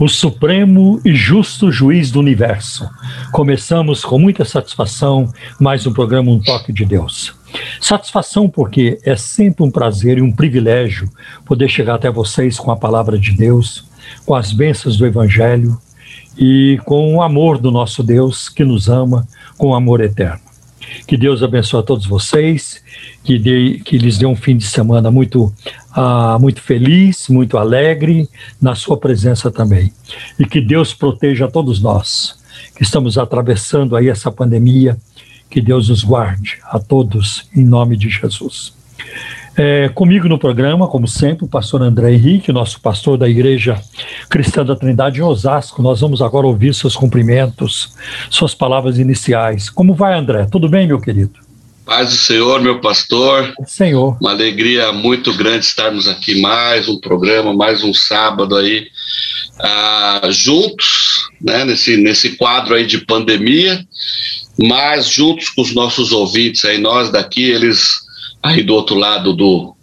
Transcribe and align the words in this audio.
o 0.00 0.08
supremo 0.08 0.98
e 1.04 1.14
justo 1.14 1.70
juiz 1.70 2.10
do 2.10 2.20
universo. 2.20 2.88
Começamos 3.32 4.02
com 4.02 4.18
muita 4.18 4.46
satisfação 4.46 5.30
mais 5.60 5.86
um 5.86 5.92
programa 5.92 6.30
Um 6.30 6.38
Toque 6.38 6.72
de 6.72 6.86
Deus. 6.86 7.34
Satisfação 7.78 8.48
porque 8.48 8.98
é 9.04 9.14
sempre 9.14 9.62
um 9.62 9.70
prazer 9.70 10.16
e 10.16 10.22
um 10.22 10.32
privilégio 10.32 11.06
poder 11.44 11.68
chegar 11.68 11.96
até 11.96 12.10
vocês 12.10 12.58
com 12.58 12.70
a 12.70 12.76
palavra 12.76 13.18
de 13.18 13.32
Deus, 13.32 13.84
com 14.24 14.34
as 14.34 14.52
bênçãos 14.52 14.96
do 14.96 15.04
Evangelho 15.04 15.78
e 16.38 16.80
com 16.86 17.16
o 17.16 17.22
amor 17.22 17.58
do 17.58 17.70
nosso 17.70 18.02
Deus 18.02 18.48
que 18.48 18.64
nos 18.64 18.88
ama 18.88 19.28
com 19.58 19.74
amor 19.74 20.00
eterno. 20.00 20.49
Que 21.06 21.16
Deus 21.16 21.42
abençoe 21.42 21.80
a 21.80 21.82
todos 21.82 22.06
vocês, 22.06 22.82
que, 23.24 23.80
que 23.84 23.98
lhes 23.98 24.18
dê 24.18 24.26
um 24.26 24.36
fim 24.36 24.56
de 24.56 24.66
semana 24.66 25.10
muito, 25.10 25.52
ah, 25.92 26.38
muito 26.40 26.60
feliz, 26.60 27.28
muito 27.28 27.58
alegre, 27.58 28.28
na 28.60 28.74
sua 28.74 28.96
presença 28.96 29.50
também. 29.50 29.92
E 30.38 30.44
que 30.44 30.60
Deus 30.60 30.94
proteja 30.94 31.46
a 31.46 31.50
todos 31.50 31.80
nós 31.80 32.38
que 32.76 32.82
estamos 32.82 33.18
atravessando 33.18 33.96
aí 33.96 34.08
essa 34.08 34.30
pandemia. 34.30 34.96
Que 35.50 35.60
Deus 35.60 35.88
nos 35.88 36.04
guarde 36.04 36.58
a 36.62 36.78
todos, 36.78 37.48
em 37.54 37.64
nome 37.64 37.96
de 37.96 38.08
Jesus. 38.08 38.72
É, 39.62 39.90
comigo 39.90 40.26
no 40.26 40.38
programa, 40.38 40.88
como 40.88 41.06
sempre, 41.06 41.44
o 41.44 41.48
pastor 41.48 41.82
André 41.82 42.14
Henrique, 42.14 42.50
nosso 42.50 42.80
pastor 42.80 43.18
da 43.18 43.28
Igreja 43.28 43.78
Cristã 44.26 44.64
da 44.64 44.74
Trindade 44.74 45.20
em 45.20 45.22
Osasco. 45.22 45.82
Nós 45.82 46.00
vamos 46.00 46.22
agora 46.22 46.46
ouvir 46.46 46.74
seus 46.74 46.96
cumprimentos, 46.96 47.92
suas 48.30 48.54
palavras 48.54 48.98
iniciais. 48.98 49.68
Como 49.68 49.92
vai, 49.92 50.18
André? 50.18 50.46
Tudo 50.50 50.66
bem, 50.66 50.86
meu 50.86 50.98
querido? 50.98 51.32
Paz 51.84 52.08
do 52.08 52.14
Senhor, 52.14 52.62
meu 52.62 52.80
pastor. 52.80 53.52
Senhor. 53.66 54.16
Uma 54.18 54.30
alegria 54.30 54.92
muito 54.92 55.30
grande 55.34 55.66
estarmos 55.66 56.08
aqui 56.08 56.40
mais 56.40 56.88
um 56.88 56.98
programa, 56.98 57.52
mais 57.52 57.84
um 57.84 57.92
sábado 57.92 58.56
aí 58.56 58.86
ah, 59.58 60.28
juntos, 60.30 61.28
né, 61.38 61.66
nesse, 61.66 61.98
nesse 61.98 62.30
quadro 62.38 62.74
aí 62.74 62.86
de 62.86 63.04
pandemia, 63.04 63.84
mas 64.58 65.06
juntos 65.10 65.50
com 65.50 65.60
os 65.60 65.74
nossos 65.74 66.12
ouvintes 66.12 66.64
aí, 66.64 66.78
nós 66.78 67.12
daqui, 67.12 67.42
eles 67.42 68.08
aí 68.42 68.62
do 68.62 68.74
outro 68.74 68.96
lado 68.96 69.32
do, 69.32 69.74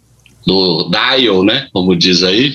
do 0.46 0.90
dial, 0.90 1.44
né, 1.44 1.68
como 1.72 1.96
diz 1.96 2.22
aí, 2.22 2.54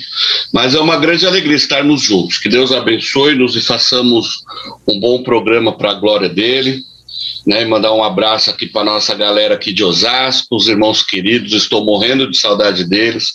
mas 0.54 0.76
é 0.76 0.80
uma 0.80 0.98
grande 0.98 1.26
alegria 1.26 1.56
estarmos 1.56 2.02
juntos. 2.02 2.38
Que 2.38 2.50
Deus 2.50 2.72
abençoe-nos 2.72 3.56
e 3.56 3.62
façamos 3.62 4.44
um 4.88 5.00
bom 5.00 5.24
programa 5.24 5.72
para 5.72 5.92
a 5.92 5.96
glória 5.96 6.30
dele. 6.30 6.84
Né, 7.46 7.66
mandar 7.66 7.94
um 7.94 8.02
abraço 8.02 8.50
aqui 8.50 8.68
para 8.68 8.86
nossa 8.86 9.14
galera 9.14 9.56
aqui 9.56 9.74
de 9.74 9.84
Osasco, 9.84 10.56
os 10.56 10.70
irmãos 10.70 11.04
queridos, 11.04 11.52
estou 11.52 11.84
morrendo 11.84 12.30
de 12.32 12.38
saudade 12.38 12.86
deles. 12.86 13.34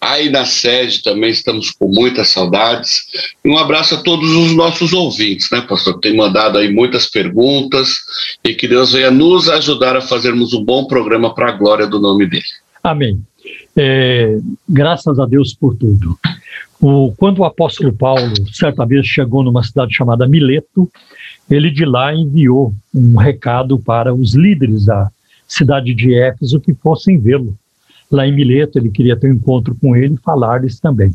Aí 0.00 0.30
na 0.30 0.46
sede 0.46 1.02
também 1.02 1.30
estamos 1.30 1.70
com 1.70 1.86
muitas 1.86 2.28
saudades. 2.28 3.04
E 3.44 3.50
um 3.50 3.58
abraço 3.58 3.94
a 3.94 3.98
todos 3.98 4.30
os 4.30 4.52
nossos 4.56 4.94
ouvintes, 4.94 5.50
né, 5.50 5.60
pastor? 5.60 6.00
Tem 6.00 6.16
mandado 6.16 6.56
aí 6.56 6.72
muitas 6.72 7.06
perguntas 7.06 7.98
e 8.42 8.54
que 8.54 8.66
Deus 8.66 8.92
venha 8.92 9.10
nos 9.10 9.50
ajudar 9.50 9.96
a 9.96 10.00
fazermos 10.00 10.54
um 10.54 10.64
bom 10.64 10.86
programa 10.86 11.34
para 11.34 11.50
a 11.50 11.52
glória 11.52 11.86
do 11.86 12.00
nome 12.00 12.26
dele. 12.26 12.44
Amém. 12.82 13.20
É, 13.76 14.38
graças 14.68 15.18
a 15.18 15.26
Deus 15.26 15.54
por 15.54 15.76
tudo. 15.76 16.18
O, 16.80 17.14
quando 17.16 17.38
o 17.38 17.44
apóstolo 17.44 17.92
Paulo, 17.92 18.32
certa 18.52 18.84
vez, 18.84 19.06
chegou 19.06 19.44
numa 19.44 19.62
cidade 19.62 19.94
chamada 19.94 20.26
Mileto, 20.26 20.90
ele 21.50 21.70
de 21.70 21.84
lá 21.84 22.14
enviou 22.14 22.74
um 22.94 23.16
recado 23.16 23.78
para 23.78 24.14
os 24.14 24.34
líderes 24.34 24.86
da 24.86 25.10
cidade 25.46 25.94
de 25.94 26.14
Éfeso 26.14 26.60
que 26.60 26.74
fossem 26.74 27.18
vê-lo. 27.18 27.56
Lá 28.10 28.26
em 28.26 28.34
Mileto, 28.34 28.78
ele 28.78 28.90
queria 28.90 29.16
ter 29.16 29.30
um 29.30 29.34
encontro 29.34 29.74
com 29.74 29.96
ele 29.96 30.14
e 30.14 30.18
falar-lhes 30.18 30.78
também. 30.80 31.14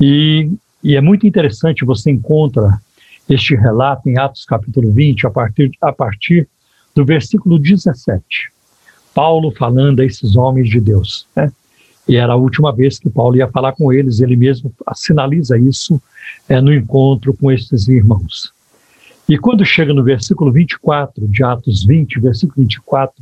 E, 0.00 0.50
e 0.82 0.96
é 0.96 1.00
muito 1.00 1.26
interessante, 1.26 1.84
você 1.84 2.10
encontra 2.10 2.80
este 3.28 3.54
relato 3.56 4.08
em 4.08 4.18
Atos 4.18 4.44
capítulo 4.44 4.92
20, 4.92 5.26
a 5.26 5.30
partir, 5.30 5.70
a 5.80 5.92
partir 5.92 6.48
do 6.94 7.04
versículo 7.04 7.58
17. 7.58 8.24
Paulo 9.14 9.50
falando 9.50 10.00
a 10.00 10.04
esses 10.04 10.36
homens 10.36 10.68
de 10.68 10.80
Deus. 10.80 11.26
Né? 11.34 11.50
E 12.08 12.16
era 12.16 12.34
a 12.34 12.36
última 12.36 12.72
vez 12.72 12.98
que 12.98 13.10
Paulo 13.10 13.36
ia 13.36 13.48
falar 13.48 13.72
com 13.72 13.92
eles, 13.92 14.20
ele 14.20 14.36
mesmo 14.36 14.72
sinaliza 14.94 15.58
isso 15.58 16.00
é, 16.48 16.60
no 16.60 16.72
encontro 16.72 17.34
com 17.34 17.50
esses 17.50 17.88
irmãos. 17.88 18.52
E 19.28 19.36
quando 19.36 19.64
chega 19.64 19.92
no 19.92 20.04
versículo 20.04 20.52
24 20.52 21.26
de 21.26 21.42
Atos 21.42 21.84
20, 21.84 22.20
versículo 22.20 22.62
24, 22.62 23.14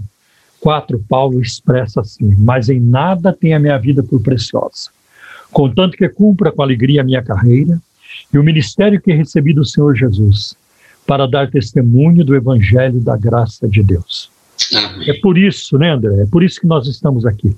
4, 0.61 1.05
Paulo 1.09 1.41
expressa 1.41 2.01
assim: 2.03 2.35
Mas 2.39 2.69
em 2.69 2.81
nada 2.81 3.33
tem 3.33 3.55
a 3.55 3.59
minha 3.59 3.79
vida 3.79 4.03
por 4.03 4.21
preciosa, 4.21 4.91
contanto 5.51 5.97
que 5.97 6.09
cumpra 6.09 6.53
com 6.53 6.63
alegria 6.63 7.01
a 7.01 7.05
minha 7.05 7.23
carreira 7.23 7.81
e 8.33 8.39
o 8.39 8.43
ministério 8.43 9.01
que 9.01 9.13
recebi 9.13 9.55
do 9.55 9.65
Senhor 9.65 9.95
Jesus, 9.95 10.57
para 11.07 11.27
dar 11.27 11.51
testemunho 11.51 12.25
do 12.25 12.35
evangelho 12.35 13.01
da 13.01 13.17
graça 13.17 13.69
de 13.69 13.83
Deus. 13.83 14.31
Amém. 14.75 15.11
É 15.11 15.15
por 15.15 15.37
isso, 15.37 15.79
né, 15.79 15.91
André? 15.91 16.23
É 16.23 16.27
por 16.27 16.43
isso 16.43 16.61
que 16.61 16.67
nós 16.67 16.87
estamos 16.87 17.27
aqui. 17.27 17.57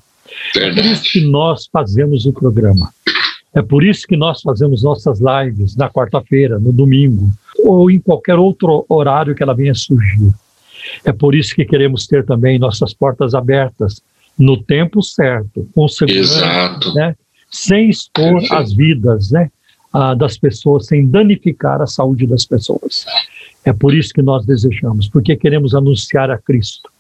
Verdade. 0.55 0.81
É 0.81 0.83
por 0.83 0.93
isso 0.93 1.03
que 1.05 1.21
nós 1.29 1.67
fazemos 1.67 2.27
o 2.27 2.33
programa. 2.33 2.93
É 3.55 3.63
por 3.63 3.85
isso 3.85 4.07
que 4.07 4.17
nós 4.17 4.43
fazemos 4.43 4.83
nossas 4.83 5.19
lives 5.21 5.77
na 5.77 5.89
quarta-feira, 5.89 6.59
no 6.59 6.73
domingo, 6.73 7.31
ou 7.67 7.91
em 7.91 7.99
qualquer 7.99 8.37
outro 8.37 8.87
horário 8.89 9.35
que 9.35 9.43
ela 9.43 9.55
venha 9.55 9.75
surgir. 9.75 10.33
É 11.05 11.13
por 11.13 11.35
isso 11.35 11.55
que 11.55 11.65
queremos 11.65 12.07
ter 12.07 12.25
também 12.25 12.59
nossas 12.59 12.95
portas 12.95 13.35
abertas 13.35 14.01
no 14.39 14.63
tempo 14.63 15.03
certo, 15.03 15.69
com 15.75 15.89
segurança, 15.89 16.93
né? 16.95 17.17
sem 17.51 17.89
expor 17.89 18.43
as 18.53 18.73
vidas 18.73 19.31
né? 19.31 19.51
Ah, 19.93 20.15
das 20.15 20.37
pessoas, 20.37 20.87
sem 20.87 21.07
danificar 21.07 21.81
a 21.81 21.87
saúde 21.87 22.27
das 22.27 22.45
pessoas. 22.45 23.07
É 23.65 23.73
por 23.73 23.95
isso 23.95 24.13
que 24.13 24.21
nós 24.21 24.45
desejamos, 24.45 25.09
porque 25.09 25.35
queremos 25.35 25.75
anunciar 25.75 26.31
a 26.31 26.37
Cristo. 26.37 26.91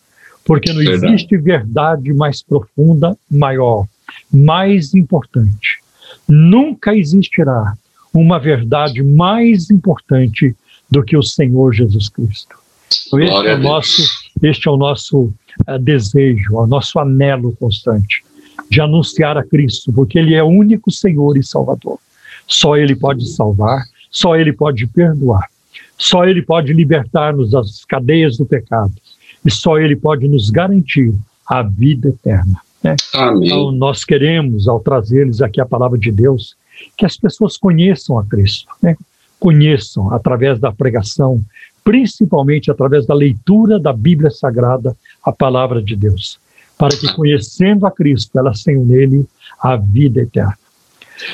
Porque 0.45 0.73
não 0.73 0.79
verdade. 0.79 1.07
existe 1.07 1.37
verdade 1.37 2.13
mais 2.15 2.43
profunda, 2.43 3.17
maior, 3.31 3.87
mais 4.33 4.95
importante. 4.95 5.81
Nunca 6.27 6.97
existirá 6.97 7.77
uma 8.19 8.39
verdade 8.39 9.03
mais 9.03 9.71
importante 9.71 10.55
do 10.91 11.03
que 11.03 11.17
o 11.17 11.23
Senhor 11.23 11.73
Jesus 11.73 12.09
Cristo. 12.09 12.57
Então, 13.07 13.21
este, 13.21 13.49
é 13.49 13.55
o 13.55 13.59
nosso, 13.59 14.03
este 14.43 14.69
é 14.69 14.71
o 14.71 14.77
nosso 14.77 15.33
uh, 15.69 15.79
desejo, 15.81 16.55
o 16.55 16.67
nosso 16.67 16.99
anelo 16.99 17.57
constante 17.59 18.25
de 18.71 18.81
anunciar 18.81 19.37
a 19.37 19.45
Cristo, 19.45 19.93
porque 19.93 20.19
Ele 20.19 20.35
é 20.35 20.43
o 20.43 20.49
único 20.49 20.91
Senhor 20.91 21.37
e 21.37 21.43
Salvador. 21.43 21.99
Só 22.47 22.77
Ele 22.77 22.97
pode 22.97 23.29
salvar, 23.29 23.85
só 24.11 24.37
Ele 24.37 24.53
pode 24.53 24.87
perdoar. 24.87 25.49
Só 25.99 26.25
Ele 26.25 26.43
pode 26.43 26.73
libertar-nos 26.73 27.51
das 27.51 27.85
cadeias 27.85 28.37
do 28.37 28.45
pecado. 28.45 28.93
E 29.45 29.51
só 29.51 29.79
Ele 29.79 29.97
pode 29.97 30.29
nos 30.29 30.51
garantir 30.51 31.15
a 31.47 31.63
vida 31.63 32.09
eterna. 32.09 32.61
Né? 32.83 32.97
Então, 33.43 33.73
nós 33.73 34.05
queremos, 34.05 34.69
ao 34.69 34.81
trazer-lhes 34.81 35.41
aqui 35.41 35.61
a 35.61 35.67
palavra 35.67 35.99
de 35.99 36.11
Deus, 36.11 36.57
que 36.97 37.07
as 37.07 37.17
pessoas 37.17 37.57
conheçam 37.57 38.19
a 38.19 38.25
Cristo, 38.25 38.69
né? 38.83 38.97
conheçam 39.39 40.13
através 40.13 40.59
da 40.59 40.73
pregação, 40.73 41.41
principalmente 41.85 42.71
através 42.71 43.07
da 43.07 43.15
leitura 43.15 43.79
da 43.79 43.93
Bíblia 43.93 44.31
Sagrada, 44.31 44.97
a 45.23 45.33
palavra 45.33 45.83
de 45.83 45.95
Deus, 45.95 46.39
para 46.79 46.97
que, 46.97 47.13
conhecendo 47.15 47.87
a 47.87 47.91
Cristo, 47.91 48.39
elas 48.39 48.63
tenham 48.63 48.85
nele 48.85 49.27
a 49.61 49.77
vida 49.77 50.23
eterna. 50.23 50.57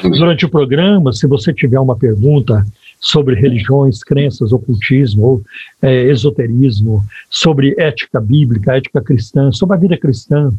Durante 0.03 0.45
o 0.45 0.49
programa, 0.49 1.13
se 1.13 1.27
você 1.27 1.53
tiver 1.53 1.81
uma 1.81 1.97
pergunta 1.97 2.65
sobre 3.01 3.35
religiões, 3.35 4.05
crenças, 4.05 4.53
ocultismo 4.53 5.25
ou 5.25 5.43
é, 5.81 6.05
esoterismo, 6.05 7.05
sobre 7.29 7.75
ética 7.77 8.21
bíblica, 8.21 8.77
ética 8.77 9.03
cristã, 9.03 9.51
sobre 9.51 9.77
a 9.77 9.81
vida 9.81 9.97
cristã, 9.97 10.53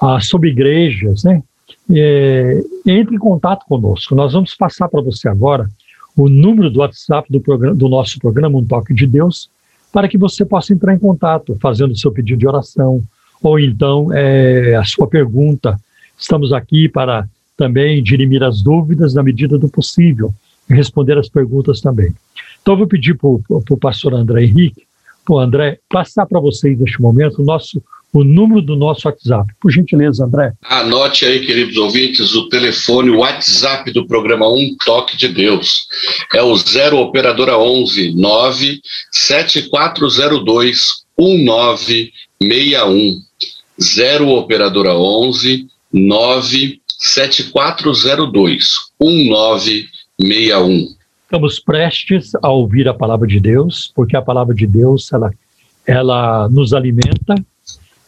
ah, 0.00 0.18
sobre 0.20 0.48
igrejas, 0.48 1.22
né? 1.22 1.42
É, 1.90 2.62
entre 2.86 3.16
em 3.16 3.18
contato 3.18 3.64
conosco. 3.66 4.14
Nós 4.14 4.32
vamos 4.32 4.54
passar 4.54 4.88
para 4.88 5.00
você 5.00 5.28
agora 5.28 5.68
o 6.16 6.28
número 6.28 6.70
do 6.70 6.80
WhatsApp 6.80 7.30
do, 7.30 7.40
programa, 7.40 7.74
do 7.74 7.88
nosso 7.88 8.18
programa 8.18 8.58
Um 8.58 8.64
Toque 8.64 8.94
de 8.94 9.06
Deus, 9.06 9.50
para 9.92 10.08
que 10.08 10.16
você 10.16 10.44
possa 10.44 10.72
entrar 10.72 10.94
em 10.94 10.98
contato, 10.98 11.56
fazendo 11.60 11.92
o 11.92 11.96
seu 11.96 12.12
pedido 12.12 12.38
de 12.38 12.46
oração, 12.46 13.02
ou 13.42 13.58
então 13.58 14.12
é, 14.12 14.76
a 14.76 14.84
sua 14.84 15.06
pergunta. 15.06 15.78
Estamos 16.16 16.52
aqui 16.52 16.88
para 16.88 17.26
também 17.56 18.02
dirimir 18.02 18.42
as 18.42 18.62
dúvidas 18.62 19.14
na 19.14 19.22
medida 19.22 19.58
do 19.58 19.68
possível 19.68 20.32
responder 20.68 21.18
as 21.18 21.28
perguntas 21.28 21.80
também. 21.80 22.14
Então, 22.60 22.74
eu 22.74 22.78
vou 22.78 22.86
pedir 22.86 23.16
para 23.16 23.28
o 23.28 23.78
pastor 23.78 24.14
André 24.14 24.44
Henrique, 24.44 24.84
para 25.24 25.34
o 25.34 25.38
André, 25.38 25.78
passar 25.88 26.26
para 26.26 26.40
vocês 26.40 26.78
neste 26.78 27.00
momento 27.00 27.42
o 27.42 27.44
nosso 27.44 27.82
o 28.12 28.22
número 28.22 28.60
do 28.60 28.76
nosso 28.76 29.08
WhatsApp. 29.08 29.50
Por 29.60 29.72
gentileza, 29.72 30.24
André. 30.24 30.52
Anote 30.62 31.24
aí, 31.24 31.46
queridos 31.46 31.78
ouvintes, 31.78 32.34
o 32.34 32.48
telefone, 32.48 33.10
o 33.10 33.20
WhatsApp 33.20 33.90
do 33.90 34.06
programa 34.06 34.46
Um 34.48 34.76
Toque 34.84 35.16
de 35.16 35.28
Deus. 35.28 35.86
É 36.34 36.42
o 36.42 36.54
0 36.54 36.98
Operadora 36.98 37.56
11 37.56 38.12
97402 38.14 41.04
1961. 41.18 43.22
0 43.80 44.28
Operadora 44.28 44.94
11 44.94 45.66
97402 45.92 48.76
1961. 49.00 50.94
Estamos 51.24 51.58
prestes 51.58 52.34
a 52.42 52.50
ouvir 52.50 52.86
a 52.88 52.92
palavra 52.92 53.26
de 53.26 53.40
Deus, 53.40 53.90
porque 53.94 54.14
a 54.14 54.20
palavra 54.20 54.54
de 54.54 54.66
Deus 54.66 55.10
ela, 55.10 55.32
ela 55.86 56.46
nos 56.50 56.74
alimenta, 56.74 57.34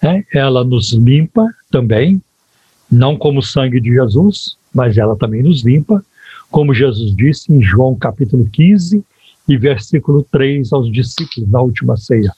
né? 0.05 0.23
ela 0.35 0.63
nos 0.63 0.93
limpa 0.93 1.49
também, 1.71 2.21
não 2.93 3.17
como 3.17 3.39
o 3.39 3.43
sangue 3.43 3.81
de 3.81 3.95
Jesus, 3.95 4.59
mas 4.73 4.99
ela 4.99 5.17
também 5.17 5.43
nos 5.43 5.65
limpa, 5.65 6.05
como 6.51 6.75
Jesus 6.75 7.17
disse 7.17 7.51
em 7.51 7.63
João 7.63 7.97
capítulo 7.97 8.47
15 8.53 9.03
e 9.49 9.57
versículo 9.57 10.23
3 10.31 10.73
aos 10.75 10.93
discípulos 10.93 11.51
na 11.51 11.61
última 11.63 11.97
ceia. 11.97 12.31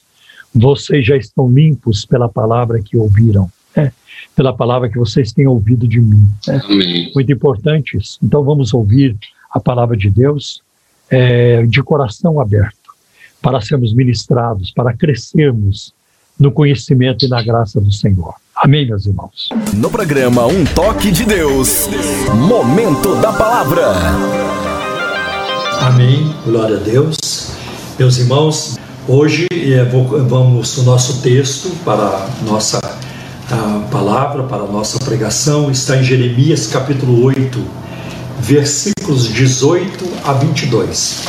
Vocês 0.55 1.05
já 1.05 1.17
estão 1.17 1.51
limpos 1.51 2.07
pela 2.07 2.29
palavra 2.29 2.81
que 2.81 2.97
ouviram, 2.97 3.51
né? 3.77 3.93
pela 4.37 4.53
palavra 4.53 4.89
que 4.89 4.97
vocês 4.97 5.33
têm 5.33 5.49
ouvido 5.49 5.89
de 5.89 6.01
mim. 6.01 6.25
Né? 6.47 6.63
Muito 7.15 7.33
importante 7.33 7.97
isso. 7.97 8.17
Então 8.23 8.45
vamos 8.45 8.73
ouvir 8.73 9.17
a 9.51 9.59
palavra 9.59 9.97
de 9.97 10.09
Deus 10.09 10.63
é, 11.11 11.67
de 11.67 11.83
coração 11.83 12.41
aberto, 12.41 12.95
para 13.43 13.61
sermos 13.61 13.93
ministrados, 13.93 14.71
para 14.71 14.97
crescermos 14.97 15.93
no 16.39 16.51
conhecimento 16.51 17.25
e 17.25 17.29
na 17.29 17.43
graça 17.43 17.81
do 17.81 17.93
Senhor. 17.93 18.35
Amém, 18.55 18.87
meus 18.87 19.07
irmãos. 19.07 19.49
No 19.75 19.91
programa 19.91 20.47
Um 20.47 20.65
Toque 20.65 21.11
de 21.11 21.25
Deus, 21.25 21.89
Momento 22.49 23.15
da 23.17 23.33
Palavra. 23.33 23.93
Amém, 25.81 26.35
glória 26.45 26.77
a 26.77 26.81
Deus. 26.81 27.17
Meus 27.99 28.19
irmãos, 28.19 28.79
hoje 29.07 29.47
é, 29.53 29.85
vamos 29.85 30.79
o 30.79 30.83
nosso 30.85 31.23
texto 31.23 31.71
para 31.85 32.03
a 32.03 32.29
nossa 32.45 32.81
a 33.49 33.87
palavra, 33.91 34.43
para 34.43 34.65
a 34.65 34.67
nossa 34.67 34.99
pregação, 34.99 35.71
está 35.71 35.97
em 35.97 36.03
Jeremias 36.03 36.67
capítulo 36.67 37.23
8, 37.25 37.65
versículos 38.41 39.29
18 39.29 40.05
a 40.25 40.33
22. 40.33 41.23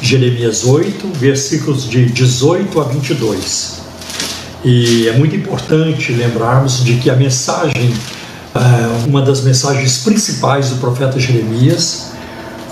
Jeremias 0.00 0.64
8, 0.64 1.08
versículos 1.18 1.88
de 1.88 2.06
18 2.06 2.80
a 2.80 2.84
22. 2.84 3.83
E 4.64 5.08
é 5.08 5.12
muito 5.12 5.36
importante 5.36 6.12
lembrarmos 6.12 6.82
de 6.82 6.96
que 6.96 7.10
a 7.10 7.14
mensagem, 7.14 7.92
é, 8.54 9.06
uma 9.06 9.20
das 9.20 9.42
mensagens 9.42 9.98
principais 9.98 10.70
do 10.70 10.76
profeta 10.76 11.20
Jeremias, 11.20 12.12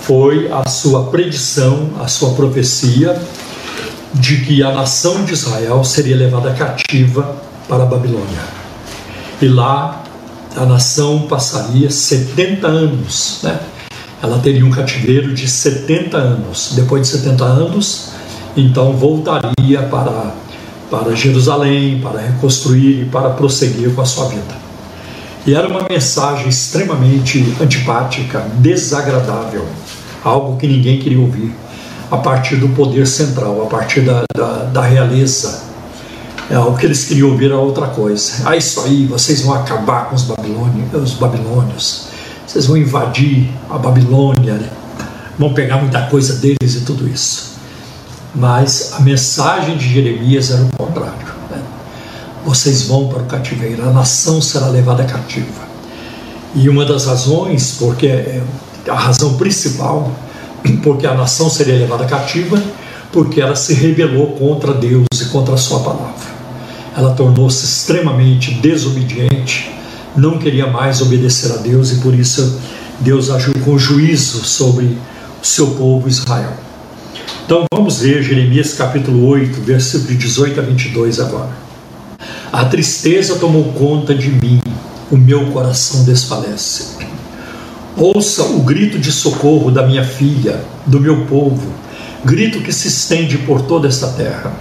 foi 0.01 0.51
a 0.51 0.67
sua 0.67 1.05
predição, 1.05 1.91
a 2.01 2.07
sua 2.07 2.33
profecia 2.33 3.21
de 4.13 4.37
que 4.37 4.63
a 4.63 4.71
nação 4.71 5.23
de 5.23 5.33
Israel 5.33 5.83
seria 5.83 6.15
levada 6.15 6.51
cativa 6.53 7.35
para 7.69 7.83
a 7.83 7.85
Babilônia. 7.85 8.41
E 9.41 9.47
lá 9.47 10.03
a 10.55 10.65
nação 10.65 11.27
passaria 11.27 11.89
70 11.89 12.67
anos, 12.67 13.39
né? 13.43 13.59
Ela 14.21 14.39
teria 14.39 14.65
um 14.65 14.71
cativeiro 14.71 15.33
de 15.33 15.47
70 15.47 16.17
anos. 16.17 16.71
Depois 16.75 17.01
de 17.01 17.17
70 17.17 17.43
anos, 17.43 18.09
então 18.55 18.93
voltaria 18.93 19.81
para 19.91 20.33
para 20.93 21.15
Jerusalém, 21.15 21.99
para 21.99 22.19
reconstruir 22.19 23.01
e 23.01 23.05
para 23.05 23.31
prosseguir 23.31 23.91
com 23.95 24.01
a 24.01 24.05
sua 24.05 24.27
vida. 24.27 24.55
E 25.43 25.55
era 25.55 25.67
uma 25.67 25.87
mensagem 25.89 26.47
extremamente 26.47 27.43
antipática, 27.59 28.45
desagradável, 28.59 29.65
algo 30.23 30.55
que 30.55 30.67
ninguém 30.67 30.99
queria 30.99 31.19
ouvir, 31.19 31.51
a 32.11 32.17
partir 32.17 32.57
do 32.57 32.69
poder 32.69 33.07
central, 33.07 33.63
a 33.63 33.65
partir 33.65 34.01
da, 34.01 34.21
da, 34.37 34.65
da 34.65 34.81
realeza. 34.81 35.63
É, 36.47 36.59
o 36.59 36.75
que 36.75 36.85
eles 36.85 37.05
queriam 37.05 37.31
ouvir 37.31 37.45
era 37.45 37.57
outra 37.57 37.87
coisa. 37.87 38.47
Ah, 38.47 38.55
isso 38.55 38.79
aí, 38.81 39.07
vocês 39.07 39.41
vão 39.41 39.55
acabar 39.55 40.09
com 40.09 40.15
os 40.15 40.29
os 40.29 41.13
babilônios, 41.15 42.09
vocês 42.45 42.67
vão 42.67 42.77
invadir 42.77 43.49
a 43.67 43.79
Babilônia, 43.79 44.61
vão 45.39 45.55
pegar 45.55 45.77
muita 45.77 46.03
coisa 46.03 46.35
deles 46.35 46.75
e 46.75 46.81
tudo 46.81 47.09
isso. 47.09 47.52
Mas 48.35 48.93
a 48.93 48.99
mensagem 48.99 49.77
de 49.77 49.93
Jeremias 49.93 50.49
era 50.49 50.63
o 50.63 50.69
contrário. 50.77 51.27
Né? 51.51 51.61
Vocês 52.45 52.83
vão 52.83 53.07
para 53.07 53.21
o 53.21 53.25
cativeiro, 53.25 53.83
a 53.87 53.91
nação 53.91 54.41
será 54.41 54.67
levada 54.67 55.03
cativa. 55.03 55.63
E 56.55 56.67
uma 56.69 56.85
das 56.85 57.05
razões, 57.05 57.75
porque 57.79 58.07
é 58.07 58.41
a 58.87 58.95
razão 58.95 59.35
principal, 59.35 60.11
porque 60.83 61.05
a 61.05 61.13
nação 61.13 61.49
seria 61.49 61.75
levada 61.75 62.05
cativa, 62.05 62.61
porque 63.11 63.39
ela 63.39 63.55
se 63.55 63.73
rebelou 63.73 64.31
contra 64.31 64.73
Deus 64.73 65.05
e 65.21 65.25
contra 65.25 65.53
a 65.53 65.57
sua 65.57 65.79
palavra. 65.79 66.33
Ela 66.95 67.13
tornou-se 67.13 67.63
extremamente 67.63 68.55
desobediente, 68.55 69.71
não 70.15 70.37
queria 70.37 70.67
mais 70.67 71.01
obedecer 71.01 71.51
a 71.51 71.57
Deus 71.57 71.91
e 71.91 71.95
por 71.97 72.13
isso 72.13 72.59
Deus 72.99 73.29
agiu 73.29 73.53
com 73.65 73.77
juízo 73.77 74.43
sobre 74.43 74.97
o 75.41 75.45
seu 75.45 75.71
povo 75.71 76.07
Israel. 76.07 76.62
Então 77.45 77.65
vamos 77.73 78.01
ler 78.01 78.23
Jeremias 78.23 78.73
capítulo 78.73 79.27
8, 79.27 79.61
versículo 79.61 80.17
18 80.17 80.59
a 80.59 80.63
22 80.63 81.19
agora. 81.19 81.49
A 82.51 82.65
tristeza 82.65 83.35
tomou 83.35 83.73
conta 83.73 84.15
de 84.15 84.29
mim, 84.29 84.61
o 85.11 85.17
meu 85.17 85.51
coração 85.51 86.03
desfalece. 86.03 86.97
Ouça 87.97 88.43
o 88.43 88.61
grito 88.61 88.97
de 88.97 89.11
socorro 89.11 89.69
da 89.71 89.85
minha 89.85 90.03
filha, 90.03 90.63
do 90.85 90.99
meu 90.99 91.25
povo, 91.25 91.73
grito 92.23 92.61
que 92.61 92.71
se 92.71 92.87
estende 92.87 93.37
por 93.39 93.61
toda 93.61 93.87
esta 93.87 94.07
terra. 94.07 94.53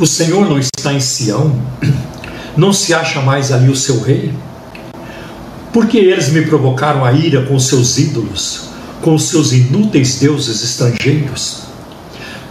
O 0.00 0.06
Senhor 0.06 0.48
não 0.48 0.58
está 0.58 0.92
em 0.92 1.00
Sião? 1.00 1.60
Não 2.56 2.72
se 2.72 2.94
acha 2.94 3.20
mais 3.20 3.52
ali 3.52 3.68
o 3.68 3.76
seu 3.76 4.00
rei? 4.00 4.32
Porque 5.72 5.98
eles 5.98 6.30
me 6.30 6.42
provocaram 6.42 7.04
a 7.04 7.12
ira 7.12 7.42
com 7.42 7.58
seus 7.58 7.98
ídolos? 7.98 8.67
Com 9.02 9.18
seus 9.18 9.52
inúteis 9.52 10.18
deuses 10.18 10.62
estrangeiros. 10.62 11.62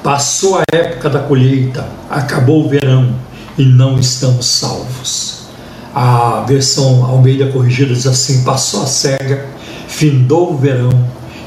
Passou 0.04 0.58
a 0.58 0.64
época 0.72 1.10
da 1.10 1.20
colheita, 1.20 1.88
acabou 2.10 2.66
o 2.66 2.70
verão 2.70 3.14
e 3.58 3.66
não 3.66 4.00
estamos 4.00 4.46
salvos. 4.46 5.48
A 5.94 6.46
versão 6.48 7.04
Almeida 7.04 7.48
corrigida 7.52 7.94
diz 7.94 8.06
assim: 8.06 8.44
passou 8.44 8.84
a 8.84 8.86
cega, 8.86 9.46
findou 9.88 10.54
o 10.54 10.58
verão 10.58 10.92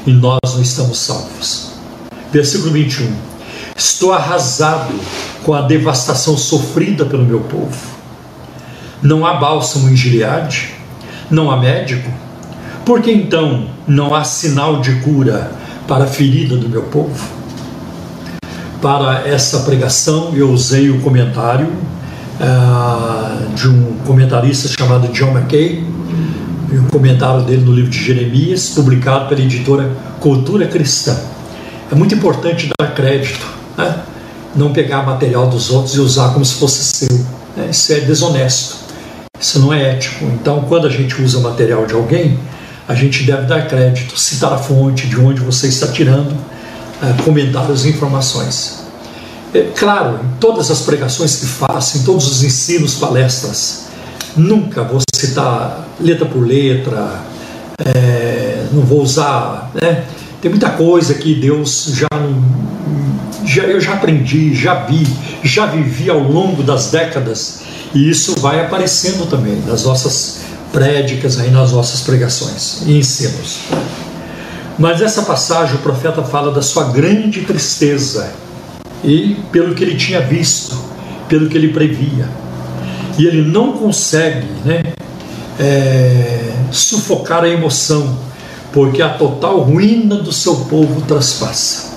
e 0.05 0.11
nós 0.11 0.39
não 0.53 0.61
estamos 0.61 0.99
salvos. 0.99 1.71
Versículo 2.31 2.71
21. 2.71 3.13
Estou 3.75 4.13
arrasado 4.13 4.93
com 5.43 5.53
a 5.53 5.61
devastação 5.61 6.37
sofrida 6.37 7.05
pelo 7.05 7.25
meu 7.25 7.39
povo. 7.41 7.77
Não 9.01 9.25
há 9.25 9.33
bálsamo 9.35 9.89
em 9.89 9.95
Gileade, 9.95 10.75
não 11.29 11.49
há 11.49 11.57
médico, 11.57 12.11
por 12.91 13.01
que 13.01 13.09
então 13.09 13.67
não 13.87 14.13
há 14.13 14.25
sinal 14.25 14.81
de 14.81 14.95
cura 14.95 15.49
para 15.87 16.03
a 16.03 16.07
ferida 16.07 16.57
do 16.57 16.67
meu 16.67 16.81
povo? 16.81 17.25
Para 18.81 19.25
essa 19.25 19.61
pregação, 19.61 20.33
eu 20.35 20.51
usei 20.51 20.89
o 20.89 20.99
comentário 20.99 21.67
uh, 21.67 23.55
de 23.55 23.69
um 23.69 23.93
comentarista 24.05 24.67
chamado 24.67 25.07
John 25.13 25.31
McKay, 25.31 25.87
e 26.69 26.77
um 26.77 26.87
comentário 26.87 27.45
dele 27.45 27.63
no 27.63 27.71
livro 27.71 27.89
de 27.89 27.97
Jeremias, 27.97 28.71
publicado 28.75 29.29
pela 29.29 29.39
editora 29.39 29.89
Cultura 30.19 30.67
Cristã. 30.67 31.17
É 31.89 31.95
muito 31.95 32.13
importante 32.13 32.69
dar 32.77 32.93
crédito, 32.93 33.47
né? 33.77 34.01
não 34.53 34.73
pegar 34.73 35.03
material 35.03 35.47
dos 35.47 35.69
outros 35.69 35.95
e 35.95 35.99
usar 36.01 36.33
como 36.33 36.43
se 36.43 36.55
fosse 36.55 36.83
seu. 36.83 37.17
Né? 37.55 37.69
Isso 37.71 37.93
é 37.93 38.01
desonesto, 38.01 38.75
isso 39.39 39.59
não 39.59 39.71
é 39.71 39.91
ético. 39.93 40.25
Então, 40.25 40.65
quando 40.67 40.87
a 40.87 40.89
gente 40.89 41.21
usa 41.21 41.39
material 41.39 41.85
de 41.85 41.93
alguém, 41.93 42.37
a 42.91 42.95
gente 42.95 43.23
deve 43.23 43.43
dar 43.43 43.67
crédito, 43.67 44.19
citar 44.19 44.51
a 44.51 44.57
fonte, 44.57 45.07
de 45.07 45.17
onde 45.17 45.39
você 45.39 45.67
está 45.67 45.87
tirando 45.87 46.31
uh, 46.31 47.23
comentários 47.23 47.85
e 47.85 47.89
informações. 47.89 48.81
É, 49.53 49.69
claro, 49.75 50.19
em 50.23 50.37
todas 50.39 50.69
as 50.69 50.81
pregações 50.81 51.37
que 51.37 51.45
faço, 51.45 51.99
em 51.99 52.03
todos 52.03 52.29
os 52.29 52.43
ensinos, 52.43 52.95
palestras, 52.95 53.85
nunca 54.35 54.83
vou 54.83 54.99
citar 55.15 55.87
letra 55.99 56.25
por 56.25 56.45
letra, 56.45 57.21
é, 57.79 58.65
não 58.73 58.81
vou 58.81 59.01
usar. 59.01 59.71
Né? 59.73 60.03
Tem 60.41 60.51
muita 60.51 60.69
coisa 60.71 61.13
que 61.13 61.35
Deus 61.35 61.93
já, 61.93 62.07
já 63.45 63.63
eu 63.63 63.79
já 63.79 63.93
aprendi, 63.93 64.53
já 64.53 64.83
vi, 64.83 65.07
já 65.43 65.65
vivi 65.65 66.09
ao 66.09 66.19
longo 66.19 66.61
das 66.61 66.91
décadas, 66.91 67.61
e 67.93 68.09
isso 68.09 68.35
vai 68.39 68.59
aparecendo 68.59 69.29
também 69.29 69.61
nas 69.65 69.85
nossas 69.85 70.50
prédicas 70.71 71.39
aí 71.39 71.51
nas 71.51 71.71
nossas 71.71 72.01
pregações 72.01 72.83
e 72.85 72.97
ensinos. 72.97 73.59
Mas 74.79 75.01
essa 75.01 75.23
passagem 75.23 75.75
o 75.75 75.79
profeta 75.79 76.23
fala 76.23 76.51
da 76.51 76.61
sua 76.61 76.85
grande 76.85 77.41
tristeza 77.41 78.31
e 79.03 79.37
pelo 79.51 79.75
que 79.75 79.83
ele 79.83 79.95
tinha 79.95 80.21
visto, 80.21 80.75
pelo 81.27 81.49
que 81.49 81.57
ele 81.57 81.69
previa. 81.69 82.27
E 83.17 83.25
ele 83.25 83.41
não 83.41 83.73
consegue 83.73 84.47
né, 84.65 84.81
é, 85.59 86.53
sufocar 86.71 87.43
a 87.43 87.49
emoção, 87.49 88.17
porque 88.71 89.01
a 89.01 89.09
total 89.09 89.59
ruína 89.59 90.15
do 90.15 90.31
seu 90.31 90.55
povo 90.55 91.01
traspassa. 91.01 91.91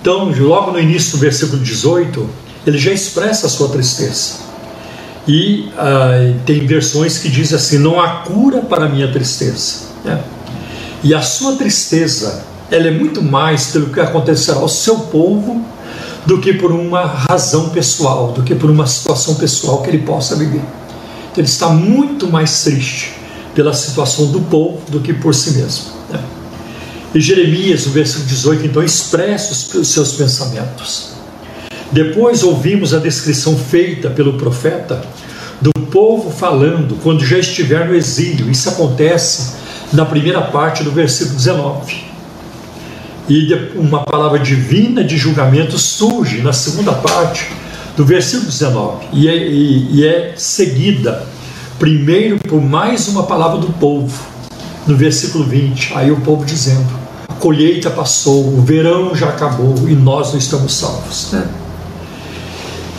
Então, 0.00 0.32
logo 0.36 0.72
no 0.72 0.80
início 0.80 1.12
do 1.12 1.18
versículo 1.18 1.62
18, 1.62 2.28
ele 2.66 2.78
já 2.78 2.92
expressa 2.92 3.46
a 3.46 3.50
sua 3.50 3.68
tristeza. 3.68 4.51
E 5.26 5.70
ah, 5.78 6.34
tem 6.44 6.66
versões 6.66 7.18
que 7.18 7.28
dizem 7.28 7.56
assim: 7.56 7.78
não 7.78 8.00
há 8.00 8.22
cura 8.22 8.60
para 8.62 8.86
a 8.86 8.88
minha 8.88 9.10
tristeza. 9.10 9.86
Né? 10.04 10.20
E 11.02 11.14
a 11.14 11.22
sua 11.22 11.56
tristeza, 11.56 12.44
ela 12.70 12.86
é 12.86 12.90
muito 12.90 13.22
mais 13.22 13.66
pelo 13.66 13.86
que 13.86 14.00
acontecerá 14.00 14.58
ao 14.58 14.68
seu 14.68 14.98
povo 14.98 15.64
do 16.24 16.40
que 16.40 16.52
por 16.52 16.70
uma 16.70 17.04
razão 17.04 17.70
pessoal, 17.70 18.32
do 18.32 18.42
que 18.42 18.54
por 18.54 18.70
uma 18.70 18.86
situação 18.86 19.34
pessoal 19.34 19.82
que 19.82 19.90
ele 19.90 19.98
possa 19.98 20.36
viver. 20.36 20.62
Então, 21.30 21.38
ele 21.38 21.48
está 21.48 21.68
muito 21.68 22.30
mais 22.30 22.62
triste 22.62 23.14
pela 23.54 23.74
situação 23.74 24.26
do 24.26 24.40
povo 24.42 24.80
do 24.88 25.00
que 25.00 25.12
por 25.12 25.34
si 25.34 25.52
mesmo. 25.52 25.86
Né? 26.10 26.20
E 27.14 27.20
Jeremias, 27.20 27.86
no 27.86 27.92
versículo 27.92 28.26
18, 28.26 28.66
então, 28.66 28.82
expressa 28.82 29.52
os 29.78 29.88
seus 29.88 30.12
pensamentos. 30.12 31.11
Depois 31.92 32.42
ouvimos 32.42 32.94
a 32.94 32.98
descrição 32.98 33.56
feita 33.56 34.08
pelo 34.08 34.34
profeta 34.34 35.04
do 35.60 35.70
povo 35.72 36.30
falando 36.30 36.98
quando 37.02 37.24
já 37.24 37.38
estiver 37.38 37.86
no 37.86 37.94
exílio. 37.94 38.50
Isso 38.50 38.68
acontece 38.70 39.56
na 39.92 40.06
primeira 40.06 40.40
parte 40.40 40.82
do 40.82 40.90
versículo 40.90 41.36
19. 41.36 42.04
E 43.28 43.54
uma 43.76 44.00
palavra 44.00 44.38
divina 44.38 45.04
de 45.04 45.18
julgamento 45.18 45.78
surge 45.78 46.40
na 46.40 46.52
segunda 46.52 46.92
parte 46.92 47.46
do 47.94 48.06
versículo 48.06 48.46
19 48.46 49.06
e 49.12 49.28
é, 49.28 49.36
e, 49.36 49.96
e 49.96 50.06
é 50.06 50.32
seguida 50.34 51.26
primeiro 51.78 52.38
por 52.38 52.60
mais 52.60 53.06
uma 53.06 53.24
palavra 53.24 53.58
do 53.58 53.70
povo 53.74 54.18
no 54.86 54.96
versículo 54.96 55.44
20. 55.44 55.92
Aí 55.94 56.10
o 56.10 56.20
povo 56.22 56.44
dizendo: 56.44 56.88
a 57.28 57.34
colheita 57.34 57.90
passou, 57.90 58.48
o 58.48 58.62
verão 58.62 59.14
já 59.14 59.28
acabou 59.28 59.74
e 59.88 59.92
nós 59.92 60.30
não 60.30 60.38
estamos 60.38 60.74
salvos. 60.74 61.32
Né? 61.32 61.46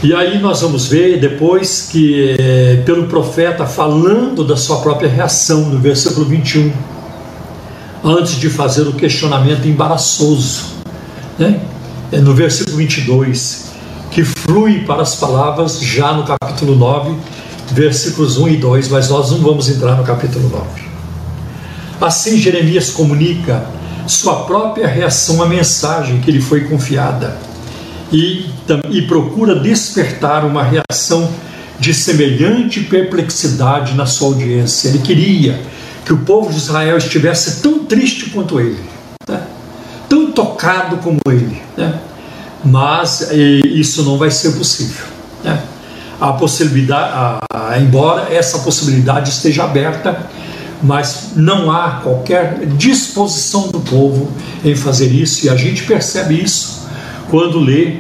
E 0.03 0.13
aí 0.13 0.38
nós 0.38 0.60
vamos 0.60 0.88
ver 0.88 1.17
depois 1.17 1.88
que, 1.89 2.36
é, 2.38 2.83
pelo 2.86 3.07
profeta, 3.07 3.65
falando 3.65 4.43
da 4.43 4.57
sua 4.57 4.81
própria 4.81 5.10
reação, 5.10 5.69
no 5.69 5.79
versículo 5.79 6.25
21, 6.25 6.74
antes 8.03 8.36
de 8.36 8.50
fazer 8.50 8.81
o 8.81 8.91
questionamento 8.91 9.65
embaraçoso, 9.65 10.74
né? 11.39 11.57
é 12.12 12.17
no 12.17 12.33
versículo 12.33 12.75
22, 12.75 13.72
que 14.12 14.25
flui 14.25 14.81
para 14.81 15.03
as 15.03 15.15
palavras 15.15 15.79
já 15.79 16.12
no 16.12 16.25
capítulo 16.25 16.75
9, 16.75 17.15
versículos 17.72 18.38
1 18.38 18.50
e 18.50 18.57
2, 18.57 18.89
mas 18.89 19.10
nós 19.10 19.31
não 19.31 19.38
vamos 19.38 19.69
entrar 19.69 19.95
no 19.95 20.03
capítulo 20.03 20.50
9. 20.50 20.65
Assim, 22.01 22.38
Jeremias 22.38 22.89
comunica 22.89 23.65
sua 24.05 24.43
própria 24.43 24.86
reação 24.86 25.41
à 25.41 25.45
mensagem 25.45 26.19
que 26.19 26.29
lhe 26.29 26.41
foi 26.41 26.65
confiada 26.65 27.52
e, 28.13 28.46
e 28.91 29.01
procura 29.01 29.55
despertar 29.55 30.46
uma 30.46 30.63
reação 30.63 31.29
de 31.79 31.93
semelhante 31.93 32.82
perplexidade 32.82 33.96
na 33.96 34.05
sua 34.05 34.27
audiência. 34.27 34.89
Ele 34.89 35.00
queria 35.00 35.60
que 36.05 36.13
o 36.13 36.20
povo 36.20 36.51
de 36.51 36.58
Israel 36.58 36.98
estivesse 36.98 37.62
tão 37.62 37.86
triste 37.86 38.29
quanto 38.29 38.60
ele, 38.60 38.79
né? 39.27 39.41
tão 40.08 40.32
tocado 40.32 40.98
como 40.98 41.17
ele, 41.27 41.62
né? 41.75 42.00
mas 42.63 43.32
isso 43.32 44.03
não 44.03 44.17
vai 44.17 44.29
ser 44.29 44.51
possível. 44.51 45.05
Né? 45.43 45.60
A 46.22 46.34
possibilidade, 46.34 47.12
a, 47.13 47.39
a, 47.51 47.79
embora 47.79 48.32
essa 48.32 48.60
possibilidade 48.60 49.29
esteja 49.29 49.63
aberta, 49.63 50.29
mas 50.84 51.32
não 51.36 51.72
há 51.72 52.01
qualquer 52.03 52.65
disposição 52.77 53.70
do 53.70 53.79
povo 53.79 54.29
em 54.63 54.75
fazer 54.75 55.08
isso, 55.08 55.46
e 55.46 55.50
a 55.50 55.55
gente 55.55 55.84
percebe 55.84 56.41
isso 56.41 56.82
quando 57.29 57.59
lê 57.59 57.97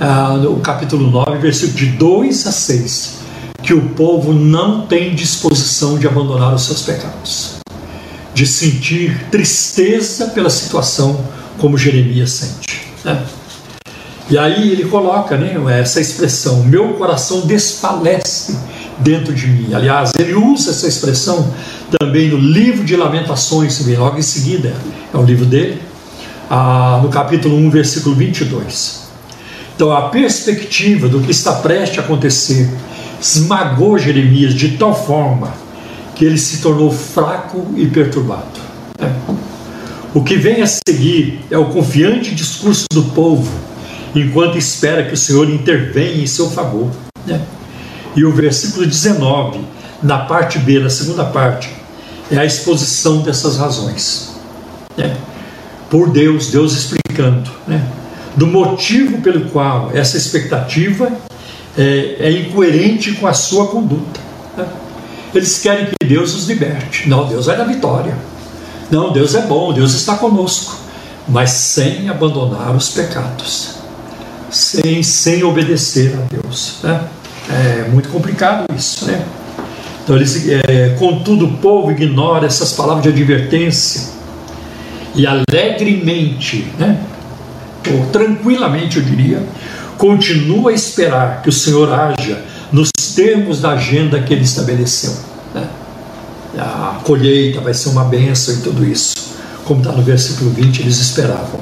ah, 0.00 0.34
o 0.48 0.60
capítulo 0.60 1.10
9, 1.10 1.38
versículo 1.38 1.78
de 1.78 1.86
2 1.86 2.46
a 2.46 2.52
6, 2.52 3.14
que 3.62 3.74
o 3.74 3.90
povo 3.90 4.32
não 4.32 4.86
tem 4.86 5.14
disposição 5.14 5.98
de 5.98 6.06
abandonar 6.06 6.54
os 6.54 6.66
seus 6.66 6.82
pecados, 6.82 7.56
de 8.34 8.46
sentir 8.46 9.26
tristeza 9.30 10.28
pela 10.28 10.50
situação 10.50 11.24
como 11.58 11.78
Jeremias 11.78 12.30
sente. 12.32 12.86
Né? 13.04 13.24
E 14.28 14.36
aí 14.36 14.70
ele 14.70 14.84
coloca 14.84 15.36
né, 15.36 15.56
essa 15.80 16.00
expressão: 16.00 16.62
meu 16.64 16.94
coração 16.94 17.42
desfalece 17.46 18.58
dentro 18.98 19.32
de 19.32 19.46
mim. 19.46 19.74
Aliás, 19.74 20.12
ele 20.18 20.34
usa 20.34 20.70
essa 20.70 20.88
expressão 20.88 21.52
também 21.98 22.28
no 22.28 22.36
livro 22.36 22.84
de 22.84 22.96
Lamentações, 22.96 23.84
logo 23.86 24.18
em 24.18 24.22
seguida, 24.22 24.74
é 25.12 25.16
o 25.16 25.22
livro 25.22 25.44
dele, 25.44 25.80
ah, 26.48 27.00
no 27.02 27.08
capítulo 27.08 27.56
1, 27.56 27.70
versículo 27.70 28.14
22. 28.14 29.06
Então, 29.74 29.92
a 29.92 30.08
perspectiva 30.08 31.08
do 31.08 31.20
que 31.20 31.30
está 31.30 31.52
prestes 31.52 31.98
a 31.98 32.02
acontecer 32.02 32.70
esmagou 33.20 33.98
Jeremias 33.98 34.54
de 34.54 34.76
tal 34.76 34.94
forma 34.94 35.52
que 36.14 36.24
ele 36.24 36.38
se 36.38 36.62
tornou 36.62 36.90
fraco 36.90 37.66
e 37.76 37.86
perturbado. 37.86 38.58
É. 38.98 39.12
O 40.14 40.24
que 40.24 40.36
vem 40.36 40.62
a 40.62 40.66
seguir 40.66 41.44
é 41.50 41.58
o 41.58 41.66
confiante 41.66 42.34
discurso 42.34 42.86
do 42.90 43.02
povo, 43.02 43.52
enquanto 44.14 44.56
espera 44.56 45.04
que 45.04 45.12
o 45.12 45.16
Senhor 45.16 45.50
intervenha 45.50 46.22
em 46.22 46.26
seu 46.26 46.50
favor. 46.50 46.90
É. 47.28 47.38
E 48.14 48.24
o 48.24 48.32
versículo 48.32 48.86
19, 48.86 49.60
na 50.02 50.20
parte 50.20 50.58
B, 50.58 50.78
na 50.78 50.88
segunda 50.88 51.24
parte, 51.24 51.70
é 52.30 52.38
a 52.38 52.44
exposição 52.46 53.18
dessas 53.20 53.58
razões. 53.58 54.36
É. 54.96 55.14
Por 55.90 56.10
Deus, 56.10 56.50
Deus 56.50 56.72
explicando. 56.72 57.50
Né? 57.66 57.84
do 58.36 58.46
motivo 58.46 59.22
pelo 59.22 59.48
qual 59.48 59.90
essa 59.94 60.16
expectativa 60.16 61.10
é, 61.76 62.16
é 62.20 62.30
incoerente 62.30 63.12
com 63.12 63.26
a 63.26 63.32
sua 63.32 63.66
conduta. 63.68 64.20
Né? 64.56 64.66
Eles 65.34 65.58
querem 65.58 65.86
que 65.86 66.06
Deus 66.06 66.34
os 66.34 66.46
liberte. 66.46 67.08
Não, 67.08 67.26
Deus 67.26 67.46
vai 67.46 67.56
dar 67.56 67.64
vitória. 67.64 68.16
Não, 68.90 69.12
Deus 69.12 69.34
é 69.34 69.42
bom, 69.42 69.72
Deus 69.72 69.94
está 69.94 70.16
conosco, 70.16 70.76
mas 71.26 71.50
sem 71.50 72.08
abandonar 72.08 72.76
os 72.76 72.90
pecados, 72.90 73.76
sem, 74.48 75.02
sem 75.02 75.42
obedecer 75.42 76.14
a 76.14 76.34
Deus. 76.34 76.76
Né? 76.82 77.00
É 77.50 77.88
muito 77.88 78.08
complicado 78.10 78.66
isso, 78.76 79.06
né? 79.06 79.24
Então, 80.04 80.14
eles, 80.14 80.46
é, 80.48 80.94
contudo, 80.96 81.46
o 81.46 81.52
povo 81.54 81.90
ignora 81.90 82.46
essas 82.46 82.72
palavras 82.72 83.02
de 83.02 83.08
advertência 83.08 84.15
e 85.16 85.26
alegremente, 85.26 86.70
né? 86.78 87.00
ou 87.90 88.06
tranquilamente 88.06 88.98
eu 88.98 89.02
diria, 89.02 89.42
continua 89.96 90.70
a 90.70 90.74
esperar 90.74 91.42
que 91.42 91.48
o 91.48 91.52
Senhor 91.52 91.92
haja 91.92 92.44
nos 92.70 92.90
termos 93.14 93.60
da 93.60 93.70
agenda 93.70 94.20
que 94.20 94.34
ele 94.34 94.42
estabeleceu. 94.42 95.14
Né? 95.54 95.66
A 96.58 97.00
colheita 97.02 97.60
vai 97.60 97.72
ser 97.72 97.88
uma 97.88 98.04
benção 98.04 98.54
e 98.54 98.58
tudo 98.58 98.84
isso, 98.84 99.14
como 99.64 99.80
está 99.80 99.92
no 99.92 100.02
versículo 100.02 100.50
20, 100.50 100.82
eles 100.82 100.98
esperavam. 100.98 101.60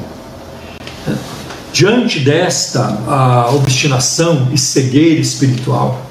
Diante 1.73 2.21
desta 2.21 3.49
obstinação 3.53 4.49
e 4.53 4.59
cegueira 4.59 5.21
espiritual, 5.21 6.07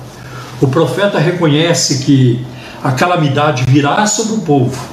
o 0.62 0.68
profeta 0.68 1.18
reconhece 1.20 2.04
que 2.04 2.46
a 2.84 2.92
calamidade 2.92 3.64
virá 3.68 4.06
sobre 4.06 4.34
o 4.34 4.40
povo 4.40 4.93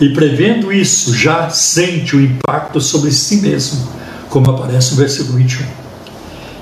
e, 0.00 0.10
prevendo 0.10 0.72
isso, 0.72 1.14
já 1.14 1.50
sente 1.50 2.16
o 2.16 2.20
impacto 2.20 2.80
sobre 2.80 3.10
si 3.10 3.36
mesmo 3.36 3.98
como 4.28 4.50
aparece 4.50 4.92
no 4.92 4.96
versículo 4.98 5.38
21. 5.38 5.66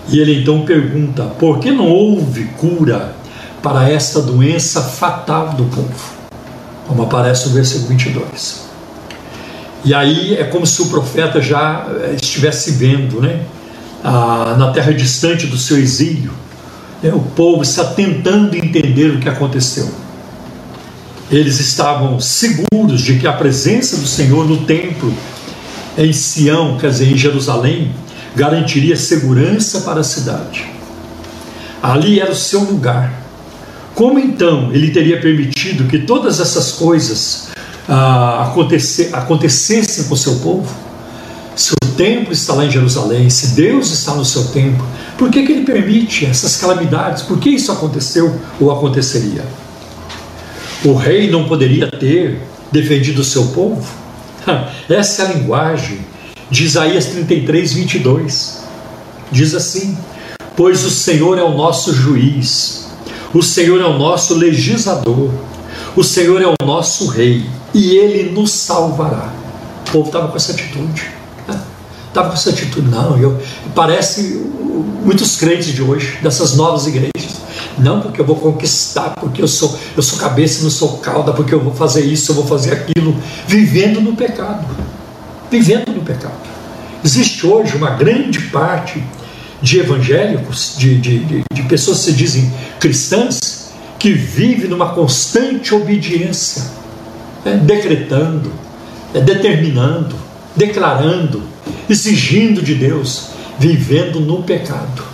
E 0.08 0.18
ele 0.18 0.40
então 0.40 0.64
pergunta: 0.64 1.24
por 1.38 1.58
que 1.58 1.70
não 1.70 1.88
houve 1.88 2.44
cura 2.56 3.14
para 3.62 3.90
esta 3.90 4.20
doença 4.20 4.82
fatal 4.82 5.50
do 5.54 5.64
povo? 5.64 6.16
Como 6.86 7.02
aparece 7.02 7.48
no 7.48 7.54
versículo 7.54 7.88
22. 7.88 8.66
E 9.84 9.94
aí 9.94 10.36
é 10.36 10.44
como 10.44 10.66
se 10.66 10.80
o 10.82 10.86
profeta 10.86 11.40
já 11.40 11.86
eh, 11.88 12.16
estivesse 12.20 12.72
vendo, 12.72 13.20
né? 13.20 13.42
Ah, 14.02 14.54
na 14.58 14.70
terra 14.70 14.92
distante 14.92 15.46
do 15.46 15.56
seu 15.56 15.78
exílio, 15.78 16.32
né, 17.02 17.12
o 17.12 17.20
povo 17.20 17.62
está 17.62 17.84
tentando 17.84 18.54
entender 18.56 19.10
o 19.10 19.18
que 19.18 19.28
aconteceu. 19.28 19.88
Eles 21.30 21.58
estavam 21.58 22.20
seguros 22.20 23.00
de 23.00 23.18
que 23.18 23.26
a 23.26 23.32
presença 23.32 23.96
do 23.96 24.06
Senhor 24.06 24.46
no 24.46 24.64
templo 24.64 25.12
em 25.98 26.12
Sião, 26.12 26.76
quer 26.78 26.90
dizer, 26.90 27.10
em 27.10 27.16
Jerusalém, 27.16 27.92
garantiria 28.34 28.96
segurança 28.96 29.80
para 29.80 30.00
a 30.00 30.04
cidade. 30.04 30.66
Ali 31.82 32.20
era 32.20 32.30
o 32.30 32.36
seu 32.36 32.60
lugar. 32.60 33.12
Como 33.94 34.18
então 34.18 34.70
ele 34.72 34.90
teria 34.90 35.20
permitido 35.20 35.88
que 35.88 36.00
todas 36.00 36.38
essas 36.38 36.72
coisas 36.72 37.48
ah, 37.88 38.52
acontecessem 39.12 40.04
com 40.04 40.14
o 40.14 40.16
seu 40.16 40.36
povo, 40.36 40.72
se 41.56 41.72
o 41.72 41.86
templo 41.96 42.32
está 42.32 42.52
lá 42.52 42.66
em 42.66 42.70
Jerusalém, 42.70 43.30
se 43.30 43.48
Deus 43.48 43.90
está 43.90 44.14
no 44.14 44.24
seu 44.24 44.44
templo, 44.48 44.86
por 45.16 45.30
que, 45.30 45.42
que 45.44 45.52
ele 45.52 45.64
permite 45.64 46.26
essas 46.26 46.56
calamidades? 46.56 47.22
Por 47.22 47.38
que 47.38 47.48
isso 47.48 47.72
aconteceu 47.72 48.38
ou 48.60 48.70
aconteceria? 48.70 49.42
O 50.84 50.94
rei 50.94 51.30
não 51.30 51.44
poderia 51.44 51.90
ter 51.90 52.40
defendido 52.70 53.20
o 53.20 53.24
seu 53.24 53.46
povo? 53.48 53.86
Essa 54.88 55.22
é 55.22 55.26
a 55.26 55.32
linguagem 55.32 55.98
de 56.50 56.64
Isaías 56.64 57.06
33, 57.06 57.72
22. 57.72 58.60
Diz 59.32 59.54
assim: 59.54 59.96
Pois 60.54 60.84
o 60.84 60.90
Senhor 60.90 61.38
é 61.38 61.42
o 61.42 61.56
nosso 61.56 61.92
juiz, 61.92 62.88
o 63.32 63.42
Senhor 63.42 63.80
é 63.80 63.84
o 63.84 63.98
nosso 63.98 64.34
legislador, 64.34 65.32
o 65.96 66.04
Senhor 66.04 66.40
é 66.42 66.46
o 66.46 66.54
nosso 66.64 67.08
rei, 67.08 67.44
e 67.74 67.96
ele 67.96 68.30
nos 68.30 68.52
salvará. 68.52 69.32
O 69.88 69.90
povo 69.90 70.06
estava 70.06 70.28
com 70.28 70.36
essa 70.36 70.52
atitude. 70.52 71.16
Estava 72.08 72.28
com 72.28 72.34
essa 72.34 72.50
atitude, 72.50 72.88
não, 72.88 73.18
eu, 73.18 73.38
parece 73.74 74.42
muitos 75.04 75.36
crentes 75.36 75.74
de 75.74 75.82
hoje, 75.82 76.18
dessas 76.22 76.56
novas 76.56 76.86
igrejas. 76.86 77.45
Não 77.78 78.00
porque 78.00 78.20
eu 78.20 78.24
vou 78.24 78.36
conquistar, 78.36 79.10
porque 79.10 79.42
eu 79.42 79.48
sou, 79.48 79.78
eu 79.96 80.02
sou 80.02 80.18
cabeça 80.18 80.60
e 80.60 80.62
não 80.64 80.70
sou 80.70 80.98
cauda, 80.98 81.32
porque 81.32 81.54
eu 81.54 81.60
vou 81.60 81.74
fazer 81.74 82.04
isso, 82.04 82.30
eu 82.30 82.36
vou 82.36 82.46
fazer 82.46 82.72
aquilo, 82.72 83.16
vivendo 83.46 84.00
no 84.00 84.16
pecado. 84.16 84.66
Vivendo 85.50 85.92
no 85.92 86.02
pecado. 86.02 86.34
Existe 87.04 87.46
hoje 87.46 87.76
uma 87.76 87.90
grande 87.90 88.40
parte 88.40 89.02
de 89.60 89.78
evangélicos, 89.78 90.74
de, 90.76 90.98
de, 90.98 91.18
de, 91.24 91.44
de 91.52 91.62
pessoas 91.62 91.98
que 91.98 92.04
se 92.04 92.12
dizem 92.12 92.52
cristãs, 92.80 93.72
que 93.98 94.12
vive 94.12 94.68
numa 94.68 94.90
constante 94.94 95.74
obediência, 95.74 96.64
né? 97.44 97.60
decretando, 97.62 98.52
é, 99.14 99.20
determinando, 99.20 100.14
declarando, 100.54 101.42
exigindo 101.88 102.62
de 102.62 102.74
Deus, 102.74 103.28
vivendo 103.58 104.20
no 104.20 104.42
pecado. 104.42 105.04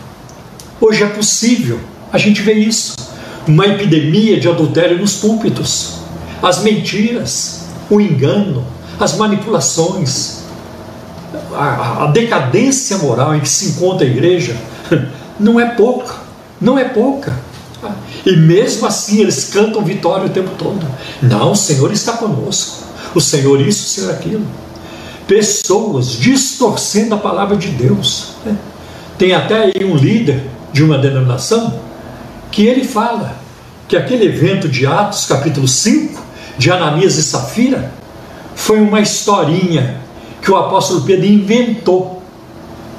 Hoje 0.81 1.03
é 1.05 1.07
possível, 1.07 1.79
a 2.13 2.19
gente 2.19 2.43
vê 2.43 2.53
isso, 2.53 2.95
uma 3.47 3.67
epidemia 3.67 4.39
de 4.39 4.49
adultério 4.49 4.99
nos 4.99 5.15
púlpitos, 5.15 5.95
as 6.43 6.63
mentiras, 6.63 7.67
o 7.89 8.01
engano, 8.01 8.65
as 9.01 9.17
manipulações, 9.17 10.43
a, 11.55 12.05
a 12.05 12.07
decadência 12.09 12.99
moral 12.99 13.35
em 13.35 13.41
que 13.41 13.49
se 13.49 13.71
encontra 13.71 14.07
a 14.07 14.11
igreja 14.11 14.57
não 15.41 15.59
é 15.59 15.67
pouca, 15.71 16.15
não 16.61 16.79
é 16.79 16.85
pouca. 16.85 17.35
E 18.25 18.37
mesmo 18.37 18.87
assim 18.87 19.21
eles 19.21 19.51
cantam 19.53 19.83
vitória 19.83 20.27
o 20.27 20.31
tempo 20.31 20.51
todo. 20.57 20.87
Não, 21.21 21.53
o 21.53 21.57
Senhor 21.57 21.91
está 21.91 22.13
conosco. 22.13 22.85
O 23.15 23.21
Senhor 23.21 23.61
isso, 23.61 23.85
o 23.85 23.89
Senhor 23.89 24.11
aquilo. 24.13 24.47
Pessoas 25.27 26.13
distorcendo 26.13 27.15
a 27.15 27.19
palavra 27.19 27.57
de 27.57 27.69
Deus. 27.69 28.35
Né? 28.45 28.57
Tem 29.19 29.33
até 29.33 29.65
aí 29.65 29.85
um 29.85 29.97
líder 29.97 30.45
de 30.73 30.85
uma 30.85 30.97
denominação 30.99 31.81
que 32.53 32.67
ele 32.67 32.85
fala 32.85 33.35
que 33.89 33.97
aquele 33.97 34.27
evento 34.27 34.69
de 34.69 34.87
Atos, 34.87 35.25
capítulo 35.25 35.67
5, 35.67 36.23
de 36.59 36.71
Ananias 36.71 37.17
e 37.17 37.23
Safira, 37.23 37.91
foi 38.55 38.79
uma 38.79 39.01
historinha 39.01 39.97
que 40.41 40.51
o 40.51 40.57
apóstolo 40.57 41.03
Pedro 41.03 41.27
inventou 41.27 42.23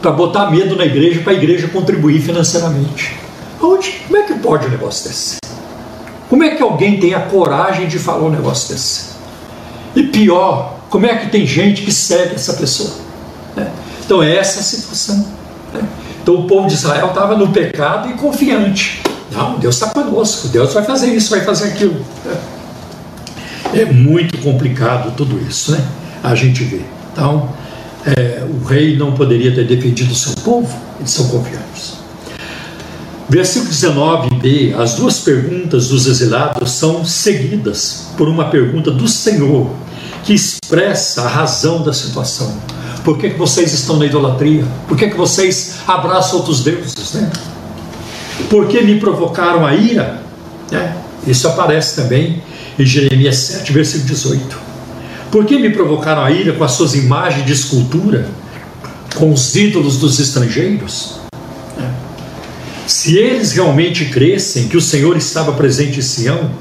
para 0.01 0.11
botar 0.11 0.49
medo 0.49 0.75
na 0.75 0.85
igreja, 0.85 1.21
para 1.21 1.33
a 1.33 1.35
igreja 1.35 1.67
contribuir 1.67 2.19
financeiramente. 2.19 3.15
Onde? 3.61 3.91
Como 4.07 4.17
é 4.17 4.23
que 4.23 4.33
pode 4.33 4.65
um 4.65 4.69
negócio 4.69 5.07
desse? 5.07 5.37
Como 6.29 6.43
é 6.43 6.55
que 6.55 6.63
alguém 6.63 6.99
tem 6.99 7.13
a 7.13 7.21
coragem 7.21 7.87
de 7.87 7.99
falar 7.99 8.23
um 8.23 8.31
negócio 8.31 8.73
desse? 8.73 9.13
E 9.95 10.03
pior, 10.03 10.79
como 10.89 11.05
é 11.05 11.15
que 11.15 11.29
tem 11.29 11.45
gente 11.45 11.83
que 11.83 11.91
segue 11.91 12.35
essa 12.35 12.53
pessoa? 12.53 12.91
Né? 13.55 13.71
Então 14.03 14.21
é 14.21 14.35
essa 14.35 14.59
a 14.59 14.63
situação. 14.63 15.27
Né? 15.71 15.87
Então 16.21 16.35
o 16.35 16.47
povo 16.47 16.67
de 16.67 16.73
Israel 16.73 17.07
estava 17.07 17.37
no 17.37 17.49
pecado 17.49 18.09
e 18.09 18.13
confiante. 18.13 19.12
Não, 19.33 19.57
Deus 19.59 19.75
está 19.75 19.87
conosco, 19.87 20.47
Deus 20.47 20.73
vai 20.73 20.83
fazer 20.83 21.07
isso, 21.13 21.29
vai 21.31 21.41
fazer 21.41 21.69
aquilo. 21.69 22.05
É 23.73 23.85
muito 23.85 24.37
complicado 24.37 25.13
tudo 25.17 25.39
isso, 25.47 25.71
né? 25.71 25.83
A 26.23 26.35
gente 26.35 26.63
vê. 26.63 26.81
Então, 27.11 27.49
é, 28.05 28.45
o 28.47 28.63
rei 28.63 28.95
não 28.95 29.13
poderia 29.13 29.53
ter 29.53 29.65
defendido 29.65 30.11
o 30.11 30.15
seu 30.15 30.33
povo, 30.43 30.73
eles 30.99 31.11
são 31.11 31.27
confiantes. 31.29 31.93
Versículo 33.29 33.71
19b, 33.71 34.75
as 34.77 34.95
duas 34.95 35.19
perguntas 35.19 35.87
dos 35.87 36.05
exilados 36.05 36.71
são 36.71 37.03
seguidas 37.03 38.07
por 38.17 38.27
uma 38.27 38.45
pergunta 38.45 38.91
do 38.91 39.07
Senhor, 39.07 39.71
que 40.23 40.33
expressa 40.33 41.23
a 41.23 41.27
razão 41.27 41.81
da 41.81 41.93
situação. 41.93 42.55
Por 43.03 43.17
que, 43.17 43.31
que 43.31 43.37
vocês 43.37 43.73
estão 43.73 43.97
na 43.97 44.05
idolatria? 44.05 44.65
Por 44.87 44.97
que, 44.97 45.09
que 45.09 45.17
vocês 45.17 45.75
abraçam 45.87 46.39
outros 46.39 46.63
deuses? 46.63 47.13
Né? 47.13 47.31
Por 48.49 48.67
que 48.67 48.81
me 48.81 48.99
provocaram 48.99 49.65
a 49.65 49.73
ira? 49.73 50.21
É, 50.71 50.93
isso 51.27 51.47
aparece 51.47 51.95
também 51.95 52.41
em 52.77 52.85
Jeremias 52.85 53.37
7, 53.37 53.71
versículo 53.71 54.09
18. 54.09 54.59
Por 55.31 55.45
que 55.45 55.57
me 55.57 55.69
provocaram 55.69 56.23
a 56.23 56.31
ira 56.31 56.53
com 56.53 56.63
as 56.63 56.73
suas 56.73 56.93
imagens 56.93 57.45
de 57.45 57.53
escultura, 57.53 58.27
com 59.15 59.31
os 59.31 59.55
ídolos 59.55 59.97
dos 59.97 60.19
estrangeiros? 60.19 61.19
É. 61.79 61.89
Se 62.87 63.17
eles 63.17 63.51
realmente 63.51 64.05
crescem 64.05 64.67
que 64.67 64.77
o 64.77 64.81
Senhor 64.81 65.15
estava 65.17 65.53
presente 65.53 65.99
em 65.99 66.01
Sião, 66.01 66.51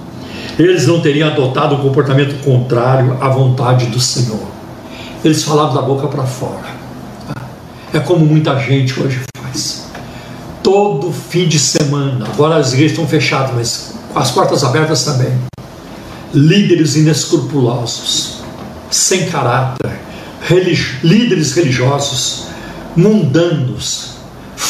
eles 0.58 0.86
não 0.86 1.00
teriam 1.00 1.28
adotado 1.28 1.74
um 1.74 1.80
comportamento 1.80 2.42
contrário 2.44 3.16
à 3.20 3.28
vontade 3.28 3.86
do 3.86 4.00
Senhor. 4.00 4.46
Eles 5.24 5.42
falavam 5.42 5.74
da 5.74 5.82
boca 5.82 6.08
para 6.08 6.24
fora. 6.24 6.82
É 7.92 8.00
como 8.00 8.24
muita 8.24 8.58
gente 8.58 8.98
hoje 9.00 9.20
faz. 9.36 9.81
Todo 10.62 11.12
fim 11.12 11.48
de 11.48 11.58
semana, 11.58 12.26
agora 12.26 12.56
as 12.56 12.72
igrejas 12.72 12.92
estão 12.92 13.06
fechadas, 13.06 13.52
mas 13.54 13.94
as 14.14 14.30
portas 14.30 14.62
abertas 14.62 15.04
também. 15.04 15.32
Líderes 16.32 16.96
inescrupulosos 16.96 18.42
sem 18.90 19.28
caráter, 19.30 19.90
religi 20.42 20.98
líderes 21.02 21.54
religiosos, 21.54 22.44
mundanos, 22.94 24.16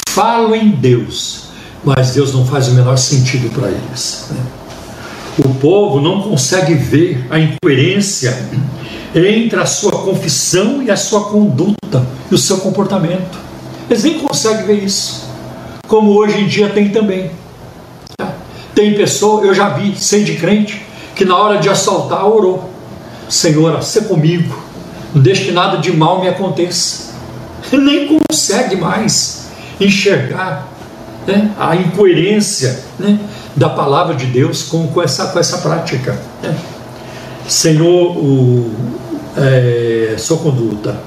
falam 0.09 0.55
em 0.55 0.71
Deus, 0.71 1.49
mas 1.85 2.13
Deus 2.13 2.33
não 2.33 2.47
faz 2.47 2.69
o 2.69 2.73
menor 2.73 2.97
sentido 2.97 3.51
para 3.51 3.69
eles. 3.69 4.27
Né? 4.31 4.41
O 5.45 5.55
povo 5.55 6.01
não 6.01 6.23
consegue 6.23 6.75
ver 6.75 7.27
a 7.31 7.39
incoerência 7.39 8.49
entre 9.15 9.59
a 9.59 9.67
sua 9.67 9.93
confissão 9.93 10.83
e 10.83 10.91
a 10.91 10.97
sua 10.97 11.25
conduta 11.25 12.07
e 12.31 12.35
o 12.35 12.39
seu 12.39 12.59
comportamento. 12.59 13.39
Eles 13.91 14.05
nem 14.05 14.19
conseguem 14.19 14.67
ver 14.67 14.85
isso. 14.85 15.32
Como 15.93 16.13
hoje 16.13 16.41
em 16.41 16.47
dia 16.47 16.71
tem 16.71 16.89
também. 16.89 17.31
Tá? 18.17 18.33
Tem 18.75 18.95
pessoa, 18.95 19.45
eu 19.45 19.55
já 19.55 19.69
vi, 19.69 19.95
sem 19.95 20.25
de 20.25 20.37
crente, 20.37 20.87
que 21.15 21.23
na 21.23 21.37
hora 21.37 21.59
de 21.59 21.69
assaltar 21.69 22.27
orou. 22.27 22.71
Senhor, 23.29 23.83
se 23.83 24.01
comigo, 24.01 24.59
não 25.15 25.21
deixe 25.21 25.45
que 25.45 25.53
nada 25.53 25.77
de 25.77 25.95
mal 25.95 26.19
me 26.19 26.29
aconteça. 26.29 27.13
Nem 27.71 28.09
consegue 28.09 28.75
mais 28.77 29.49
enxergar 29.79 30.67
né, 31.27 31.51
a 31.59 31.77
incoerência 31.77 32.85
né, 32.99 33.21
da 33.55 33.69
palavra 33.69 34.15
de 34.15 34.25
Deus 34.25 34.63
com, 34.63 34.89
com, 34.89 35.03
essa, 35.03 35.27
com 35.27 35.39
essa 35.39 35.59
prática. 35.59 36.19
Né. 36.43 36.57
Senhor, 37.47 38.17
o, 38.17 38.73
é, 39.37 40.15
sua 40.17 40.39
conduta. 40.39 40.99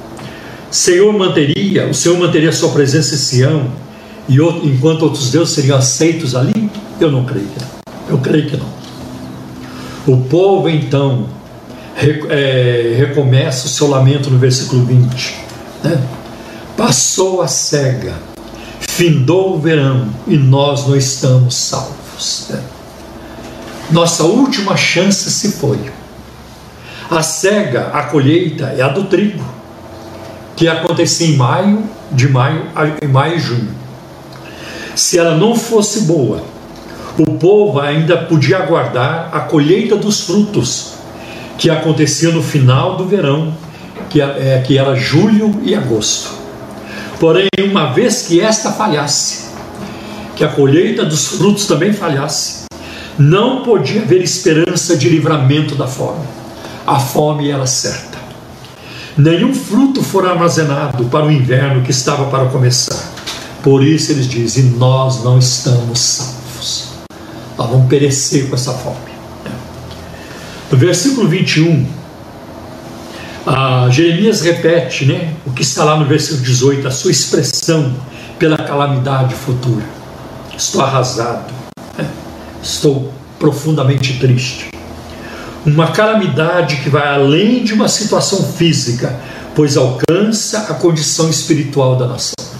Senhor 0.69 1.11
manteria, 1.11 1.87
o 1.87 1.93
Senhor 1.95 2.19
manteria 2.19 2.49
a 2.49 2.53
sua 2.53 2.69
presença 2.69 3.15
em 3.15 3.17
Sião, 3.17 3.84
e 4.27 4.39
outro, 4.39 4.67
enquanto 4.67 5.03
outros 5.03 5.29
deuses 5.31 5.53
seriam 5.53 5.77
aceitos 5.77 6.35
ali? 6.35 6.69
Eu 6.99 7.11
não 7.11 7.25
creio 7.25 7.47
que 7.47 7.59
não. 7.59 7.69
Eu 8.09 8.17
creio 8.19 8.49
que 8.49 8.57
não. 8.57 8.75
O 10.07 10.21
povo 10.25 10.69
então 10.69 11.27
é, 12.29 12.95
recomeça 12.97 13.65
o 13.65 13.69
seu 13.69 13.87
lamento 13.87 14.29
no 14.29 14.37
versículo 14.37 14.85
20. 14.85 15.35
Né? 15.83 16.01
Passou 16.75 17.41
a 17.41 17.47
cega, 17.47 18.13
findou 18.79 19.55
o 19.55 19.59
verão 19.59 20.09
e 20.27 20.37
nós 20.37 20.87
não 20.87 20.95
estamos 20.95 21.55
salvos. 21.55 22.47
Né? 22.49 22.61
Nossa 23.91 24.23
última 24.23 24.75
chance 24.75 25.29
se 25.31 25.53
foi. 25.53 25.79
A 27.09 27.21
cega, 27.21 27.89
a 27.93 28.03
colheita 28.03 28.73
é 28.77 28.81
a 28.81 28.87
do 28.87 29.05
trigo, 29.05 29.43
que 30.55 30.67
acontecia 30.67 31.27
em 31.27 31.35
maio, 31.37 31.83
de 32.11 32.27
maio 32.27 32.63
em 33.01 33.07
maio 33.07 33.35
e 33.35 33.39
junho. 33.39 33.84
Se 34.95 35.19
ela 35.19 35.35
não 35.35 35.55
fosse 35.55 36.01
boa, 36.01 36.41
o 37.17 37.33
povo 37.33 37.81
ainda 37.81 38.17
podia 38.17 38.57
aguardar 38.57 39.29
a 39.31 39.41
colheita 39.41 39.97
dos 39.97 40.21
frutos 40.21 40.93
que 41.57 41.69
acontecia 41.69 42.29
no 42.29 42.41
final 42.41 42.95
do 42.95 43.05
verão, 43.05 43.53
que, 44.09 44.21
é, 44.21 44.63
que 44.65 44.77
era 44.77 44.95
julho 44.95 45.59
e 45.63 45.75
agosto. 45.75 46.31
Porém, 47.19 47.47
uma 47.59 47.93
vez 47.93 48.23
que 48.23 48.39
esta 48.39 48.71
falhasse, 48.71 49.49
que 50.35 50.43
a 50.43 50.49
colheita 50.49 51.05
dos 51.05 51.27
frutos 51.27 51.65
também 51.65 51.91
falhasse, 51.91 52.65
não 53.17 53.63
podia 53.63 54.01
haver 54.01 54.21
esperança 54.21 54.95
de 54.97 55.09
livramento 55.09 55.75
da 55.75 55.87
fome. 55.87 56.25
a 56.85 56.99
fome 56.99 57.49
era 57.49 57.65
certa. 57.65 58.17
Nenhum 59.17 59.53
fruto 59.53 60.03
for 60.03 60.27
armazenado 60.27 61.05
para 61.05 61.25
o 61.25 61.31
inverno 61.31 61.81
que 61.81 61.91
estava 61.91 62.25
para 62.25 62.45
começar. 62.45 63.14
Por 63.65 63.83
isso 63.83 64.11
eles 64.11 64.27
dizem: 64.27 64.65
Nós 64.77 65.23
não 65.23 65.39
estamos 65.39 65.99
salvos. 65.99 66.89
Nós 67.57 67.67
vamos 67.67 67.89
perecer 67.89 68.47
com 68.47 68.53
essa 68.53 68.71
fome. 68.73 69.15
No 70.71 70.77
versículo 70.77 71.27
21, 71.27 71.87
Jeremias 73.89 74.41
repete 74.41 75.05
né, 75.05 75.33
o 75.47 75.51
que 75.51 75.63
está 75.63 75.83
lá 75.83 75.97
no 75.97 76.05
versículo 76.05 76.43
18, 76.43 76.87
a 76.87 76.91
sua 76.91 77.09
expressão 77.09 77.95
pela 78.37 78.55
calamidade 78.55 79.33
futura. 79.33 79.83
Estou 80.55 80.81
arrasado, 80.81 81.51
né, 81.97 82.07
estou 82.61 83.11
profundamente 83.39 84.19
triste. 84.19 84.69
Uma 85.65 85.87
calamidade 85.87 86.83
que 86.83 86.89
vai 86.89 87.07
além 87.07 87.63
de 87.63 87.73
uma 87.73 87.89
situação 87.89 88.43
física, 88.43 89.19
pois 89.55 89.75
alcança 89.75 90.67
a 90.69 90.75
condição 90.75 91.31
espiritual 91.31 91.95
da 91.95 92.05
nação. 92.05 92.54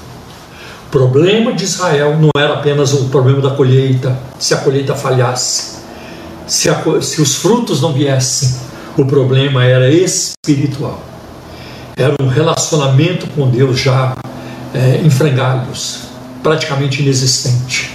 Problema 0.96 1.52
de 1.52 1.66
Israel 1.66 2.18
não 2.18 2.30
era 2.38 2.54
apenas 2.54 2.94
o 2.94 3.10
problema 3.10 3.42
da 3.42 3.50
colheita, 3.50 4.18
se 4.40 4.54
a 4.54 4.58
colheita 4.60 4.96
falhasse, 4.96 5.80
se, 6.48 6.70
a, 6.70 7.02
se 7.02 7.22
os 7.22 7.36
frutos 7.36 7.82
não 7.82 7.92
viessem, 7.92 8.56
o 8.98 9.04
problema 9.04 9.66
era 9.66 9.90
espiritual. 9.92 11.04
Era 11.98 12.16
um 12.18 12.30
relacionamento 12.30 13.28
com 13.36 13.50
Deus 13.50 13.78
já 13.78 14.16
é, 14.74 15.02
praticamente 16.42 17.02
inexistente, 17.02 17.92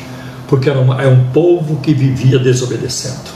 porque 0.46 0.68
era, 0.68 0.80
é 1.02 1.08
um 1.08 1.24
povo 1.32 1.76
que 1.76 1.94
vivia 1.94 2.38
desobedecendo. 2.38 3.30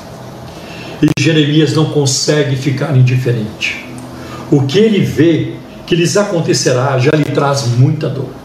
E 1.00 1.09
Jeremias 1.18 1.72
não 1.72 1.87
consegue 1.87 2.55
ficar 2.55 2.94
indiferente. 2.94 3.83
O 4.50 4.66
que 4.66 4.79
ele 4.79 5.00
vê 5.00 5.55
que 5.87 5.96
lhes 5.96 6.18
acontecerá 6.18 6.98
já 6.98 7.12
lhe 7.12 7.24
traz 7.24 7.66
muita 7.79 8.11
dor. 8.11 8.43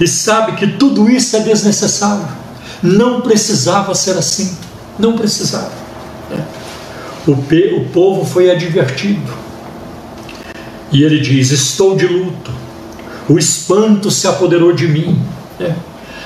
E 0.00 0.08
sabe 0.08 0.52
que 0.52 0.66
tudo 0.66 1.10
isso 1.10 1.36
é 1.36 1.40
desnecessário. 1.40 2.26
Não 2.82 3.20
precisava 3.20 3.94
ser 3.94 4.16
assim. 4.16 4.56
Não 4.98 5.16
precisava. 5.16 5.70
Né? 6.30 6.42
O, 7.26 7.36
pe, 7.36 7.74
o 7.74 7.90
povo 7.90 8.24
foi 8.24 8.50
advertido. 8.50 9.30
E 10.90 11.02
ele 11.02 11.20
diz: 11.20 11.50
Estou 11.50 11.94
de 11.94 12.06
luto. 12.06 12.50
O 13.28 13.38
espanto 13.38 14.10
se 14.10 14.26
apoderou 14.26 14.72
de 14.72 14.88
mim. 14.88 15.22
Né? 15.58 15.76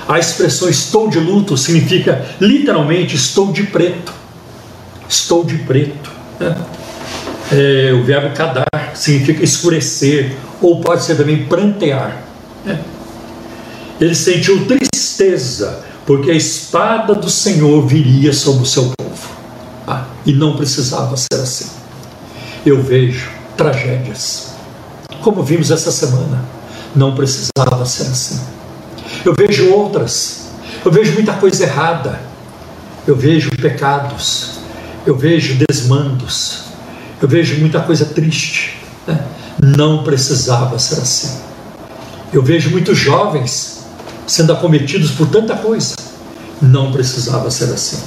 A 0.07 0.19
expressão 0.19 0.69
estou 0.69 1.09
de 1.09 1.19
luto 1.19 1.57
significa 1.57 2.25
literalmente 2.41 3.17
estou 3.17 3.53
de 3.53 3.65
preto. 3.65 4.13
Estou 5.09 5.45
de 5.45 5.57
preto. 5.59 6.13
Né? 6.39 6.57
É, 7.53 7.93
o 7.93 8.05
verbo 8.05 8.35
cadar 8.35 8.67
significa 8.95 9.43
escurecer, 9.43 10.35
ou 10.63 10.81
pode 10.81 11.03
ser 11.05 11.17
também 11.17 11.45
prantear. 11.47 12.23
Ele 14.01 14.15
sentiu 14.15 14.67
tristeza, 14.67 15.85
porque 16.05 16.31
a 16.31 16.35
espada 16.35 17.15
do 17.15 17.31
Senhor 17.31 17.87
viria 17.87 18.33
sobre 18.33 18.63
o 18.63 18.67
seu 18.67 18.93
povo. 18.97 19.29
Ah, 19.87 20.05
e 20.27 20.33
não 20.33 20.57
precisava 20.57 21.17
ser 21.17 21.41
assim. 21.41 21.69
Eu 22.67 22.83
vejo 22.83 23.31
tragédias, 23.57 24.55
como 25.23 25.43
vimos 25.43 25.71
essa 25.71 25.93
semana. 25.93 26.45
Não 26.95 27.15
precisava 27.15 27.85
ser 27.87 28.05
assim. 28.05 28.41
Eu 29.25 29.35
vejo 29.35 29.71
outras. 29.71 30.49
Eu 30.85 30.91
vejo 30.91 31.13
muita 31.13 31.33
coisa 31.35 31.65
errada. 31.65 32.21
Eu 33.07 33.17
vejo 33.17 33.51
pecados. 33.51 34.61
Eu 35.07 35.17
vejo 35.17 35.59
desmandos. 35.69 36.65
Eu 37.21 37.29
vejo 37.29 37.59
muita 37.59 37.81
coisa 37.81 38.07
triste. 38.07 38.79
Né? 39.07 39.25
Não 39.61 40.05
precisava 40.05 40.79
ser 40.79 41.01
assim. 41.01 41.39
Eu 42.33 42.43
vejo 42.43 42.71
muitos 42.71 42.97
jovens 42.97 43.74
sendo 44.27 44.53
acometidos 44.53 45.11
por 45.13 45.29
tanta 45.29 45.55
coisa. 45.57 45.97
Não 46.61 46.93
precisava 46.93 47.51
ser 47.51 47.73
assim. 47.73 47.99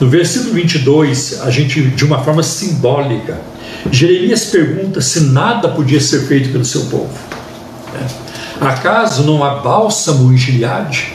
No 0.00 0.08
versículo 0.08 0.54
22, 0.54 1.42
a 1.42 1.50
gente, 1.50 1.82
de 1.82 2.04
uma 2.04 2.22
forma 2.22 2.42
simbólica, 2.42 3.38
Jeremias 3.90 4.46
pergunta 4.46 5.00
se 5.00 5.20
nada 5.20 5.68
podia 5.68 6.00
ser 6.00 6.26
feito 6.26 6.50
pelo 6.50 6.64
seu 6.64 6.86
povo. 6.86 7.12
É. 7.94 8.30
Acaso 8.64 9.22
não 9.24 9.44
há 9.44 9.56
bálsamo 9.56 10.32
em 10.32 10.36
Gileade? 10.36 11.12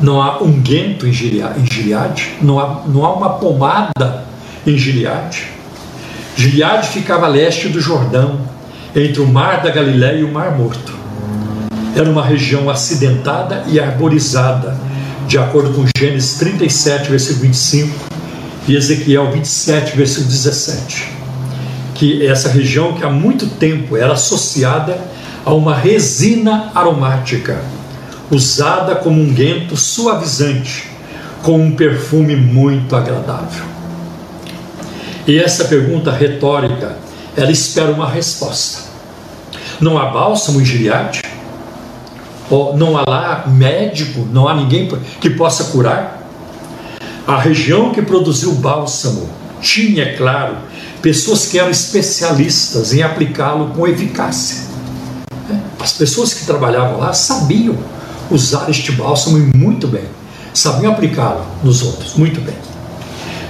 Não 0.00 0.20
há 0.20 0.42
unguento 0.42 1.06
em 1.06 1.12
Gileade? 1.12 2.36
Não 2.40 2.58
há, 2.58 2.82
não 2.86 3.04
há 3.04 3.14
uma 3.14 3.30
pomada 3.34 4.24
em 4.66 4.76
Gileade? 4.78 5.48
Gileade 6.36 6.88
ficava 6.88 7.26
a 7.26 7.28
leste 7.28 7.68
do 7.68 7.80
Jordão, 7.80 8.40
entre 8.96 9.20
o 9.20 9.26
mar 9.26 9.62
da 9.62 9.70
Galiléia 9.70 10.20
e 10.20 10.24
o 10.24 10.32
mar 10.32 10.56
Morto. 10.56 10.99
Era 12.00 12.08
uma 12.08 12.24
região 12.24 12.70
acidentada 12.70 13.64
e 13.66 13.78
arborizada, 13.78 14.74
de 15.28 15.36
acordo 15.36 15.74
com 15.74 15.84
Gênesis 15.94 16.38
37, 16.38 17.10
versículo 17.10 17.42
25, 17.42 17.94
e 18.66 18.74
Ezequiel 18.74 19.30
27, 19.30 19.98
versículo 19.98 20.28
17, 20.28 21.10
que 21.94 22.26
essa 22.26 22.48
região 22.48 22.94
que 22.94 23.04
há 23.04 23.10
muito 23.10 23.48
tempo 23.48 23.98
era 23.98 24.14
associada 24.14 24.98
a 25.44 25.52
uma 25.52 25.74
resina 25.74 26.70
aromática, 26.74 27.60
usada 28.30 28.94
como 28.94 29.20
um 29.20 29.34
guento 29.34 29.76
suavizante, 29.76 30.88
com 31.42 31.60
um 31.60 31.72
perfume 31.72 32.34
muito 32.34 32.96
agradável. 32.96 33.66
E 35.26 35.38
essa 35.38 35.66
pergunta 35.66 36.10
retórica, 36.10 36.96
ela 37.36 37.52
espera 37.52 37.92
uma 37.92 38.08
resposta. 38.08 38.84
Não 39.78 39.98
há 39.98 40.06
bálsamo 40.06 40.62
em 40.62 40.64
Gileade? 40.64 41.20
Não 42.76 42.96
há 42.98 43.04
lá 43.08 43.44
médico, 43.46 44.26
não 44.32 44.48
há 44.48 44.54
ninguém 44.54 44.88
que 45.20 45.30
possa 45.30 45.64
curar. 45.64 46.20
A 47.26 47.38
região 47.38 47.92
que 47.92 48.02
produziu 48.02 48.52
bálsamo 48.54 49.28
tinha, 49.60 50.02
é 50.02 50.16
claro, 50.16 50.56
pessoas 51.00 51.46
que 51.46 51.58
eram 51.58 51.70
especialistas 51.70 52.92
em 52.92 53.02
aplicá-lo 53.02 53.68
com 53.68 53.86
eficácia. 53.86 54.64
É, 55.50 55.54
as 55.78 55.92
pessoas 55.92 56.34
que 56.34 56.44
trabalhavam 56.44 56.98
lá 56.98 57.12
sabiam 57.12 57.76
usar 58.30 58.68
este 58.68 58.92
bálsamo 58.92 59.38
muito 59.54 59.86
bem, 59.86 60.04
sabiam 60.52 60.92
aplicá-lo 60.92 61.46
nos 61.62 61.82
outros 61.82 62.14
muito 62.14 62.40
bem. 62.40 62.54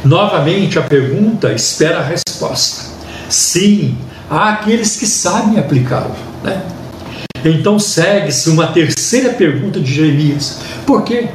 Novamente, 0.05 0.79
a 0.79 0.83
pergunta 0.83 1.53
espera 1.53 2.01
a 2.01 2.03
resposta. 2.03 2.85
Sim, 3.29 3.97
há 4.29 4.51
aqueles 4.51 4.97
que 4.97 5.07
sabem 5.07 5.59
aplicá-lo. 5.59 6.15
Né? 6.43 6.63
Então 7.45 7.79
segue-se 7.79 8.51
uma 8.51 8.67
terceira 8.69 9.31
pergunta 9.31 9.81
de 9.81 9.93
Jeremias: 9.93 10.59
por 10.87 11.05
quê? 11.05 11.29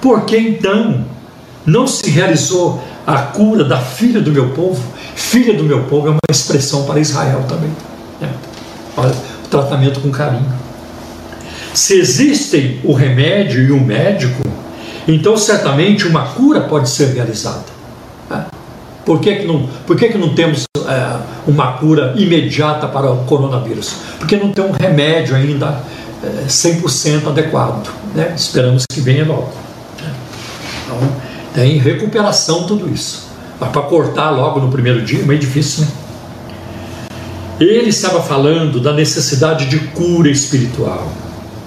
Por 0.00 0.24
que 0.24 0.36
então 0.36 1.04
não 1.66 1.86
se 1.86 2.08
realizou 2.08 2.82
a 3.06 3.18
cura 3.18 3.64
da 3.64 3.78
filha 3.78 4.20
do 4.20 4.30
meu 4.30 4.50
povo? 4.50 4.82
Filha 5.14 5.54
do 5.54 5.64
meu 5.64 5.84
povo 5.84 6.08
é 6.08 6.10
uma 6.10 6.20
expressão 6.30 6.84
para 6.84 7.00
Israel 7.00 7.44
também. 7.48 7.70
Né? 8.20 8.32
O 8.96 9.48
tratamento 9.48 10.00
com 10.00 10.10
carinho. 10.10 10.50
Se 11.74 11.98
existem 11.98 12.80
o 12.82 12.92
remédio 12.92 13.62
e 13.62 13.70
o 13.70 13.80
médico, 13.80 14.42
então 15.06 15.36
certamente 15.36 16.06
uma 16.06 16.28
cura 16.28 16.62
pode 16.62 16.88
ser 16.88 17.14
realizada. 17.14 17.66
Né? 18.28 18.46
Por 19.04 19.20
que, 19.20 19.36
que, 19.36 19.46
não, 19.46 19.68
por 19.86 19.96
que, 19.96 20.08
que 20.08 20.18
não 20.18 20.34
temos 20.34 20.64
uma 21.46 21.72
cura 21.72 22.14
imediata 22.16 22.86
para 22.88 23.10
o 23.10 23.24
coronavírus? 23.24 23.94
Porque 24.18 24.36
não 24.36 24.52
tem 24.52 24.64
um 24.64 24.72
remédio 24.72 25.34
ainda 25.34 25.82
é, 26.22 26.46
100% 26.46 27.28
adequado. 27.28 27.88
Né? 28.14 28.32
Esperamos 28.36 28.84
que 28.90 29.00
venha 29.00 29.26
logo. 29.26 29.52
Então, 30.84 30.98
tem 31.54 31.78
recuperação 31.78 32.64
tudo 32.66 32.92
isso. 32.92 33.28
Mas 33.58 33.70
para 33.70 33.82
cortar 33.82 34.30
logo 34.30 34.60
no 34.60 34.70
primeiro 34.70 35.02
dia 35.02 35.20
é 35.20 35.24
meio 35.24 35.38
difícil, 35.38 35.84
né? 35.84 35.90
Ele 37.60 37.90
estava 37.90 38.22
falando 38.22 38.80
da 38.80 38.90
necessidade 38.90 39.66
de 39.66 39.78
cura 39.88 40.30
espiritual 40.30 41.12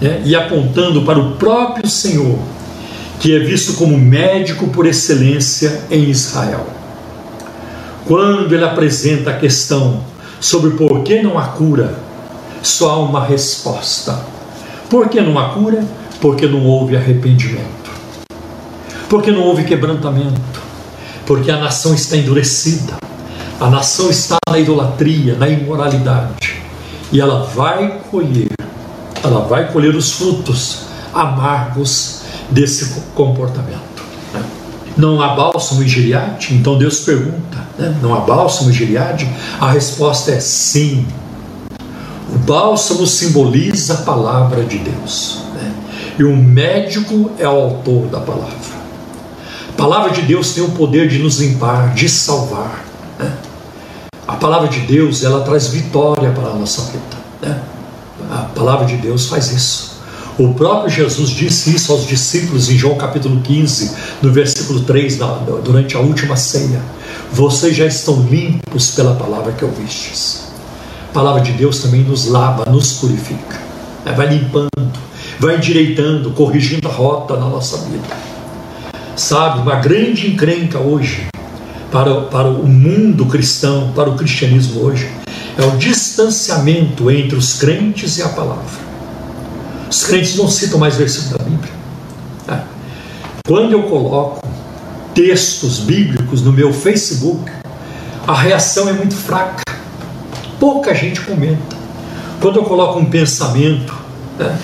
né? 0.01 0.23
e 0.25 0.35
apontando 0.35 1.03
para 1.03 1.19
o 1.19 1.35
próprio 1.35 1.87
Senhor, 1.87 2.39
que 3.19 3.35
é 3.35 3.39
visto 3.39 3.73
como 3.73 3.95
médico 3.95 4.67
por 4.69 4.87
excelência 4.87 5.83
em 5.91 6.09
Israel. 6.09 6.65
Quando 8.05 8.53
ele 8.53 8.65
apresenta 8.65 9.29
a 9.29 9.37
questão 9.37 10.03
sobre 10.39 10.71
por 10.71 11.03
que 11.03 11.21
não 11.21 11.39
há 11.39 11.47
cura, 11.47 11.97
só 12.61 12.91
há 12.91 12.99
uma 12.99 13.23
resposta. 13.23 14.19
Por 14.89 15.07
que 15.07 15.21
não 15.21 15.39
há 15.39 15.49
cura? 15.49 15.85
Porque 16.19 16.45
não 16.45 16.65
houve 16.65 16.97
arrependimento. 16.97 17.91
Porque 19.09 19.31
não 19.31 19.41
houve 19.41 19.63
quebrantamento. 19.63 20.61
Porque 21.25 21.49
a 21.49 21.57
nação 21.57 21.93
está 21.93 22.17
endurecida. 22.17 22.97
A 23.59 23.69
nação 23.69 24.09
está 24.09 24.37
na 24.49 24.59
idolatria, 24.59 25.35
na 25.35 25.47
imoralidade. 25.47 26.61
E 27.11 27.21
ela 27.21 27.45
vai 27.45 28.01
colher, 28.11 28.51
ela 29.23 29.41
vai 29.41 29.71
colher 29.71 29.95
os 29.95 30.11
frutos 30.11 30.87
amargos 31.13 32.23
desse 32.49 33.01
comportamento. 33.15 33.92
Não 34.95 35.21
há 35.21 35.29
bálsamo 35.29 35.83
em 35.83 35.87
Giliade? 35.87 36.53
Então 36.53 36.77
Deus 36.77 36.99
pergunta: 36.99 37.57
né? 37.77 37.95
não 38.01 38.13
há 38.13 38.19
bálsamo 38.19 38.69
em 38.69 38.73
Giliade? 38.73 39.29
A 39.59 39.71
resposta 39.71 40.31
é 40.31 40.39
sim. 40.39 41.05
O 42.33 42.37
bálsamo 42.37 43.05
simboliza 43.05 43.95
a 43.95 43.97
palavra 43.97 44.63
de 44.63 44.77
Deus. 44.77 45.39
Né? 45.55 45.73
E 46.19 46.23
o 46.23 46.35
médico 46.35 47.31
é 47.37 47.47
o 47.47 47.51
autor 47.51 48.07
da 48.07 48.19
palavra. 48.19 48.73
A 49.69 49.75
palavra 49.75 50.11
de 50.11 50.21
Deus 50.21 50.53
tem 50.53 50.63
o 50.63 50.69
poder 50.71 51.07
de 51.07 51.19
nos 51.19 51.39
limpar, 51.39 51.93
de 51.93 52.07
salvar. 52.07 52.85
Né? 53.17 53.31
A 54.27 54.33
palavra 54.33 54.67
de 54.67 54.79
Deus 54.81 55.23
ela 55.23 55.41
traz 55.41 55.67
vitória 55.67 56.31
para 56.31 56.49
a 56.49 56.53
nossa 56.53 56.83
vida. 56.91 57.17
Né? 57.41 57.59
A 58.31 58.43
palavra 58.55 58.85
de 58.85 58.97
Deus 58.97 59.27
faz 59.27 59.51
isso. 59.51 59.92
O 60.37 60.51
próprio 60.55 60.89
Jesus 60.89 61.29
disse 61.29 61.75
isso 61.75 61.91
aos 61.91 62.07
discípulos 62.07 62.67
em 62.67 62.75
João 62.75 62.97
capítulo 62.97 63.39
15, 63.41 63.91
no 64.19 64.31
versículo 64.31 64.79
3, 64.79 65.19
durante 65.63 65.95
a 65.95 65.99
última 65.99 66.35
ceia. 66.35 66.81
Vocês 67.31 67.75
já 67.75 67.85
estão 67.85 68.19
limpos 68.21 68.91
pela 68.91 69.13
palavra 69.13 69.51
que 69.51 69.63
ouvistes. 69.63 70.45
A 71.11 71.13
palavra 71.13 71.41
de 71.41 71.51
Deus 71.51 71.83
também 71.83 72.01
nos 72.01 72.25
lava, 72.25 72.65
nos 72.67 72.93
purifica, 72.93 73.61
vai 74.03 74.27
limpando, 74.35 74.99
vai 75.39 75.57
endireitando, 75.57 76.31
corrigindo 76.31 76.87
a 76.87 76.91
rota 76.91 77.37
na 77.37 77.47
nossa 77.47 77.77
vida. 77.77 78.07
Sabe, 79.15 79.59
uma 79.59 79.75
grande 79.75 80.31
encrenca 80.31 80.79
hoje 80.79 81.27
para, 81.91 82.21
para 82.21 82.47
o 82.47 82.67
mundo 82.67 83.27
cristão, 83.27 83.91
para 83.95 84.09
o 84.09 84.15
cristianismo 84.15 84.81
hoje, 84.81 85.07
é 85.55 85.63
o 85.63 85.77
distanciamento 85.77 87.11
entre 87.11 87.35
os 87.35 87.53
crentes 87.53 88.17
e 88.17 88.23
a 88.23 88.29
palavra. 88.29 88.92
Os 89.93 90.05
crentes 90.05 90.35
não 90.35 90.49
citam 90.49 90.79
mais 90.79 90.95
versículos 90.95 91.37
da 91.37 91.43
Bíblia. 91.43 91.71
Tá? 92.47 92.63
Quando 93.47 93.73
eu 93.73 93.83
coloco 93.83 94.43
textos 95.13 95.77
bíblicos 95.77 96.41
no 96.41 96.51
meu 96.51 96.73
Facebook, 96.73 97.51
a 98.25 98.33
reação 98.33 98.89
é 98.89 98.93
muito 98.93 99.13
fraca. 99.13 99.61
Pouca 100.59 100.95
gente 100.95 101.21
comenta. 101.21 101.77
Quando 102.41 102.55
eu 102.55 102.63
coloco 102.63 102.97
um 102.97 103.05
pensamento 103.05 103.93
né, 104.39 104.57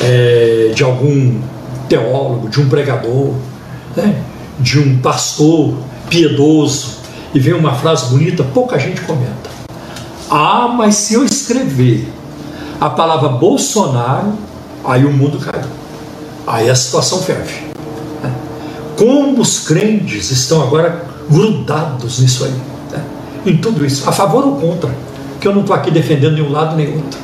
é, 0.00 0.72
de 0.74 0.82
algum 0.82 1.38
teólogo, 1.86 2.48
de 2.48 2.58
um 2.58 2.66
pregador, 2.70 3.34
né, 3.94 4.22
de 4.58 4.78
um 4.78 4.98
pastor 5.00 5.74
piedoso, 6.08 7.00
e 7.34 7.38
vem 7.38 7.52
uma 7.52 7.74
frase 7.74 8.08
bonita, 8.08 8.42
pouca 8.44 8.78
gente 8.78 9.02
comenta. 9.02 9.50
Ah, 10.30 10.68
mas 10.74 10.94
se 10.94 11.12
eu 11.12 11.22
escrever 11.22 12.10
a 12.80 12.88
palavra 12.88 13.28
Bolsonaro, 13.28 14.48
aí 14.84 15.04
o 15.04 15.12
mundo 15.12 15.38
caiu. 15.38 15.68
Aí 16.46 16.68
a 16.68 16.74
situação 16.74 17.22
ferve. 17.22 17.70
Como 18.96 19.40
os 19.40 19.60
crentes 19.60 20.30
estão 20.30 20.62
agora 20.62 21.04
grudados 21.28 22.18
nisso 22.18 22.44
aí, 22.44 22.52
né? 22.92 23.02
em 23.46 23.56
tudo 23.56 23.86
isso, 23.86 24.06
a 24.08 24.12
favor 24.12 24.44
ou 24.44 24.56
contra, 24.56 24.90
que 25.40 25.48
eu 25.48 25.54
não 25.54 25.62
estou 25.62 25.74
aqui 25.74 25.90
defendendo 25.90 26.34
nenhum 26.34 26.50
lado 26.50 26.76
nem 26.76 26.94
outro, 26.94 27.18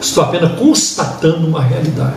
estou 0.00 0.22
apenas 0.22 0.52
constatando 0.58 1.46
uma 1.46 1.60
realidade. 1.60 2.16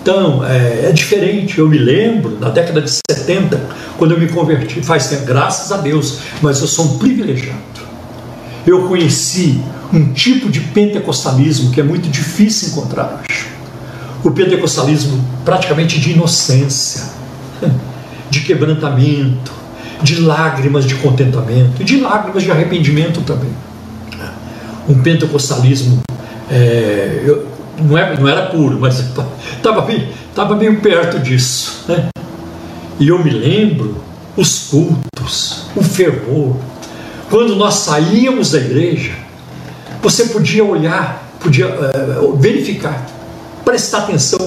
Então, 0.00 0.42
é, 0.42 0.86
é, 0.88 0.92
diferente. 0.92 1.58
Eu 1.58 1.68
me 1.68 1.76
lembro, 1.76 2.38
na 2.40 2.48
década 2.48 2.80
de 2.80 2.90
70, 2.90 3.60
quando 3.98 4.12
eu 4.12 4.18
me 4.18 4.28
converti, 4.28 4.80
faz 4.80 5.08
tempo, 5.08 5.26
graças 5.26 5.70
a 5.70 5.76
Deus, 5.76 6.20
mas 6.40 6.62
eu 6.62 6.66
sou 6.66 6.86
um 6.86 6.98
privilegiado 6.98 7.77
eu 8.68 8.86
conheci 8.86 9.60
um 9.92 10.12
tipo 10.12 10.50
de 10.50 10.60
pentecostalismo 10.60 11.70
que 11.70 11.80
é 11.80 11.84
muito 11.84 12.08
difícil 12.08 12.68
encontrar 12.68 13.22
hoje. 13.22 13.46
O 14.22 14.30
pentecostalismo 14.30 15.24
praticamente 15.44 15.98
de 15.98 16.12
inocência, 16.12 17.04
de 18.28 18.40
quebrantamento, 18.40 19.52
de 20.02 20.20
lágrimas 20.20 20.84
de 20.84 20.94
contentamento 20.96 21.80
e 21.80 21.84
de 21.84 21.98
lágrimas 21.98 22.42
de 22.42 22.50
arrependimento 22.50 23.22
também. 23.22 23.50
Um 24.88 25.02
pentecostalismo 25.02 26.00
é, 26.50 27.22
eu, 27.24 27.46
não, 27.82 27.96
é, 27.96 28.18
não, 28.18 28.28
era 28.28 28.46
puro, 28.46 28.78
mas 28.80 28.98
estava 29.56 29.82
bem, 29.82 30.08
tava 30.34 30.54
meio 30.54 30.80
perto 30.80 31.18
disso. 31.18 31.84
Né? 31.88 32.08
E 32.98 33.08
eu 33.08 33.22
me 33.22 33.30
lembro 33.30 34.02
os 34.36 34.68
cultos, 34.70 35.66
o 35.74 35.82
fervor, 35.82 36.56
quando 37.30 37.54
nós 37.56 37.74
saíamos 37.74 38.52
da 38.52 38.58
igreja, 38.58 39.12
você 40.02 40.26
podia 40.26 40.64
olhar, 40.64 41.30
podia 41.40 41.68
uh, 41.68 42.36
verificar, 42.36 43.06
prestar 43.64 43.98
atenção 43.98 44.38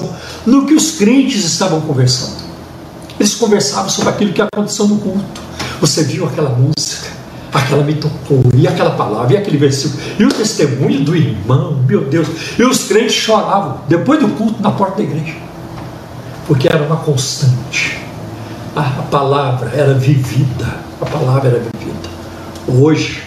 no 0.44 0.66
que 0.66 0.74
os 0.74 0.92
crentes 0.92 1.44
estavam 1.44 1.80
conversando. 1.82 2.42
Eles 3.18 3.34
conversavam 3.34 3.88
sobre 3.88 4.10
aquilo 4.10 4.32
que 4.32 4.42
aconteceu 4.42 4.88
no 4.88 4.98
culto. 4.98 5.40
Você 5.80 6.02
viu 6.02 6.26
aquela 6.26 6.50
música, 6.50 7.08
aquela 7.52 7.84
me 7.84 7.94
tocou, 7.94 8.42
e 8.54 8.66
aquela 8.66 8.90
palavra, 8.90 9.34
e 9.34 9.36
aquele 9.36 9.58
versículo, 9.58 10.02
e 10.18 10.24
o 10.24 10.28
testemunho 10.28 11.04
do 11.04 11.14
irmão, 11.14 11.84
meu 11.86 12.04
Deus. 12.04 12.26
E 12.58 12.64
os 12.64 12.84
crentes 12.84 13.14
choravam 13.14 13.80
depois 13.88 14.18
do 14.18 14.28
culto 14.30 14.60
na 14.60 14.72
porta 14.72 14.96
da 14.96 15.02
igreja, 15.04 15.36
porque 16.48 16.66
era 16.66 16.82
uma 16.82 16.96
constante. 16.96 18.00
A, 18.74 18.80
a 18.80 19.02
palavra 19.10 19.70
era 19.72 19.94
vivida, 19.94 20.66
a 21.00 21.04
palavra 21.04 21.50
era 21.50 21.58
vivida 21.58 22.11
hoje, 22.66 23.22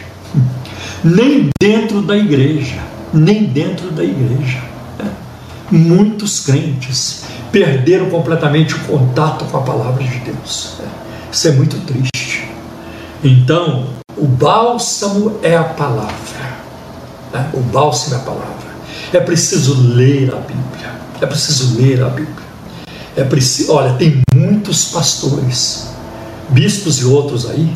nem 1.04 1.50
dentro 1.60 2.02
da 2.02 2.18
igreja, 2.18 2.80
nem 3.14 3.46
dentro 3.46 3.92
da 3.92 4.04
igreja. 4.04 4.62
Né? 4.98 5.12
Muitos 5.72 6.42
crentes 6.42 7.24
perderam 7.52 8.10
completamente 8.10 8.76
o 8.76 8.80
contato 8.80 9.46
com 9.46 9.58
a 9.58 9.62
palavra 9.62 10.04
de 10.04 10.18
Deus. 10.20 10.76
Né? 10.80 10.88
Isso 11.32 11.48
é 11.48 11.52
muito 11.52 11.78
triste. 11.86 12.50
Então, 13.24 13.88
o 14.18 14.26
bálsamo 14.26 15.40
é 15.42 15.56
a 15.56 15.64
palavra. 15.64 16.14
Né? 17.34 17.50
O 17.54 17.60
bálsamo 17.62 18.16
é 18.16 18.18
a 18.18 18.22
palavra. 18.22 18.66
É 19.14 19.20
preciso 19.20 19.96
ler 19.96 20.34
a 20.34 20.38
Bíblia. 20.38 20.92
É 21.22 21.26
preciso 21.26 21.78
ler 21.80 22.04
a 22.04 22.10
Bíblia. 22.10 22.46
É 23.16 23.24
preciso, 23.24 23.72
olha, 23.72 23.94
tem 23.94 24.22
muitos 24.34 24.86
pastores, 24.90 25.88
bispos 26.50 27.00
e 27.00 27.06
outros 27.06 27.50
aí, 27.50 27.72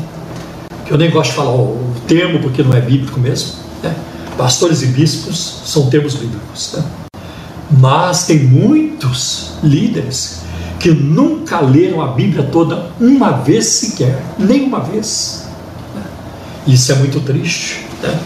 eu 0.90 0.98
nem 0.98 1.12
gosto 1.12 1.30
de 1.30 1.36
falar 1.36 1.54
o 1.54 1.94
termo 2.08 2.40
porque 2.40 2.64
não 2.64 2.74
é 2.74 2.82
bíblico 2.82 3.20
mesmo. 3.20 3.54
Né? 3.84 3.96
Pastores 4.38 4.82
e 4.82 4.88
bispos 4.88 5.62
são 5.66 5.90
termos 5.90 6.16
bíblicos. 6.16 6.74
Né? 6.74 6.84
Mas 7.72 8.26
tem 8.26 8.40
muitos 8.40 9.54
líderes 9.62 10.42
que 10.80 10.92
nunca 10.92 11.60
leram 11.60 12.02
a 12.02 12.08
Bíblia 12.08 12.44
toda 12.44 12.90
uma 13.00 13.32
vez 13.32 13.66
sequer, 13.66 14.24
nem 14.40 14.64
uma 14.64 14.80
vez. 14.80 15.48
Né? 15.94 16.02
Isso 16.66 16.92
é 16.92 16.96
muito 16.96 17.20
triste. 17.20 17.86
Né? 18.02 18.20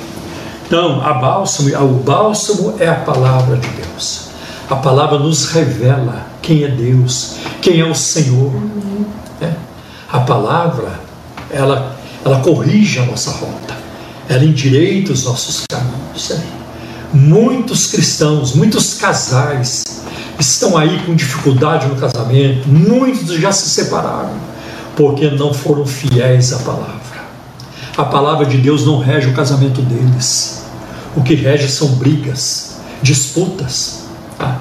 Então, 0.66 1.02
a 1.02 1.14
bálsamo, 1.14 1.70
o 1.84 2.00
bálsamo 2.00 2.76
é 2.80 2.88
a 2.88 2.96
palavra 2.96 3.58
de 3.58 3.68
Deus. 3.68 4.30
A 4.70 4.76
palavra 4.76 5.20
nos 5.20 5.50
revela 5.50 6.28
quem 6.42 6.64
é 6.64 6.70
Deus, 6.70 7.36
quem 7.62 7.82
é 7.82 7.86
o 7.86 7.94
Senhor. 7.94 8.54
Né? 9.42 9.54
A 10.12 10.20
palavra, 10.22 11.02
ela 11.52 11.93
ela 12.26 12.40
corrige 12.40 13.00
a 13.00 13.06
nossa 13.06 13.32
rota, 13.32 13.76
ela 14.30 14.44
endireita 14.44 15.12
os 15.12 15.26
nossos 15.26 15.66
caminhos. 15.70 16.30
Né? 16.30 16.44
Muitos 17.14 17.88
cristãos, 17.88 18.54
muitos 18.54 18.96
casais 18.96 19.84
estão 20.40 20.78
aí 20.78 21.04
com 21.06 21.16
dificuldade 21.16 21.88
no 21.88 21.96
casamento, 21.96 22.68
muitos 22.68 23.34
já 23.40 23.52
se 23.52 23.70
separaram 23.70 24.54
porque 24.96 25.30
não 25.30 25.54
foram 25.54 25.86
fiéis 25.86 26.54
à 26.54 26.60
palavra. 26.60 27.04
A 27.96 28.06
palavra 28.06 28.46
de 28.46 28.58
Deus 28.58 28.86
não 28.86 29.00
rege 29.00 29.28
o 29.28 29.34
casamento 29.34 29.82
deles. 29.82 30.64
O 31.16 31.22
que 31.22 31.36
rege 31.36 31.70
são 31.70 31.90
brigas, 31.90 32.78
disputas. 33.02 34.06
Tá? 34.38 34.60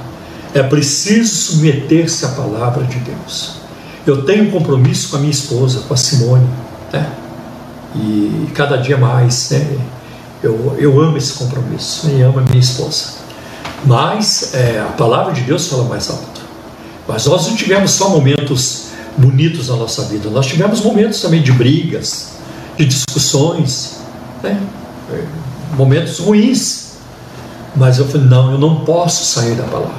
É 0.52 0.62
preciso 0.62 1.34
submeter-se 1.34 2.24
à 2.26 2.28
palavra 2.28 2.84
de 2.84 2.98
Deus. 2.98 3.56
Eu 4.06 4.24
tenho 4.24 4.48
um 4.48 4.50
compromisso 4.50 5.08
com 5.08 5.16
a 5.16 5.20
minha 5.20 5.30
esposa, 5.30 5.80
com 5.88 5.94
a 5.94 5.96
Simone. 5.96 6.46
Né? 6.92 7.10
E 7.94 8.48
cada 8.54 8.76
dia 8.76 8.96
mais 8.96 9.50
né, 9.50 9.78
eu, 10.42 10.76
eu 10.78 11.00
amo 11.00 11.16
esse 11.16 11.34
compromisso 11.34 12.08
e 12.10 12.22
amo 12.22 12.38
a 12.38 12.42
minha 12.42 12.58
esposa. 12.58 13.22
Mas 13.84 14.54
é, 14.54 14.80
a 14.80 14.92
palavra 14.92 15.32
de 15.32 15.42
Deus 15.42 15.66
fala 15.66 15.84
mais 15.84 16.08
alto. 16.08 16.40
Mas 17.06 17.26
nós 17.26 17.46
não 17.46 17.56
tivemos 17.56 17.90
só 17.92 18.08
momentos 18.08 18.86
bonitos 19.16 19.68
na 19.68 19.76
nossa 19.76 20.04
vida, 20.04 20.30
nós 20.30 20.46
tivemos 20.46 20.80
momentos 20.80 21.20
também 21.20 21.42
de 21.42 21.52
brigas, 21.52 22.32
de 22.78 22.86
discussões, 22.86 23.98
né, 24.42 24.58
é, 25.12 25.24
momentos 25.76 26.18
ruins. 26.18 26.92
Mas 27.76 27.98
eu 27.98 28.06
falei: 28.06 28.26
não, 28.26 28.52
eu 28.52 28.58
não 28.58 28.84
posso 28.84 29.24
sair 29.24 29.54
da 29.54 29.64
palavra, 29.64 29.92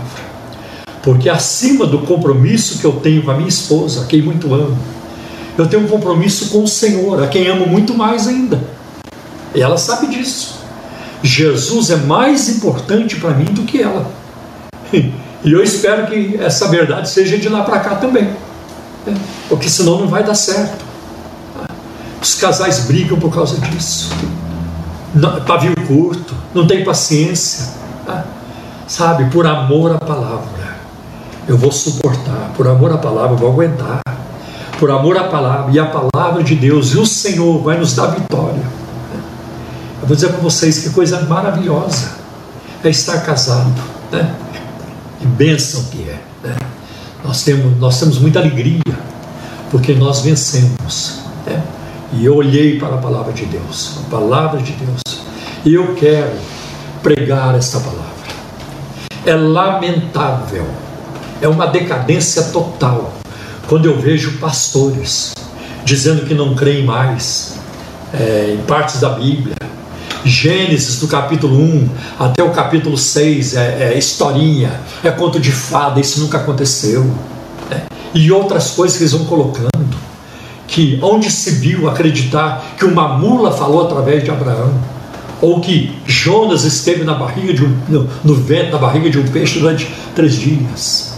porque 1.01 1.29
acima 1.29 1.85
do 1.85 1.99
compromisso 1.99 2.79
que 2.79 2.85
eu 2.85 2.93
tenho 2.93 3.23
com 3.23 3.31
a 3.31 3.35
minha 3.35 3.49
esposa, 3.49 4.05
quem 4.05 4.21
muito 4.21 4.53
amo, 4.53 4.77
eu 5.57 5.67
tenho 5.67 5.83
um 5.83 5.87
compromisso 5.87 6.49
com 6.49 6.63
o 6.63 6.67
Senhor, 6.67 7.21
a 7.21 7.27
quem 7.27 7.47
amo 7.47 7.67
muito 7.67 7.93
mais 7.93 8.27
ainda. 8.27 8.61
E 9.53 9.61
ela 9.61 9.77
sabe 9.77 10.07
disso. 10.07 10.59
Jesus 11.21 11.89
é 11.89 11.95
mais 11.95 12.49
importante 12.49 13.15
para 13.17 13.31
mim 13.31 13.45
do 13.45 13.63
que 13.63 13.81
ela. 13.81 14.11
E 15.45 15.51
eu 15.51 15.61
espero 15.61 16.07
que 16.07 16.37
essa 16.39 16.69
verdade 16.69 17.09
seja 17.09 17.37
de 17.37 17.49
lá 17.49 17.63
para 17.63 17.79
cá 17.79 17.95
também. 17.95 18.29
porque 19.49 19.69
senão 19.69 19.99
não 19.99 20.07
vai 20.07 20.23
dar 20.23 20.35
certo. 20.35 20.85
Os 22.21 22.35
casais 22.35 22.85
brigam 22.85 23.19
por 23.19 23.33
causa 23.33 23.59
disso. 23.59 24.09
Pavio 25.45 25.75
curto, 25.85 26.33
não 26.53 26.65
tem 26.65 26.83
paciência. 26.83 27.67
Sabe, 28.87 29.29
por 29.31 29.45
amor 29.45 29.91
à 29.91 29.97
palavra, 29.97 30.77
eu 31.47 31.57
vou 31.57 31.71
suportar. 31.71 32.51
Por 32.55 32.67
amor 32.67 32.93
à 32.93 32.97
palavra, 32.97 33.33
eu 33.33 33.37
vou 33.37 33.51
aguentar. 33.51 33.99
Por 34.83 34.91
amor 34.91 35.17
à 35.17 35.23
palavra 35.29 35.71
e 35.71 35.79
a 35.79 35.85
palavra 35.85 36.43
de 36.43 36.55
Deus 36.55 36.93
e 36.93 36.97
o 36.97 37.05
Senhor 37.05 37.63
vai 37.63 37.77
nos 37.77 37.95
dar 37.95 38.07
vitória. 38.07 38.61
Eu 40.01 40.05
vou 40.05 40.13
dizer 40.13 40.27
para 40.27 40.39
vocês 40.39 40.79
que 40.79 40.89
coisa 40.89 41.21
maravilhosa 41.21 42.11
é 42.83 42.89
estar 42.89 43.21
casado, 43.21 43.73
né? 44.11 44.35
Que 45.21 45.25
bênção 45.25 45.85
que 45.85 46.01
é. 46.01 46.19
Né? 46.43 46.57
Nós, 47.23 47.43
temos, 47.43 47.79
nós 47.79 47.97
temos 47.97 48.19
muita 48.19 48.39
alegria 48.39 48.81
porque 49.71 49.93
nós 49.93 50.19
vencemos. 50.19 51.19
Né? 51.45 51.63
E 52.11 52.25
eu 52.25 52.35
olhei 52.35 52.77
para 52.77 52.95
a 52.95 52.97
palavra 52.97 53.31
de 53.31 53.45
Deus, 53.45 53.99
a 54.05 54.09
palavra 54.09 54.61
de 54.61 54.73
Deus, 54.73 55.01
e 55.63 55.75
eu 55.75 55.95
quero 55.95 56.35
pregar 57.01 57.55
esta 57.55 57.79
palavra. 57.79 58.03
É 59.25 59.33
lamentável, 59.33 60.67
é 61.41 61.47
uma 61.47 61.67
decadência 61.67 62.43
total 62.51 63.22
quando 63.67 63.85
eu 63.85 63.99
vejo 63.99 64.37
pastores 64.39 65.33
dizendo 65.85 66.25
que 66.25 66.33
não 66.33 66.55
creem 66.55 66.83
mais 66.83 67.59
é, 68.13 68.55
em 68.57 68.63
partes 68.65 68.99
da 68.99 69.09
Bíblia, 69.09 69.55
Gênesis 70.25 70.99
do 70.99 71.07
capítulo 71.07 71.59
1 71.59 71.89
até 72.19 72.43
o 72.43 72.51
capítulo 72.51 72.97
6 72.97 73.55
é, 73.55 73.93
é 73.93 73.97
historinha, 73.97 74.79
é 75.03 75.11
conto 75.11 75.39
de 75.39 75.51
fada, 75.51 75.99
isso 75.99 76.21
nunca 76.21 76.37
aconteceu. 76.37 77.03
Né? 77.69 77.83
E 78.13 78.31
outras 78.31 78.71
coisas 78.71 78.95
que 78.95 79.03
eles 79.03 79.11
vão 79.11 79.25
colocando. 79.25 79.71
Que 80.65 80.97
onde 81.01 81.29
se 81.29 81.51
viu 81.51 81.89
acreditar 81.89 82.73
que 82.77 82.85
uma 82.85 83.17
mula 83.17 83.51
falou 83.51 83.83
através 83.83 84.23
de 84.23 84.31
Abraão, 84.31 84.73
ou 85.41 85.59
que 85.59 85.93
Jonas 86.07 86.63
esteve 86.63 87.03
na 87.03 87.13
barriga 87.13 87.53
de 87.53 87.65
um, 87.65 87.77
no, 87.89 88.09
no 88.23 88.33
vento, 88.33 88.71
na 88.71 88.77
barriga 88.77 89.09
de 89.09 89.19
um 89.19 89.27
peixe 89.27 89.59
durante 89.59 89.93
três 90.15 90.35
dias. 90.35 91.12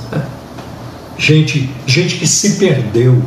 Gente, 1.17 1.69
gente 1.87 2.17
que 2.17 2.27
se 2.27 2.55
perdeu, 2.55 3.21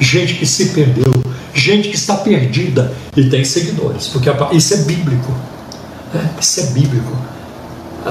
gente 0.00 0.34
que 0.34 0.46
se 0.46 0.70
perdeu 0.70 1.22
gente 1.54 1.88
que 1.88 1.96
está 1.96 2.16
perdida 2.16 2.92
e 3.16 3.24
tem 3.24 3.44
seguidores, 3.44 4.08
porque 4.08 4.30
isso 4.52 4.74
é 4.74 4.76
bíblico. 4.78 5.32
Né? 6.12 6.30
Isso 6.40 6.60
é 6.60 6.66
bíblico. 6.66 7.16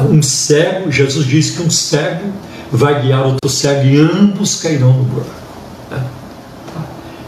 Um 0.09 0.21
cego, 0.21 0.91
Jesus 0.91 1.25
disse 1.25 1.53
que 1.53 1.63
um 1.63 1.69
cego 1.69 2.31
vai 2.71 3.01
guiar 3.01 3.25
outro 3.25 3.49
cego 3.49 3.87
e 3.87 3.99
ambos 3.99 4.61
cairão 4.61 4.93
no 4.93 5.03
buraco. 5.03 5.31
Né? 5.89 6.03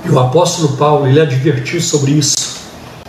E 0.06 0.10
o 0.10 0.20
apóstolo 0.20 0.78
Paulo 0.78 1.08
ele 1.08 1.20
advertiu 1.20 1.82
sobre 1.82 2.12
isso 2.12 2.36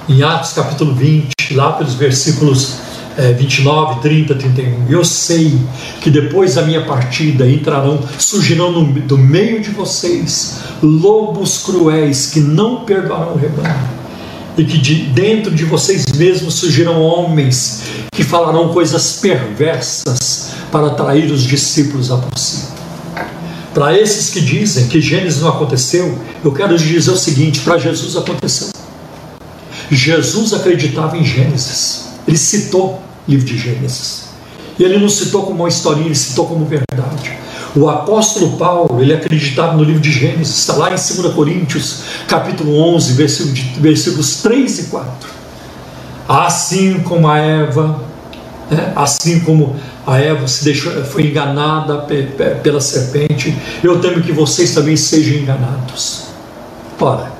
em 0.08 0.22
Atos 0.22 0.52
capítulo 0.52 0.94
20, 0.94 1.54
lá 1.54 1.72
pelos 1.72 1.94
versículos 1.94 2.76
é, 3.16 3.32
29, 3.32 4.00
30, 4.00 4.34
31. 4.34 4.86
Eu 4.88 5.04
sei 5.04 5.58
que 6.00 6.10
depois 6.10 6.54
da 6.54 6.62
minha 6.62 6.84
partida 6.84 7.48
entrarão, 7.48 8.00
surgirão 8.18 8.72
no, 8.72 9.00
do 9.00 9.18
meio 9.18 9.60
de 9.60 9.70
vocês 9.70 10.60
lobos 10.82 11.58
cruéis 11.58 12.26
que 12.26 12.40
não 12.40 12.84
perdoarão 12.84 13.34
o 13.34 13.38
rebanho. 13.38 14.02
E 14.56 14.64
que 14.64 14.76
de 14.76 14.96
dentro 15.06 15.50
de 15.54 15.64
vocês 15.64 16.04
mesmos 16.14 16.54
surgirão 16.54 17.00
homens 17.00 17.84
que 18.10 18.22
falarão 18.22 18.68
coisas 18.68 19.18
perversas 19.20 20.50
para 20.70 20.88
atrair 20.88 21.30
os 21.30 21.42
discípulos 21.42 22.10
a 22.10 22.20
si. 22.36 22.64
Para 23.72 23.98
esses 23.98 24.28
que 24.28 24.40
dizem 24.40 24.86
que 24.88 25.00
Gênesis 25.00 25.40
não 25.40 25.48
aconteceu, 25.48 26.18
eu 26.44 26.52
quero 26.52 26.76
dizer 26.76 27.10
o 27.10 27.16
seguinte: 27.16 27.60
para 27.60 27.78
Jesus 27.78 28.16
aconteceu. 28.16 28.68
Jesus 29.90 30.52
acreditava 30.52 31.16
em 31.16 31.24
Gênesis. 31.24 32.11
Ele 32.26 32.36
citou 32.36 33.02
o 33.26 33.30
livro 33.30 33.46
de 33.46 33.56
Gênesis. 33.56 34.32
E 34.78 34.84
ele 34.84 34.98
não 34.98 35.08
citou 35.08 35.42
como 35.42 35.60
uma 35.60 35.68
historinha, 35.68 36.06
ele 36.06 36.14
citou 36.14 36.46
como 36.46 36.64
verdade. 36.64 37.38
O 37.74 37.88
apóstolo 37.88 38.56
Paulo, 38.58 39.00
ele 39.00 39.14
acreditava 39.14 39.76
no 39.76 39.82
livro 39.82 40.00
de 40.00 40.10
Gênesis, 40.10 40.58
está 40.58 40.74
lá 40.74 40.88
em 40.88 40.94
2 40.94 41.34
Coríntios, 41.34 42.00
capítulo 42.28 42.76
11, 42.94 43.14
versículos 43.80 44.42
3 44.42 44.78
e 44.78 44.82
4. 44.84 45.30
Assim 46.28 47.00
como 47.00 47.28
a 47.28 47.38
Eva, 47.38 48.02
né, 48.70 48.92
assim 48.94 49.40
como 49.40 49.76
a 50.06 50.18
Eva 50.18 50.46
se 50.48 50.64
deixou, 50.64 50.92
foi 51.04 51.26
enganada 51.26 52.06
pela 52.62 52.80
serpente, 52.80 53.56
eu 53.82 54.00
temo 54.00 54.22
que 54.22 54.32
vocês 54.32 54.74
também 54.74 54.96
sejam 54.96 55.38
enganados. 55.38 56.24
Ora, 57.00 57.32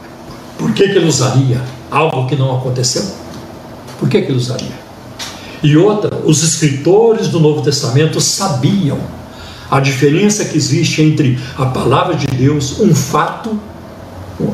por 0.59 0.73
que, 0.73 0.89
que 0.89 0.97
ele 0.97 1.09
usaria 1.09 1.61
algo 1.91 2.27
que 2.27 2.37
não 2.37 2.57
aconteceu? 2.57 3.22
Por 4.03 4.09
que, 4.09 4.21
que 4.21 4.33
ele 4.33 4.39
usaria? 4.39 4.83
E 5.63 5.77
outra, 5.77 6.23
os 6.25 6.43
escritores 6.43 7.29
do 7.29 7.39
Novo 7.39 7.63
Testamento 7.63 8.21
sabiam 8.21 8.99
a 9.71 9.79
diferença 9.79 10.45
que 10.45 10.57
existe 10.57 11.01
entre 11.01 11.39
a 11.57 11.67
palavra 11.67 12.17
de 12.17 12.27
Deus, 12.27 12.81
um 12.81 12.93
fato, 12.93 13.57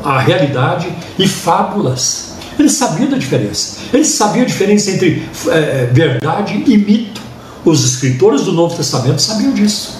a 0.03 0.19
realidade 0.19 0.87
e 1.17 1.27
fábulas. 1.27 2.33
Eles 2.59 2.73
sabiam 2.73 3.09
da 3.09 3.17
diferença. 3.17 3.77
Eles 3.91 4.09
sabiam 4.09 4.43
a 4.43 4.47
diferença 4.47 4.91
entre 4.91 5.27
é, 5.47 5.89
verdade 5.91 6.63
e 6.67 6.77
mito. 6.77 7.19
Os 7.65 7.83
escritores 7.83 8.43
do 8.43 8.51
Novo 8.51 8.77
Testamento 8.77 9.19
sabiam 9.19 9.51
disso. 9.51 9.97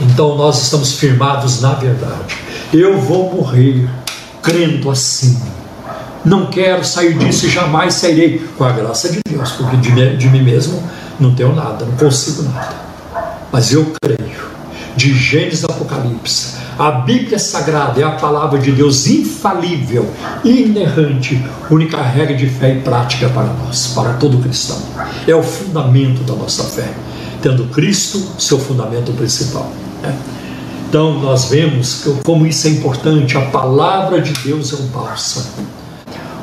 Então 0.00 0.36
nós 0.36 0.62
estamos 0.62 0.92
firmados 0.92 1.60
na 1.60 1.74
verdade. 1.74 2.36
Eu 2.72 3.00
vou 3.00 3.34
morrer 3.34 3.90
crendo 4.40 4.88
assim 4.88 5.36
não 6.24 6.46
quero 6.46 6.84
sair 6.84 7.16
disso 7.16 7.46
e 7.46 7.50
jamais 7.50 7.94
sairei, 7.94 8.38
com 8.56 8.64
a 8.64 8.72
graça 8.72 9.10
de 9.10 9.20
Deus, 9.28 9.52
porque 9.52 9.76
de, 9.76 10.16
de 10.16 10.28
mim 10.28 10.42
mesmo 10.42 10.82
não 11.18 11.34
tenho 11.34 11.54
nada, 11.54 11.84
não 11.84 11.96
consigo 11.96 12.42
nada. 12.42 12.74
Mas 13.52 13.72
eu 13.72 13.92
creio, 14.02 14.48
de 14.96 15.14
Gênesis 15.14 15.64
Apocalipse, 15.64 16.56
a 16.78 16.90
Bíblia 16.90 17.38
Sagrada 17.38 18.00
é 18.00 18.04
a 18.04 18.12
palavra 18.12 18.58
de 18.58 18.70
Deus 18.72 19.06
infalível, 19.06 20.08
inerrante, 20.44 21.42
única 21.70 22.00
regra 22.02 22.36
de 22.36 22.48
fé 22.48 22.74
e 22.74 22.80
prática 22.80 23.28
para 23.28 23.46
nós, 23.46 23.88
para 23.94 24.14
todo 24.14 24.38
cristão. 24.38 24.80
É 25.26 25.34
o 25.34 25.42
fundamento 25.42 26.22
da 26.22 26.34
nossa 26.34 26.64
fé, 26.64 26.88
tendo 27.42 27.64
Cristo 27.66 28.20
seu 28.38 28.58
fundamento 28.58 29.12
principal. 29.12 29.72
Né? 30.02 30.14
Então 30.88 31.18
nós 31.20 31.46
vemos 31.46 32.06
como 32.24 32.46
isso 32.46 32.66
é 32.66 32.70
importante, 32.70 33.36
a 33.36 33.42
palavra 33.42 34.20
de 34.20 34.32
Deus 34.44 34.72
é 34.72 34.76
um 34.76 34.86
bálsamo 34.86 35.77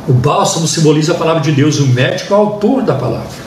o 0.07 0.13
bálsamo 0.13 0.67
simboliza 0.67 1.13
a 1.13 1.15
palavra 1.15 1.41
de 1.41 1.51
Deus, 1.51 1.79
o 1.79 1.87
médico 1.87 2.33
é 2.33 2.37
o 2.37 2.39
autor 2.39 2.83
da 2.83 2.93
palavra. 2.93 3.45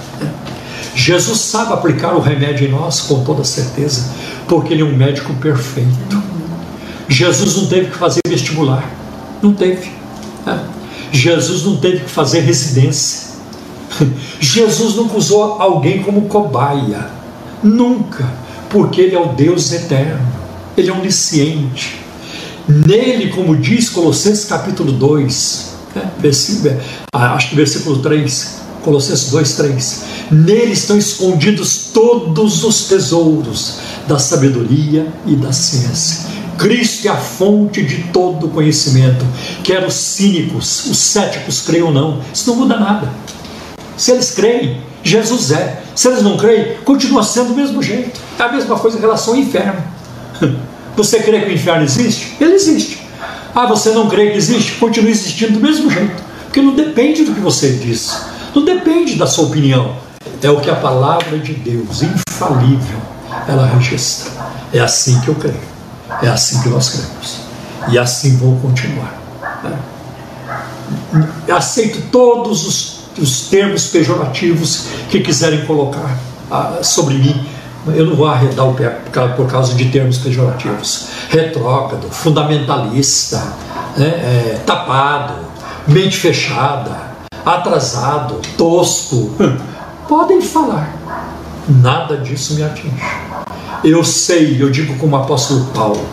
Jesus 0.94 1.38
sabe 1.38 1.72
aplicar 1.72 2.14
o 2.14 2.20
remédio 2.20 2.66
em 2.66 2.70
nós 2.70 3.00
com 3.02 3.22
toda 3.22 3.44
certeza, 3.44 4.10
porque 4.48 4.74
Ele 4.74 4.82
é 4.82 4.84
um 4.84 4.96
médico 4.96 5.32
perfeito. 5.34 6.20
Jesus 7.08 7.56
não 7.56 7.66
teve 7.66 7.92
que 7.92 7.96
fazer 7.96 8.20
vestibular, 8.26 8.84
não 9.40 9.54
teve. 9.54 9.92
Né? 10.44 10.60
Jesus 11.12 11.64
não 11.64 11.76
teve 11.76 12.00
que 12.00 12.10
fazer 12.10 12.40
residência. 12.40 13.28
Jesus 14.40 14.96
nunca 14.96 15.16
usou 15.16 15.62
alguém 15.62 16.02
como 16.02 16.22
cobaia, 16.22 17.06
nunca, 17.62 18.28
porque 18.68 19.00
Ele 19.00 19.14
é 19.14 19.20
o 19.20 19.28
Deus 19.28 19.72
eterno, 19.72 20.26
Ele 20.76 20.90
é 20.90 20.92
onisciente. 20.92 22.00
Nele, 22.68 23.30
como 23.30 23.56
diz 23.56 23.88
Colossenses 23.88 24.44
capítulo 24.44 24.92
2, 24.92 25.77
ah, 27.12 27.34
acho 27.34 27.50
que 27.50 27.56
versículo 27.56 27.98
3, 28.00 28.58
Colossenses 28.82 29.30
2, 29.30 29.52
3. 29.54 30.02
Nele 30.30 30.72
estão 30.72 30.96
escondidos 30.98 31.90
todos 31.92 32.64
os 32.64 32.84
tesouros 32.84 33.78
da 34.06 34.18
sabedoria 34.18 35.06
e 35.26 35.36
da 35.36 35.52
ciência. 35.52 36.28
Cristo 36.58 37.06
é 37.06 37.10
a 37.10 37.16
fonte 37.16 37.82
de 37.82 38.04
todo 38.12 38.48
conhecimento. 38.48 39.24
Quer 39.62 39.86
os 39.86 39.94
cínicos, 39.94 40.86
os 40.86 40.98
céticos 40.98 41.62
creiam 41.62 41.88
ou 41.88 41.94
não, 41.94 42.20
isso 42.34 42.50
não 42.50 42.56
muda 42.56 42.78
nada. 42.78 43.08
Se 43.96 44.10
eles 44.10 44.32
creem, 44.32 44.80
Jesus 45.02 45.52
é. 45.52 45.82
Se 45.94 46.08
eles 46.08 46.22
não 46.22 46.36
creem, 46.36 46.76
continua 46.84 47.22
sendo 47.22 47.48
do 47.48 47.54
mesmo 47.54 47.82
jeito. 47.82 48.20
É 48.38 48.42
a 48.42 48.52
mesma 48.52 48.78
coisa 48.78 48.98
em 48.98 49.00
relação 49.00 49.34
ao 49.34 49.40
inferno. 49.40 49.82
Você 50.96 51.20
crê 51.20 51.40
que 51.42 51.50
o 51.50 51.54
inferno 51.54 51.84
existe? 51.84 52.36
Ele 52.40 52.54
existe. 52.54 53.07
Ah, 53.60 53.66
você 53.66 53.90
não 53.90 54.08
crê 54.08 54.30
que 54.30 54.36
existe? 54.36 54.76
Continua 54.76 55.10
existindo 55.10 55.54
do 55.54 55.60
mesmo 55.60 55.90
jeito. 55.90 56.22
Porque 56.44 56.62
não 56.62 56.76
depende 56.76 57.24
do 57.24 57.34
que 57.34 57.40
você 57.40 57.72
diz. 57.72 58.16
Não 58.54 58.64
depende 58.64 59.16
da 59.16 59.26
sua 59.26 59.46
opinião. 59.46 59.96
É 60.40 60.48
o 60.48 60.60
que 60.60 60.70
a 60.70 60.76
palavra 60.76 61.36
de 61.40 61.54
Deus, 61.54 62.02
infalível, 62.02 63.00
ela 63.48 63.66
registra. 63.66 64.30
É 64.72 64.78
assim 64.78 65.20
que 65.22 65.26
eu 65.26 65.34
creio. 65.34 65.58
É 66.22 66.28
assim 66.28 66.62
que 66.62 66.68
nós 66.68 66.90
cremos. 66.90 67.38
E 67.88 67.98
assim 67.98 68.36
vou 68.36 68.56
continuar. 68.60 69.20
Eu 71.48 71.56
aceito 71.56 72.00
todos 72.12 72.64
os, 72.64 73.00
os 73.18 73.48
termos 73.48 73.88
pejorativos 73.88 74.84
que 75.10 75.18
quiserem 75.18 75.66
colocar 75.66 76.16
ah, 76.48 76.78
sobre 76.84 77.14
mim, 77.14 77.44
eu 77.94 78.06
não 78.06 78.16
vou 78.16 78.26
arredar 78.26 78.68
o 78.68 78.74
pé 78.74 78.88
por 79.36 79.46
causa 79.46 79.74
de 79.74 79.86
termos 79.86 80.18
pejorativos, 80.18 81.08
retrógrado, 81.28 82.08
fundamentalista, 82.10 83.42
né, 83.96 84.06
é, 84.06 84.60
tapado, 84.64 85.34
mente 85.86 86.16
fechada, 86.16 87.08
atrasado, 87.44 88.40
tosco. 88.56 89.32
Podem 90.08 90.40
falar, 90.40 90.96
nada 91.68 92.16
disso 92.16 92.54
me 92.54 92.62
atinge. 92.62 92.94
Eu 93.84 94.02
sei, 94.02 94.56
eu 94.60 94.70
digo 94.70 94.96
como 94.96 95.16
o 95.16 95.20
apóstolo 95.20 95.66
Paulo, 95.66 96.04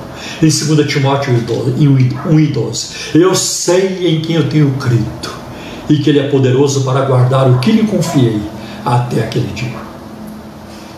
em 0.41 0.47
2 0.47 0.87
Timóteo 0.87 1.33
1 1.33 2.39
e 2.39 2.47
12, 2.47 2.87
eu 3.15 3.33
sei 3.33 4.07
em 4.07 4.21
quem 4.21 4.35
eu 4.35 4.49
tenho 4.49 4.71
crido 4.71 5.29
e 5.89 5.97
que 5.97 6.09
Ele 6.09 6.19
é 6.19 6.27
poderoso 6.29 6.83
para 6.83 7.01
guardar 7.01 7.49
o 7.49 7.59
que 7.59 7.71
lhe 7.71 7.87
confiei 7.87 8.41
até 8.83 9.23
aquele 9.23 9.47
dia. 9.53 9.84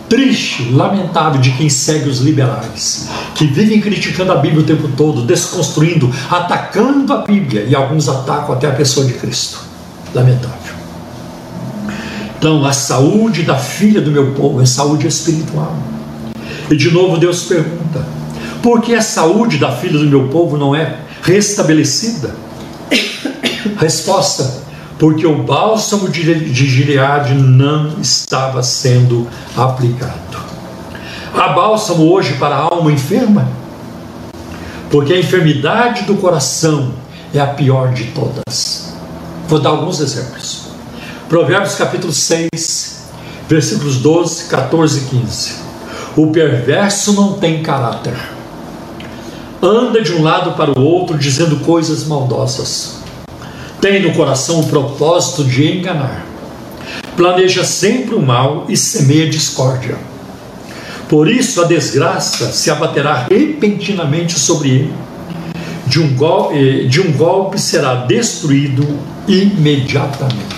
Triste, 0.10 0.72
lamentável 0.72 1.42
de 1.42 1.52
quem 1.52 1.70
segue 1.70 2.08
os 2.08 2.20
liberais, 2.20 3.10
que 3.36 3.46
vivem 3.46 3.82
criticando 3.82 4.32
a 4.32 4.38
Bíblia 4.38 4.62
o 4.62 4.66
tempo 4.66 4.88
todo, 4.96 5.24
desconstruindo, 5.24 6.10
atacando 6.30 7.12
a 7.12 7.24
Bíblia 7.24 7.66
e 7.68 7.76
alguns 7.76 8.08
atacam 8.08 8.56
até 8.56 8.68
a 8.68 8.74
pessoa 8.74 9.06
de 9.06 9.14
Cristo. 9.14 9.60
Lamentável. 10.14 10.76
Então, 12.38 12.64
a 12.66 12.72
saúde 12.72 13.44
da 13.44 13.58
filha 13.58 14.00
do 14.00 14.12
meu 14.12 14.32
povo 14.32 14.62
é 14.62 14.66
saúde 14.66 15.08
espiritual. 15.08 15.76
E 16.70 16.76
de 16.76 16.90
novo 16.92 17.18
Deus 17.18 17.44
pergunta: 17.44 18.06
por 18.62 18.82
que 18.82 18.94
a 18.94 19.02
saúde 19.02 19.58
da 19.58 19.76
filha 19.76 19.98
do 20.00 20.06
meu 20.06 20.30
povo 20.30 20.58
não 20.58 20.76
é 20.76 21.00
restabelecida? 21.22 22.36
Resposta: 23.78 24.67
porque 24.98 25.28
o 25.28 25.44
bálsamo 25.44 26.10
de 26.10 26.66
Gileade 26.66 27.34
não 27.36 28.00
estava 28.02 28.64
sendo 28.64 29.28
aplicado. 29.56 30.38
Há 31.34 31.50
bálsamo 31.50 32.12
hoje 32.12 32.34
para 32.34 32.56
a 32.56 32.62
alma 32.62 32.92
enferma? 32.92 33.48
Porque 34.90 35.14
a 35.14 35.20
enfermidade 35.20 36.04
do 36.04 36.16
coração 36.16 36.94
é 37.34 37.40
a 37.40 37.48
pior 37.48 37.94
de 37.94 38.06
todas. 38.06 38.94
Vou 39.48 39.60
dar 39.60 39.70
alguns 39.70 40.00
exemplos. 40.00 40.68
Provérbios 41.30 41.76
capítulo 41.76 42.12
6, 42.12 43.10
versículos 43.48 43.98
12, 43.98 44.46
14 44.46 45.00
e 45.00 45.04
15. 45.20 45.56
O 46.16 46.28
perverso 46.32 47.14
não 47.14 47.34
tem 47.34 47.62
caráter. 47.62 48.18
Anda 49.62 50.02
de 50.02 50.14
um 50.14 50.24
lado 50.24 50.54
para 50.54 50.72
o 50.72 50.82
outro 50.82 51.18
dizendo 51.18 51.58
coisas 51.58 52.06
maldosas. 52.06 52.98
Tem 53.80 54.02
no 54.02 54.12
coração 54.14 54.62
o 54.62 54.68
propósito 54.68 55.44
de 55.44 55.78
enganar. 55.78 56.26
Planeja 57.16 57.64
sempre 57.64 58.16
o 58.16 58.22
mal 58.22 58.66
e 58.68 58.76
semeia 58.76 59.30
discórdia. 59.30 59.96
Por 61.08 61.30
isso 61.30 61.62
a 61.62 61.66
desgraça 61.66 62.52
se 62.52 62.72
abaterá 62.72 63.28
repentinamente 63.30 64.38
sobre 64.40 64.70
ele. 64.70 64.94
De 65.86 66.02
um, 66.02 66.16
golpe, 66.16 66.56
eh, 66.56 66.88
de 66.88 67.00
um 67.00 67.12
golpe 67.14 67.60
será 67.60 67.96
destruído 67.96 68.86
imediatamente. 69.28 70.58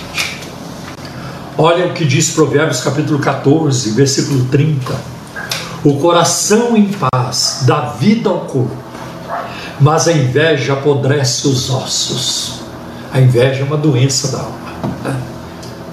Olha 1.58 1.86
o 1.86 1.92
que 1.92 2.06
diz 2.06 2.30
Provérbios 2.30 2.80
capítulo 2.80 3.18
14, 3.18 3.90
versículo 3.90 4.46
30. 4.46 4.94
O 5.84 5.98
coração 5.98 6.74
em 6.74 6.88
paz 6.88 7.64
dá 7.66 7.90
vida 8.00 8.30
ao 8.30 8.40
corpo, 8.40 8.76
mas 9.78 10.08
a 10.08 10.12
inveja 10.12 10.72
apodrece 10.72 11.46
os 11.46 11.70
ossos. 11.70 12.59
A 13.12 13.20
inveja 13.20 13.62
é 13.62 13.64
uma 13.64 13.76
doença 13.76 14.28
da 14.28 14.38
alma. 14.38 14.58
Né? 15.04 15.20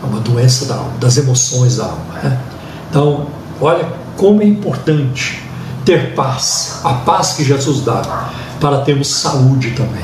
É 0.03 0.05
uma 0.05 0.19
doença 0.19 0.65
da 0.65 0.75
alma, 0.75 0.93
das 0.99 1.17
emoções 1.17 1.77
da 1.77 1.85
alma. 1.85 2.13
Né? 2.21 2.39
Então, 2.89 3.27
olha 3.59 3.85
como 4.15 4.41
é 4.41 4.45
importante 4.45 5.43
ter 5.85 6.13
paz, 6.13 6.81
a 6.83 6.93
paz 6.93 7.33
que 7.33 7.43
Jesus 7.43 7.81
dá, 7.81 8.29
para 8.59 8.81
termos 8.81 9.07
saúde 9.07 9.71
também. 9.71 10.03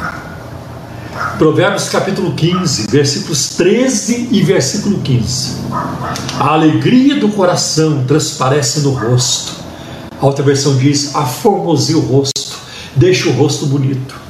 Provérbios 1.38 1.89
capítulo 1.89 2.34
15, 2.34 2.88
versículos 2.88 3.49
13 3.49 4.30
e 4.32 4.41
versículo 4.41 4.99
15. 4.99 5.57
A 6.39 6.53
alegria 6.53 7.20
do 7.20 7.30
coração 7.30 8.03
transparece 8.07 8.82
no 8.82 8.91
rosto. 8.91 9.53
A 10.20 10.26
outra 10.26 10.43
versão 10.43 10.78
diz: 10.78 11.16
aformoseia 11.16 11.97
o 11.97 12.01
rosto, 12.01 12.57
deixa 12.95 13.30
o 13.30 13.34
rosto 13.34 13.66
bonito. 13.66 14.22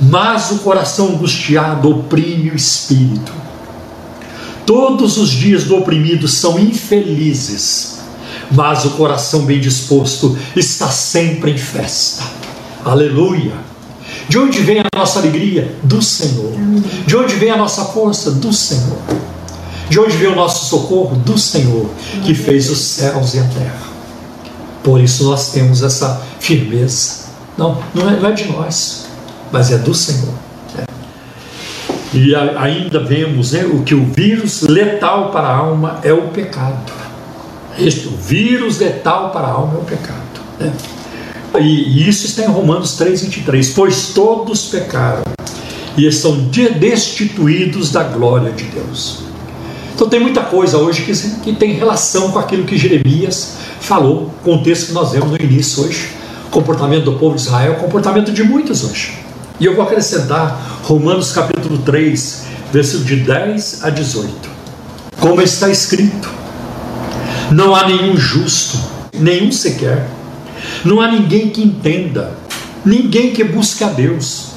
Mas 0.00 0.50
o 0.50 0.58
coração 0.58 1.08
angustiado 1.08 1.88
oprime 1.88 2.50
o 2.50 2.56
espírito. 2.56 3.32
Todos 4.66 5.18
os 5.18 5.30
dias 5.30 5.64
do 5.64 5.76
oprimido 5.76 6.26
são 6.26 6.58
infelizes, 6.58 7.98
mas 8.50 8.84
o 8.84 8.90
coração 8.90 9.44
bem 9.44 9.60
disposto 9.60 10.36
está 10.56 10.88
sempre 10.88 11.52
em 11.52 11.58
festa. 11.58 12.24
Aleluia! 12.84 13.52
De 14.28 14.38
onde 14.38 14.60
vem 14.60 14.80
a 14.80 14.84
nossa 14.96 15.18
alegria? 15.18 15.74
Do 15.82 16.00
Senhor. 16.00 16.52
De 17.06 17.16
onde 17.16 17.34
vem 17.34 17.50
a 17.50 17.56
nossa 17.56 17.84
força? 17.84 18.30
Do 18.30 18.52
Senhor. 18.52 18.98
De 19.88 20.00
onde 20.00 20.16
vem 20.16 20.28
o 20.28 20.34
nosso 20.34 20.66
socorro? 20.66 21.16
Do 21.16 21.38
Senhor, 21.38 21.90
que 22.24 22.34
fez 22.34 22.70
os 22.70 22.78
céus 22.78 23.34
e 23.34 23.38
a 23.38 23.44
terra. 23.44 23.94
Por 24.82 25.00
isso 25.00 25.24
nós 25.24 25.50
temos 25.50 25.82
essa 25.82 26.22
firmeza. 26.40 27.24
Não, 27.56 27.78
não 27.94 28.08
é, 28.08 28.30
é 28.30 28.32
de 28.32 28.50
nós, 28.50 29.03
mas 29.54 29.70
é 29.70 29.78
do 29.78 29.94
Senhor. 29.94 30.34
Né? 30.76 30.84
E 32.12 32.34
ainda 32.34 32.98
vemos 32.98 33.52
né, 33.52 33.64
o 33.64 33.84
que 33.84 33.94
o 33.94 34.04
vírus 34.04 34.62
letal 34.62 35.30
para 35.30 35.46
a 35.46 35.56
alma 35.56 36.00
é 36.02 36.12
o 36.12 36.22
pecado. 36.22 36.92
Este, 37.78 38.08
o 38.08 38.16
vírus 38.16 38.80
letal 38.80 39.30
para 39.30 39.46
a 39.46 39.52
alma 39.52 39.74
é 39.74 39.78
o 39.78 39.84
pecado. 39.84 40.40
Né? 40.58 40.72
E 41.60 42.08
isso 42.08 42.26
está 42.26 42.42
em 42.42 42.48
Romanos 42.48 42.98
3,23. 43.00 43.74
Pois 43.76 44.08
todos 44.08 44.64
pecaram 44.64 45.22
e 45.96 46.04
estão 46.04 46.36
destituídos 46.80 47.92
da 47.92 48.02
glória 48.02 48.50
de 48.50 48.64
Deus. 48.64 49.20
Então 49.94 50.08
tem 50.08 50.18
muita 50.18 50.40
coisa 50.40 50.78
hoje 50.78 51.02
que, 51.02 51.12
que 51.42 51.52
tem 51.52 51.74
relação 51.74 52.32
com 52.32 52.40
aquilo 52.40 52.64
que 52.64 52.76
Jeremias 52.76 53.58
falou, 53.78 54.34
com 54.42 54.56
o 54.56 54.62
texto 54.64 54.88
que 54.88 54.92
nós 54.92 55.12
vemos 55.12 55.30
no 55.30 55.36
início 55.36 55.84
hoje. 55.84 56.08
comportamento 56.50 57.04
do 57.04 57.12
povo 57.12 57.36
de 57.36 57.42
Israel, 57.42 57.76
comportamento 57.76 58.32
de 58.32 58.42
muitos 58.42 58.82
hoje. 58.82 59.23
E 59.60 59.66
eu 59.66 59.74
vou 59.74 59.84
acrescentar 59.84 60.80
Romanos 60.82 61.32
capítulo 61.32 61.78
3, 61.78 62.44
versículo 62.72 63.04
de 63.04 63.16
10 63.16 63.84
a 63.84 63.90
18. 63.90 64.50
Como 65.20 65.40
está 65.40 65.68
escrito: 65.68 66.28
Não 67.50 67.74
há 67.74 67.86
nenhum 67.86 68.16
justo, 68.16 68.78
nenhum 69.12 69.52
sequer 69.52 70.08
não 70.84 71.00
há 71.00 71.10
ninguém 71.10 71.48
que 71.48 71.62
entenda, 71.62 72.36
ninguém 72.84 73.32
que 73.32 73.44
busque 73.44 73.82
a 73.84 73.88
Deus. 73.88 74.52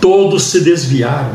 Todos 0.00 0.44
se 0.44 0.60
desviaram, 0.60 1.34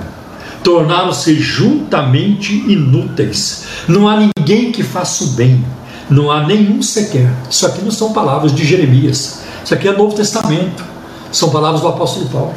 tornaram-se 0.63 1.35
juntamente 1.35 2.53
inúteis. 2.53 3.65
Não 3.87 4.07
há 4.07 4.17
ninguém 4.17 4.71
que 4.71 4.83
faça 4.83 5.23
o 5.23 5.27
bem, 5.27 5.63
não 6.09 6.31
há 6.31 6.45
nenhum 6.45 6.81
sequer. 6.81 7.31
Isso 7.49 7.65
aqui 7.65 7.81
não 7.83 7.91
são 7.91 8.13
palavras 8.13 8.53
de 8.53 8.65
Jeremias, 8.65 9.41
isso 9.63 9.73
aqui 9.73 9.87
é 9.87 9.95
Novo 9.95 10.15
Testamento, 10.15 10.83
são 11.31 11.49
palavras 11.49 11.81
do 11.81 11.87
apóstolo 11.87 12.29
Paulo. 12.29 12.55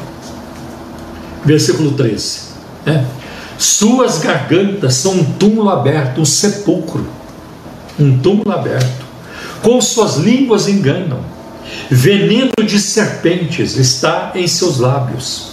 Versículo 1.47 1.93
13: 1.93 2.39
né? 2.85 3.05
Suas 3.57 4.19
gargantas 4.19 4.93
são 4.93 5.13
um 5.13 5.23
túmulo 5.23 5.69
aberto, 5.69 6.21
um 6.21 6.25
sepulcro, 6.25 7.07
um 7.99 8.19
túmulo 8.19 8.51
aberto. 8.51 9.07
Com 9.63 9.81
suas 9.81 10.17
línguas 10.17 10.67
enganam 10.67 11.19
Veneno 11.89 12.51
de 12.65 12.79
serpentes 12.79 13.77
está 13.77 14.31
em 14.35 14.47
seus 14.47 14.77
lábios. 14.77 15.51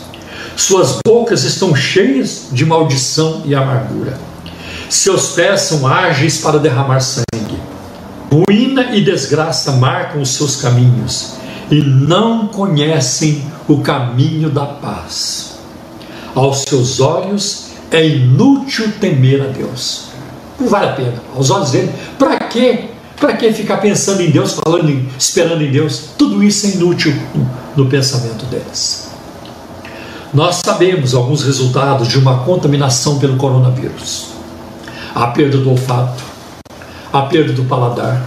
Suas 0.56 0.98
bocas 1.04 1.44
estão 1.44 1.74
cheias 1.74 2.48
de 2.52 2.64
maldição 2.64 3.42
e 3.44 3.54
amargura. 3.54 4.18
Seus 4.88 5.30
pés 5.30 5.62
são 5.62 5.86
ágeis 5.86 6.38
para 6.38 6.58
derramar 6.58 7.00
sangue. 7.00 7.58
Ruína 8.30 8.94
e 8.96 9.04
desgraça 9.04 9.72
marcam 9.72 10.22
os 10.22 10.30
seus 10.30 10.56
caminhos 10.56 11.34
e 11.70 11.80
não 11.80 12.46
conhecem 12.48 13.44
o 13.68 13.80
caminho 13.80 14.50
da 14.50 14.66
paz. 14.66 15.53
Aos 16.34 16.62
seus 16.68 17.00
olhos 17.00 17.66
é 17.90 18.06
inútil 18.06 18.92
temer 19.00 19.42
a 19.42 19.46
Deus. 19.46 20.06
Não 20.58 20.68
vale 20.68 20.88
a 20.88 20.92
pena. 20.92 21.22
Aos 21.34 21.50
olhos 21.50 21.70
dele, 21.70 21.92
para 22.18 22.38
que 22.38 22.94
para 23.16 23.36
que 23.36 23.52
ficar 23.52 23.78
pensando 23.78 24.20
em 24.20 24.30
Deus, 24.30 24.54
falando, 24.64 24.90
em, 24.90 25.08
esperando 25.18 25.62
em 25.62 25.70
Deus? 25.70 26.10
Tudo 26.18 26.42
isso 26.42 26.66
é 26.66 26.70
inútil 26.70 27.14
no 27.76 27.86
pensamento 27.86 28.44
deles. 28.46 29.08
Nós 30.32 30.60
sabemos 30.64 31.14
alguns 31.14 31.44
resultados 31.44 32.08
de 32.08 32.18
uma 32.18 32.44
contaminação 32.44 33.18
pelo 33.18 33.36
coronavírus: 33.36 34.26
a 35.14 35.28
perda 35.28 35.58
do 35.58 35.70
olfato, 35.70 36.22
a 37.12 37.22
perda 37.22 37.52
do 37.52 37.64
paladar, 37.64 38.20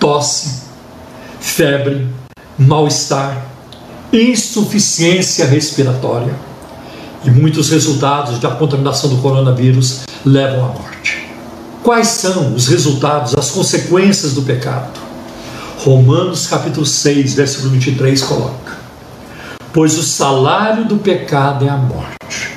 tosse, 0.00 0.62
febre, 1.38 2.08
mal-estar, 2.58 3.44
insuficiência 4.12 5.44
respiratória. 5.44 6.34
E 7.24 7.30
muitos 7.30 7.70
resultados 7.70 8.38
da 8.38 8.50
contaminação 8.50 9.08
do 9.08 9.18
coronavírus 9.18 10.00
levam 10.24 10.64
à 10.64 10.68
morte. 10.68 11.28
Quais 11.82 12.08
são 12.08 12.54
os 12.54 12.68
resultados, 12.68 13.34
as 13.36 13.50
consequências 13.50 14.34
do 14.34 14.42
pecado? 14.42 15.00
Romanos 15.78 16.46
capítulo 16.46 16.86
6, 16.86 17.34
versículo 17.34 17.70
23 17.70 18.22
coloca: 18.22 18.76
Pois 19.72 19.98
o 19.98 20.02
salário 20.02 20.84
do 20.84 20.98
pecado 20.98 21.64
é 21.64 21.68
a 21.68 21.76
morte, 21.76 22.56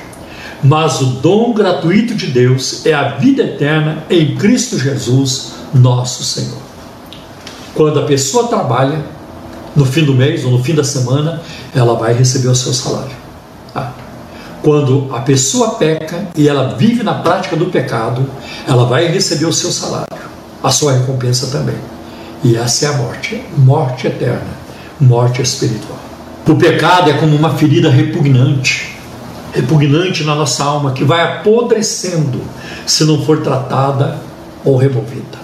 mas 0.62 1.00
o 1.00 1.06
dom 1.06 1.52
gratuito 1.52 2.14
de 2.14 2.28
Deus 2.28 2.86
é 2.86 2.92
a 2.92 3.16
vida 3.16 3.42
eterna 3.42 4.04
em 4.08 4.36
Cristo 4.36 4.78
Jesus, 4.78 5.52
nosso 5.74 6.22
Senhor. 6.22 6.62
Quando 7.74 8.00
a 8.00 8.04
pessoa 8.04 8.48
trabalha, 8.48 9.04
no 9.74 9.84
fim 9.84 10.04
do 10.04 10.14
mês 10.14 10.44
ou 10.44 10.50
no 10.50 10.62
fim 10.62 10.74
da 10.74 10.84
semana, 10.84 11.42
ela 11.74 11.94
vai 11.94 12.14
receber 12.14 12.48
o 12.48 12.54
seu 12.54 12.72
salário. 12.72 13.25
Quando 14.66 15.06
a 15.14 15.20
pessoa 15.20 15.76
peca 15.76 16.26
e 16.34 16.48
ela 16.48 16.74
vive 16.74 17.04
na 17.04 17.14
prática 17.14 17.54
do 17.54 17.66
pecado, 17.66 18.28
ela 18.66 18.84
vai 18.84 19.06
receber 19.06 19.46
o 19.46 19.52
seu 19.52 19.70
salário, 19.70 20.08
a 20.60 20.72
sua 20.72 20.90
recompensa 20.90 21.56
também. 21.56 21.76
E 22.42 22.56
essa 22.56 22.86
é 22.86 22.88
a 22.88 22.94
morte, 22.94 23.40
morte 23.56 24.08
eterna, 24.08 24.50
morte 25.00 25.40
espiritual. 25.40 26.00
O 26.48 26.56
pecado 26.56 27.08
é 27.08 27.12
como 27.12 27.36
uma 27.36 27.54
ferida 27.54 27.88
repugnante, 27.88 28.98
repugnante 29.52 30.24
na 30.24 30.34
nossa 30.34 30.64
alma, 30.64 30.90
que 30.90 31.04
vai 31.04 31.22
apodrecendo 31.22 32.42
se 32.84 33.04
não 33.04 33.24
for 33.24 33.42
tratada 33.42 34.18
ou 34.64 34.76
removida. 34.76 35.38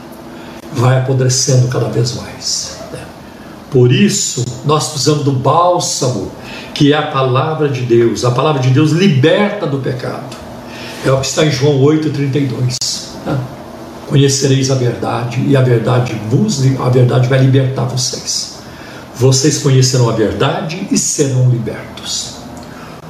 Vai 0.72 0.98
apodrecendo 0.98 1.68
cada 1.68 1.88
vez 1.88 2.16
mais. 2.16 2.81
Por 3.72 3.90
isso, 3.90 4.44
nós 4.66 4.88
precisamos 4.88 5.24
do 5.24 5.32
bálsamo, 5.32 6.30
que 6.74 6.92
é 6.92 6.96
a 6.96 7.06
palavra 7.06 7.70
de 7.70 7.80
Deus. 7.80 8.22
A 8.22 8.30
palavra 8.30 8.60
de 8.60 8.68
Deus 8.68 8.90
liberta 8.90 9.66
do 9.66 9.78
pecado. 9.78 10.36
É 11.06 11.10
o 11.10 11.18
que 11.18 11.26
está 11.26 11.46
em 11.46 11.50
João 11.50 11.80
8,32. 11.80 12.76
Né? 13.24 13.38
Conhecereis 14.06 14.70
a 14.70 14.74
verdade, 14.74 15.42
e 15.48 15.56
a 15.56 15.62
verdade 15.62 16.14
vos, 16.28 16.62
a 16.78 16.90
verdade 16.90 17.28
vai 17.28 17.38
libertar 17.38 17.84
vocês. 17.84 18.58
Vocês 19.16 19.56
conhecerão 19.62 20.10
a 20.10 20.12
verdade 20.12 20.86
e 20.90 20.98
serão 20.98 21.48
libertos. 21.48 22.34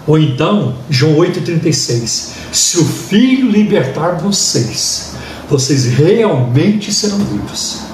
Ou 0.06 0.16
então, 0.16 0.76
João 0.88 1.16
8,36: 1.16 2.28
Se 2.52 2.78
o 2.78 2.84
Filho 2.84 3.50
libertar 3.50 4.18
vocês, 4.18 5.14
vocês 5.50 5.86
realmente 5.86 6.92
serão 6.92 7.18
livres 7.18 7.91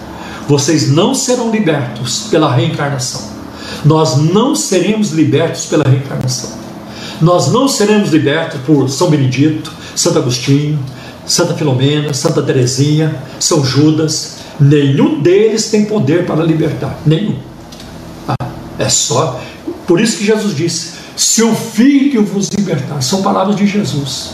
vocês 0.49 0.90
não 0.90 1.14
serão 1.14 1.51
libertos 1.51 2.28
pela 2.30 2.51
reencarnação. 2.51 3.20
Nós 3.84 4.16
não 4.16 4.55
seremos 4.55 5.11
libertos 5.11 5.66
pela 5.66 5.84
reencarnação. 5.84 6.51
Nós 7.20 7.53
não 7.53 7.68
seremos 7.68 8.11
libertos 8.11 8.59
por 8.62 8.88
São 8.88 9.11
Benedito, 9.11 9.70
Santo 9.94 10.18
Agostinho, 10.18 10.78
Santa 11.26 11.53
Filomena, 11.53 12.14
Santa 12.14 12.40
Teresinha, 12.40 13.14
São 13.38 13.62
Judas. 13.62 14.38
Nenhum 14.59 15.20
deles 15.20 15.70
tem 15.70 15.84
poder 15.84 16.24
para 16.24 16.42
libertar. 16.42 16.99
Nenhum. 17.05 17.36
Ah, 18.26 18.46
é 18.78 18.88
só. 18.88 19.38
Por 19.86 20.01
isso 20.01 20.16
que 20.16 20.24
Jesus 20.24 20.57
disse: 20.57 20.92
Se 21.14 21.42
o 21.42 21.55
Filho 21.55 22.24
vos 22.24 22.49
libertar, 22.49 23.03
são 23.03 23.20
palavras 23.20 23.55
de 23.55 23.66
Jesus. 23.66 24.30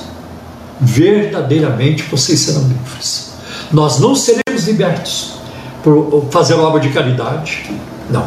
Verdadeiramente 0.81 2.05
vocês 2.05 2.39
serão 2.39 2.69
livres. 2.69 3.33
Nós 3.73 3.99
não 3.99 4.15
seremos 4.15 4.69
libertos 4.69 5.44
por 5.85 6.27
fazer 6.31 6.55
obra 6.55 6.81
de 6.81 6.89
caridade. 6.89 7.71
Não. 8.11 8.27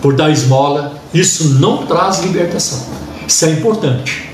Por 0.00 0.14
dar 0.14 0.30
esmola. 0.30 0.94
Isso 1.12 1.58
não 1.58 1.84
traz 1.84 2.20
libertação. 2.20 2.86
Isso 3.26 3.44
é 3.44 3.50
importante. 3.50 4.30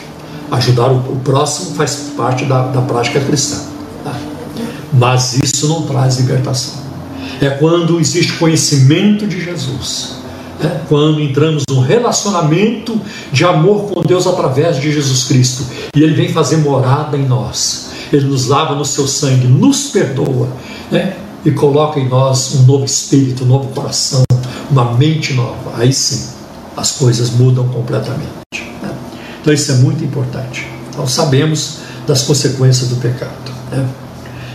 Ajudar 0.51 0.93
o, 0.93 1.16
próximo 1.24 1.74
faz 1.74 2.12
parte 2.16 2.45
da, 2.45 2.66
da 2.66 2.82
prática 2.82 3.18
cristã. 3.20 3.62
Tá? 4.05 4.14
Mas 4.93 5.34
isso 5.39 5.66
não 5.66 5.82
traz 5.82 6.18
libertação. 6.18 6.74
É 7.41 7.49
quando 7.51 7.99
existe 7.99 8.34
conhecimento 8.34 9.26
de 9.26 9.43
Jesus. 9.43 10.16
É 10.62 10.80
quando 10.89 11.20
entramos 11.20 11.64
num 11.68 11.80
relacionamento 11.80 12.99
de 13.32 13.45
amor 13.45 13.91
com 13.91 14.03
Deus 14.03 14.26
através 14.26 14.78
de 14.80 14.93
Jesus 14.93 15.24
Cristo. 15.24 15.64
E 15.95 16.03
Ele 16.03 16.14
vem 16.14 16.28
fazer 16.32 16.59
morada 16.59 17.16
em 17.16 17.26
nós. 17.26 17.91
Ele 18.12 18.26
nos 18.26 18.47
lava 18.47 18.74
no 18.74 18.84
seu 18.84 19.07
sangue, 19.07 19.47
nos 19.47 19.89
perdoa. 19.89 20.49
Né? 20.91 21.16
E 21.47 21.53
coloca 21.53 22.01
em 22.01 22.09
nós 22.09 22.57
um 22.57 22.63
novo 22.65 22.85
espírito, 22.85 23.45
um 23.45 23.47
novo 23.47 23.69
coração, 23.73 24.25
uma 24.69 24.95
mente 24.95 25.33
nova. 25.33 25.75
Aí 25.77 25.93
sim, 25.93 26.29
as 26.77 26.91
coisas 26.91 27.31
mudam 27.31 27.69
completamente. 27.69 28.33
Né? 28.83 28.91
Então 29.41 29.55
isso 29.55 29.71
é 29.71 29.77
muito 29.77 30.03
importante. 30.03 30.67
Então 30.91 31.07
sabemos 31.07 31.79
das 32.05 32.23
consequências 32.23 32.89
do 32.89 32.97
pecado. 32.97 33.53
Né? 33.71 33.89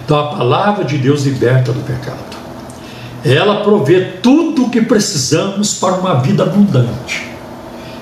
Então 0.03 0.19
a 0.19 0.35
palavra 0.35 0.83
de 0.83 0.97
Deus 0.97 1.23
liberta 1.23 1.71
do 1.71 1.79
pecado. 1.79 2.37
Ela 3.23 3.63
provê 3.63 4.01
tudo 4.21 4.65
o 4.65 4.69
que 4.69 4.81
precisamos 4.81 5.75
para 5.75 5.93
uma 5.93 6.15
vida 6.15 6.43
abundante. 6.43 7.25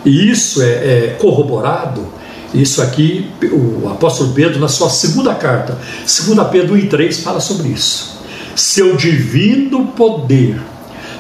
E 0.04 0.32
isso 0.32 0.64
é, 0.64 0.66
é 0.66 1.18
corroborado 1.20 2.08
isso 2.52 2.82
aqui, 2.82 3.30
o 3.44 3.88
apóstolo 3.88 4.34
Pedro, 4.34 4.60
na 4.60 4.68
sua 4.68 4.90
segunda 4.90 5.36
carta, 5.36 5.78
2 6.00 6.48
Pedro 6.48 6.74
1 6.74 6.78
e 6.78 6.88
3, 6.88 7.20
fala 7.20 7.40
sobre 7.40 7.68
isso 7.68 8.19
seu 8.60 8.98
divino 8.98 9.88
poder 9.88 10.60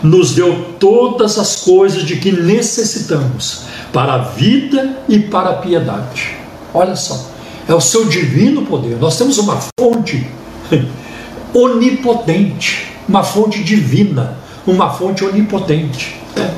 nos 0.03 0.33
deu 0.33 0.73
todas 0.79 1.37
as 1.37 1.57
coisas 1.57 2.03
de 2.03 2.17
que 2.17 2.31
necessitamos 2.31 3.63
para 3.91 4.13
a 4.13 4.17
vida 4.17 4.97
e 5.07 5.19
para 5.19 5.51
a 5.51 5.53
piedade. 5.53 6.35
Olha 6.73 6.95
só, 6.95 7.29
é 7.67 7.73
o 7.73 7.81
seu 7.81 8.05
divino 8.05 8.65
poder. 8.65 8.97
Nós 8.97 9.17
temos 9.17 9.37
uma 9.37 9.57
fonte 9.79 10.27
onipotente, 11.53 12.87
uma 13.07 13.23
fonte 13.23 13.63
divina, 13.63 14.37
uma 14.65 14.89
fonte 14.91 15.23
onipotente, 15.23 16.15
né? 16.35 16.53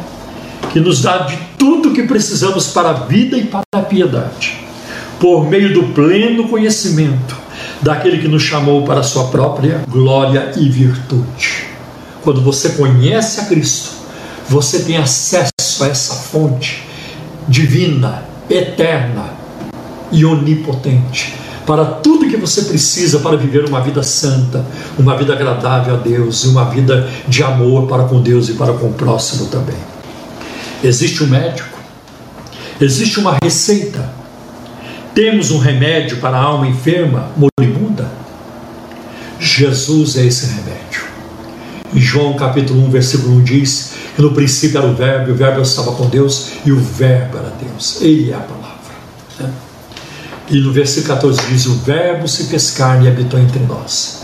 que 0.72 0.80
nos 0.80 1.02
dá 1.02 1.20
de 1.20 1.38
tudo 1.58 1.92
que 1.92 2.04
precisamos 2.04 2.68
para 2.68 2.90
a 2.90 2.94
vida 2.94 3.38
e 3.38 3.46
para 3.46 3.62
a 3.74 3.82
piedade, 3.82 4.58
por 5.20 5.48
meio 5.48 5.74
do 5.74 5.94
pleno 5.94 6.48
conhecimento 6.48 7.41
daquele 7.82 8.20
que 8.20 8.28
nos 8.28 8.44
chamou 8.44 8.84
para 8.84 9.00
a 9.00 9.04
sua 9.04 9.26
própria 9.26 9.82
glória 9.90 10.52
e 10.58 10.70
virtude. 10.70 11.66
Quando 12.24 12.42
você 12.42 12.70
conhece 12.70 13.40
a 13.40 13.46
Cristo, 13.46 13.92
você 14.48 14.80
tem 14.80 14.98
acesso 14.98 15.52
a 15.82 15.88
essa 15.88 16.14
fonte 16.14 16.84
divina, 17.48 18.24
eterna 18.50 19.34
e 20.12 20.24
onipotente 20.26 21.42
para 21.66 21.86
tudo 21.86 22.28
que 22.28 22.38
você 22.38 22.64
precisa 22.64 23.20
para 23.20 23.38
viver 23.38 23.66
uma 23.66 23.82
vida 23.82 24.04
santa, 24.04 24.66
uma 24.98 25.16
vida 25.16 25.34
agradável 25.34 25.96
a 25.96 25.98
Deus 25.98 26.44
e 26.44 26.48
uma 26.48 26.66
vida 26.66 27.08
de 27.28 27.44
amor 27.44 27.88
para 27.88 28.04
com 28.04 28.22
Deus 28.22 28.50
e 28.50 28.54
para 28.54 28.74
com 28.74 28.88
o 28.88 28.94
próximo 28.94 29.48
também. 29.48 29.78
Existe 30.84 31.24
um 31.24 31.28
médico, 31.28 31.78
existe 32.80 33.20
uma 33.20 33.38
receita 33.42 34.21
temos 35.14 35.52
um 35.52 35.58
remédio 35.58 36.18
para 36.18 36.38
a 36.38 36.42
alma 36.42 36.68
enferma, 36.68 37.32
moribunda? 37.36 38.10
Jesus 39.40 40.18
é 40.18 40.26
esse 40.26 40.48
remédio. 40.48 41.02
Em 41.94 42.00
João 42.00 42.34
capítulo 42.36 42.86
1, 42.86 42.90
versículo 42.90 43.36
1 43.38 43.44
diz 43.44 43.94
que 44.16 44.22
no 44.22 44.34
princípio 44.34 44.78
era 44.78 44.88
o 44.88 44.96
verbo, 44.96 45.30
e 45.30 45.32
o 45.34 45.36
verbo 45.36 45.62
estava 45.62 45.92
com 45.94 46.08
Deus, 46.08 46.52
e 46.66 46.72
o 46.72 46.80
verbo 46.80 47.38
era 47.38 47.54
Deus. 47.62 48.02
Ele 48.02 48.32
é 48.32 48.36
a 48.36 48.40
palavra. 48.40 48.72
Né? 49.40 49.52
E 50.50 50.60
no 50.60 50.72
versículo 50.72 51.16
14 51.16 51.42
diz: 51.50 51.66
O 51.66 51.76
verbo 51.76 52.28
se 52.28 52.46
fez 52.46 52.72
carne 52.72 53.06
e 53.06 53.08
habitou 53.10 53.40
entre 53.40 53.60
nós. 53.60 54.22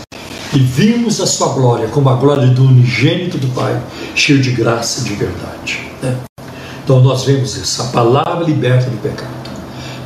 E 0.54 0.58
vimos 0.58 1.20
a 1.20 1.26
sua 1.26 1.48
glória 1.48 1.88
como 1.88 2.08
a 2.08 2.14
glória 2.14 2.46
do 2.46 2.64
unigênito 2.64 3.36
do 3.36 3.48
Pai, 3.48 3.78
cheio 4.14 4.40
de 4.40 4.50
graça 4.52 5.00
e 5.00 5.04
de 5.04 5.14
verdade. 5.14 5.80
Né? 6.02 6.16
Então 6.82 7.00
nós 7.00 7.24
vemos 7.24 7.54
isso, 7.54 7.82
a 7.82 7.86
palavra 7.86 8.44
liberta 8.44 8.88
do 8.88 8.96
pecado. 9.02 9.37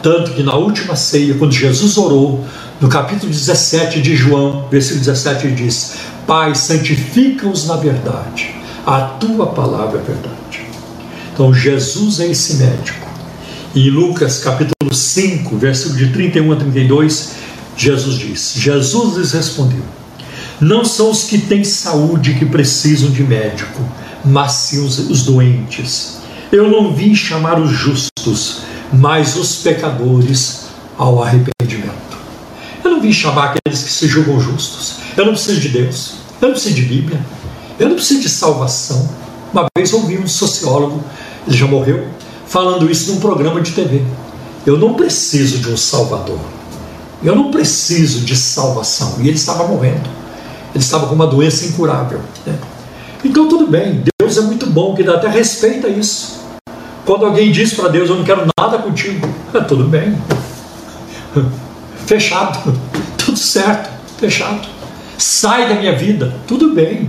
Tanto 0.02 0.32
que 0.32 0.42
na 0.42 0.54
última 0.54 0.96
ceia, 0.96 1.34
quando 1.34 1.52
Jesus 1.52 1.96
orou, 1.96 2.44
no 2.80 2.88
capítulo 2.88 3.30
17 3.30 4.02
de 4.02 4.16
João, 4.16 4.66
versículo 4.68 5.00
17, 5.00 5.46
ele 5.46 5.54
diz: 5.54 5.94
Pai, 6.26 6.54
santifica-os 6.54 7.66
na 7.68 7.76
verdade, 7.76 8.52
a 8.84 9.00
tua 9.00 9.46
palavra 9.46 10.00
é 10.00 10.02
verdade. 10.02 10.66
Então, 11.32 11.54
Jesus 11.54 12.18
é 12.18 12.26
esse 12.26 12.54
médico. 12.54 13.08
E 13.74 13.86
em 13.86 13.90
Lucas 13.90 14.40
capítulo 14.40 14.92
5, 14.92 15.56
versículo 15.56 15.96
de 15.96 16.12
31 16.12 16.52
a 16.52 16.56
32, 16.56 17.30
Jesus 17.76 18.18
diz: 18.18 18.54
Jesus 18.56 19.16
lhes 19.16 19.32
respondeu: 19.32 19.82
Não 20.60 20.84
são 20.84 21.10
os 21.10 21.24
que 21.24 21.38
têm 21.38 21.62
saúde 21.62 22.34
que 22.34 22.44
precisam 22.44 23.10
de 23.10 23.22
médico, 23.22 23.80
mas 24.24 24.52
sim 24.52 24.84
os, 24.84 24.98
os 24.98 25.22
doentes. 25.22 26.18
Eu 26.50 26.68
não 26.68 26.92
vim 26.92 27.14
chamar 27.14 27.58
os 27.60 27.70
justos, 27.70 28.58
mas 28.92 29.36
os 29.36 29.56
pecadores 29.56 30.66
ao 30.98 31.22
arrependimento. 31.22 31.92
Eu 32.84 32.90
não 32.90 33.00
vim 33.00 33.12
chamar 33.12 33.54
aqueles 33.54 33.82
que 33.82 33.90
se 33.90 34.06
julgam 34.06 34.38
justos. 34.40 34.96
Eu 35.16 35.24
não 35.24 35.32
preciso 35.32 35.60
de 35.60 35.68
Deus. 35.68 36.14
Eu 36.40 36.48
não 36.48 36.54
preciso 36.54 36.74
de 36.74 36.82
Bíblia. 36.82 37.20
Eu 37.78 37.88
não 37.88 37.96
preciso 37.96 38.20
de 38.20 38.28
salvação. 38.28 39.08
Uma 39.52 39.66
vez 39.76 39.92
ouvi 39.92 40.18
um 40.18 40.26
sociólogo, 40.26 41.02
ele 41.46 41.56
já 41.56 41.66
morreu, 41.66 42.06
falando 42.46 42.90
isso 42.90 43.12
num 43.12 43.20
programa 43.20 43.60
de 43.60 43.72
TV. 43.72 44.02
Eu 44.64 44.78
não 44.78 44.94
preciso 44.94 45.58
de 45.58 45.68
um 45.68 45.76
Salvador. 45.76 46.38
Eu 47.22 47.36
não 47.36 47.50
preciso 47.50 48.20
de 48.20 48.36
salvação. 48.36 49.16
E 49.18 49.28
ele 49.28 49.36
estava 49.36 49.66
morrendo. 49.66 50.08
Ele 50.74 50.82
estava 50.82 51.06
com 51.06 51.14
uma 51.14 51.26
doença 51.26 51.66
incurável. 51.66 52.20
Né? 52.46 52.58
Então, 53.24 53.48
tudo 53.48 53.66
bem, 53.66 54.02
Deus 54.18 54.36
é 54.36 54.40
muito 54.40 54.66
bom, 54.66 54.94
que 54.94 55.02
dá 55.02 55.14
até 55.14 55.28
respeita 55.28 55.88
isso. 55.88 56.41
Quando 57.04 57.26
alguém 57.26 57.50
diz 57.50 57.74
para 57.74 57.88
Deus, 57.88 58.08
eu 58.08 58.16
não 58.16 58.24
quero 58.24 58.46
nada 58.58 58.78
contigo, 58.78 59.28
tudo 59.66 59.84
bem. 59.84 60.16
Fechado, 62.06 62.78
tudo 63.18 63.38
certo, 63.38 63.90
fechado. 64.18 64.68
Sai 65.18 65.68
da 65.68 65.74
minha 65.76 65.96
vida, 65.96 66.34
tudo 66.46 66.74
bem, 66.74 67.08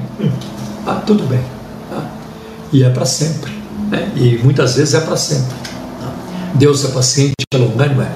ah, 0.85 1.01
tudo 1.05 1.23
bem. 1.23 1.43
Ah, 1.91 2.05
e 2.71 2.83
é 2.83 2.89
para 2.89 3.05
sempre. 3.05 3.51
Né? 3.89 4.11
E 4.15 4.39
muitas 4.43 4.75
vezes 4.75 4.93
é 4.93 5.01
para 5.01 5.17
sempre. 5.17 5.55
Deus 6.55 6.85
é 6.85 6.89
paciente, 6.89 7.33
é 7.51 7.57
longânimo, 7.57 8.01
é. 8.01 8.11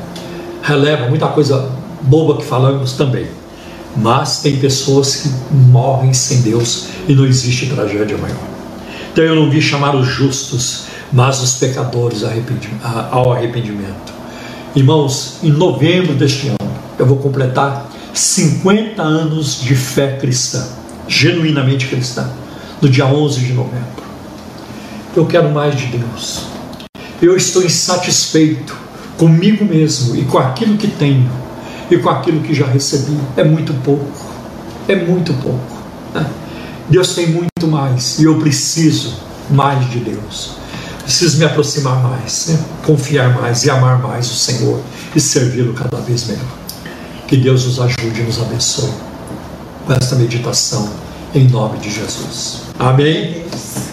releva 0.62 1.08
muita 1.08 1.28
coisa 1.28 1.72
boba 2.02 2.38
que 2.38 2.46
falamos 2.46 2.94
também. 2.94 3.28
Mas 3.96 4.42
tem 4.42 4.58
pessoas 4.58 5.16
que 5.16 5.30
morrem 5.54 6.14
sem 6.14 6.42
Deus 6.42 6.88
e 7.08 7.16
não 7.16 7.26
existe 7.26 7.68
tragédia 7.68 8.18
maior. 8.18 8.38
Então 9.12 9.24
eu 9.24 9.36
não 9.36 9.50
vi 9.50 9.60
chamar 9.60 9.96
os 9.96 10.08
justos, 10.08 10.86
mas 11.12 11.42
os 11.42 11.54
pecadores 11.54 12.24
ao 13.12 13.32
arrependimento. 13.32 14.14
Irmãos, 14.76 15.38
em 15.42 15.52
novembro 15.52 16.14
deste 16.14 16.50
ano, 16.50 16.72
eu 17.00 17.06
vou 17.06 17.18
completar 17.18 17.90
50 18.14 19.02
anos 19.02 19.62
de 19.62 19.76
fé 19.76 20.18
cristã, 20.18 20.68
genuinamente 21.08 21.88
cristã, 21.88 22.30
no 22.82 22.90
dia 22.90 23.06
11 23.06 23.40
de 23.40 23.54
novembro. 23.54 24.04
Eu 25.16 25.26
quero 25.26 25.50
mais 25.50 25.76
de 25.76 25.88
Deus. 25.88 26.44
Eu 27.22 27.36
estou 27.36 27.64
insatisfeito 27.64 28.78
comigo 29.18 29.66
mesmo 29.66 30.16
e 30.16 30.24
com 30.26 30.38
aquilo 30.38 30.78
que 30.78 30.88
tenho 30.88 31.30
e 31.90 31.98
com 31.98 32.10
aquilo 32.10 32.42
que 32.42 32.54
já 32.54 32.68
recebi. 32.68 33.18
É 33.36 33.44
muito 33.44 33.74
pouco. 33.84 34.06
É 34.88 34.96
muito 34.96 35.34
pouco. 35.36 35.78
Né? 36.14 36.26
Deus 36.90 37.16
tem 37.16 37.28
muito 37.28 37.68
mais 37.68 38.20
e 38.20 38.26
eu 38.26 38.38
preciso 38.38 39.16
mais 39.50 39.90
de 39.90 40.00
Deus. 40.00 40.58
Preciso 41.08 41.38
me 41.38 41.46
aproximar 41.46 42.04
mais, 42.04 42.48
né? 42.48 42.60
confiar 42.86 43.34
mais 43.34 43.64
e 43.64 43.70
amar 43.70 43.98
mais 44.02 44.30
o 44.30 44.36
Senhor 44.36 44.82
e 45.16 45.22
servi-lo 45.22 45.74
cada 45.74 46.02
vez 46.02 46.28
melhor. 46.28 46.58
Que 47.26 47.38
Deus 47.38 47.66
nos 47.66 47.80
ajude 47.80 48.20
e 48.20 48.24
nos 48.24 48.42
abençoe 48.42 48.92
com 49.86 49.94
esta 49.94 50.18
meditação 50.18 50.92
em 51.34 51.48
nome 51.48 51.80
de 51.80 51.90
Jesus. 51.92 52.64
Amém. 52.78 53.42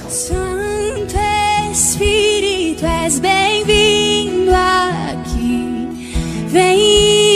Santo 0.09 1.15
Espírito, 1.73 2.85
és 2.85 3.21
bem-vindo 3.21 4.51
aqui. 4.51 6.19
Vem 6.49 7.34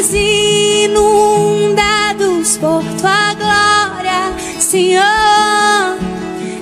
Sermos 0.00 0.14
inundados 0.88 2.56
por 2.56 2.82
tua 2.98 3.34
glória, 3.34 4.32
Senhor. 4.58 5.98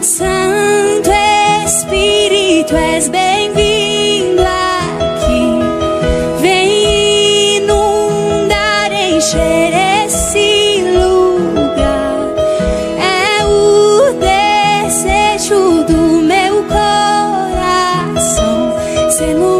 Santo 0.03 1.11
Espírito, 1.65 2.75
és 2.75 3.09
bem-vindo 3.09 4.43
aqui. 4.43 5.61
Vem 6.41 7.59
inundar, 7.59 8.93
encher 8.93 9.73
esse 10.05 10.83
lugar. 10.97 12.35
É 12.99 13.45
o 13.45 14.15
desejo 14.19 15.85
do 15.85 16.23
meu 16.23 16.65
coração. 16.65 18.75
Sermos 19.13 19.58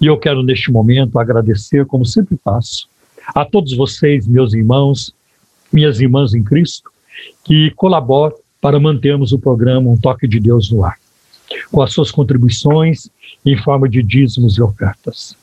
E 0.00 0.06
eu 0.06 0.18
quero, 0.18 0.42
neste 0.42 0.70
momento, 0.72 1.18
agradecer, 1.18 1.86
como 1.86 2.04
sempre 2.04 2.38
faço, 2.42 2.88
a 3.34 3.44
todos 3.44 3.76
vocês, 3.76 4.26
meus 4.26 4.52
irmãos, 4.52 5.12
minhas 5.72 6.00
irmãs 6.00 6.34
em 6.34 6.42
Cristo, 6.42 6.90
que 7.44 7.70
colaboram 7.72 8.36
para 8.60 8.80
mantermos 8.80 9.32
o 9.32 9.38
programa 9.38 9.90
Um 9.90 9.96
Toque 9.96 10.26
de 10.26 10.40
Deus 10.40 10.70
no 10.70 10.84
ar, 10.84 10.96
com 11.70 11.82
as 11.82 11.92
suas 11.92 12.10
contribuições 12.10 13.08
em 13.44 13.56
forma 13.56 13.88
de 13.88 14.02
dízimos 14.02 14.56
e 14.56 14.62
ofertas. 14.62 15.36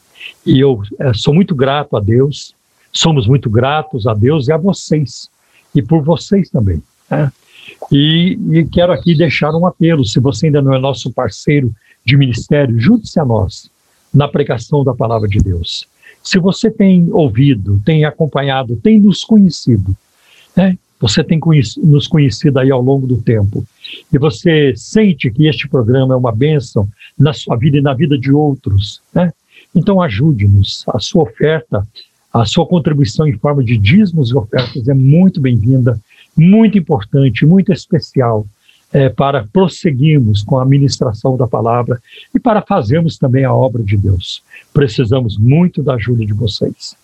E 0.45 0.59
eu 0.59 0.81
é, 0.99 1.13
sou 1.13 1.33
muito 1.33 1.55
grato 1.55 1.95
a 1.95 1.99
Deus, 1.99 2.53
somos 2.91 3.27
muito 3.27 3.49
gratos 3.49 4.07
a 4.07 4.13
Deus 4.13 4.47
e 4.47 4.51
a 4.51 4.57
vocês, 4.57 5.29
e 5.73 5.81
por 5.81 6.03
vocês 6.03 6.49
também. 6.49 6.81
Né? 7.09 7.31
E, 7.91 8.37
e 8.51 8.65
quero 8.65 8.91
aqui 8.91 9.15
deixar 9.15 9.51
um 9.51 9.65
apelo: 9.65 10.05
se 10.05 10.19
você 10.19 10.47
ainda 10.47 10.61
não 10.61 10.73
é 10.73 10.79
nosso 10.79 11.11
parceiro 11.11 11.73
de 12.03 12.17
ministério, 12.17 12.79
junte-se 12.79 13.19
a 13.19 13.25
nós 13.25 13.69
na 14.13 14.27
pregação 14.27 14.83
da 14.83 14.93
palavra 14.93 15.27
de 15.27 15.39
Deus. 15.39 15.87
Se 16.23 16.39
você 16.39 16.71
tem 16.71 17.09
ouvido, 17.11 17.79
tem 17.85 18.05
acompanhado, 18.05 18.75
tem 18.77 18.99
nos 18.99 19.23
conhecido, 19.23 19.95
né? 20.55 20.77
você 20.99 21.23
tem 21.23 21.39
nos 21.83 22.07
conhecido 22.07 22.57
aí 22.57 22.71
ao 22.71 22.81
longo 22.81 23.05
do 23.05 23.21
tempo, 23.21 23.63
e 24.11 24.17
você 24.17 24.73
sente 24.75 25.29
que 25.29 25.45
este 25.45 25.67
programa 25.67 26.13
é 26.13 26.17
uma 26.17 26.31
bênção 26.31 26.87
na 27.17 27.33
sua 27.33 27.55
vida 27.55 27.77
e 27.77 27.81
na 27.81 27.93
vida 27.93 28.17
de 28.17 28.31
outros, 28.31 29.01
né? 29.13 29.31
então 29.75 30.01
ajude-nos. 30.01 30.83
A 30.87 30.99
sua 30.99 31.23
oferta, 31.23 31.85
a 32.33 32.45
sua 32.45 32.65
contribuição 32.65 33.27
em 33.27 33.37
forma 33.37 33.63
de 33.63 33.77
dízimos 33.77 34.31
e 34.31 34.35
ofertas 34.35 34.87
é 34.87 34.93
muito 34.93 35.39
bem-vinda, 35.39 35.99
muito 36.37 36.77
importante, 36.77 37.45
muito 37.45 37.71
especial 37.71 38.45
é, 38.93 39.09
para 39.09 39.45
prosseguirmos 39.51 40.43
com 40.43 40.59
a 40.59 40.65
ministração 40.65 41.35
da 41.35 41.47
palavra 41.47 42.01
e 42.33 42.39
para 42.39 42.61
fazermos 42.61 43.17
também 43.17 43.43
a 43.43 43.53
obra 43.53 43.83
de 43.83 43.97
Deus. 43.97 44.41
Precisamos 44.73 45.37
muito 45.37 45.83
da 45.83 45.95
ajuda 45.95 46.25
de 46.25 46.33
vocês. 46.33 46.95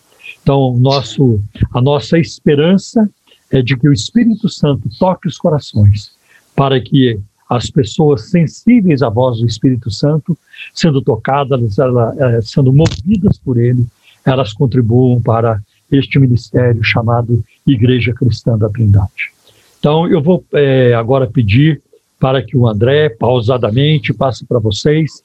Então, 0.42 0.76
nosso, 0.76 1.40
a 1.72 1.80
nossa 1.80 2.18
esperança 2.18 3.08
é 3.50 3.60
de 3.60 3.76
que 3.76 3.88
o 3.88 3.92
Espírito 3.92 4.48
Santo 4.48 4.88
toque 4.98 5.28
os 5.28 5.36
corações 5.36 6.12
para 6.56 6.80
que 6.80 7.20
as 7.48 7.68
pessoas 7.70 8.30
sensíveis 8.30 9.02
à 9.02 9.10
voz 9.10 9.38
do 9.38 9.46
Espírito 9.46 9.90
Santo, 9.90 10.36
sendo 10.72 11.02
tocadas, 11.02 11.78
ela, 11.78 12.14
é, 12.18 12.40
sendo 12.40 12.72
movidas 12.72 13.38
por 13.38 13.58
ele, 13.58 13.86
elas 14.24 14.54
contribuam 14.54 15.20
para 15.20 15.60
este 15.92 16.18
ministério 16.18 16.82
chamado 16.82 17.44
Igreja 17.66 18.12
Cristã 18.12 18.56
da 18.56 18.68
Trindade. 18.68 19.32
Então, 19.78 20.08
eu 20.08 20.22
vou 20.22 20.44
é, 20.52 20.94
agora 20.94 21.26
pedir 21.26 21.82
para 22.18 22.42
que 22.42 22.56
o 22.56 22.68
André, 22.68 23.08
pausadamente, 23.08 24.14
passe 24.14 24.46
para 24.46 24.58
vocês 24.58 25.22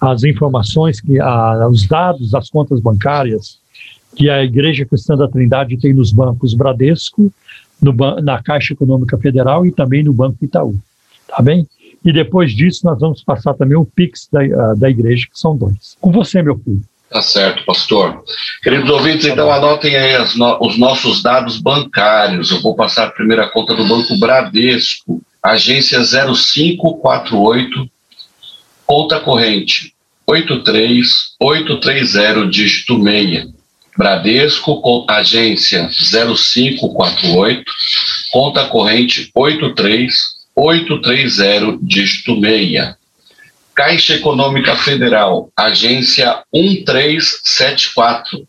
as 0.00 0.22
informações, 0.22 1.00
que 1.00 1.18
a, 1.18 1.66
os 1.68 1.86
dados 1.86 2.30
das 2.30 2.50
contas 2.50 2.80
bancárias 2.80 3.58
que 4.14 4.30
a 4.30 4.42
Igreja 4.42 4.84
Cristã 4.86 5.16
da 5.16 5.28
Trindade 5.28 5.76
tem 5.76 5.92
nos 5.92 6.10
bancos 6.10 6.54
Bradesco, 6.54 7.32
no, 7.80 7.92
na 8.22 8.42
Caixa 8.42 8.72
Econômica 8.72 9.18
Federal 9.18 9.66
e 9.66 9.70
também 9.70 10.02
no 10.02 10.12
Banco 10.12 10.42
Itaú. 10.42 10.74
Tá 11.28 11.42
bem? 11.42 11.66
E 12.04 12.12
depois 12.12 12.52
disso, 12.52 12.86
nós 12.86 12.98
vamos 12.98 13.22
passar 13.22 13.54
também 13.54 13.76
o 13.76 13.84
Pix 13.84 14.28
da, 14.32 14.74
da 14.74 14.88
igreja, 14.88 15.26
que 15.30 15.38
são 15.38 15.56
dois. 15.56 15.96
Com 16.00 16.12
você, 16.12 16.42
meu 16.42 16.56
filho. 16.58 16.82
Tá 17.08 17.22
certo, 17.22 17.64
pastor. 17.64 18.24
Queridos 18.62 18.90
ouvintes, 18.90 19.24
então 19.26 19.50
anotem 19.50 19.96
aí 19.96 20.12
no, 20.36 20.58
os 20.60 20.76
nossos 20.76 21.22
dados 21.22 21.58
bancários. 21.58 22.50
Eu 22.50 22.60
vou 22.60 22.74
passar 22.74 23.06
a 23.06 23.10
primeira 23.10 23.48
conta 23.48 23.74
do 23.74 23.84
Banco 23.84 24.18
Bradesco, 24.18 25.22
agência 25.42 26.00
0548, 26.00 27.88
conta 28.84 29.20
corrente 29.20 29.94
83830, 30.26 32.50
dígito 32.50 33.00
6. 33.00 33.46
Bradesco, 33.96 35.06
agência 35.08 35.88
0548, 35.88 37.72
conta 38.32 38.66
corrente 38.66 39.30
83830, 39.32 41.78
dígito 41.80 42.40
6. 42.40 42.96
Caixa 43.76 44.14
Econômica 44.14 44.74
Federal, 44.74 45.52
agência 45.54 46.42
1374, 46.50 48.48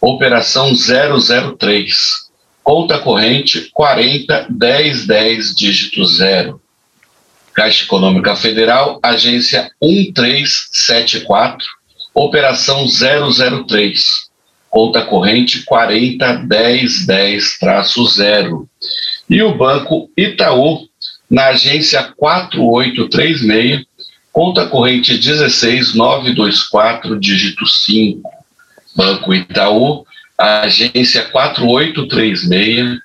operação 0.00 0.72
003, 0.72 2.28
conta 2.62 3.00
corrente 3.00 3.70
40 3.72 4.46
10 4.48 5.04
10 5.04 5.56
dígito 5.56 6.04
0. 6.04 6.62
Caixa 7.52 7.82
Econômica 7.86 8.36
Federal, 8.36 9.00
agência 9.02 9.68
1374, 9.82 11.66
operação 12.14 12.86
003, 12.86 14.28
conta 14.70 15.04
corrente 15.04 15.64
40 15.64 16.34
10 16.46 17.04
10 17.04 17.58
traço 17.58 18.06
0. 18.06 18.68
E 19.28 19.42
o 19.42 19.56
Banco 19.56 20.08
Itaú, 20.16 20.86
na 21.28 21.46
agência 21.46 22.14
4836, 22.16 23.87
Conta 24.38 24.66
corrente 24.66 25.18
16924, 25.18 27.18
dígito 27.18 27.66
5. 27.66 28.30
Banco 28.94 29.34
Itaú, 29.34 30.06
agência 30.38 31.24
4836, 31.24 33.00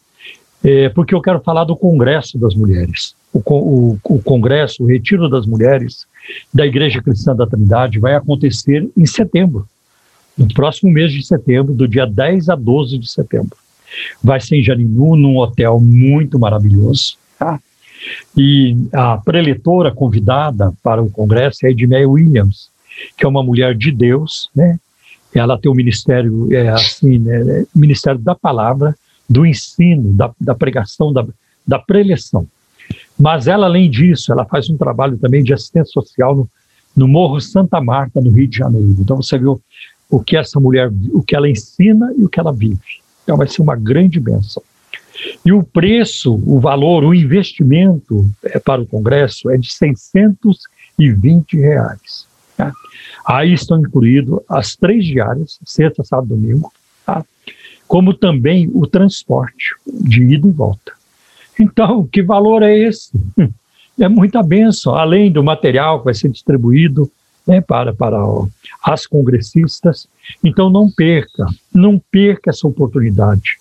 É, 0.63 0.89
porque 0.89 1.15
eu 1.15 1.21
quero 1.21 1.39
falar 1.39 1.63
do 1.63 1.75
Congresso 1.75 2.37
das 2.37 2.53
Mulheres. 2.53 3.15
O, 3.33 3.39
o, 3.39 3.97
o, 4.03 4.21
Congresso, 4.21 4.83
o 4.83 4.85
Retiro 4.85 5.27
das 5.27 5.45
Mulheres 5.45 6.05
da 6.53 6.65
Igreja 6.65 7.01
Cristã 7.01 7.35
da 7.35 7.47
Trindade 7.47 7.97
vai 7.97 8.13
acontecer 8.13 8.87
em 8.95 9.05
setembro, 9.05 9.67
no 10.37 10.47
próximo 10.53 10.91
mês 10.91 11.11
de 11.11 11.25
setembro, 11.25 11.73
do 11.73 11.87
dia 11.87 12.05
10 12.05 12.49
a 12.49 12.55
12 12.55 12.97
de 12.99 13.09
setembro. 13.09 13.57
Vai 14.23 14.39
ser 14.39 14.57
em 14.57 14.63
Jarinu, 14.63 15.15
num 15.15 15.37
hotel 15.37 15.79
muito 15.79 16.37
maravilhoso. 16.37 17.17
Tá? 17.39 17.59
E 18.37 18.77
a 18.93 19.17
preletora 19.17 19.91
convidada 19.91 20.73
para 20.83 21.01
o 21.01 21.09
Congresso 21.09 21.65
é 21.65 21.69
a 21.69 21.71
Edmeia 21.71 22.07
Williams, 22.07 22.69
que 23.17 23.25
é 23.25 23.27
uma 23.27 23.43
mulher 23.43 23.75
de 23.75 23.91
Deus, 23.91 24.49
né? 24.55 24.79
Ela 25.33 25.57
tem 25.57 25.71
o 25.71 25.75
ministério, 25.75 26.53
é 26.53 26.69
assim, 26.69 27.19
né? 27.19 27.65
Ministério 27.73 28.19
da 28.19 28.35
Palavra, 28.35 28.95
do 29.29 29.45
ensino, 29.45 30.13
da, 30.13 30.31
da 30.39 30.53
pregação, 30.53 31.13
da, 31.13 31.25
da 31.65 31.79
preleção. 31.79 32.45
Mas 33.17 33.47
ela, 33.47 33.65
além 33.65 33.89
disso, 33.89 34.31
ela 34.31 34.45
faz 34.45 34.69
um 34.69 34.77
trabalho 34.77 35.17
também 35.17 35.43
de 35.43 35.53
assistência 35.53 35.91
social 35.93 36.35
no, 36.35 36.49
no 36.95 37.07
Morro 37.07 37.39
Santa 37.39 37.79
Marta, 37.79 38.19
no 38.19 38.31
Rio 38.31 38.47
de 38.47 38.57
Janeiro. 38.57 38.95
Então 38.99 39.17
você 39.17 39.37
viu 39.37 39.61
o 40.09 40.19
que 40.19 40.35
essa 40.35 40.59
mulher, 40.59 40.91
o 41.13 41.23
que 41.23 41.35
ela 41.35 41.49
ensina 41.49 42.13
e 42.17 42.23
o 42.23 42.29
que 42.29 42.39
ela 42.39 42.51
vive. 42.51 42.79
Então 43.23 43.37
vai 43.37 43.47
ser 43.47 43.61
uma 43.61 43.75
grande 43.75 44.19
bênção. 44.19 44.61
E 45.45 45.51
o 45.51 45.63
preço, 45.63 46.33
o 46.45 46.59
valor, 46.59 47.03
o 47.03 47.13
investimento 47.13 48.29
é, 48.43 48.59
para 48.59 48.81
o 48.81 48.87
Congresso 48.87 49.49
é 49.49 49.57
de 49.57 49.71
620 49.71 51.57
reais. 51.57 52.27
Tá? 52.61 52.73
Aí 53.25 53.53
estão 53.53 53.79
incluídos 53.79 54.39
as 54.47 54.75
três 54.75 55.03
diárias, 55.05 55.59
sexta, 55.65 56.03
sábado 56.03 56.29
domingo, 56.29 56.71
tá? 57.05 57.25
como 57.87 58.13
também 58.13 58.69
o 58.73 58.85
transporte 58.85 59.75
de 59.87 60.23
ida 60.23 60.47
e 60.47 60.51
volta. 60.51 60.93
Então, 61.59 62.07
que 62.07 62.21
valor 62.21 62.61
é 62.61 62.77
esse? 62.77 63.11
É 63.99 64.07
muita 64.07 64.41
benção, 64.41 64.95
além 64.95 65.31
do 65.31 65.43
material 65.43 65.99
que 65.99 66.05
vai 66.05 66.13
ser 66.13 66.29
distribuído 66.29 67.11
né, 67.45 67.61
para, 67.61 67.93
para 67.93 68.17
as 68.83 69.05
congressistas. 69.05 70.07
Então, 70.43 70.69
não 70.69 70.89
perca, 70.89 71.45
não 71.73 71.99
perca 71.99 72.49
essa 72.49 72.67
oportunidade 72.67 73.59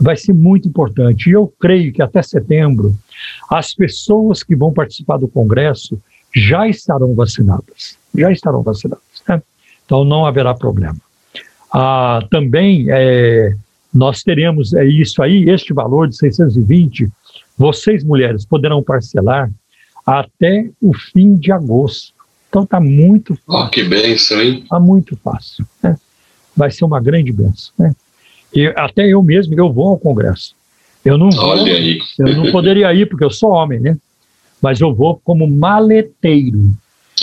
vai 0.00 0.16
ser 0.16 0.32
muito 0.32 0.66
importante. 0.66 1.28
E 1.28 1.32
eu 1.32 1.52
creio 1.60 1.92
que 1.92 2.00
até 2.00 2.22
setembro, 2.22 2.96
as 3.50 3.74
pessoas 3.74 4.42
que 4.42 4.56
vão 4.56 4.72
participar 4.72 5.18
do 5.18 5.28
Congresso 5.28 6.00
já 6.34 6.66
estarão 6.66 7.14
vacinadas. 7.14 7.99
Já 8.14 8.30
estarão 8.32 8.62
vacinadas. 8.62 9.04
Né? 9.28 9.42
Então 9.84 10.04
não 10.04 10.26
haverá 10.26 10.54
problema. 10.54 10.96
Ah, 11.72 12.20
também 12.30 12.86
é, 12.88 13.54
nós 13.92 14.22
teremos 14.22 14.72
é 14.74 14.84
isso 14.84 15.22
aí, 15.22 15.48
este 15.48 15.72
valor 15.72 16.08
de 16.08 16.16
620, 16.16 17.08
vocês 17.56 18.02
mulheres 18.02 18.44
poderão 18.44 18.82
parcelar 18.82 19.50
até 20.06 20.68
o 20.80 20.92
fim 20.94 21.34
de 21.36 21.52
agosto. 21.52 22.12
Então 22.48 22.64
está 22.64 22.80
muito 22.80 23.36
fácil. 23.46 23.66
Oh, 23.66 23.68
que 23.68 23.84
benção, 23.84 24.40
hein? 24.40 24.60
Está 24.62 24.80
muito 24.80 25.16
fácil. 25.16 25.64
Né? 25.82 25.96
Vai 26.56 26.70
ser 26.70 26.84
uma 26.84 27.00
grande 27.00 27.32
benção. 27.32 27.72
Né? 27.78 27.94
E 28.52 28.66
até 28.76 29.06
eu 29.06 29.22
mesmo, 29.22 29.54
eu 29.54 29.72
vou 29.72 29.88
ao 29.88 29.98
Congresso. 29.98 30.54
Eu 31.04 31.16
não 31.16 31.30
vou, 31.30 31.46
Olha 31.46 31.72
aí. 31.72 32.00
eu 32.18 32.36
não 32.36 32.50
poderia 32.50 32.92
ir 32.92 33.08
porque 33.08 33.24
eu 33.24 33.30
sou 33.30 33.50
homem, 33.50 33.80
né? 33.80 33.96
Mas 34.60 34.80
eu 34.80 34.94
vou 34.94 35.20
como 35.24 35.48
maleteiro. 35.48 36.72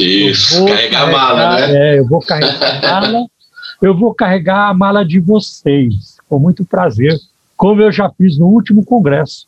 Isso, 0.04 0.66
carregar 0.66 1.04
a 1.04 1.12
mala, 1.12 1.68
né? 1.68 1.96
É, 1.96 2.00
eu 2.00 2.06
vou 2.06 2.22
carregar 2.22 2.94
a 2.94 3.02
mala. 3.12 3.28
Eu 3.82 3.96
vou 3.96 4.14
carregar 4.14 4.70
a 4.70 4.74
mala 4.74 5.06
de 5.06 5.20
vocês, 5.20 6.18
com 6.28 6.40
muito 6.40 6.66
prazer, 6.66 7.16
como 7.56 7.82
eu 7.82 7.92
já 7.92 8.10
fiz 8.10 8.38
no 8.38 8.48
último 8.48 8.84
congresso, 8.84 9.46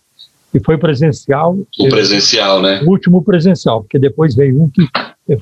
que 0.52 0.60
foi 0.60 0.78
presencial. 0.78 1.58
O 1.80 1.90
presencial, 1.90 2.62
né? 2.62 2.82
O 2.84 2.90
último 2.90 3.24
presencial, 3.24 3.82
porque 3.82 3.98
depois 3.98 4.36
veio 4.36 4.62
um 4.62 4.70
que 4.70 4.88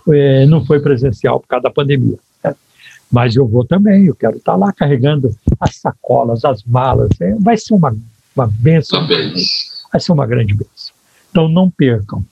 foi, 0.04 0.46
não 0.46 0.66
foi 0.66 0.80
presencial 0.80 1.40
por 1.40 1.48
causa 1.48 1.64
da 1.64 1.70
pandemia. 1.70 2.18
Mas 3.12 3.36
eu 3.36 3.48
vou 3.48 3.66
também, 3.66 4.06
eu 4.06 4.16
quero 4.16 4.38
estar 4.38 4.56
lá 4.56 4.72
carregando 4.74 5.34
as 5.60 5.78
sacolas, 5.78 6.44
as 6.44 6.64
malas. 6.64 7.10
É, 7.22 7.34
vai 7.36 7.58
ser 7.58 7.74
uma, 7.74 7.96
uma 8.36 8.48
benção. 8.48 9.08
Vai 9.08 10.02
ser 10.02 10.12
uma 10.12 10.28
grande 10.28 10.54
benção. 10.54 10.94
Então 11.32 11.48
não 11.48 11.70
percam. 11.70 12.24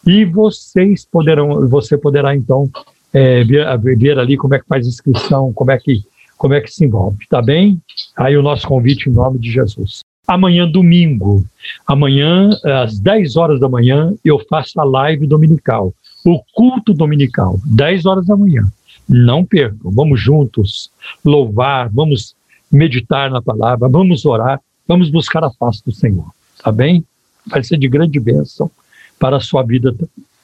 e 0.08 0.24
vocês 0.24 1.04
poderão, 1.06 1.68
você 1.68 1.98
poderá 1.98 2.36
então 2.36 2.70
é, 3.12 3.44
ver, 3.44 3.66
ver, 3.98 4.20
ali 4.20 4.38
como 4.38 4.54
é 4.54 4.60
que 4.60 4.68
faz 4.68 4.86
inscrição, 4.86 5.52
como 5.54 5.72
é 5.72 5.78
que 5.78 6.04
como 6.38 6.54
é 6.54 6.62
que 6.62 6.70
se 6.70 6.86
envolve, 6.86 7.26
tá 7.30 7.42
bem? 7.42 7.82
Aí 8.16 8.38
o 8.38 8.42
nosso 8.42 8.68
convite 8.68 9.10
em 9.10 9.14
nome 9.14 9.40
de 9.40 9.50
Jesus. 9.50 10.05
Amanhã, 10.28 10.68
domingo, 10.68 11.46
amanhã, 11.86 12.50
às 12.64 13.00
10 13.00 13.36
horas 13.36 13.60
da 13.60 13.70
manhã, 13.70 14.14
eu 14.24 14.40
faço 14.50 14.80
a 14.80 14.84
live 14.84 15.28
dominical, 15.28 15.94
o 16.26 16.42
culto 16.54 16.94
dominical, 16.94 17.60
10 17.66 18.06
horas 18.06 18.26
da 18.26 18.36
manhã. 18.36 18.68
Não 19.08 19.46
percam, 19.46 19.92
vamos 19.92 20.20
juntos 20.20 20.90
louvar, 21.24 21.90
vamos 21.90 22.36
meditar 22.72 23.30
na 23.30 23.42
palavra, 23.42 23.88
vamos 23.88 24.26
orar 24.26 24.60
Vamos 24.88 25.10
buscar 25.10 25.44
a 25.44 25.52
face 25.52 25.84
do 25.84 25.92
Senhor, 25.92 26.28
tá 26.64 26.72
bem? 26.72 27.04
Vai 27.48 27.64
ser 27.64 27.78
de 27.78 27.88
grande 27.88 28.20
bênção 28.20 28.70
para 29.20 29.38
a 29.38 29.40
sua 29.40 29.64
vida 29.64 29.96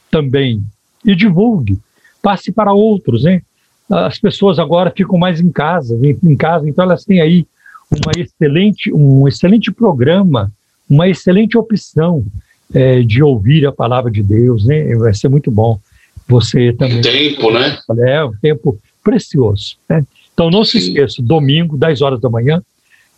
também. 0.09 0.63
E 1.05 1.15
divulgue, 1.15 1.77
passe 2.21 2.51
para 2.51 2.73
outros, 2.73 3.23
né? 3.23 3.41
As 3.89 4.17
pessoas 4.17 4.57
agora 4.57 4.91
ficam 4.95 5.19
mais 5.19 5.39
em 5.39 5.51
casa, 5.51 5.99
em 6.23 6.35
casa, 6.35 6.67
então 6.67 6.85
elas 6.85 7.05
têm 7.05 7.21
aí 7.21 7.45
uma 7.91 8.11
excelente, 8.17 8.91
um 8.93 9.27
excelente 9.27 9.71
programa, 9.71 10.51
uma 10.89 11.09
excelente 11.09 11.57
opção 11.57 12.25
é, 12.73 13.01
de 13.01 13.21
ouvir 13.21 13.65
a 13.65 13.71
palavra 13.71 14.09
de 14.09 14.23
Deus, 14.23 14.65
né? 14.65 14.95
Vai 14.95 15.13
ser 15.13 15.27
muito 15.27 15.51
bom. 15.51 15.79
Você 16.27 16.71
também. 16.73 17.01
Tempo, 17.01 17.51
né? 17.51 17.77
É, 18.07 18.23
um 18.23 18.33
tempo 18.41 18.77
precioso. 19.03 19.75
Né? 19.89 20.05
Então 20.33 20.49
não 20.49 20.63
Sim. 20.63 20.79
se 20.79 20.87
esqueça, 20.87 21.21
domingo, 21.21 21.77
10 21.77 22.01
horas 22.01 22.21
da 22.21 22.29
manhã, 22.29 22.61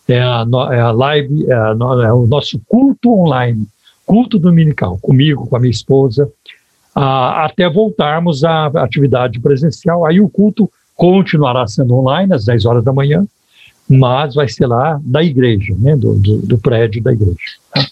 é 0.08 0.20
a, 0.20 0.44
é 0.72 0.80
a 0.80 0.90
live, 0.90 1.46
é, 1.48 1.54
a, 1.54 1.76
é, 2.06 2.12
o 2.12 2.26
nosso 2.26 2.60
culto 2.66 3.12
online, 3.12 3.66
culto 4.04 4.38
dominical, 4.38 4.98
comigo, 5.00 5.46
com 5.46 5.56
a 5.56 5.60
minha 5.60 5.70
esposa, 5.70 6.28
a, 6.94 7.44
até 7.46 7.68
voltarmos 7.70 8.44
à 8.44 8.66
atividade 8.66 9.40
presencial. 9.40 10.04
Aí 10.04 10.20
o 10.20 10.28
culto 10.28 10.70
continuará 10.96 11.66
sendo 11.66 11.94
online 11.94 12.34
às 12.34 12.44
10 12.44 12.64
horas 12.66 12.84
da 12.84 12.92
manhã, 12.92 13.26
mas 13.88 14.34
vai 14.34 14.48
ser 14.48 14.66
lá 14.66 15.00
da 15.02 15.22
igreja, 15.22 15.74
né, 15.78 15.96
do, 15.96 16.14
do, 16.14 16.38
do 16.38 16.58
prédio 16.58 17.02
da 17.02 17.12
igreja. 17.12 17.36
Tá? 17.72 17.86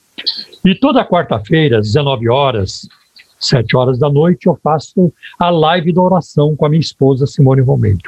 E 0.64 0.74
toda 0.74 1.04
quarta-feira, 1.04 1.78
às 1.78 1.86
19 1.88 2.28
horas, 2.28 2.88
7 3.38 3.76
horas 3.76 3.98
da 3.98 4.08
noite, 4.08 4.46
eu 4.46 4.58
faço 4.62 5.12
a 5.38 5.50
live 5.50 5.92
da 5.92 6.00
oração 6.00 6.54
com 6.54 6.64
a 6.64 6.68
minha 6.68 6.80
esposa 6.80 7.26
Simone 7.26 7.60
Romero. 7.60 7.98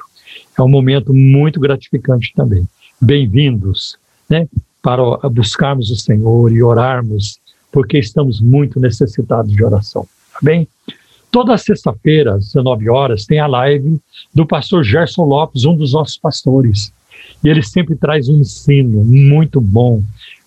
É 0.57 0.63
um 0.63 0.69
momento 0.69 1.13
muito 1.13 1.59
gratificante 1.59 2.33
também. 2.35 2.67
Bem-vindos, 3.01 3.99
né, 4.31 4.49
para 4.81 5.29
buscarmos 5.29 5.91
o 5.91 5.97
Senhor 5.97 6.53
e 6.53 6.63
orarmos, 6.63 7.39
porque 7.73 7.99
estamos 7.99 8.41
muito 8.41 8.79
necessitados 8.79 9.53
de 9.53 9.65
oração, 9.65 10.07
tá 10.33 10.39
bem? 10.43 10.69
Toda 11.31 11.59
sexta-feira, 11.59 12.35
às 12.37 12.53
19 12.53 12.89
horas, 12.89 13.27
tem 13.27 13.41
a 13.41 13.49
live 13.49 13.99
do 14.33 14.47
pastor 14.47 14.85
Gerson 14.85 15.25
Lopes, 15.25 15.65
um 15.65 15.77
dos 15.77 15.93
nossos 15.93 16.17
pastores. 16.17 16.93
E 17.43 17.49
ele 17.49 17.63
sempre 17.63 17.95
traz 17.95 18.29
um 18.29 18.39
ensino 18.39 19.05
muito 19.05 19.61
bom, 19.61 20.03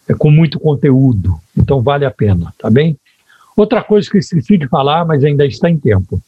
é, 0.08 0.14
com 0.14 0.32
muito 0.32 0.60
conteúdo. 0.60 1.40
Então 1.56 1.82
vale 1.82 2.06
a 2.06 2.12
pena, 2.12 2.54
tá 2.58 2.70
bem? 2.70 2.98
Outra 3.56 3.84
coisa 3.84 4.10
que 4.10 4.18
eu 4.18 4.20
esqueci 4.20 4.58
de 4.58 4.68
falar, 4.68 5.06
mas 5.06 5.24
ainda 5.24 5.46
está 5.46 5.70
em 5.70 5.78
tempo. 5.78 6.22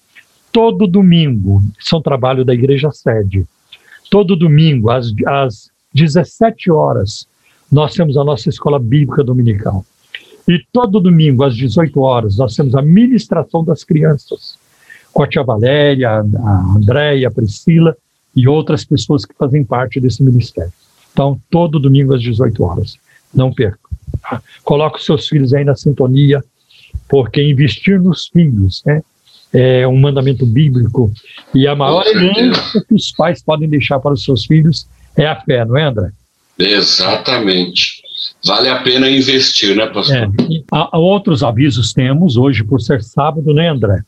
Todo 0.52 0.88
domingo, 0.88 1.62
isso 1.80 1.96
é 1.96 2.02
trabalho 2.02 2.44
da 2.44 2.54
Igreja 2.54 2.92
Sede. 2.92 3.46
Todo 4.10 4.36
domingo, 4.36 4.90
às, 4.90 5.14
às 5.28 5.70
17 5.94 6.72
horas, 6.72 7.28
nós 7.72 7.94
temos 7.94 8.18
a 8.18 8.24
nossa 8.24 8.50
escola 8.50 8.80
bíblica 8.80 9.24
dominical. 9.24 9.86
E 10.48 10.60
todo 10.74 11.00
domingo, 11.00 11.44
às 11.44 11.56
18 11.56 12.00
horas, 12.00 12.38
nós 12.38 12.56
temos 12.56 12.74
a 12.74 12.82
ministração 12.82 13.64
das 13.64 13.84
crianças, 13.84 14.58
com 15.14 15.22
a 15.22 15.28
tia 15.28 15.44
Valéria, 15.44 16.10
a 16.10 16.76
Andréia, 16.76 17.28
a 17.28 17.32
Priscila 17.32 17.96
e 18.36 18.48
outras 18.48 18.84
pessoas 18.84 19.26
que 19.26 19.34
fazem 19.36 19.64
parte 19.64 20.00
desse 20.00 20.24
ministério. 20.24 20.72
Então, 21.12 21.40
todo 21.50 21.80
domingo 21.80 22.14
às 22.14 22.22
18 22.22 22.64
horas. 22.64 22.98
Não 23.34 23.54
perca. 23.54 23.80
Coloque 24.64 25.00
os 25.00 25.06
seus 25.06 25.28
filhos 25.28 25.54
aí 25.54 25.64
na 25.64 25.76
sintonia, 25.76 26.44
porque 27.08 27.42
investir 27.42 28.02
nos 28.02 28.28
filhos 28.28 28.82
né, 28.86 29.02
é 29.54 29.88
um 29.88 29.98
mandamento 29.98 30.46
bíblico 30.46 31.12
e 31.54 31.68
a 31.68 31.76
maior 31.76 32.06
herança 32.06 32.84
que 32.88 32.94
os 32.94 33.12
pais 33.12 33.42
podem 33.42 33.70
deixar 33.70 34.00
para 34.00 34.14
os 34.14 34.24
seus 34.24 34.46
filhos 34.46 34.88
é 35.16 35.26
a 35.26 35.36
fé, 35.42 35.66
não 35.66 35.78
é, 35.78 35.84
André? 35.84 36.12
Exatamente 36.58 38.02
vale 38.46 38.70
a 38.70 38.82
pena 38.82 39.10
investir, 39.10 39.76
né, 39.76 39.88
pastor? 39.88 40.18
É. 40.18 40.98
Outros 40.98 41.44
avisos 41.44 41.94
temos 41.94 42.38
hoje 42.38 42.64
por 42.64 42.82
ser 42.82 43.04
sábado, 43.04 43.54
né, 43.54 43.70
André? 43.70 44.02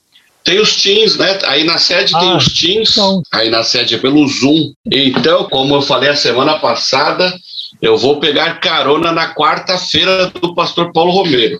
Tem 0.43 0.59
os 0.59 0.81
Teams, 0.81 1.17
né? 1.17 1.39
Aí 1.45 1.63
na 1.63 1.77
sede 1.77 2.13
ah, 2.15 2.19
tem 2.19 2.35
os 2.35 2.45
Teams, 2.45 2.91
então... 2.91 3.21
aí 3.31 3.49
na 3.49 3.63
sede 3.63 3.95
é 3.95 3.97
pelo 3.97 4.27
Zoom. 4.27 4.73
Então, 4.91 5.47
como 5.49 5.75
eu 5.75 5.81
falei 5.81 6.09
a 6.09 6.15
semana 6.15 6.59
passada, 6.59 7.33
eu 7.81 7.97
vou 7.97 8.19
pegar 8.19 8.59
carona 8.59 9.11
na 9.11 9.33
quarta-feira 9.33 10.31
do 10.41 10.55
pastor 10.55 10.91
Paulo 10.91 11.11
Romero. 11.11 11.59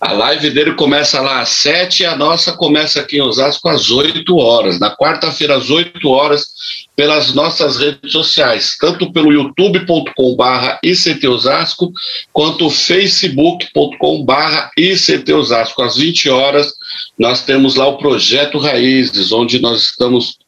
A 0.00 0.12
live 0.12 0.50
dele 0.50 0.74
começa 0.74 1.20
lá 1.20 1.40
às 1.40 1.48
sete 1.48 2.02
e 2.02 2.06
a 2.06 2.14
nossa 2.14 2.52
começa 2.52 3.00
aqui 3.00 3.16
em 3.16 3.22
Osasco 3.22 3.70
às 3.70 3.90
oito 3.90 4.36
horas. 4.36 4.78
Na 4.78 4.94
quarta-feira, 4.94 5.56
às 5.56 5.70
oito 5.70 6.10
horas, 6.10 6.48
pelas 6.94 7.32
nossas 7.32 7.78
redes 7.78 8.12
sociais, 8.12 8.76
tanto 8.78 9.10
pelo 9.12 9.32
youtube.com/barra 9.32 10.78
ICT 10.82 11.26
Osasco, 11.26 11.90
quanto 12.32 12.68
facebook.com/barra 12.68 14.70
ICT 14.76 15.32
Osasco. 15.32 15.82
Às 15.82 15.96
20 15.96 16.28
horas, 16.28 16.74
nós 17.18 17.44
temos 17.44 17.74
lá 17.74 17.86
o 17.86 17.98
Projeto 17.98 18.58
Raízes, 18.58 19.32
onde 19.32 19.60
nós 19.60 19.82
estamos 19.84 20.38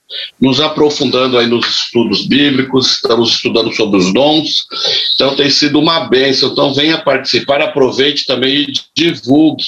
nos 0.40 0.60
aprofundando 0.60 1.36
aí 1.38 1.46
nos 1.46 1.66
estudos 1.66 2.26
bíblicos, 2.26 2.92
estamos 2.92 3.30
estudando 3.30 3.74
sobre 3.74 3.98
os 3.98 4.12
dons, 4.12 4.66
então 5.14 5.34
tem 5.34 5.50
sido 5.50 5.78
uma 5.78 6.00
bênção. 6.00 6.50
Então 6.50 6.74
venha 6.74 6.98
participar, 6.98 7.60
aproveite 7.60 8.24
também 8.24 8.66
e 8.68 8.72
divulgue 8.94 9.64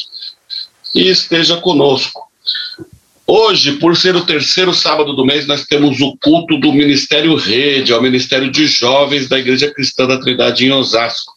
e 0.94 1.08
esteja 1.08 1.56
conosco. 1.56 2.28
Hoje, 3.30 3.72
por 3.72 3.94
ser 3.94 4.16
o 4.16 4.24
terceiro 4.24 4.72
sábado 4.72 5.12
do 5.12 5.22
mês, 5.22 5.46
nós 5.46 5.66
temos 5.66 6.00
o 6.00 6.16
culto 6.16 6.58
do 6.58 6.72
Ministério 6.72 7.34
Rede, 7.34 7.92
ao 7.92 8.00
Ministério 8.00 8.50
de 8.50 8.66
Jovens 8.66 9.28
da 9.28 9.38
Igreja 9.38 9.70
Cristã 9.70 10.06
da 10.06 10.18
Trindade 10.18 10.64
em 10.64 10.72
Osasco. 10.72 11.34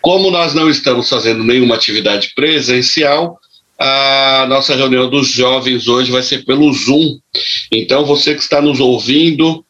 Como 0.00 0.30
nós 0.30 0.54
não 0.54 0.70
estamos 0.70 1.08
fazendo 1.08 1.42
nenhuma 1.42 1.74
atividade 1.74 2.30
presencial, 2.36 3.36
a 3.78 4.46
nossa 4.48 4.74
reunião 4.74 5.08
dos 5.10 5.28
jovens 5.28 5.88
hoje 5.88 6.10
vai 6.10 6.22
ser 6.22 6.44
pelo 6.44 6.72
Zoom. 6.72 7.18
Então, 7.72 8.04
você 8.04 8.34
que 8.34 8.40
está 8.40 8.60
nos 8.60 8.80
ouvindo, 8.80 9.64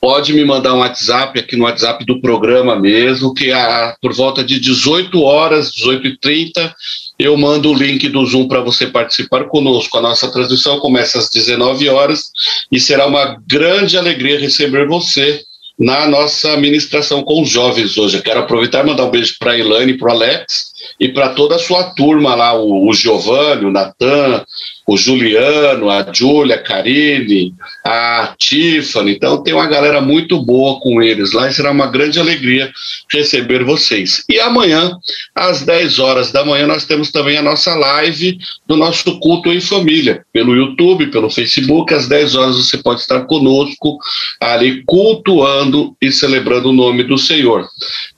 pode 0.00 0.32
me 0.34 0.44
mandar 0.44 0.74
um 0.74 0.80
WhatsApp 0.80 1.38
aqui 1.38 1.56
no 1.56 1.64
WhatsApp 1.64 2.04
do 2.04 2.20
programa 2.20 2.76
mesmo, 2.76 3.32
que 3.32 3.50
a, 3.52 3.96
por 4.02 4.12
volta 4.12 4.44
de 4.44 4.60
18 4.60 5.22
horas, 5.22 5.72
18h30, 5.72 6.72
eu 7.18 7.36
mando 7.36 7.70
o 7.70 7.74
link 7.74 8.08
do 8.08 8.26
Zoom 8.26 8.48
para 8.48 8.60
você 8.60 8.88
participar 8.88 9.44
conosco. 9.44 9.96
A 9.96 10.02
nossa 10.02 10.30
transmissão 10.30 10.78
começa 10.78 11.18
às 11.18 11.30
19 11.30 11.88
horas 11.88 12.24
e 12.70 12.78
será 12.80 13.06
uma 13.06 13.40
grande 13.46 13.96
alegria 13.96 14.38
receber 14.38 14.86
você 14.86 15.40
na 15.78 16.06
nossa 16.06 16.56
ministração 16.56 17.22
com 17.22 17.40
os 17.40 17.48
jovens 17.48 17.96
hoje. 17.96 18.18
Eu 18.18 18.22
quero 18.22 18.40
aproveitar 18.40 18.84
e 18.84 18.88
mandar 18.88 19.06
um 19.06 19.10
beijo 19.10 19.36
para 19.38 19.52
a 19.52 19.58
Ilane 19.58 19.92
e 19.92 19.96
para 19.96 20.08
o 20.08 20.12
Alex 20.12 20.73
e 20.98 21.08
para 21.08 21.30
toda 21.30 21.56
a 21.56 21.58
sua 21.58 21.84
turma 21.84 22.34
lá, 22.34 22.54
o, 22.54 22.88
o 22.88 22.92
Giovanni, 22.92 23.64
o 23.64 23.70
Natan, 23.70 24.44
o 24.86 24.96
Juliano, 24.96 25.88
a 25.88 26.06
Júlia, 26.12 26.56
a 26.56 26.62
Karine, 26.62 27.54
a 27.84 28.34
Tiffany. 28.38 29.12
Então 29.12 29.42
tem 29.42 29.54
uma 29.54 29.66
galera 29.66 30.00
muito 30.00 30.42
boa 30.42 30.78
com 30.80 31.02
eles 31.02 31.32
lá 31.32 31.48
e 31.48 31.54
será 31.54 31.70
uma 31.70 31.86
grande 31.86 32.20
alegria 32.20 32.70
receber 33.10 33.64
vocês. 33.64 34.24
E 34.28 34.38
amanhã, 34.38 34.92
às 35.34 35.62
10 35.62 35.98
horas 35.98 36.32
da 36.32 36.44
manhã, 36.44 36.66
nós 36.66 36.84
temos 36.84 37.10
também 37.10 37.38
a 37.38 37.42
nossa 37.42 37.74
live 37.74 38.38
do 38.66 38.76
nosso 38.76 39.18
culto 39.20 39.50
em 39.50 39.60
família, 39.60 40.24
pelo 40.32 40.54
YouTube, 40.54 41.06
pelo 41.06 41.30
Facebook. 41.30 41.92
Às 41.94 42.06
10 42.06 42.34
horas 42.34 42.56
você 42.56 42.76
pode 42.78 43.00
estar 43.00 43.22
conosco 43.22 43.98
ali 44.40 44.82
cultuando 44.84 45.96
e 46.00 46.12
celebrando 46.12 46.68
o 46.68 46.72
nome 46.72 47.04
do 47.04 47.16
Senhor. 47.16 47.66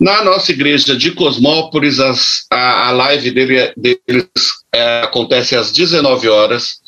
Na 0.01 0.25
nossa 0.25 0.51
igreja 0.51 0.97
de 0.97 1.13
Cosmópolis, 1.13 2.01
as, 2.01 2.47
a, 2.51 2.89
a 2.89 2.91
live 2.91 3.31
dele, 3.31 3.73
deles 3.77 4.27
é, 4.75 5.01
acontece 5.03 5.57
às 5.57 5.73
19 5.73 6.29
horas 6.29 6.81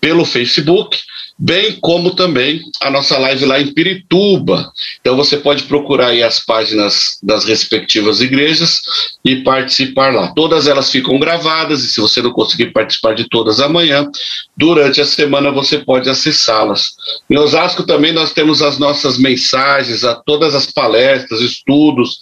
pelo 0.00 0.24
Facebook 0.24 0.98
bem 1.38 1.78
como 1.80 2.14
também 2.14 2.60
a 2.80 2.90
nossa 2.90 3.18
live 3.18 3.44
lá 3.44 3.60
em 3.60 3.72
Pirituba. 3.72 4.72
Então 5.00 5.16
você 5.16 5.36
pode 5.36 5.64
procurar 5.64 6.08
aí 6.08 6.22
as 6.22 6.40
páginas 6.40 7.18
das 7.22 7.44
respectivas 7.44 8.20
igrejas 8.20 8.82
e 9.24 9.36
participar 9.36 10.12
lá. 10.12 10.32
Todas 10.34 10.66
elas 10.66 10.90
ficam 10.90 11.18
gravadas 11.18 11.82
e 11.82 11.88
se 11.88 12.00
você 12.00 12.22
não 12.22 12.32
conseguir 12.32 12.72
participar 12.72 13.14
de 13.14 13.28
todas 13.28 13.60
amanhã, 13.60 14.08
durante 14.56 15.00
a 15.00 15.04
semana 15.04 15.50
você 15.50 15.78
pode 15.78 16.08
acessá-las. 16.08 16.92
Em 17.28 17.38
Osasco 17.38 17.84
também 17.84 18.12
nós 18.12 18.32
temos 18.32 18.62
as 18.62 18.78
nossas 18.78 19.18
mensagens, 19.18 20.04
a 20.04 20.14
todas 20.14 20.54
as 20.54 20.66
palestras, 20.66 21.40
estudos, 21.40 22.18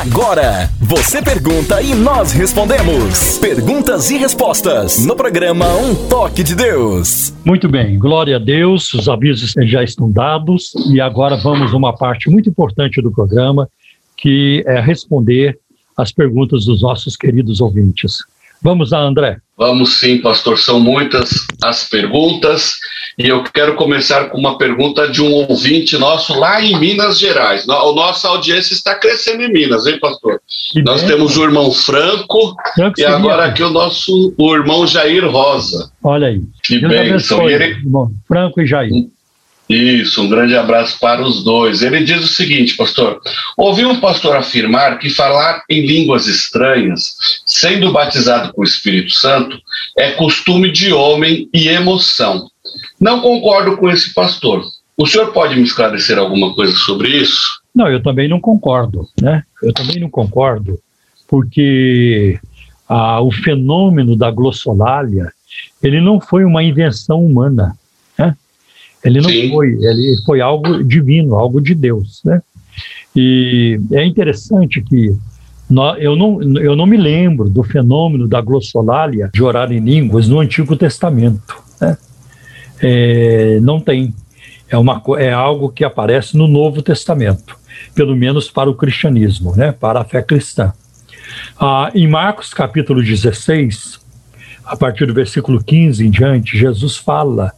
Agora, 0.01 0.71
você 0.81 1.21
pergunta 1.21 1.79
e 1.79 1.93
nós 1.93 2.31
respondemos. 2.31 3.37
Perguntas 3.37 4.09
e 4.09 4.17
respostas 4.17 5.05
no 5.05 5.15
programa 5.15 5.67
Um 5.75 5.93
Toque 6.09 6.41
de 6.41 6.55
Deus. 6.55 7.31
Muito 7.45 7.69
bem, 7.69 7.99
glória 7.99 8.37
a 8.37 8.39
Deus, 8.39 8.91
os 8.95 9.07
avisos 9.07 9.53
já 9.67 9.83
estão 9.83 10.11
dados 10.11 10.73
e 10.91 10.99
agora 10.99 11.37
vamos 11.37 11.71
a 11.71 11.77
uma 11.77 11.95
parte 11.95 12.27
muito 12.27 12.49
importante 12.49 13.03
do 13.03 13.11
programa, 13.11 13.69
que 14.17 14.63
é 14.65 14.79
responder 14.81 15.59
as 15.95 16.11
perguntas 16.11 16.65
dos 16.65 16.81
nossos 16.81 17.15
queridos 17.15 17.61
ouvintes. 17.61 18.23
Vamos 18.63 18.91
lá, 18.91 19.01
André. 19.01 19.37
Vamos 19.57 19.99
sim, 19.99 20.19
pastor. 20.19 20.57
São 20.57 20.79
muitas 20.79 21.45
as 21.61 21.87
perguntas 21.87 22.77
e 23.19 23.27
eu 23.27 23.43
quero 23.43 23.75
começar 23.75 24.29
com 24.29 24.37
uma 24.37 24.57
pergunta 24.57 25.07
de 25.07 25.21
um 25.21 25.31
ouvinte 25.31 25.97
nosso 25.97 26.39
lá 26.39 26.61
em 26.61 26.79
Minas 26.79 27.19
Gerais. 27.19 27.67
A 27.69 27.93
nossa 27.93 28.29
audiência 28.29 28.73
está 28.73 28.95
crescendo 28.95 29.43
em 29.43 29.51
Minas, 29.51 29.85
hein, 29.85 29.99
pastor? 29.99 30.41
Que 30.71 30.81
Nós 30.81 31.01
bem. 31.01 31.11
temos 31.11 31.37
o 31.37 31.43
irmão 31.43 31.71
Franco, 31.71 32.55
Franco 32.73 32.99
e 32.99 33.05
agora 33.05 33.45
aqui 33.45 33.61
o 33.61 33.69
nosso 33.69 34.33
o 34.37 34.55
irmão 34.55 34.87
Jair 34.87 35.29
Rosa. 35.29 35.91
Olha 36.01 36.27
aí. 36.27 36.41
Que 36.63 36.79
bênção. 36.79 37.47
Ele... 37.47 37.75
Franco 38.27 38.61
e 38.61 38.65
Jair. 38.65 38.91
Isso, 39.73 40.21
um 40.21 40.29
grande 40.29 40.55
abraço 40.55 40.99
para 40.99 41.21
os 41.21 41.43
dois. 41.43 41.81
Ele 41.81 42.03
diz 42.03 42.23
o 42.23 42.27
seguinte, 42.27 42.75
pastor: 42.75 43.19
ouvi 43.57 43.85
um 43.85 43.99
pastor 43.99 44.35
afirmar 44.35 44.99
que 44.99 45.09
falar 45.09 45.63
em 45.69 45.85
línguas 45.85 46.27
estranhas, 46.27 47.15
sendo 47.45 47.91
batizado 47.91 48.53
com 48.53 48.61
o 48.61 48.65
Espírito 48.65 49.11
Santo, 49.13 49.57
é 49.97 50.11
costume 50.11 50.71
de 50.71 50.93
homem 50.93 51.49
e 51.53 51.67
emoção. 51.67 52.47
Não 52.99 53.19
concordo 53.19 53.77
com 53.77 53.89
esse 53.89 54.13
pastor. 54.13 54.63
O 54.95 55.07
senhor 55.07 55.33
pode 55.33 55.55
me 55.55 55.63
esclarecer 55.63 56.19
alguma 56.19 56.53
coisa 56.53 56.75
sobre 56.75 57.09
isso? 57.09 57.61
Não, 57.73 57.87
eu 57.89 58.01
também 58.01 58.27
não 58.27 58.39
concordo, 58.39 59.07
né? 59.19 59.43
Eu 59.61 59.73
também 59.73 59.99
não 59.99 60.09
concordo, 60.09 60.79
porque 61.27 62.39
ah, 62.87 63.19
o 63.21 63.31
fenômeno 63.31 64.15
da 64.15 64.29
glossolalia, 64.29 65.31
ele 65.81 65.99
não 65.99 66.21
foi 66.21 66.45
uma 66.45 66.63
invenção 66.63 67.25
humana. 67.25 67.75
Ele 69.03 69.19
não 69.19 69.29
Sim. 69.29 69.51
foi, 69.51 69.69
ele 69.81 70.15
foi 70.25 70.41
algo 70.41 70.83
divino, 70.83 71.35
algo 71.35 71.59
de 71.59 71.75
Deus, 71.75 72.21
né? 72.23 72.41
E 73.15 73.79
é 73.91 74.03
interessante 74.05 74.81
que 74.81 75.15
eu 75.99 76.15
não, 76.15 76.41
eu 76.59 76.75
não 76.75 76.85
me 76.85 76.97
lembro 76.97 77.49
do 77.49 77.63
fenômeno 77.63 78.27
da 78.27 78.41
glossolalia 78.41 79.29
de 79.33 79.41
orar 79.41 79.71
em 79.71 79.79
línguas 79.79 80.27
no 80.27 80.39
Antigo 80.39 80.75
Testamento. 80.75 81.55
Né? 81.79 81.97
É, 82.81 83.59
não 83.61 83.79
tem. 83.79 84.13
É, 84.69 84.77
uma, 84.77 85.01
é 85.17 85.31
algo 85.31 85.69
que 85.69 85.83
aparece 85.83 86.35
no 86.35 86.47
Novo 86.47 86.81
Testamento, 86.81 87.55
pelo 87.93 88.15
menos 88.15 88.49
para 88.49 88.69
o 88.69 88.75
cristianismo, 88.75 89.55
né? 89.55 89.71
para 89.71 90.01
a 90.01 90.03
fé 90.03 90.21
cristã. 90.21 90.73
Ah, 91.59 91.91
em 91.93 92.07
Marcos 92.07 92.53
capítulo 92.53 93.01
16, 93.01 93.99
a 94.65 94.75
partir 94.75 95.05
do 95.05 95.13
versículo 95.13 95.63
15 95.63 96.05
em 96.05 96.09
diante, 96.09 96.57
Jesus 96.57 96.97
fala 96.97 97.51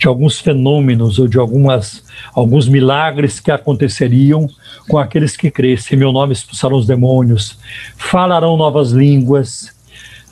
de 0.00 0.08
alguns 0.08 0.40
fenômenos 0.40 1.18
ou 1.18 1.28
de 1.28 1.38
algumas, 1.38 2.02
alguns 2.32 2.66
milagres 2.66 3.38
que 3.38 3.50
aconteceriam 3.50 4.48
com 4.88 4.96
aqueles 4.96 5.36
que 5.36 5.50
crescem. 5.50 5.98
Meu 5.98 6.10
nome 6.10 6.32
expulsarão 6.32 6.78
os 6.78 6.86
demônios, 6.86 7.58
falarão 7.98 8.56
novas 8.56 8.92
línguas, 8.92 9.74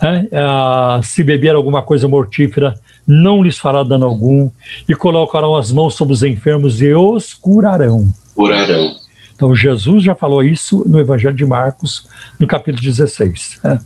é? 0.01 0.27
ah, 0.33 1.01
se 1.05 1.23
beber 1.23 1.55
alguma 1.55 1.83
coisa 1.83 2.09
mortífera, 2.09 2.75
não 3.07 3.43
lhes 3.43 3.59
fará 3.59 3.83
dano 3.83 4.07
algum, 4.07 4.51
e 4.89 4.95
colocarão 4.95 5.55
as 5.55 5.71
mãos 5.71 5.95
sobre 5.95 6.15
os 6.15 6.23
enfermos 6.23 6.81
e 6.81 6.95
os 6.95 7.35
curarão. 7.35 8.09
Curarão. 8.35 8.97
Então, 9.35 9.55
Jesus 9.55 10.03
já 10.03 10.15
falou 10.15 10.43
isso 10.43 10.83
no 10.89 10.99
Evangelho 10.99 11.37
de 11.37 11.45
Marcos, 11.45 12.09
no 12.41 12.47
capítulo 12.47 12.83
16. 12.83 13.61
É? 13.65 13.79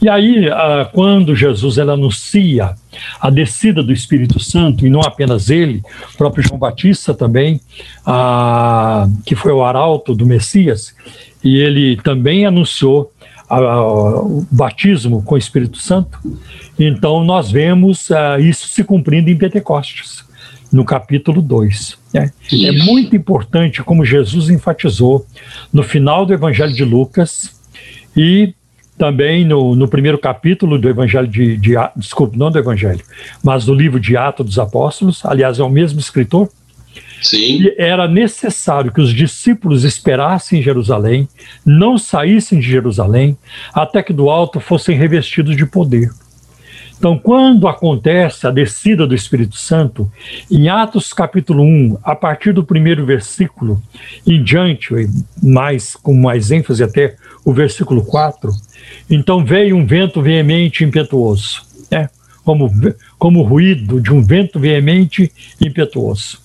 E 0.00 0.08
aí, 0.08 0.48
ah, 0.48 0.88
quando 0.92 1.34
Jesus 1.34 1.78
ele 1.78 1.90
anuncia 1.90 2.74
a 3.20 3.30
descida 3.30 3.82
do 3.82 3.92
Espírito 3.92 4.40
Santo, 4.40 4.86
e 4.86 4.90
não 4.90 5.00
apenas 5.00 5.50
ele, 5.50 5.82
o 6.14 6.16
próprio 6.16 6.42
João 6.42 6.58
Batista 6.58 7.14
também, 7.14 7.60
ah, 8.04 9.08
que 9.24 9.34
foi 9.34 9.52
o 9.52 9.64
arauto 9.64 10.14
do 10.14 10.26
Messias, 10.26 10.94
e 11.42 11.56
ele 11.56 11.96
também 11.96 12.46
anunciou 12.46 13.12
o 13.50 14.46
batismo 14.50 15.22
com 15.22 15.34
o 15.34 15.38
Espírito 15.38 15.78
Santo, 15.78 16.20
então 16.78 17.24
nós 17.24 17.50
vemos 17.50 18.10
ah, 18.10 18.38
isso 18.38 18.68
se 18.68 18.84
cumprindo 18.84 19.28
em 19.28 19.36
Pentecostes, 19.36 20.24
no 20.72 20.84
capítulo 20.84 21.42
2. 21.42 21.98
Né? 22.14 22.30
É 22.52 22.72
muito 22.72 23.16
importante 23.16 23.82
como 23.82 24.04
Jesus 24.04 24.48
enfatizou 24.48 25.26
no 25.72 25.82
final 25.82 26.24
do 26.24 26.32
Evangelho 26.32 26.72
de 26.72 26.84
Lucas 26.84 27.60
e 28.16 28.54
também 29.00 29.46
no, 29.46 29.74
no 29.74 29.88
primeiro 29.88 30.18
capítulo 30.18 30.78
do 30.78 30.86
Evangelho 30.86 31.26
de, 31.26 31.56
de 31.56 31.74
desculpe, 31.96 32.36
não 32.36 32.50
do 32.50 32.58
Evangelho, 32.58 33.00
mas 33.42 33.64
do 33.64 33.72
livro 33.72 33.98
de 33.98 34.14
Atos 34.14 34.44
dos 34.44 34.58
Apóstolos, 34.58 35.24
aliás, 35.24 35.58
é 35.58 35.62
o 35.62 35.70
mesmo 35.70 35.98
escritor. 35.98 36.50
Sim. 37.22 37.62
E 37.62 37.74
era 37.78 38.06
necessário 38.06 38.92
que 38.92 39.00
os 39.00 39.14
discípulos 39.14 39.84
esperassem 39.84 40.60
em 40.60 40.62
Jerusalém, 40.62 41.26
não 41.64 41.96
saíssem 41.96 42.60
de 42.60 42.68
Jerusalém, 42.68 43.38
até 43.72 44.02
que 44.02 44.12
do 44.12 44.28
alto 44.28 44.60
fossem 44.60 44.98
revestidos 44.98 45.56
de 45.56 45.64
poder. 45.64 46.10
Então, 47.00 47.18
quando 47.18 47.66
acontece 47.66 48.46
a 48.46 48.50
descida 48.50 49.06
do 49.06 49.14
Espírito 49.14 49.56
Santo, 49.56 50.12
em 50.50 50.68
Atos 50.68 51.14
capítulo 51.14 51.62
1, 51.62 51.96
a 52.02 52.14
partir 52.14 52.52
do 52.52 52.62
primeiro 52.62 53.06
versículo 53.06 53.82
em 54.26 54.44
diante, 54.44 54.90
mais, 55.42 55.96
com 55.96 56.12
mais 56.12 56.50
ênfase 56.50 56.84
até 56.84 57.16
o 57.42 57.54
versículo 57.54 58.04
4, 58.04 58.52
então 59.08 59.42
veio 59.42 59.76
um 59.76 59.86
vento 59.86 60.20
veemente 60.20 60.84
e 60.84 60.86
impetuoso, 60.86 61.62
né? 61.90 62.10
como, 62.44 62.70
como 63.18 63.40
o 63.40 63.44
ruído 63.44 63.98
de 63.98 64.12
um 64.12 64.22
vento 64.22 64.60
veemente 64.60 65.32
e 65.58 65.68
impetuoso. 65.68 66.38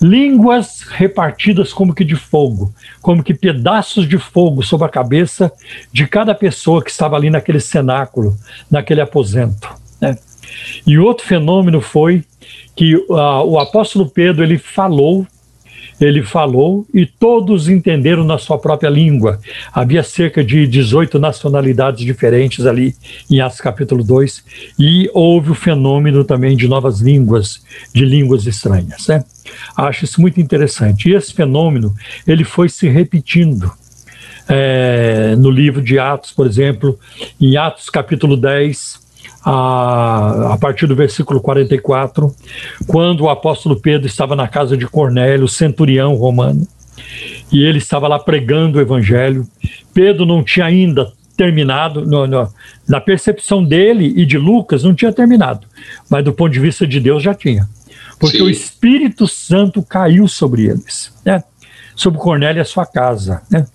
Línguas 0.00 0.82
repartidas 0.88 1.72
como 1.72 1.92
que 1.92 2.04
de 2.04 2.14
fogo, 2.14 2.72
como 3.02 3.24
que 3.24 3.34
pedaços 3.34 4.08
de 4.08 4.18
fogo 4.18 4.62
sobre 4.62 4.86
a 4.86 4.90
cabeça 4.90 5.52
de 5.92 6.06
cada 6.06 6.32
pessoa 6.32 6.80
que 6.80 6.92
estava 6.92 7.16
ali 7.16 7.28
naquele 7.28 7.58
cenáculo, 7.58 8.36
naquele 8.70 9.00
aposento. 9.00 9.79
Né? 10.00 10.16
E 10.86 10.98
outro 10.98 11.26
fenômeno 11.26 11.80
foi 11.80 12.24
que 12.74 12.96
uh, 12.96 13.44
o 13.44 13.58
apóstolo 13.58 14.08
Pedro 14.08 14.42
ele 14.42 14.58
falou, 14.58 15.26
ele 16.00 16.22
falou 16.22 16.86
e 16.94 17.04
todos 17.04 17.68
entenderam 17.68 18.24
na 18.24 18.38
sua 18.38 18.58
própria 18.58 18.88
língua. 18.88 19.38
Havia 19.72 20.02
cerca 20.02 20.42
de 20.42 20.66
18 20.66 21.18
nacionalidades 21.18 22.04
diferentes 22.04 22.64
ali 22.64 22.94
em 23.30 23.40
Atos 23.40 23.60
capítulo 23.60 24.02
2 24.02 24.44
e 24.78 25.10
houve 25.12 25.50
o 25.50 25.54
fenômeno 25.54 26.24
também 26.24 26.56
de 26.56 26.66
novas 26.66 27.00
línguas, 27.00 27.62
de 27.94 28.04
línguas 28.04 28.46
estranhas. 28.46 29.06
Né? 29.08 29.22
Acho 29.76 30.04
isso 30.04 30.20
muito 30.20 30.40
interessante. 30.40 31.10
E 31.10 31.14
esse 31.14 31.34
fenômeno 31.34 31.94
ele 32.26 32.44
foi 32.44 32.68
se 32.68 32.88
repetindo. 32.88 33.70
É, 34.52 35.36
no 35.36 35.48
livro 35.48 35.80
de 35.80 35.96
Atos, 35.96 36.32
por 36.32 36.44
exemplo, 36.44 36.98
em 37.40 37.56
Atos 37.56 37.88
capítulo 37.88 38.36
10, 38.36 39.00
a, 39.44 40.54
a 40.54 40.58
partir 40.58 40.86
do 40.86 40.94
versículo 40.94 41.40
44, 41.40 42.34
quando 42.86 43.22
o 43.22 43.28
apóstolo 43.28 43.80
Pedro 43.80 44.06
estava 44.06 44.36
na 44.36 44.46
casa 44.46 44.76
de 44.76 44.86
Cornélio, 44.86 45.48
centurião 45.48 46.14
romano, 46.14 46.66
e 47.50 47.64
ele 47.64 47.78
estava 47.78 48.06
lá 48.06 48.18
pregando 48.18 48.78
o 48.78 48.80
evangelho. 48.80 49.46
Pedro 49.92 50.24
não 50.26 50.44
tinha 50.44 50.66
ainda 50.66 51.12
terminado, 51.36 52.04
no, 52.04 52.26
no, 52.26 52.48
na 52.86 53.00
percepção 53.00 53.64
dele 53.64 54.12
e 54.14 54.26
de 54.26 54.36
Lucas, 54.36 54.84
não 54.84 54.94
tinha 54.94 55.12
terminado, 55.12 55.66
mas 56.08 56.22
do 56.22 56.32
ponto 56.32 56.52
de 56.52 56.60
vista 56.60 56.86
de 56.86 57.00
Deus 57.00 57.22
já 57.22 57.34
tinha. 57.34 57.66
Porque 58.18 58.36
Sim. 58.36 58.44
o 58.44 58.50
Espírito 58.50 59.26
Santo 59.26 59.82
caiu 59.82 60.28
sobre 60.28 60.66
eles, 60.66 61.10
né? 61.24 61.42
sobre 61.96 62.20
Cornélio 62.20 62.60
e 62.60 62.62
a 62.62 62.64
sua 62.66 62.84
casa. 62.84 63.42
Né? 63.50 63.66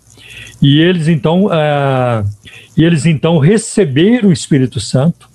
E 0.61 0.79
eles 0.79 1.07
então, 1.07 1.45
uh, 1.45 2.23
e 2.77 2.83
eles 2.83 3.05
então 3.07 3.39
receberam 3.39 4.29
o 4.29 4.33
Espírito 4.33 4.79
Santo 4.79 5.27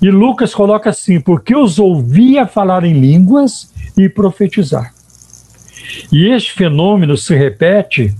e 0.00 0.10
Lucas 0.10 0.54
coloca 0.54 0.90
assim: 0.90 1.20
porque 1.20 1.54
os 1.54 1.78
ouvia 1.78 2.46
falar 2.46 2.84
em 2.84 2.98
línguas 2.98 3.72
e 3.96 4.08
profetizar. 4.08 4.92
E 6.12 6.28
este 6.28 6.52
fenômeno 6.52 7.16
se 7.16 7.34
repete 7.34 8.14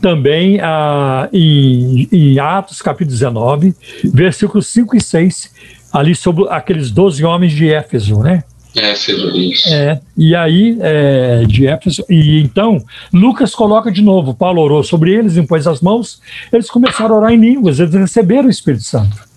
também 0.00 0.60
ah, 0.60 1.28
em, 1.32 2.08
em, 2.12 2.38
Atos 2.38 2.82
capítulo 2.82 3.10
19, 3.10 3.74
versículos 4.12 4.66
5 4.68 4.96
e 4.96 5.00
6, 5.00 5.50
ali 5.92 6.14
sobre 6.14 6.46
aqueles 6.50 6.90
12 6.90 7.24
homens 7.24 7.52
de 7.52 7.70
Éfeso, 7.70 8.20
né? 8.20 8.44
Éfeso, 8.74 9.36
isso. 9.36 9.72
É, 9.72 10.00
e 10.16 10.34
aí, 10.34 10.76
é, 10.80 11.44
de 11.46 11.66
Éfeso, 11.66 12.04
e 12.10 12.40
então, 12.40 12.84
Lucas 13.12 13.54
coloca 13.54 13.90
de 13.90 14.02
novo, 14.02 14.34
Paulo 14.34 14.60
orou 14.60 14.82
sobre 14.82 15.14
eles, 15.14 15.36
impôs 15.36 15.66
as 15.66 15.80
mãos, 15.80 16.20
eles 16.52 16.68
começaram 16.68 17.14
a 17.14 17.18
orar 17.18 17.32
em 17.32 17.40
línguas, 17.40 17.78
eles 17.78 17.94
receberam 17.94 18.48
o 18.48 18.50
Espírito 18.50 18.82
Santo. 18.82 19.33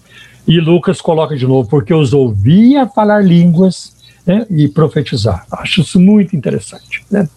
E 0.47 0.59
Lucas 0.59 1.01
coloca 1.01 1.35
de 1.35 1.45
novo, 1.45 1.67
porque 1.69 1.93
os 1.93 2.13
ouvia 2.13 2.87
falar 2.87 3.23
línguas 3.23 3.95
né, 4.25 4.45
e 4.49 4.67
profetizar. 4.67 5.45
Acho 5.51 5.81
isso 5.81 5.99
muito 5.99 6.35
interessante. 6.35 7.03
Né? 7.11 7.27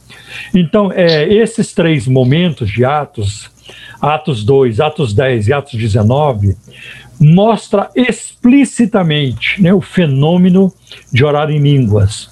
Então, 0.54 0.92
é, 0.92 1.32
esses 1.32 1.72
três 1.72 2.06
momentos 2.06 2.70
de 2.70 2.84
Atos, 2.84 3.50
Atos 4.00 4.44
2, 4.44 4.80
Atos 4.80 5.12
10 5.12 5.48
e 5.48 5.52
Atos 5.52 5.74
19, 5.74 6.56
mostra 7.20 7.90
explicitamente 7.94 9.60
né, 9.60 9.74
o 9.74 9.80
fenômeno 9.80 10.72
de 11.12 11.24
orar 11.24 11.50
em 11.50 11.58
línguas. 11.58 12.30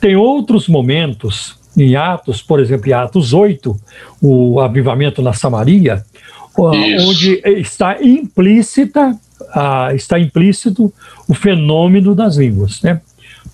Tem 0.00 0.16
outros 0.16 0.68
momentos 0.68 1.56
em 1.76 1.96
Atos, 1.96 2.42
por 2.42 2.60
exemplo, 2.60 2.88
em 2.88 2.92
Atos 2.92 3.32
8, 3.32 3.76
o 4.20 4.60
avivamento 4.60 5.22
na 5.22 5.32
Samaria, 5.32 6.04
onde 6.56 7.42
está 7.44 8.02
implícita 8.02 9.18
ah, 9.54 9.90
está 9.94 10.18
implícito 10.18 10.92
o 11.28 11.34
fenômeno 11.34 12.14
das 12.14 12.36
línguas, 12.36 12.80
né? 12.82 13.00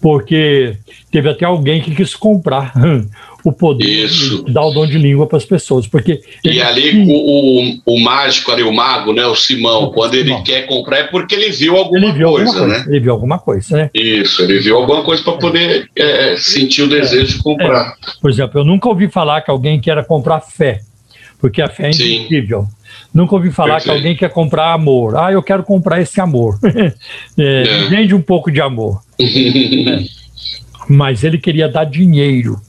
Porque 0.01 0.77
teve 1.13 1.29
até 1.29 1.45
alguém 1.45 1.81
que 1.81 1.95
quis 1.95 2.15
comprar 2.15 2.73
o 3.45 3.53
poder 3.53 4.07
Isso. 4.07 4.45
de 4.45 4.53
dar 4.53 4.63
o 4.65 4.71
dom 4.73 4.87
de 4.87 4.99
língua 4.99 5.27
para 5.27 5.39
as 5.39 5.45
pessoas, 5.45 5.87
porque 5.87 6.21
E 6.45 6.49
ele- 6.49 6.63
ali 6.63 7.05
o, 7.13 7.13
o, 7.13 7.95
o 7.95 8.01
mágico 8.01 8.51
ali, 8.51 8.63
o 8.63 8.73
mago, 8.73 9.13
né, 9.13 9.25
o 9.27 9.35
Simão, 9.37 9.85
O 9.85 9.93
quando 9.93 10.15
ele 10.15 10.29
Simão. 10.31 10.43
quer 10.45 10.67
comprar 10.67 10.99
é 10.99 11.05
porque 11.05 11.35
ele 11.35 11.51
viu 11.51 11.77
alguma 11.77 11.99
ele 12.07 12.13
viu 12.13 12.31
coisa, 12.31 12.49
alguma 12.51 12.67
coisa, 12.69 12.79
né? 12.79 12.85
ele 12.89 13.01
viu 13.01 13.13
alguma 13.13 13.39
coisa, 13.39 13.77
né? 13.77 13.91
Isso, 13.95 14.43
ele 14.43 14.59
viu 14.61 14.77
alguma 14.77 15.03
coisa 15.05 15.23
para 15.23 15.35
poder 15.35 15.89
é, 15.97 16.37
sentir 16.37 16.83
o 16.83 16.89
desejo 16.89 17.37
de 17.37 17.43
comprar. 17.43 17.95
Por 18.21 18.31
exemplo, 18.31 18.61
eu 18.61 18.65
nunca 18.65 18.89
ouvi 18.89 19.09
falar 19.09 19.41
que 19.43 19.51
alguém 19.51 19.81
queira 19.81 20.03
comprar 20.05 20.41
fé, 20.41 20.81
porque 21.41 21.61
a 21.63 21.69
fé 21.69 21.91
é 21.91 21.93
Sim. 21.93 22.27
Nunca 23.13 23.35
ouvi 23.35 23.51
falar 23.51 23.75
Perfeito. 23.75 23.85
que 23.93 23.99
alguém 23.99 24.17
quer 24.17 24.31
comprar 24.31 24.73
amor. 24.73 25.17
Ah, 25.17 25.31
eu 25.31 25.43
quero 25.43 25.63
comprar 25.63 26.01
esse 26.01 26.21
amor. 26.21 26.59
É, 27.39 27.63
É. 27.63 27.89
Vende 27.89 28.15
um 28.15 28.23
pouco 28.23 28.51
de 28.51 28.61
amor. 28.61 29.01
Mas 30.89 31.23
ele 31.25 31.39
queria 31.39 31.69
dar 31.69 31.85
dinheiro, 31.85 32.61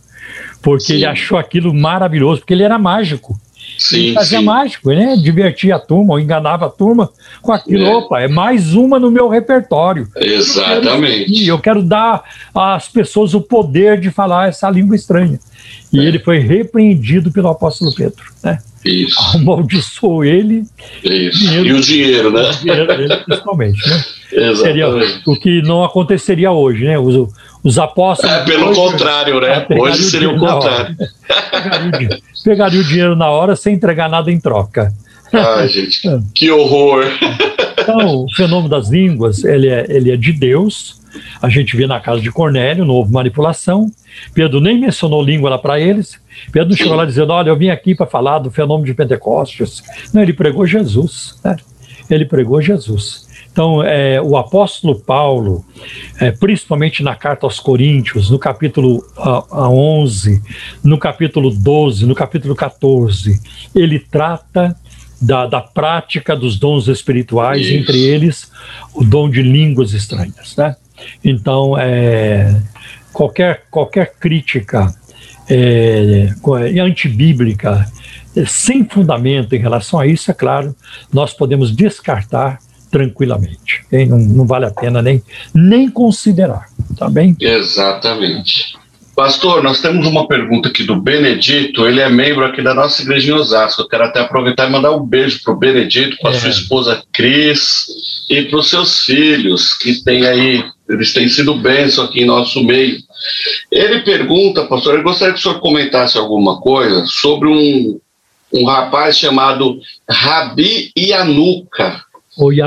porque 0.61 0.85
Sim. 0.85 0.93
ele 0.95 1.05
achou 1.05 1.37
aquilo 1.37 1.73
maravilhoso, 1.73 2.41
porque 2.41 2.53
ele 2.53 2.63
era 2.63 2.77
mágico. 2.77 3.39
ele 3.91 4.09
sim, 4.09 4.13
fazia 4.13 4.39
sim. 4.39 4.45
mágico, 4.45 4.89
né? 4.91 5.15
Divertia 5.17 5.75
a 5.75 5.79
turma, 5.79 6.13
ou 6.13 6.19
enganava 6.19 6.67
a 6.67 6.69
turma 6.69 7.09
com 7.41 7.51
aquilo. 7.51 7.85
É. 7.85 7.95
Opa, 7.95 8.21
é 8.21 8.27
mais 8.27 8.73
uma 8.75 8.99
no 8.99 9.09
meu 9.09 9.27
repertório. 9.29 10.07
Exatamente. 10.15 11.43
E 11.43 11.47
eu 11.47 11.59
quero 11.59 11.81
dar 11.81 12.23
às 12.53 12.87
pessoas 12.87 13.33
o 13.33 13.41
poder 13.41 13.99
de 13.99 14.11
falar 14.11 14.47
essa 14.49 14.69
língua 14.69 14.95
estranha. 14.95 15.39
E 15.91 15.99
É. 15.99 16.03
ele 16.03 16.19
foi 16.19 16.39
repreendido 16.39 17.31
pelo 17.31 17.47
apóstolo 17.49 17.93
Pedro. 17.95 18.23
Né? 18.43 18.59
Isso, 18.85 19.15
Amaldiçoou 19.35 20.25
ele, 20.25 20.63
isso. 21.03 21.39
Dinheiro. 21.39 21.67
E 21.67 21.73
o 21.73 21.81
dinheiro, 21.81 22.31
né? 22.31 22.49
o 22.49 22.53
dinheiro 22.53 22.87
dele, 22.87 23.17
principalmente. 23.17 23.89
Né? 23.89 24.55
Seria 24.55 24.89
o 25.25 25.35
que 25.35 25.61
não 25.61 25.83
aconteceria 25.83 26.51
hoje, 26.51 26.85
né? 26.85 26.97
Os, 26.97 27.29
os 27.63 27.79
apóstolos. 27.79 28.35
É 28.35 28.43
pelo 28.43 28.67
hoje 28.67 28.79
contrário, 28.79 29.39
né? 29.39 29.61
pegaria 29.61 29.91
Hoje 29.91 30.03
seria 30.03 30.29
o 30.29 30.39
contrário. 30.39 30.95
Pegaria 31.51 32.09
pegaria 32.43 32.81
o 32.81 32.83
dinheiro 32.83 33.15
na 33.15 33.29
hora 33.29 33.55
sem 33.55 33.73
entregar 33.73 34.09
nada 34.09 34.31
em 34.31 34.39
troca. 34.39 34.91
Ai, 35.33 35.67
gente, 35.67 36.01
que 36.33 36.51
horror. 36.51 37.05
Então, 37.79 38.23
o 38.23 38.33
fenômeno 38.35 38.69
das 38.69 38.89
línguas, 38.89 39.43
ele 39.43 39.67
é, 39.67 39.85
ele 39.89 40.11
é 40.11 40.15
de 40.15 40.31
Deus. 40.31 41.01
A 41.41 41.49
gente 41.49 41.75
vê 41.75 41.85
na 41.85 41.99
casa 41.99 42.21
de 42.21 42.31
Cornélio, 42.31 42.85
não 42.85 42.93
houve 42.93 43.11
manipulação. 43.11 43.91
Pedro 44.33 44.59
nem 44.59 44.79
mencionou 44.79 45.23
língua 45.23 45.49
lá 45.49 45.57
para 45.57 45.79
eles. 45.79 46.19
Pedro 46.51 46.69
não 46.69 46.77
chegou 46.77 46.95
lá 46.95 47.05
dizendo: 47.05 47.33
Olha, 47.33 47.49
eu 47.49 47.57
vim 47.57 47.69
aqui 47.69 47.93
para 47.93 48.05
falar 48.05 48.39
do 48.39 48.51
fenômeno 48.51 48.85
de 48.85 48.93
Pentecostes. 48.93 49.83
Não, 50.13 50.21
ele 50.21 50.33
pregou 50.33 50.65
Jesus. 50.65 51.39
né? 51.43 51.57
Ele 52.09 52.25
pregou 52.25 52.61
Jesus. 52.61 53.27
Então, 53.53 53.83
é, 53.83 54.19
o 54.19 54.35
apóstolo 54.35 54.99
Paulo, 54.99 55.63
é, 56.19 56.31
principalmente 56.31 57.03
na 57.03 57.15
carta 57.15 57.45
aos 57.45 57.59
Coríntios, 57.59 58.31
no 58.31 58.39
capítulo 58.39 59.05
ah, 59.15 59.43
ah, 59.51 59.69
11, 59.69 60.41
no 60.83 60.97
capítulo 60.97 61.51
12, 61.51 62.07
no 62.07 62.15
capítulo 62.15 62.55
14, 62.55 63.39
ele 63.75 63.99
trata 63.99 64.75
da, 65.23 65.47
da 65.47 65.61
prática 65.61 66.35
dos 66.35 66.59
dons 66.59 66.89
espirituais, 66.89 67.61
Isso. 67.61 67.73
entre 67.73 68.01
eles 68.01 68.51
o 68.93 69.05
dom 69.05 69.29
de 69.29 69.41
línguas 69.41 69.93
estranhas. 69.93 70.55
Né? 70.57 70.75
Então, 71.23 71.77
é, 71.77 72.61
qualquer, 73.13 73.63
qualquer 73.71 74.15
crítica 74.19 74.93
é, 75.49 76.27
é, 76.27 76.79
antibíblica, 76.79 77.89
é, 78.35 78.45
sem 78.45 78.83
fundamento 78.83 79.55
em 79.55 79.59
relação 79.59 79.97
a 79.97 80.05
isso, 80.05 80.29
é 80.29 80.33
claro, 80.33 80.75
nós 81.11 81.33
podemos 81.33 81.73
descartar 81.73 82.59
tranquilamente. 82.91 83.85
Não, 84.07 84.19
não 84.19 84.45
vale 84.45 84.65
a 84.65 84.71
pena 84.71 85.01
nem, 85.01 85.23
nem 85.53 85.89
considerar. 85.89 86.67
Tá 86.97 87.09
bem? 87.09 87.35
Exatamente. 87.39 88.77
Pastor, 89.15 89.61
nós 89.61 89.79
temos 89.79 90.07
uma 90.07 90.27
pergunta 90.27 90.69
aqui 90.69 90.83
do 90.83 90.95
Benedito, 90.95 91.87
ele 91.87 91.99
é 91.99 92.09
membro 92.09 92.43
aqui 92.45 92.63
da 92.63 92.73
nossa 92.73 93.01
igreja 93.03 93.29
em 93.29 93.33
Osasco. 93.33 93.83
Eu 93.83 93.87
quero 93.87 94.05
até 94.05 94.19
aproveitar 94.19 94.67
e 94.67 94.71
mandar 94.71 94.91
um 94.91 95.05
beijo 95.05 95.39
para 95.43 95.53
o 95.53 95.57
Benedito, 95.57 96.17
para 96.19 96.31
É. 96.31 96.39
sua 96.39 96.49
esposa 96.49 97.03
Cris 97.13 97.85
e 98.27 98.41
para 98.43 98.57
os 98.57 98.69
seus 98.69 99.05
filhos, 99.05 99.75
que 99.75 100.03
têm 100.03 100.25
aí, 100.25 100.65
eles 100.89 101.13
têm 101.13 101.29
sido 101.29 101.53
bênção 101.53 102.05
aqui 102.05 102.21
em 102.21 102.25
nosso 102.25 102.63
meio. 102.63 102.97
Ele 103.71 103.99
pergunta, 103.99 104.65
pastor, 104.65 104.95
eu 104.95 105.03
gostaria 105.03 105.33
que 105.33 105.39
o 105.39 105.43
senhor 105.43 105.59
comentasse 105.59 106.17
alguma 106.17 106.59
coisa 106.59 107.05
sobre 107.05 107.49
um, 107.49 107.99
um 108.51 108.65
rapaz 108.65 109.17
chamado 109.19 109.79
Rabi 110.09 110.91
Yanuka. 110.97 112.03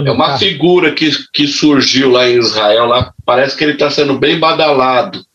É 0.09 0.13
uma 0.13 0.39
figura 0.39 0.93
que, 0.93 1.11
que 1.33 1.49
surgiu 1.49 2.13
lá 2.13 2.29
em 2.29 2.39
Israel, 2.39 2.87
lá 2.87 3.13
parece 3.25 3.57
que 3.57 3.65
ele 3.65 3.73
está 3.73 3.91
sendo 3.91 4.17
bem 4.17 4.39
badalado 4.39 5.27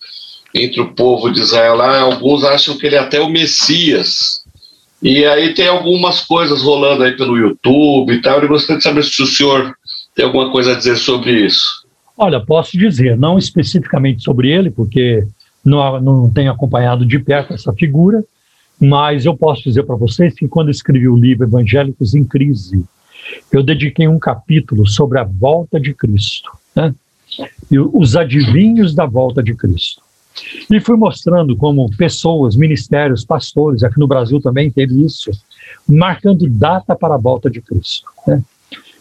entre 0.54 0.82
o 0.82 0.94
povo 0.94 1.32
de 1.32 1.40
Israel 1.40 1.76
lá. 1.76 2.02
Alguns 2.02 2.44
acham 2.44 2.78
que 2.78 2.86
ele 2.86 2.96
é 2.96 3.00
até 3.00 3.20
o 3.20 3.30
Messias. 3.30 4.42
E 5.02 5.26
aí 5.26 5.54
tem 5.54 5.68
algumas 5.68 6.22
coisas 6.22 6.62
rolando 6.62 7.04
aí 7.04 7.16
pelo 7.16 7.38
YouTube 7.38 8.14
e 8.14 8.22
tal. 8.22 8.40
Eu 8.40 8.48
gostaria 8.48 8.78
de 8.78 8.84
saber 8.84 9.04
se 9.04 9.22
o 9.22 9.26
senhor 9.26 9.76
tem 10.16 10.26
alguma 10.26 10.52
coisa 10.52 10.74
a 10.74 10.76
dizer 10.76 10.98
sobre 10.98 11.46
isso. 11.46 11.82
Olha, 12.18 12.40
posso 12.40 12.78
dizer, 12.78 13.18
não 13.18 13.38
especificamente 13.38 14.24
sobre 14.24 14.52
ele, 14.52 14.70
porque 14.70 15.26
não, 15.66 16.00
não 16.00 16.30
tenho 16.30 16.52
acompanhado 16.52 17.06
de 17.06 17.18
perto 17.18 17.54
essa 17.54 17.74
figura, 17.74 18.24
mas 18.80 19.26
eu 19.26 19.36
posso 19.36 19.64
dizer 19.64 19.84
para 19.84 19.96
vocês 19.96 20.34
que 20.36 20.48
quando 20.48 20.70
escrevi 20.70 21.08
o 21.08 21.16
livro 21.16 21.48
Evangélicos 21.48 22.14
em 22.14 22.24
Crise, 22.24 22.84
eu 23.52 23.64
dediquei 23.64 24.08
um 24.08 24.20
capítulo 24.20 24.88
sobre 24.88 25.20
a 25.20 25.24
volta 25.24 25.80
de 25.80 25.94
Cristo, 25.94 26.52
né? 26.76 26.94
e 27.72 27.80
os 27.80 28.16
adivinhos 28.16 28.94
da 28.94 29.06
volta 29.06 29.42
de 29.42 29.56
Cristo. 29.56 30.02
E 30.70 30.80
fui 30.80 30.96
mostrando 30.96 31.56
como 31.56 31.90
pessoas, 31.96 32.56
ministérios, 32.56 33.26
pastores, 33.26 33.84
aqui 33.84 34.00
no 34.00 34.08
Brasil 34.08 34.42
também 34.42 34.72
teve 34.72 35.06
isso, 35.06 35.32
marcando 35.88 36.48
data 36.48 36.96
para 36.96 37.16
a 37.16 37.18
volta 37.18 37.50
de 37.50 37.62
Cristo. 37.62 38.08
Né? 38.26 38.42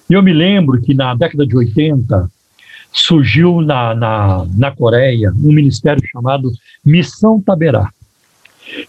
E 0.09 0.15
eu 0.15 0.23
me 0.23 0.33
lembro 0.33 0.81
que 0.81 0.93
na 0.93 1.15
década 1.15 1.47
de 1.47 1.57
80, 1.57 2.31
surgiu 2.93 3.61
na, 3.61 3.95
na, 3.95 4.47
na 4.57 4.71
Coreia 4.71 5.33
um 5.33 5.53
ministério 5.53 6.03
chamado 6.11 6.51
Missão 6.85 7.41
Taberá, 7.41 7.91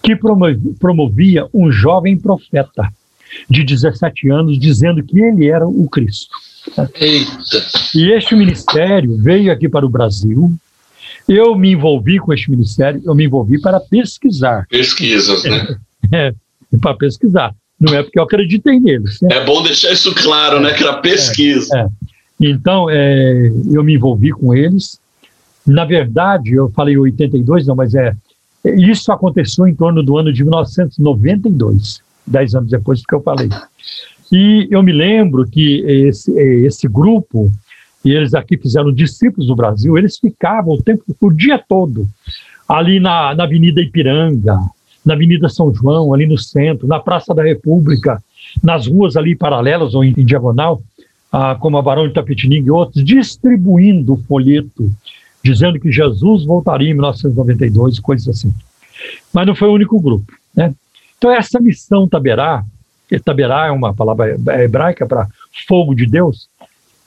que 0.01 0.15
promovia, 0.15 1.47
um 1.53 1.71
jovem 1.71 2.17
profeta 2.17 2.91
de 3.49 3.63
17 3.63 4.29
anos 4.29 4.59
dizendo 4.59 5.03
que 5.03 5.19
ele 5.19 5.47
era 5.47 5.67
o 5.67 5.87
Cristo. 5.89 6.35
Eita! 6.95 7.65
E 7.95 8.11
este 8.11 8.35
ministério 8.35 9.17
veio 9.17 9.51
aqui 9.51 9.67
para 9.67 9.85
o 9.85 9.89
Brasil. 9.89 10.53
Eu 11.27 11.55
me 11.55 11.71
envolvi 11.71 12.19
com 12.19 12.33
este 12.33 12.49
ministério, 12.49 13.01
eu 13.05 13.15
me 13.15 13.25
envolvi 13.25 13.59
para 13.61 13.79
pesquisar, 13.79 14.65
Pesquisas, 14.69 15.43
né? 15.43 15.77
é, 16.11 16.33
para 16.79 16.95
pesquisar. 16.95 17.53
Não 17.79 17.93
é 17.95 18.03
porque 18.03 18.19
eu 18.19 18.23
acreditei 18.23 18.79
neles. 18.79 19.19
Né? 19.21 19.29
É 19.31 19.45
bom 19.45 19.63
deixar 19.63 19.91
isso 19.91 20.13
claro, 20.13 20.59
né? 20.59 20.73
Que 20.73 20.83
era 20.83 20.97
pesquisa. 20.97 21.75
É. 21.75 21.87
Então, 22.39 22.87
é, 22.89 23.51
eu 23.71 23.83
me 23.83 23.95
envolvi 23.95 24.31
com 24.31 24.53
eles. 24.53 24.99
Na 25.65 25.85
verdade, 25.85 26.53
eu 26.53 26.69
falei 26.69 26.97
82, 26.97 27.65
não, 27.65 27.75
mas 27.75 27.95
é. 27.95 28.15
Isso 28.63 29.11
aconteceu 29.11 29.67
em 29.67 29.73
torno 29.73 30.03
do 30.03 30.17
ano 30.17 30.31
de 30.31 30.43
1992, 30.43 32.01
dez 32.25 32.53
anos 32.53 32.69
depois 32.69 33.01
do 33.01 33.05
que 33.07 33.15
eu 33.15 33.21
falei. 33.21 33.49
E 34.31 34.67
eu 34.69 34.81
me 34.83 34.91
lembro 34.91 35.47
que 35.47 35.81
esse, 35.81 36.31
esse 36.31 36.87
grupo, 36.87 37.51
e 38.03 38.11
eles 38.11 38.33
aqui 38.33 38.57
fizeram 38.57 38.91
discípulos 38.91 39.47
do 39.47 39.55
Brasil, 39.55 39.97
eles 39.97 40.17
ficavam 40.17 40.73
o 40.73 40.81
tempo, 40.81 41.03
o 41.19 41.31
dia 41.31 41.57
todo, 41.59 42.07
ali 42.67 42.99
na, 42.99 43.35
na 43.35 43.43
Avenida 43.43 43.81
Ipiranga, 43.81 44.59
na 45.05 45.13
Avenida 45.13 45.49
São 45.49 45.73
João, 45.73 46.13
ali 46.13 46.25
no 46.25 46.37
centro, 46.37 46.87
na 46.87 46.99
Praça 46.99 47.33
da 47.33 47.43
República, 47.43 48.21
nas 48.63 48.87
ruas 48.87 49.15
ali 49.15 49.35
paralelas 49.35 49.93
ou 49.93 50.03
em, 50.03 50.13
em 50.17 50.25
diagonal, 50.25 50.81
ah, 51.31 51.55
como 51.55 51.77
a 51.77 51.81
Barão 51.81 52.07
de 52.07 52.13
Tapetininga 52.13 52.67
e 52.67 52.71
outros, 52.71 53.03
distribuindo 53.03 54.17
folheto, 54.27 54.91
dizendo 55.43 55.79
que 55.79 55.91
Jesus 55.91 56.45
voltaria 56.45 56.89
em 56.89 56.93
1992, 56.93 57.99
coisas 57.99 58.27
assim. 58.27 58.53
Mas 59.33 59.47
não 59.47 59.55
foi 59.55 59.69
o 59.69 59.73
único 59.73 59.99
grupo. 59.99 60.31
Né? 60.55 60.73
Então, 61.17 61.31
essa 61.31 61.59
missão 61.59 62.07
Taberá, 62.07 62.63
Taberá 63.23 63.67
é 63.67 63.71
uma 63.71 63.93
palavra 63.93 64.37
hebraica 64.63 65.05
para 65.05 65.27
fogo 65.67 65.95
de 65.95 66.05
Deus, 66.05 66.47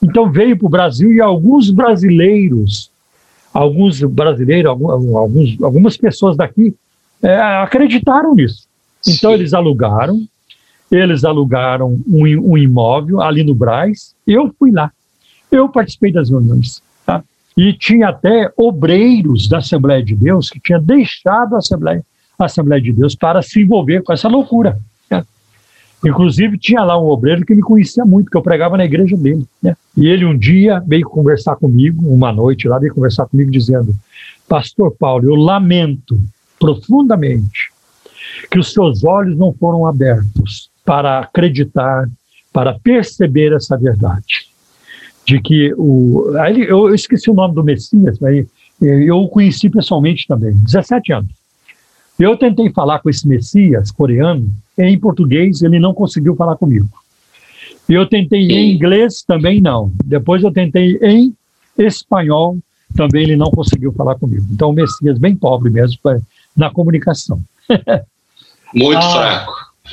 então 0.05 0.31
veio 0.31 0.56
para 0.56 0.66
o 0.66 0.70
Brasil 0.70 1.12
e 1.12 1.20
alguns 1.20 1.70
brasileiros, 1.70 2.90
alguns 3.52 4.01
brasileiros, 4.01 4.70
alguns, 4.70 5.60
algumas 5.62 5.97
pessoas 5.97 6.36
daqui 6.36 6.74
é, 7.22 7.36
acreditaram 7.36 8.35
nisso. 8.35 8.66
Então, 9.06 9.31
Sim. 9.31 9.39
eles 9.39 9.55
alugaram, 9.55 10.26
eles 10.90 11.24
alugaram 11.24 12.01
um, 12.06 12.52
um, 12.52 12.59
imóvel 12.59 13.20
ali 13.20 13.43
no 13.43 13.55
Braz, 13.55 14.14
eu 14.26 14.55
fui 14.59 14.70
lá, 14.70 14.90
eu 15.51 15.68
participei 15.68 16.12
das 16.12 16.31
reuniões, 16.31 16.82
tá? 17.05 17.22
e 17.56 17.72
tinha 17.72 18.09
até 18.09 18.51
obreiros 18.56 19.48
da 19.48 19.59
Assembleia 19.59 20.02
de 20.02 20.14
Deus 20.14 20.51
que 20.51 20.60
tinham 20.60 20.82
deixado 20.82 21.55
a 21.55 21.59
Assembleia, 21.59 22.05
a 22.39 22.47
Assembleia 22.47 22.81
de 22.81 22.93
Deus 22.93 23.14
para 23.14 23.43
se 23.43 23.60
envolver 23.60 24.02
com 24.02 24.12
essa 24.12 24.28
loucura. 24.28 24.78
Inclusive, 26.05 26.59
tinha 26.59 26.82
lá 26.82 27.01
um 27.01 27.06
obreiro 27.06 27.44
que 27.44 27.55
me 27.55 27.62
conhecia 27.62 28.05
muito, 28.05 28.31
que 28.31 28.36
eu 28.36 28.43
pregava 28.43 28.76
na 28.76 28.85
igreja 28.85 29.16
dele. 29.16 29.47
Né? 29.62 29.76
E 29.97 30.06
ele 30.06 30.24
um 30.24 30.36
dia 30.36 30.82
veio 30.86 31.09
conversar 31.09 31.56
comigo, 31.56 32.06
uma 32.06 32.32
noite 32.32 32.68
lá, 32.68 32.78
veio 32.78 32.94
conversar 32.94 33.26
comigo 33.26 33.51
dizendo: 33.51 33.94
Pastor 34.48 34.94
Paulo, 34.98 35.24
eu 35.24 35.35
lamento 35.35 36.20
profundamente 36.59 37.72
que 38.51 38.59
os 38.59 38.72
seus 38.72 39.05
olhos 39.05 39.36
não 39.36 39.52
foram 39.52 39.86
abertos 39.86 40.70
para 40.85 41.20
acreditar, 41.20 42.09
para 42.52 42.78
perceber 42.78 43.55
essa 43.55 43.76
verdade. 43.76 44.48
De 45.26 45.40
que 45.40 45.72
o. 45.78 46.35
Aí 46.39 46.62
eu 46.62 46.94
esqueci 46.94 47.31
o 47.31 47.35
nome 47.35 47.55
do 47.55 47.64
Messias, 47.64 48.18
mas 48.18 48.47
eu 48.81 49.18
o 49.18 49.28
conheci 49.28 49.70
pessoalmente 49.70 50.26
também, 50.26 50.55
17 50.55 51.12
anos. 51.12 51.44
Eu 52.19 52.36
tentei 52.36 52.70
falar 52.70 53.01
com 53.01 53.11
esse 53.11 53.27
Messias 53.27 53.91
coreano 53.91 54.53
em 54.78 54.99
português, 54.99 55.62
ele 55.62 55.78
não 55.78 55.93
conseguiu 55.93 56.36
falar 56.36 56.57
comigo. 56.57 56.89
Eu 57.89 58.07
tentei 58.07 58.41
em 58.41 58.74
inglês, 58.74 59.23
também 59.23 59.61
não. 59.61 59.93
Depois 60.05 60.43
eu 60.43 60.53
tentei 60.53 60.97
em 61.03 61.35
espanhol, 61.77 62.57
também 62.97 63.24
ele 63.24 63.36
não 63.36 63.51
conseguiu 63.51 63.93
falar 63.93 64.15
comigo. 64.15 64.47
Então 64.51 64.70
o 64.70 64.73
Messias 64.73 65.19
bem 65.19 65.36
pobre 65.36 65.70
mesmo 65.70 65.99
na 66.57 66.70
comunicação. 66.70 67.41
Muito 68.73 68.97
ah, 68.97 69.11
fraco. 69.11 69.53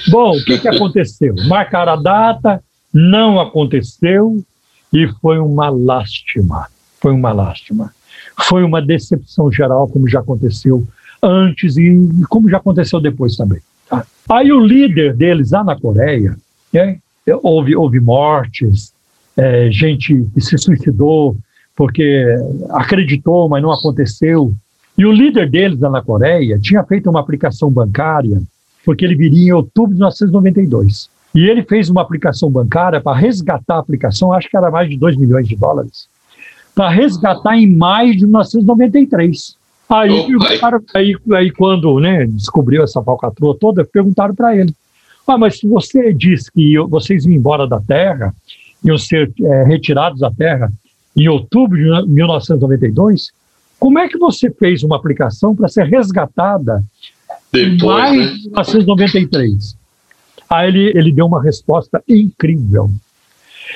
Bom, 0.09 0.37
o 0.37 0.43
que, 0.43 0.59
que 0.59 0.67
aconteceu? 0.67 1.35
Marcaram 1.47 1.93
a 1.93 1.95
data, 1.95 2.63
não 2.93 3.39
aconteceu 3.39 4.43
e 4.93 5.07
foi 5.21 5.37
uma 5.37 5.69
lástima. 5.69 6.67
Foi 6.99 7.11
uma 7.11 7.31
lástima. 7.31 7.93
Foi 8.43 8.63
uma 8.63 8.81
decepção 8.81 9.51
geral, 9.51 9.87
como 9.87 10.07
já 10.07 10.19
aconteceu 10.19 10.87
antes 11.21 11.77
e 11.77 12.09
como 12.29 12.49
já 12.49 12.57
aconteceu 12.57 12.99
depois 12.99 13.35
também. 13.35 13.59
Tá? 13.89 14.05
Aí 14.29 14.51
o 14.51 14.59
líder 14.59 15.15
deles 15.15 15.51
lá 15.51 15.63
na 15.63 15.79
Coreia, 15.79 16.35
né, 16.73 16.97
houve, 17.41 17.75
houve 17.75 17.99
mortes, 17.99 18.93
é, 19.37 19.69
gente 19.71 20.25
que 20.33 20.41
se 20.41 20.57
suicidou 20.57 21.35
porque 21.75 22.25
acreditou, 22.69 23.49
mas 23.49 23.63
não 23.63 23.71
aconteceu. 23.71 24.53
E 24.97 25.05
o 25.05 25.11
líder 25.11 25.49
deles 25.49 25.79
lá 25.79 25.89
na 25.89 26.01
Coreia 26.01 26.59
tinha 26.59 26.83
feito 26.83 27.09
uma 27.09 27.19
aplicação 27.19 27.71
bancária, 27.71 28.41
porque 28.85 29.05
ele 29.05 29.15
viria 29.15 29.47
em 29.47 29.51
outubro 29.51 29.91
de 29.91 29.95
1992. 29.95 31.09
E 31.33 31.49
ele 31.49 31.63
fez 31.63 31.89
uma 31.89 32.01
aplicação 32.01 32.51
bancária 32.51 32.99
para 32.99 33.17
resgatar 33.17 33.75
a 33.75 33.79
aplicação, 33.79 34.33
acho 34.33 34.49
que 34.49 34.57
era 34.57 34.69
mais 34.69 34.89
de 34.89 34.97
2 34.97 35.15
milhões 35.15 35.47
de 35.47 35.55
dólares, 35.55 36.07
para 36.75 36.89
resgatar 36.89 37.57
em 37.57 37.73
maio 37.75 38.11
de 38.15 38.25
1993. 38.25 39.55
Aí, 39.91 40.09
oh, 40.09 40.97
aí, 40.97 41.17
aí, 41.33 41.51
quando 41.51 41.99
né, 41.99 42.25
descobriu 42.25 42.81
essa 42.81 43.03
falcatrua 43.03 43.57
toda, 43.59 43.83
perguntaram 43.83 44.33
para 44.33 44.55
ele: 44.55 44.73
ah, 45.27 45.37
mas 45.37 45.59
se 45.59 45.67
você 45.67 46.13
disse 46.13 46.49
que 46.49 46.77
vocês 46.87 47.25
iam 47.25 47.33
embora 47.33 47.67
da 47.67 47.77
Terra, 47.81 48.33
iam 48.85 48.97
ser 48.97 49.29
é, 49.43 49.63
retirados 49.63 50.21
da 50.21 50.31
Terra 50.31 50.71
em 51.13 51.27
outubro 51.27 51.77
de 51.77 52.09
1992, 52.09 53.31
como 53.77 53.99
é 53.99 54.07
que 54.07 54.17
você 54.17 54.49
fez 54.49 54.81
uma 54.81 54.95
aplicação 54.95 55.53
para 55.53 55.67
ser 55.67 55.85
resgatada 55.85 56.81
Depois, 57.51 57.81
em 57.81 57.85
maio 57.85 58.19
né? 58.21 58.27
de 58.27 58.43
1993? 58.43 59.75
Aí 60.49 60.67
ele, 60.69 60.97
ele 60.97 61.11
deu 61.11 61.25
uma 61.25 61.43
resposta 61.43 62.01
incrível. 62.07 62.89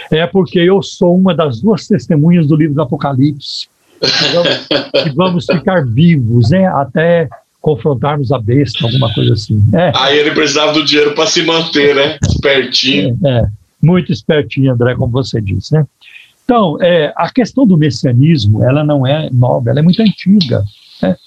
É 0.10 0.26
porque 0.26 0.60
eu 0.60 0.82
sou 0.82 1.18
uma 1.18 1.36
das 1.36 1.60
duas 1.60 1.88
testemunhas 1.88 2.48
do 2.48 2.56
livro 2.56 2.76
do 2.76 2.82
Apocalipse 2.82 3.68
e 5.06 5.10
vamos 5.10 5.46
ficar 5.46 5.86
vivos, 5.86 6.50
né? 6.50 6.68
Até 6.68 7.30
confrontarmos 7.62 8.32
a 8.32 8.40
besta, 8.40 8.86
alguma 8.86 9.12
coisa 9.14 9.34
assim. 9.34 9.60
É. 9.74 9.92
Aí 9.96 10.20
ele 10.20 10.32
precisava 10.32 10.72
do 10.74 10.86
dinheiro 10.86 11.16
para 11.16 11.26
se 11.26 11.42
manter, 11.44 11.96
né? 11.96 12.18
Espertinho. 12.30 13.18
É, 13.26 13.30
é, 13.30 13.46
muito 13.82 14.12
espertinho, 14.12 14.72
André, 14.72 14.96
como 14.96 15.12
você 15.12 15.42
disse, 15.42 15.74
né? 15.74 15.86
Então, 16.44 16.78
é, 16.80 17.12
a 17.16 17.32
questão 17.32 17.66
do 17.66 17.76
messianismo, 17.76 18.64
ela 18.64 18.84
não 18.84 19.06
é 19.06 19.30
nova, 19.32 19.72
ela 19.72 19.80
é 19.80 19.82
muito 19.82 20.00
antiga. 20.00 20.64
Né? 21.02 21.18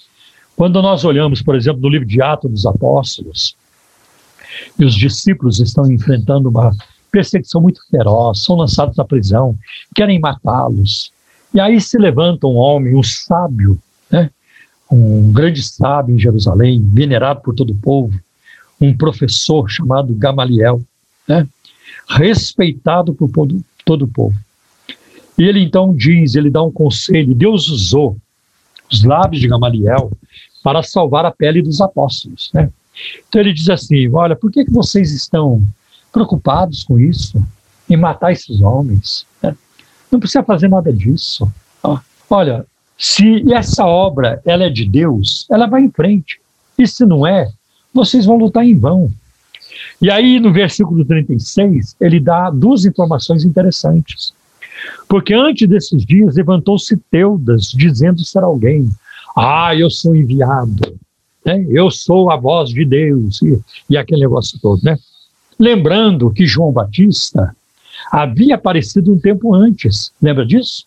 Quando 0.55 0.81
nós 0.81 1.03
olhamos, 1.03 1.41
por 1.41 1.55
exemplo, 1.55 1.81
no 1.81 1.89
livro 1.89 2.07
de 2.07 2.21
Atos 2.21 2.49
dos 2.49 2.65
Apóstolos, 2.65 3.55
e 4.77 4.85
os 4.85 4.95
discípulos 4.95 5.59
estão 5.59 5.91
enfrentando 5.91 6.49
uma 6.49 6.71
perseguição 7.11 7.61
muito 7.61 7.81
feroz, 7.89 8.43
são 8.43 8.55
lançados 8.55 8.95
na 8.95 9.03
prisão, 9.03 9.55
querem 9.93 10.19
matá-los. 10.19 11.11
E 11.53 11.59
aí 11.59 11.79
se 11.81 11.97
levanta 11.97 12.47
um 12.47 12.55
homem, 12.55 12.95
um 12.95 13.03
sábio, 13.03 13.79
né? 14.09 14.29
um 14.91 15.31
grande 15.31 15.63
sábio 15.63 16.15
em 16.15 16.19
Jerusalém, 16.19 16.81
venerado 16.93 17.41
por 17.41 17.53
todo 17.53 17.71
o 17.71 17.77
povo, 17.77 18.19
um 18.79 18.95
professor 18.95 19.69
chamado 19.69 20.13
Gamaliel, 20.13 20.81
né? 21.27 21.47
respeitado 22.07 23.13
por 23.13 23.29
todo 23.85 24.03
o 24.03 24.07
povo. 24.07 24.37
E 25.37 25.43
ele 25.43 25.61
então 25.61 25.95
diz, 25.95 26.35
ele 26.35 26.49
dá 26.49 26.61
um 26.61 26.71
conselho, 26.71 27.33
Deus 27.33 27.69
usou 27.69 28.17
os 28.91 29.03
lábios 29.03 29.41
de 29.41 29.47
Gamaliel 29.47 30.11
para 30.63 30.83
salvar 30.83 31.25
a 31.25 31.31
pele 31.31 31.61
dos 31.61 31.79
apóstolos. 31.79 32.51
Né? 32.53 32.69
Então 33.27 33.39
ele 33.39 33.53
diz 33.53 33.69
assim, 33.69 34.09
olha, 34.09 34.35
por 34.35 34.51
que, 34.51 34.65
que 34.65 34.71
vocês 34.71 35.11
estão 35.13 35.63
preocupados 36.11 36.83
com 36.83 36.99
isso, 36.99 37.41
em 37.89 37.95
matar 37.95 38.31
esses 38.31 38.61
homens? 38.61 39.25
Não 40.11 40.19
precisa 40.19 40.43
fazer 40.43 40.67
nada 40.67 40.91
disso. 40.91 41.51
Olha, 42.29 42.65
se 42.97 43.43
essa 43.53 43.85
obra 43.85 44.41
ela 44.45 44.65
é 44.65 44.69
de 44.69 44.85
Deus, 44.85 45.47
ela 45.49 45.65
vai 45.65 45.81
em 45.81 45.89
frente. 45.89 46.39
E 46.77 46.87
se 46.87 47.05
não 47.05 47.25
é, 47.25 47.49
vocês 47.93 48.25
vão 48.25 48.37
lutar 48.37 48.63
em 48.63 48.77
vão. 48.77 49.11
E 50.01 50.11
aí, 50.11 50.39
no 50.39 50.53
versículo 50.53 51.03
36, 51.03 51.95
ele 51.99 52.19
dá 52.19 52.49
duas 52.49 52.85
informações 52.85 53.43
interessantes. 53.43 54.33
Porque 55.07 55.33
antes 55.33 55.67
desses 55.67 56.05
dias 56.05 56.35
levantou-se 56.35 56.95
Teudas, 57.11 57.71
dizendo 57.75 58.23
ser 58.23 58.43
alguém: 58.43 58.89
Ah, 59.35 59.75
eu 59.75 59.89
sou 59.89 60.15
enviado, 60.15 60.97
né? 61.45 61.65
eu 61.69 61.89
sou 61.91 62.31
a 62.31 62.37
voz 62.37 62.69
de 62.69 62.85
Deus, 62.85 63.41
e, 63.41 63.59
e 63.89 63.97
aquele 63.97 64.21
negócio 64.21 64.57
todo. 64.61 64.81
Né? 64.83 64.97
Lembrando 65.57 66.31
que 66.31 66.45
João 66.45 66.71
Batista 66.71 67.53
havia 68.11 68.55
aparecido 68.55 69.13
um 69.13 69.19
tempo 69.19 69.53
antes. 69.53 70.11
Lembra 70.21 70.45
disso? 70.45 70.85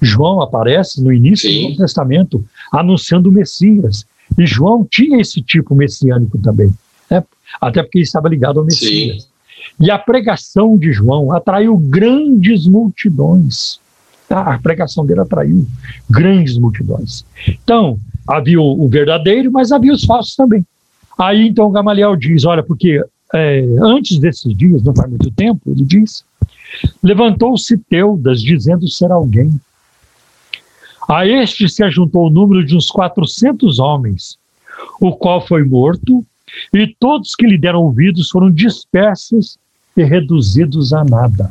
João 0.00 0.42
aparece 0.42 1.02
no 1.02 1.12
início 1.12 1.48
Sim. 1.48 1.56
do 1.56 1.62
Novo 1.68 1.76
Testamento 1.78 2.44
anunciando 2.72 3.30
o 3.30 3.32
Messias. 3.32 4.04
E 4.36 4.46
João 4.46 4.86
tinha 4.88 5.20
esse 5.20 5.40
tipo 5.40 5.74
messiânico 5.74 6.36
também, 6.38 6.72
né? 7.10 7.24
até 7.60 7.82
porque 7.82 8.00
estava 8.00 8.28
ligado 8.28 8.58
ao 8.58 8.66
Messias. 8.66 9.22
Sim. 9.22 9.28
E 9.80 9.90
a 9.90 9.98
pregação 9.98 10.76
de 10.76 10.92
João 10.92 11.32
atraiu 11.32 11.76
grandes 11.76 12.66
multidões. 12.66 13.80
Tá? 14.28 14.54
A 14.54 14.58
pregação 14.58 15.06
dele 15.06 15.20
atraiu 15.20 15.66
grandes 16.10 16.58
multidões. 16.58 17.24
Então, 17.48 17.98
havia 18.26 18.60
o, 18.60 18.84
o 18.84 18.88
verdadeiro, 18.88 19.50
mas 19.52 19.72
havia 19.72 19.92
os 19.92 20.04
falsos 20.04 20.34
também. 20.34 20.64
Aí 21.18 21.46
então 21.48 21.70
Gamaliel 21.70 22.16
diz: 22.16 22.44
olha, 22.44 22.62
porque 22.62 23.02
é, 23.34 23.64
antes 23.80 24.18
desses 24.18 24.56
dias, 24.56 24.82
não 24.82 24.94
faz 24.94 25.08
muito 25.08 25.30
tempo, 25.30 25.60
ele 25.66 25.84
diz 25.84 26.24
Levantou-se 27.02 27.76
Teudas, 27.78 28.42
dizendo 28.42 28.88
ser 28.88 29.10
alguém. 29.10 29.60
A 31.08 31.26
este 31.26 31.68
se 31.68 31.84
ajuntou 31.84 32.26
o 32.26 32.30
número 32.30 32.64
de 32.64 32.76
uns 32.76 32.90
quatrocentos 32.90 33.78
homens, 33.78 34.36
o 35.00 35.16
qual 35.16 35.46
foi 35.46 35.62
morto, 35.62 36.24
e 36.72 36.86
todos 36.98 37.34
que 37.34 37.46
lhe 37.46 37.58
deram 37.58 37.82
ouvidos 37.82 38.30
foram 38.30 38.50
dispersos 38.50 39.58
e 39.96 40.02
reduzidos 40.02 40.92
a 40.92 41.04
nada. 41.04 41.50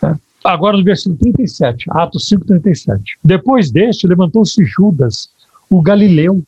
Tá? 0.00 0.18
Agora 0.42 0.76
no 0.76 0.84
versículo 0.84 1.18
37, 1.18 1.86
Atos 1.90 2.26
5, 2.28 2.46
37. 2.46 3.18
Depois 3.22 3.70
deste, 3.70 4.06
levantou-se 4.06 4.64
Judas, 4.64 5.28
o 5.68 5.80
galileu, 5.82 6.42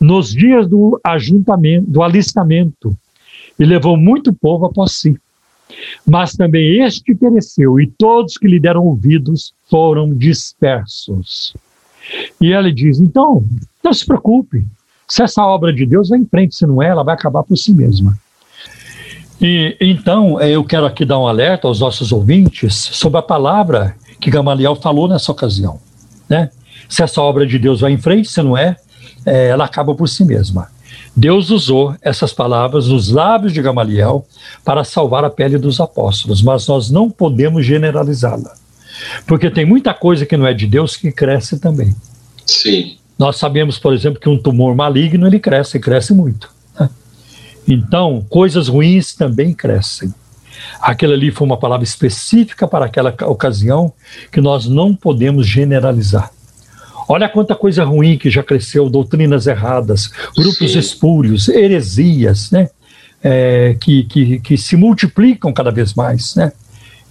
nos 0.00 0.32
dias 0.32 0.68
do 0.68 1.00
ajuntamento, 1.02 1.90
do 1.90 2.02
alistamento, 2.02 2.96
e 3.58 3.64
levou 3.64 3.96
muito 3.96 4.32
povo 4.32 4.66
após 4.66 4.92
si. 4.92 5.16
Mas 6.06 6.32
também 6.32 6.82
este 6.82 7.14
pereceu, 7.14 7.80
e 7.80 7.86
todos 7.86 8.36
que 8.36 8.46
lhe 8.46 8.60
deram 8.60 8.84
ouvidos 8.84 9.52
foram 9.68 10.14
dispersos. 10.14 11.54
E 12.40 12.52
ela 12.52 12.72
diz: 12.72 13.00
então, 13.00 13.44
não 13.82 13.92
se 13.92 14.06
preocupe, 14.06 14.64
se 15.08 15.22
essa 15.22 15.44
obra 15.44 15.72
de 15.72 15.86
Deus 15.86 16.08
vai 16.08 16.18
em 16.18 16.26
frente, 16.26 16.54
se 16.54 16.66
não 16.66 16.82
é, 16.82 16.88
ela 16.88 17.02
vai 17.02 17.14
acabar 17.14 17.42
por 17.42 17.56
si 17.56 17.72
mesma. 17.72 18.18
E 19.40 19.76
então 19.80 20.40
eu 20.40 20.64
quero 20.64 20.86
aqui 20.86 21.04
dar 21.04 21.18
um 21.18 21.26
alerta 21.26 21.68
aos 21.68 21.80
nossos 21.80 22.10
ouvintes 22.10 22.74
sobre 22.74 23.18
a 23.18 23.22
palavra 23.22 23.94
que 24.20 24.30
Gamaliel 24.30 24.76
falou 24.76 25.08
nessa 25.08 25.30
ocasião, 25.30 25.78
né? 26.28 26.50
Se 26.88 27.02
essa 27.02 27.20
obra 27.20 27.46
de 27.46 27.58
Deus 27.58 27.80
vai 27.80 27.92
em 27.92 27.98
frente, 27.98 28.30
se 28.30 28.40
não 28.42 28.56
é, 28.56 28.76
é 29.26 29.48
ela 29.48 29.64
acaba 29.64 29.94
por 29.94 30.08
si 30.08 30.24
mesma. 30.24 30.68
Deus 31.16 31.48
usou 31.48 31.96
essas 32.02 32.34
palavras 32.34 32.88
nos 32.88 33.10
lábios 33.10 33.54
de 33.54 33.62
Gamaliel 33.62 34.26
para 34.62 34.84
salvar 34.84 35.24
a 35.24 35.30
pele 35.30 35.56
dos 35.56 35.80
apóstolos, 35.80 36.42
mas 36.42 36.68
nós 36.68 36.90
não 36.90 37.08
podemos 37.08 37.64
generalizá-la. 37.64 38.54
Porque 39.26 39.50
tem 39.50 39.64
muita 39.64 39.94
coisa 39.94 40.26
que 40.26 40.36
não 40.36 40.46
é 40.46 40.52
de 40.52 40.66
Deus 40.66 40.94
que 40.94 41.10
cresce 41.10 41.58
também. 41.58 41.96
Sim. 42.44 42.98
Nós 43.18 43.36
sabemos, 43.36 43.78
por 43.78 43.94
exemplo, 43.94 44.20
que 44.20 44.28
um 44.28 44.36
tumor 44.36 44.74
maligno 44.74 45.26
ele 45.26 45.38
cresce, 45.38 45.78
e 45.78 45.80
cresce 45.80 46.12
muito. 46.12 46.50
Né? 46.78 46.90
Então, 47.66 48.24
coisas 48.28 48.68
ruins 48.68 49.14
também 49.14 49.54
crescem. 49.54 50.12
Aquela 50.80 51.14
ali 51.14 51.30
foi 51.30 51.46
uma 51.46 51.56
palavra 51.56 51.84
específica 51.84 52.68
para 52.68 52.84
aquela 52.84 53.14
ocasião 53.26 53.92
que 54.30 54.40
nós 54.40 54.66
não 54.66 54.94
podemos 54.94 55.46
generalizar. 55.46 56.30
Olha 57.08 57.28
quanta 57.28 57.54
coisa 57.54 57.84
ruim 57.84 58.18
que 58.18 58.30
já 58.30 58.42
cresceu, 58.42 58.88
doutrinas 58.88 59.46
erradas, 59.46 60.10
grupos 60.36 60.72
Sim. 60.72 60.78
espúrios, 60.78 61.48
heresias, 61.48 62.50
né? 62.50 62.68
É, 63.22 63.76
que, 63.80 64.04
que, 64.04 64.40
que 64.40 64.56
se 64.56 64.76
multiplicam 64.76 65.52
cada 65.52 65.70
vez 65.70 65.94
mais, 65.94 66.34
né? 66.36 66.52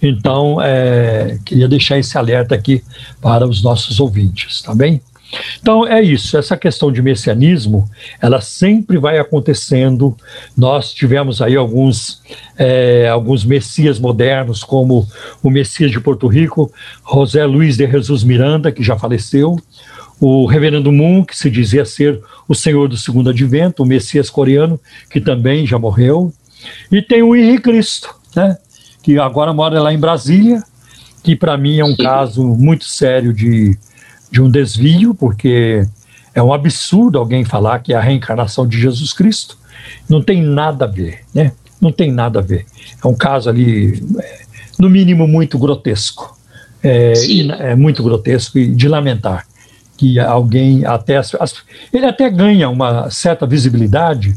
Então, 0.00 0.60
é, 0.62 1.38
queria 1.44 1.68
deixar 1.68 1.98
esse 1.98 2.16
alerta 2.16 2.54
aqui 2.54 2.82
para 3.20 3.46
os 3.46 3.62
nossos 3.62 3.98
ouvintes, 3.98 4.62
tá 4.62 4.74
bem? 4.74 5.00
Então 5.60 5.86
é 5.86 6.00
isso, 6.00 6.36
essa 6.38 6.56
questão 6.56 6.92
de 6.92 7.02
messianismo, 7.02 7.88
ela 8.20 8.40
sempre 8.40 8.96
vai 8.96 9.18
acontecendo. 9.18 10.16
Nós 10.56 10.92
tivemos 10.92 11.42
aí 11.42 11.56
alguns, 11.56 12.22
é, 12.56 13.08
alguns 13.08 13.44
messias 13.44 13.98
modernos, 13.98 14.62
como 14.62 15.06
o 15.42 15.50
Messias 15.50 15.90
de 15.90 16.00
Porto 16.00 16.28
Rico, 16.28 16.72
José 17.12 17.44
Luiz 17.44 17.76
de 17.76 17.90
Jesus 17.90 18.22
Miranda, 18.22 18.70
que 18.70 18.82
já 18.82 18.96
faleceu, 18.96 19.58
o 20.20 20.46
Reverendo 20.46 20.92
Moon, 20.92 21.24
que 21.24 21.36
se 21.36 21.50
dizia 21.50 21.84
ser 21.84 22.20
o 22.48 22.54
Senhor 22.54 22.88
do 22.88 22.96
Segundo 22.96 23.30
Advento, 23.30 23.82
o 23.82 23.86
Messias 23.86 24.30
coreano, 24.30 24.80
que 25.10 25.20
também 25.20 25.66
já 25.66 25.78
morreu, 25.78 26.32
e 26.90 27.02
tem 27.02 27.22
o 27.22 27.36
Henrique 27.36 27.64
Cristo, 27.64 28.14
né, 28.34 28.56
que 29.02 29.18
agora 29.18 29.52
mora 29.52 29.80
lá 29.80 29.92
em 29.92 29.98
Brasília, 29.98 30.62
que 31.22 31.36
para 31.36 31.58
mim 31.58 31.78
é 31.78 31.84
um 31.84 31.96
caso 31.96 32.44
muito 32.44 32.84
sério 32.84 33.32
de 33.32 33.76
de 34.30 34.42
um 34.42 34.50
desvio, 34.50 35.14
porque 35.14 35.86
é 36.34 36.42
um 36.42 36.52
absurdo 36.52 37.18
alguém 37.18 37.44
falar 37.44 37.78
que 37.78 37.92
é 37.92 37.96
a 37.96 38.00
reencarnação 38.00 38.66
de 38.66 38.78
Jesus 38.78 39.12
Cristo. 39.12 39.56
Não 40.08 40.22
tem 40.22 40.42
nada 40.42 40.84
a 40.84 40.88
ver, 40.88 41.20
né? 41.34 41.52
Não 41.80 41.92
tem 41.92 42.10
nada 42.10 42.40
a 42.40 42.42
ver. 42.42 42.66
É 43.02 43.06
um 43.06 43.14
caso 43.14 43.48
ali, 43.48 44.02
é, 44.20 44.40
no 44.78 44.90
mínimo, 44.90 45.26
muito 45.26 45.58
grotesco. 45.58 46.36
É, 46.82 47.14
é, 47.60 47.74
muito 47.74 48.02
grotesco 48.02 48.58
e 48.58 48.68
de 48.68 48.86
lamentar 48.86 49.45
que 49.96 50.18
alguém 50.18 50.84
até 50.84 51.16
as, 51.16 51.32
ele 51.92 52.06
até 52.06 52.28
ganha 52.30 52.68
uma 52.68 53.10
certa 53.10 53.46
visibilidade 53.46 54.34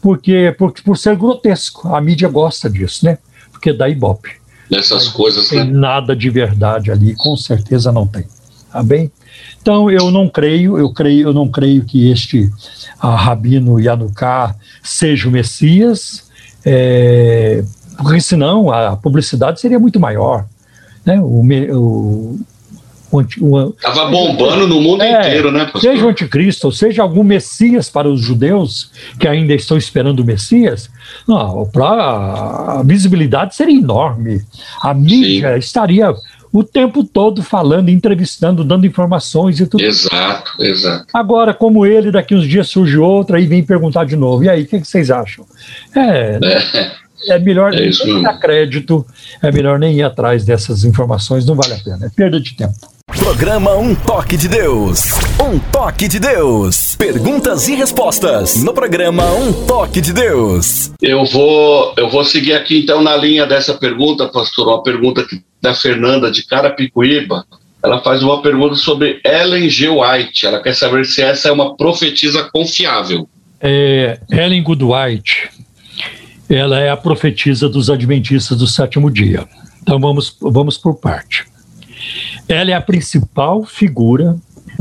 porque 0.00 0.54
por, 0.56 0.72
por 0.72 0.96
ser 0.96 1.16
grotesco 1.16 1.94
a 1.94 2.00
mídia 2.00 2.28
gosta 2.28 2.70
disso 2.70 3.04
né 3.04 3.18
porque 3.50 3.72
dá 3.72 3.88
ibope 3.88 4.30
nessas 4.70 5.08
coisas 5.08 5.48
tem 5.48 5.64
né? 5.64 5.64
nada 5.64 6.14
de 6.14 6.30
verdade 6.30 6.90
ali 6.90 7.14
com 7.16 7.36
certeza 7.36 7.90
não 7.90 8.06
tem 8.06 8.24
tá 8.72 8.82
bem 8.82 9.10
então 9.60 9.90
eu 9.90 10.10
não 10.10 10.28
creio, 10.28 10.78
eu 10.78 10.92
creio, 10.92 11.28
eu 11.28 11.34
não 11.34 11.48
creio 11.48 11.84
que 11.84 12.10
este 12.10 12.50
a 12.98 13.14
Rabino 13.14 13.78
Yanuká 13.78 14.54
seja 14.82 15.28
o 15.28 15.30
Messias, 15.30 16.24
é, 16.64 17.62
porque 17.96 18.20
senão 18.20 18.70
a 18.70 18.96
publicidade 18.96 19.60
seria 19.60 19.78
muito 19.78 20.00
maior. 20.00 20.46
Né? 21.04 21.20
O, 21.20 21.42
o, 21.76 22.40
Estava 23.76 24.10
bombando 24.10 24.66
no 24.66 24.80
mundo 24.80 25.02
é, 25.02 25.20
inteiro, 25.20 25.50
né, 25.50 25.64
pastor? 25.64 25.80
Seja 25.80 26.06
o 26.06 26.08
anticristo, 26.08 26.66
ou 26.66 26.72
seja 26.72 27.02
algum 27.02 27.24
Messias 27.24 27.88
para 27.88 28.08
os 28.08 28.20
judeus 28.20 28.90
que 29.18 29.26
ainda 29.26 29.52
estão 29.52 29.76
esperando 29.76 30.20
o 30.20 30.24
Messias, 30.24 30.88
não, 31.26 31.68
pra, 31.72 32.78
a 32.78 32.82
visibilidade 32.84 33.54
seria 33.54 33.78
enorme. 33.78 34.40
A 34.82 34.94
mídia 34.94 35.52
Sim. 35.54 35.58
estaria 35.58 36.14
o 36.52 36.64
tempo 36.64 37.04
todo 37.04 37.42
falando, 37.42 37.90
entrevistando, 37.90 38.64
dando 38.64 38.86
informações 38.86 39.60
e 39.60 39.66
tudo. 39.66 39.82
Exato, 39.82 40.52
exato. 40.60 41.06
Agora, 41.12 41.54
como 41.54 41.86
ele, 41.86 42.10
daqui 42.10 42.34
uns 42.34 42.46
dias 42.46 42.68
surge 42.68 42.98
outra 42.98 43.40
e 43.40 43.46
vem 43.46 43.62
perguntar 43.62 44.04
de 44.04 44.16
novo. 44.16 44.42
E 44.44 44.48
aí, 44.48 44.62
o 44.62 44.66
que, 44.66 44.80
que, 44.80 44.86
vocês 44.86 45.10
acham? 45.10 45.44
É, 45.94 46.38
é, 46.42 46.92
é 47.28 47.38
melhor 47.38 47.74
é 47.74 47.90
nem 48.04 48.22
dar 48.22 48.38
crédito, 48.38 49.06
é 49.42 49.50
melhor 49.50 49.78
nem 49.78 49.96
ir 49.96 50.02
atrás 50.02 50.44
dessas 50.44 50.84
informações, 50.84 51.44
não 51.46 51.54
vale 51.54 51.74
a 51.74 51.78
pena, 51.78 52.06
é 52.06 52.08
perda 52.08 52.40
de 52.40 52.54
tempo. 52.54 52.74
Programa 53.18 53.76
Um 53.76 53.94
Toque 53.94 54.36
de 54.36 54.48
Deus. 54.48 55.02
Um 55.40 55.58
Toque 55.58 56.06
de 56.06 56.20
Deus. 56.20 56.94
Perguntas 56.96 57.68
e 57.68 57.74
respostas 57.74 58.62
no 58.62 58.72
programa 58.72 59.32
Um 59.32 59.52
Toque 59.66 60.00
de 60.00 60.12
Deus. 60.12 60.92
Eu 61.02 61.24
vou, 61.24 61.92
eu 61.96 62.08
vou 62.08 62.24
seguir 62.24 62.54
aqui 62.54 62.78
então 62.78 63.02
na 63.02 63.16
linha 63.16 63.46
dessa 63.46 63.74
pergunta, 63.74 64.28
pastor, 64.28 64.68
uma 64.68 64.82
pergunta 64.82 65.26
da 65.60 65.74
Fernanda 65.74 66.30
de 66.30 66.46
Carapicuíba. 66.46 67.44
Ela 67.82 68.00
faz 68.00 68.22
uma 68.22 68.40
pergunta 68.42 68.74
sobre 68.76 69.20
Ellen 69.24 69.68
G. 69.68 69.88
White. 69.88 70.46
Ela 70.46 70.62
quer 70.62 70.74
saber 70.74 71.04
se 71.04 71.22
essa 71.22 71.48
é 71.48 71.52
uma 71.52 71.76
profetisa 71.76 72.48
confiável. 72.52 73.28
É, 73.60 74.20
Ellen 74.30 74.62
Goodwhite, 74.62 75.50
ela 76.50 76.78
é 76.80 76.90
a 76.90 76.96
profetisa 76.96 77.68
dos 77.68 77.88
adventistas 77.88 78.58
do 78.58 78.66
sétimo 78.66 79.10
dia. 79.10 79.46
Então 79.82 79.98
vamos, 79.98 80.36
vamos 80.40 80.76
por 80.76 80.96
parte. 80.96 81.46
Ela 82.48 82.72
é 82.72 82.74
a 82.74 82.80
principal 82.80 83.64
figura 83.64 84.36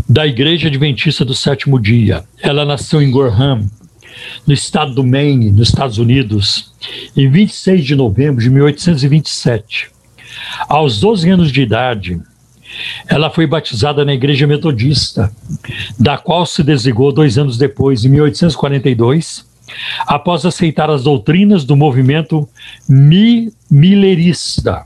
da 0.08 0.26
Igreja 0.26 0.68
Adventista 0.68 1.24
do 1.24 1.36
Sétimo 1.36 1.80
Dia. 1.80 2.24
Ela 2.42 2.66
nasceu 2.66 3.02
em 3.02 3.12
Gorham, 3.12 3.70
no 4.46 4.54
estado 4.54 4.94
do 4.94 5.04
Maine, 5.04 5.52
nos 5.52 5.70
Estados 5.70 5.98
Unidos, 5.98 6.74
em 7.16 7.30
26 7.30 7.86
de 7.86 7.96
novembro 7.96 8.42
de 8.42 8.50
1827. 8.50 9.92
Aos 10.68 11.00
12 11.00 11.30
anos 11.30 11.52
de 11.52 11.62
idade, 11.62 12.20
ela 13.08 13.30
foi 13.30 13.46
batizada 13.46 14.04
na 14.04 14.14
Igreja 14.14 14.48
Metodista, 14.48 15.32
da 16.00 16.18
qual 16.18 16.46
se 16.46 16.64
desligou 16.64 17.12
dois 17.12 17.38
anos 17.38 17.58
depois, 17.58 18.04
em 18.04 18.10
1842, 18.10 19.46
após 20.06 20.46
aceitar 20.46 20.90
as 20.90 21.04
doutrinas 21.04 21.64
do 21.64 21.76
movimento 21.76 22.48
mi 22.88 23.52
millerista. 23.70 24.86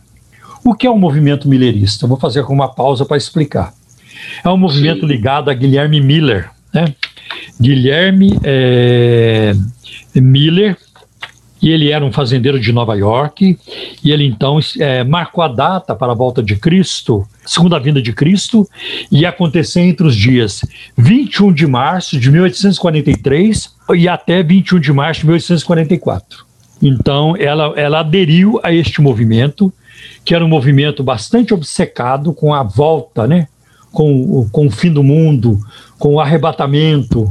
O 0.64 0.74
que 0.74 0.88
é 0.88 0.90
o 0.90 0.94
um 0.94 1.00
movimento 1.00 1.48
millerista? 1.48 2.08
vou 2.08 2.18
fazer 2.18 2.42
uma 2.46 2.70
pausa 2.70 3.06
para 3.06 3.18
explicar. 3.18 3.74
É 4.44 4.50
um 4.50 4.58
movimento 4.58 5.06
ligado 5.06 5.50
a 5.50 5.54
Guilherme 5.54 6.00
Miller. 6.00 6.50
Né? 6.74 6.94
Guilherme 7.60 8.40
é, 8.44 9.54
Miller, 10.16 10.78
e 11.64 11.70
ele 11.70 11.92
era 11.92 12.04
um 12.04 12.12
fazendeiro 12.12 12.60
de 12.60 12.74
Nova 12.74 12.94
York, 12.94 13.58
e 14.04 14.12
ele 14.12 14.26
então 14.26 14.60
é, 14.78 15.02
marcou 15.02 15.42
a 15.42 15.48
data 15.48 15.96
para 15.96 16.12
a 16.12 16.16
volta 16.16 16.44
de 16.44 16.58
Cristo, 16.58 17.26
segunda 17.46 17.80
vinda 17.80 18.02
de 18.02 18.12
Cristo, 18.12 18.70
e 19.10 19.26
acontecer 19.26 19.80
entre 19.80 20.06
os 20.06 20.14
dias 20.14 20.60
21 20.98 21.54
de 21.54 21.66
março 21.66 22.20
de 22.20 22.30
1843 22.30 23.74
e 23.96 24.10
até 24.10 24.44
21 24.44 24.78
de 24.78 24.92
março 24.92 25.22
de 25.22 25.28
1844. 25.28 26.46
Então, 26.82 27.34
ela, 27.38 27.74
ela 27.78 28.02
aderiu 28.02 28.60
a 28.62 28.74
este 28.74 29.02
movimento, 29.02 29.72
que 30.26 30.36
era 30.36 30.44
um 30.44 30.50
movimento 30.50 31.02
bastante 31.02 31.54
obcecado 31.54 32.34
com 32.34 32.54
a 32.54 32.62
volta, 32.62 33.26
né? 33.26 33.48
com, 33.94 34.50
com 34.52 34.66
o 34.66 34.72
fim 34.72 34.92
do 34.92 35.04
mundo, 35.04 35.60
com 35.98 36.16
o 36.16 36.20
arrebatamento. 36.20 37.30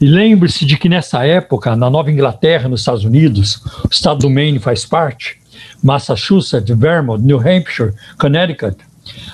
E 0.00 0.06
lembre-se 0.06 0.64
de 0.66 0.76
que 0.76 0.88
nessa 0.88 1.24
época, 1.24 1.74
na 1.74 1.88
Nova 1.88 2.10
Inglaterra, 2.10 2.68
nos 2.68 2.80
Estados 2.80 3.04
Unidos, 3.04 3.62
o 3.84 3.88
estado 3.90 4.20
do 4.20 4.30
Maine 4.30 4.58
faz 4.58 4.84
parte, 4.84 5.38
Massachusetts, 5.82 6.76
Vermont, 6.76 7.22
New 7.22 7.38
Hampshire, 7.38 7.94
Connecticut, 8.18 8.76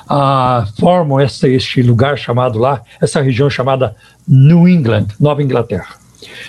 ah, 0.08 0.66
formam 0.78 1.18
essa, 1.18 1.48
este 1.48 1.82
lugar 1.82 2.16
chamado 2.16 2.58
lá, 2.58 2.82
essa 3.00 3.20
região 3.20 3.50
chamada 3.50 3.96
New 4.28 4.68
England, 4.68 5.08
Nova 5.18 5.42
Inglaterra. 5.42 5.96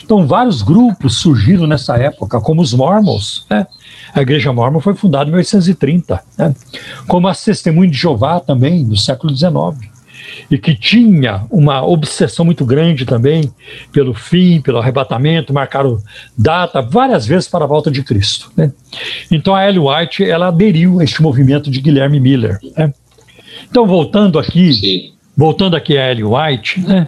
Então, 0.03 0.27
vários 0.27 0.61
grupos 0.61 1.18
surgiram 1.18 1.65
nessa 1.65 1.98
época, 1.98 2.40
como 2.40 2.61
os 2.61 2.73
Mormons, 2.73 3.45
né? 3.49 3.65
A 4.14 4.22
Igreja 4.22 4.53
Mormon 4.53 4.80
foi 4.80 4.94
fundada 4.94 5.26
em 5.26 5.34
1830, 5.34 6.23
né? 6.38 6.53
como 7.07 7.27
a 7.27 7.34
Testemunho 7.34 7.90
de 7.90 7.98
Jeová 7.98 8.40
também, 8.40 8.85
no 8.85 8.95
século 8.95 9.35
XIX, 9.35 9.91
e 10.49 10.57
que 10.57 10.75
tinha 10.75 11.45
uma 11.49 11.85
obsessão 11.85 12.45
muito 12.45 12.65
grande 12.65 13.05
também 13.05 13.51
pelo 13.91 14.13
fim, 14.13 14.61
pelo 14.61 14.79
arrebatamento, 14.79 15.53
marcaram 15.53 15.99
data 16.37 16.81
várias 16.81 17.25
vezes 17.25 17.47
para 17.47 17.65
a 17.65 17.67
volta 17.67 17.89
de 17.89 18.03
Cristo. 18.03 18.51
Né? 18.55 18.71
Então 19.31 19.55
a 19.55 19.67
Ellen 19.67 19.87
White 19.87 20.23
ela 20.23 20.47
aderiu 20.47 20.99
a 20.99 21.03
este 21.03 21.21
movimento 21.21 21.69
de 21.69 21.81
Guilherme 21.81 22.19
Miller. 22.19 22.59
Né? 22.77 22.93
Então 23.69 23.85
voltando 23.85 24.39
aqui, 24.39 24.73
Sim. 24.73 25.13
voltando 25.35 25.75
aqui 25.75 25.97
a 25.97 26.11
Ellen 26.11 26.25
White, 26.25 26.79
né? 26.81 27.07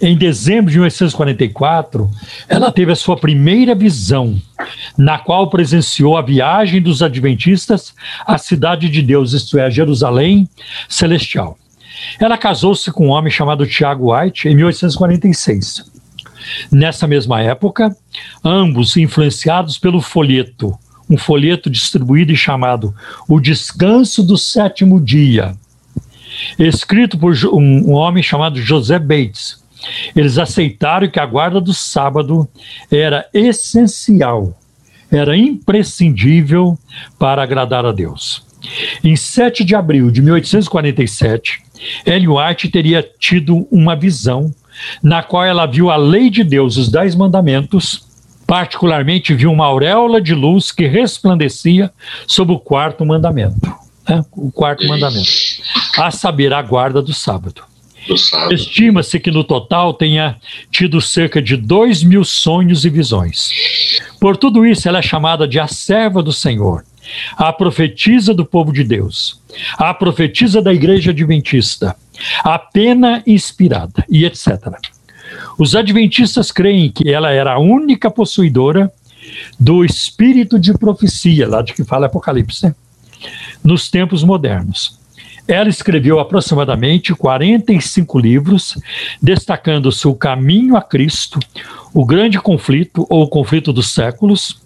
Em 0.00 0.16
dezembro 0.16 0.70
de 0.70 0.78
1844, 0.78 2.10
ela 2.48 2.72
teve 2.72 2.92
a 2.92 2.96
sua 2.96 3.16
primeira 3.16 3.74
visão, 3.74 4.40
na 4.96 5.18
qual 5.18 5.50
presenciou 5.50 6.16
a 6.16 6.22
viagem 6.22 6.80
dos 6.80 7.02
adventistas 7.02 7.94
à 8.26 8.38
cidade 8.38 8.88
de 8.88 9.02
Deus, 9.02 9.32
isto 9.34 9.58
é, 9.58 9.66
a 9.66 9.70
Jerusalém 9.70 10.48
Celestial. 10.88 11.58
Ela 12.18 12.38
casou-se 12.38 12.90
com 12.92 13.08
um 13.08 13.10
homem 13.10 13.30
chamado 13.30 13.66
Tiago 13.66 14.14
White 14.14 14.48
em 14.48 14.54
1846. 14.54 15.90
Nessa 16.70 17.06
mesma 17.06 17.42
época, 17.42 17.94
ambos 18.44 18.96
influenciados 18.96 19.78
pelo 19.78 20.00
folheto, 20.00 20.76
um 21.08 21.16
folheto 21.16 21.68
distribuído 21.68 22.32
e 22.32 22.36
chamado 22.36 22.94
O 23.28 23.40
Descanso 23.40 24.22
do 24.22 24.38
Sétimo 24.38 25.00
Dia, 25.00 25.54
escrito 26.58 27.18
por 27.18 27.34
um, 27.52 27.92
homem 27.92 28.22
chamado 28.22 28.60
José 28.60 28.98
Bates, 28.98 29.60
eles 30.14 30.38
aceitaram 30.38 31.08
que 31.08 31.18
a 31.18 31.26
guarda 31.26 31.60
do 31.60 31.72
sábado 31.72 32.48
era 32.90 33.26
essencial, 33.32 34.56
era 35.10 35.36
imprescindível 35.36 36.78
para 37.18 37.42
agradar 37.42 37.84
a 37.84 37.92
Deus. 37.92 38.44
Em 39.02 39.16
7 39.16 39.64
de 39.64 39.74
abril 39.74 40.10
de 40.10 40.20
1847, 40.20 41.62
Ellen 42.04 42.28
White 42.28 42.68
teria 42.68 43.08
tido 43.18 43.66
uma 43.70 43.96
visão 43.96 44.54
na 45.02 45.22
qual 45.22 45.44
ela 45.44 45.66
viu 45.66 45.90
a 45.90 45.96
lei 45.96 46.30
de 46.30 46.42
Deus, 46.42 46.76
os 46.76 46.88
Dez 46.88 47.14
Mandamentos, 47.14 48.06
particularmente 48.46 49.34
viu 49.34 49.52
uma 49.52 49.66
auréola 49.66 50.20
de 50.20 50.34
luz 50.34 50.72
que 50.72 50.86
resplandecia 50.86 51.92
sobre 52.26 52.54
o 52.54 52.58
quarto 52.58 53.04
mandamento. 53.04 53.72
Né? 54.08 54.24
O 54.32 54.50
quarto 54.50 54.86
mandamento, 54.86 55.30
a 55.96 56.10
saber, 56.10 56.52
a 56.52 56.62
guarda 56.62 57.00
do 57.00 57.12
sábado. 57.12 57.62
Estima-se 58.50 59.20
que 59.20 59.30
no 59.30 59.44
total 59.44 59.92
tenha 59.92 60.36
tido 60.70 61.00
cerca 61.00 61.40
de 61.40 61.56
dois 61.56 62.02
mil 62.02 62.24
sonhos 62.24 62.84
e 62.84 62.90
visões. 62.90 63.50
Por 64.18 64.36
tudo 64.36 64.66
isso, 64.66 64.88
ela 64.88 64.98
é 64.98 65.02
chamada 65.02 65.46
de 65.46 65.60
a 65.60 65.68
serva 65.68 66.22
do 66.22 66.32
Senhor, 66.32 66.84
a 67.36 67.52
profetisa 67.52 68.34
do 68.34 68.44
povo 68.44 68.72
de 68.72 68.84
Deus, 68.84 69.40
a 69.76 69.92
profetisa 69.92 70.60
da 70.62 70.72
igreja 70.72 71.10
adventista, 71.10 71.96
a 72.44 72.58
pena 72.58 73.22
inspirada 73.26 74.04
e 74.08 74.24
etc. 74.24 74.74
Os 75.58 75.74
adventistas 75.74 76.50
creem 76.50 76.90
que 76.90 77.10
ela 77.10 77.30
era 77.30 77.54
a 77.54 77.58
única 77.58 78.10
possuidora 78.10 78.92
do 79.58 79.84
espírito 79.84 80.58
de 80.58 80.72
profecia, 80.74 81.48
lá 81.48 81.62
de 81.62 81.74
que 81.74 81.84
fala 81.84 82.06
Apocalipse, 82.06 82.66
né? 82.66 82.74
nos 83.62 83.90
tempos 83.90 84.24
modernos. 84.24 84.98
Ela 85.46 85.68
escreveu 85.68 86.20
aproximadamente 86.20 87.14
45 87.14 88.18
livros, 88.18 88.78
destacando 89.20 89.90
seu 89.90 90.14
caminho 90.14 90.76
a 90.76 90.82
Cristo, 90.82 91.40
o 91.92 92.04
grande 92.04 92.38
conflito 92.38 93.06
ou 93.10 93.28
conflito 93.28 93.72
dos 93.72 93.92
séculos, 93.92 94.59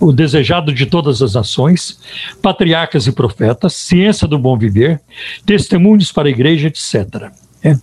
o 0.00 0.12
desejado 0.12 0.72
de 0.72 0.86
todas 0.86 1.22
as 1.22 1.34
nações, 1.34 1.98
patriarcas 2.42 3.06
e 3.06 3.12
profetas, 3.12 3.74
ciência 3.74 4.26
do 4.26 4.38
bom 4.38 4.56
viver, 4.56 5.00
testemunhos 5.44 6.12
para 6.12 6.28
a 6.28 6.30
igreja, 6.30 6.68
etc. 6.68 7.30
É. 7.62 7.76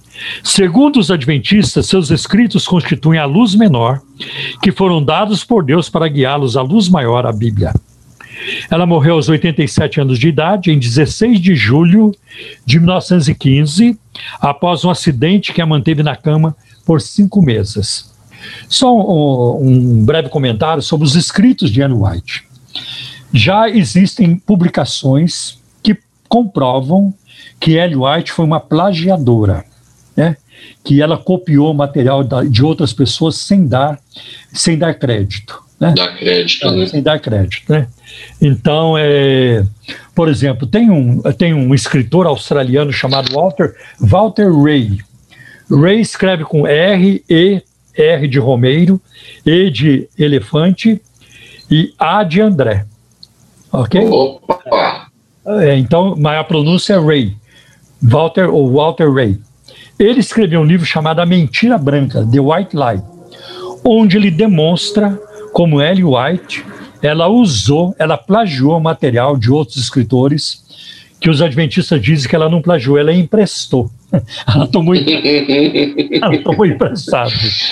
Segundo 0.44 1.00
os 1.00 1.12
adventistas, 1.12 1.88
seus 1.88 2.10
escritos 2.10 2.66
constituem 2.66 3.20
a 3.20 3.26
luz 3.26 3.56
menor 3.56 4.02
que 4.62 4.72
foram 4.72 5.04
dados 5.04 5.44
por 5.44 5.64
Deus 5.64 5.90
para 5.90 6.08
guiá-los 6.08 6.56
à 6.56 6.62
luz 6.62 6.88
maior, 6.88 7.26
a 7.26 7.32
Bíblia. 7.32 7.74
Ela 8.70 8.86
morreu 8.86 9.16
aos 9.16 9.30
87 9.30 10.02
anos 10.02 10.20
de 10.20 10.28
idade, 10.28 10.72
em 10.72 10.80
16 10.80 11.40
de 11.40 11.56
julho 11.56 12.14
de 12.66 12.80
1915, 12.80 13.98
após 14.40 14.84
um 14.84 14.90
acidente 14.90 15.54
que 15.54 15.62
a 15.62 15.66
manteve 15.66 16.04
na 16.04 16.16
cama 16.16 16.56
por 16.86 17.02
cinco 17.02 17.42
meses. 17.42 18.12
Só 18.68 18.94
um, 18.94 19.68
um 19.68 20.06
breve 20.06 20.30
comentário 20.30 20.82
sobre 20.82 21.06
os 21.06 21.15
escritos 21.15 21.72
de 21.72 21.82
Anne 21.82 21.95
White. 21.95 22.45
Já 23.34 23.70
existem 23.70 24.36
publicações 24.36 25.57
que 25.82 25.98
comprovam 26.30 27.14
que 27.60 27.74
Ellen 27.74 27.98
White 27.98 28.32
foi 28.32 28.45
uma 28.45 28.60
plagiadora, 28.60 29.65
né? 30.15 30.38
que 30.84 31.02
ela 31.02 31.18
copiou 31.18 31.74
material 31.74 32.24
de 32.24 32.64
outras 32.64 32.94
pessoas 32.94 33.36
sem 33.38 33.68
dar, 33.68 33.99
sem 34.53 34.78
dar 34.78 34.94
crédito. 34.94 35.61
Né? 35.80 35.94
Dar 35.95 36.15
crédito, 36.15 36.72
né? 36.72 36.88
Sem 36.88 37.02
dar 37.03 37.20
crédito, 37.20 37.72
né? 37.72 37.88
Então, 38.41 38.95
é, 38.98 39.65
por 40.15 40.30
exemplo, 40.30 40.68
tem 40.68 40.90
um, 40.90 41.22
tem 41.38 41.53
um 41.53 41.74
escritor 41.74 42.26
australiano 42.26 42.94
chamado 42.94 43.34
Walter, 43.34 43.76
Walter 43.99 44.49
Ray. 44.52 44.99
Ray 45.70 45.99
escreve 45.99 46.45
com 46.45 46.68
R, 46.68 47.24
E, 47.30 47.61
R 47.95 48.28
de 48.28 48.40
Romeiro, 48.40 49.02
E 49.45 49.70
de 49.70 50.07
elefante 50.18 51.02
e 51.70 51.94
A 51.98 52.24
de 52.24 52.41
André. 52.41 52.86
Ok? 53.72 54.06
Opa! 54.06 55.07
É, 55.45 55.76
então, 55.78 56.15
mas 56.18 56.40
a 56.40 56.44
pronúncia 56.44 56.94
é 56.94 56.99
Ray. 56.99 57.36
Walter 58.02 58.49
ou 58.49 58.72
Walter 58.72 59.11
Ray. 59.11 59.40
Ele 59.99 60.20
escreveu 60.20 60.61
um 60.61 60.65
livro 60.65 60.86
chamado 60.86 61.20
A 61.20 61.26
Mentira 61.26 61.78
Branca, 61.78 62.28
The 62.30 62.40
White 62.40 62.76
Lie, 62.76 63.02
onde 63.84 64.18
ele 64.18 64.32
demonstra 64.32 65.20
como 65.53 65.82
Ellen 65.82 66.06
White 66.06 66.65
ela 67.03 67.28
usou, 67.28 67.94
ela 67.99 68.18
plagiou 68.18 68.80
material 68.80 69.38
de 69.38 69.52
outros 69.52 69.76
escritores 69.76 70.64
que 71.20 71.30
os 71.30 71.41
adventistas 71.41 72.02
dizem 72.02 72.30
que 72.30 72.36
ela 72.36 72.49
não 72.49 72.61
plagiou, 72.61 72.98
ela 72.98 73.14
emprestou. 73.14 73.91
ela 74.48 74.68
tomou, 74.68 74.95
ela 74.95 76.38
tomou 76.44 76.65
emprestado. 76.65 77.31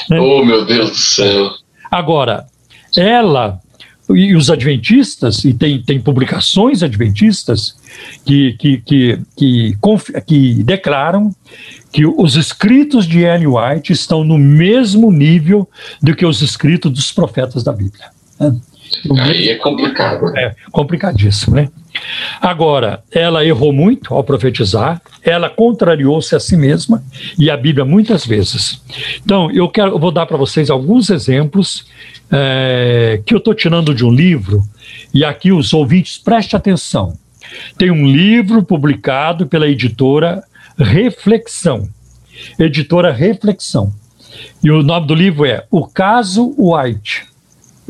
Né? 0.09 0.19
Oh, 0.19 0.43
meu 0.43 0.65
Deus 0.65 0.89
do 0.89 0.97
céu. 0.97 1.51
Agora, 1.91 2.45
ela 2.97 3.59
e 4.15 4.35
os 4.35 4.49
adventistas, 4.49 5.45
e 5.45 5.53
tem, 5.53 5.81
tem 5.81 5.99
publicações 5.99 6.83
adventistas 6.83 7.75
que, 8.25 8.53
que, 8.53 8.77
que, 8.79 9.19
que, 9.37 9.77
que 10.25 10.63
declaram 10.63 11.33
que 11.91 12.05
os 12.05 12.35
escritos 12.35 13.07
de 13.07 13.19
Ellen 13.19 13.47
White 13.47 13.93
estão 13.93 14.23
no 14.23 14.37
mesmo 14.37 15.11
nível 15.11 15.69
do 16.01 16.15
que 16.15 16.25
os 16.25 16.41
escritos 16.41 16.91
dos 16.91 17.11
profetas 17.11 17.63
da 17.63 17.71
Bíblia. 17.71 18.05
Né? 18.39 18.55
Aí 19.19 19.49
é 19.49 19.55
complicado. 19.55 20.37
É 20.37 20.55
complicadíssimo, 20.71 21.55
né? 21.55 21.69
Agora, 22.39 23.03
ela 23.11 23.45
errou 23.45 23.73
muito 23.73 24.13
ao 24.13 24.23
profetizar, 24.23 25.01
ela 25.21 25.49
contrariou-se 25.49 26.35
a 26.35 26.39
si 26.39 26.55
mesma 26.55 27.03
e 27.37 27.49
a 27.49 27.57
Bíblia 27.57 27.85
muitas 27.85 28.25
vezes. 28.25 28.81
Então, 29.23 29.51
eu 29.51 29.67
quero, 29.69 29.91
eu 29.91 29.99
vou 29.99 30.11
dar 30.11 30.25
para 30.25 30.37
vocês 30.37 30.69
alguns 30.69 31.09
exemplos 31.09 31.85
é, 32.31 33.21
que 33.25 33.33
eu 33.33 33.39
estou 33.39 33.53
tirando 33.53 33.93
de 33.93 34.05
um 34.05 34.11
livro 34.11 34.63
e 35.13 35.25
aqui 35.25 35.51
os 35.51 35.73
ouvintes 35.73 36.17
prestem 36.17 36.57
atenção. 36.57 37.17
Tem 37.77 37.91
um 37.91 38.05
livro 38.05 38.63
publicado 38.63 39.45
pela 39.45 39.67
editora 39.67 40.43
Reflexão, 40.77 41.89
editora 42.57 43.11
Reflexão. 43.11 43.93
E 44.63 44.71
o 44.71 44.81
nome 44.81 45.07
do 45.07 45.13
livro 45.13 45.45
é 45.45 45.65
O 45.69 45.85
Caso 45.85 46.55
White. 46.57 47.30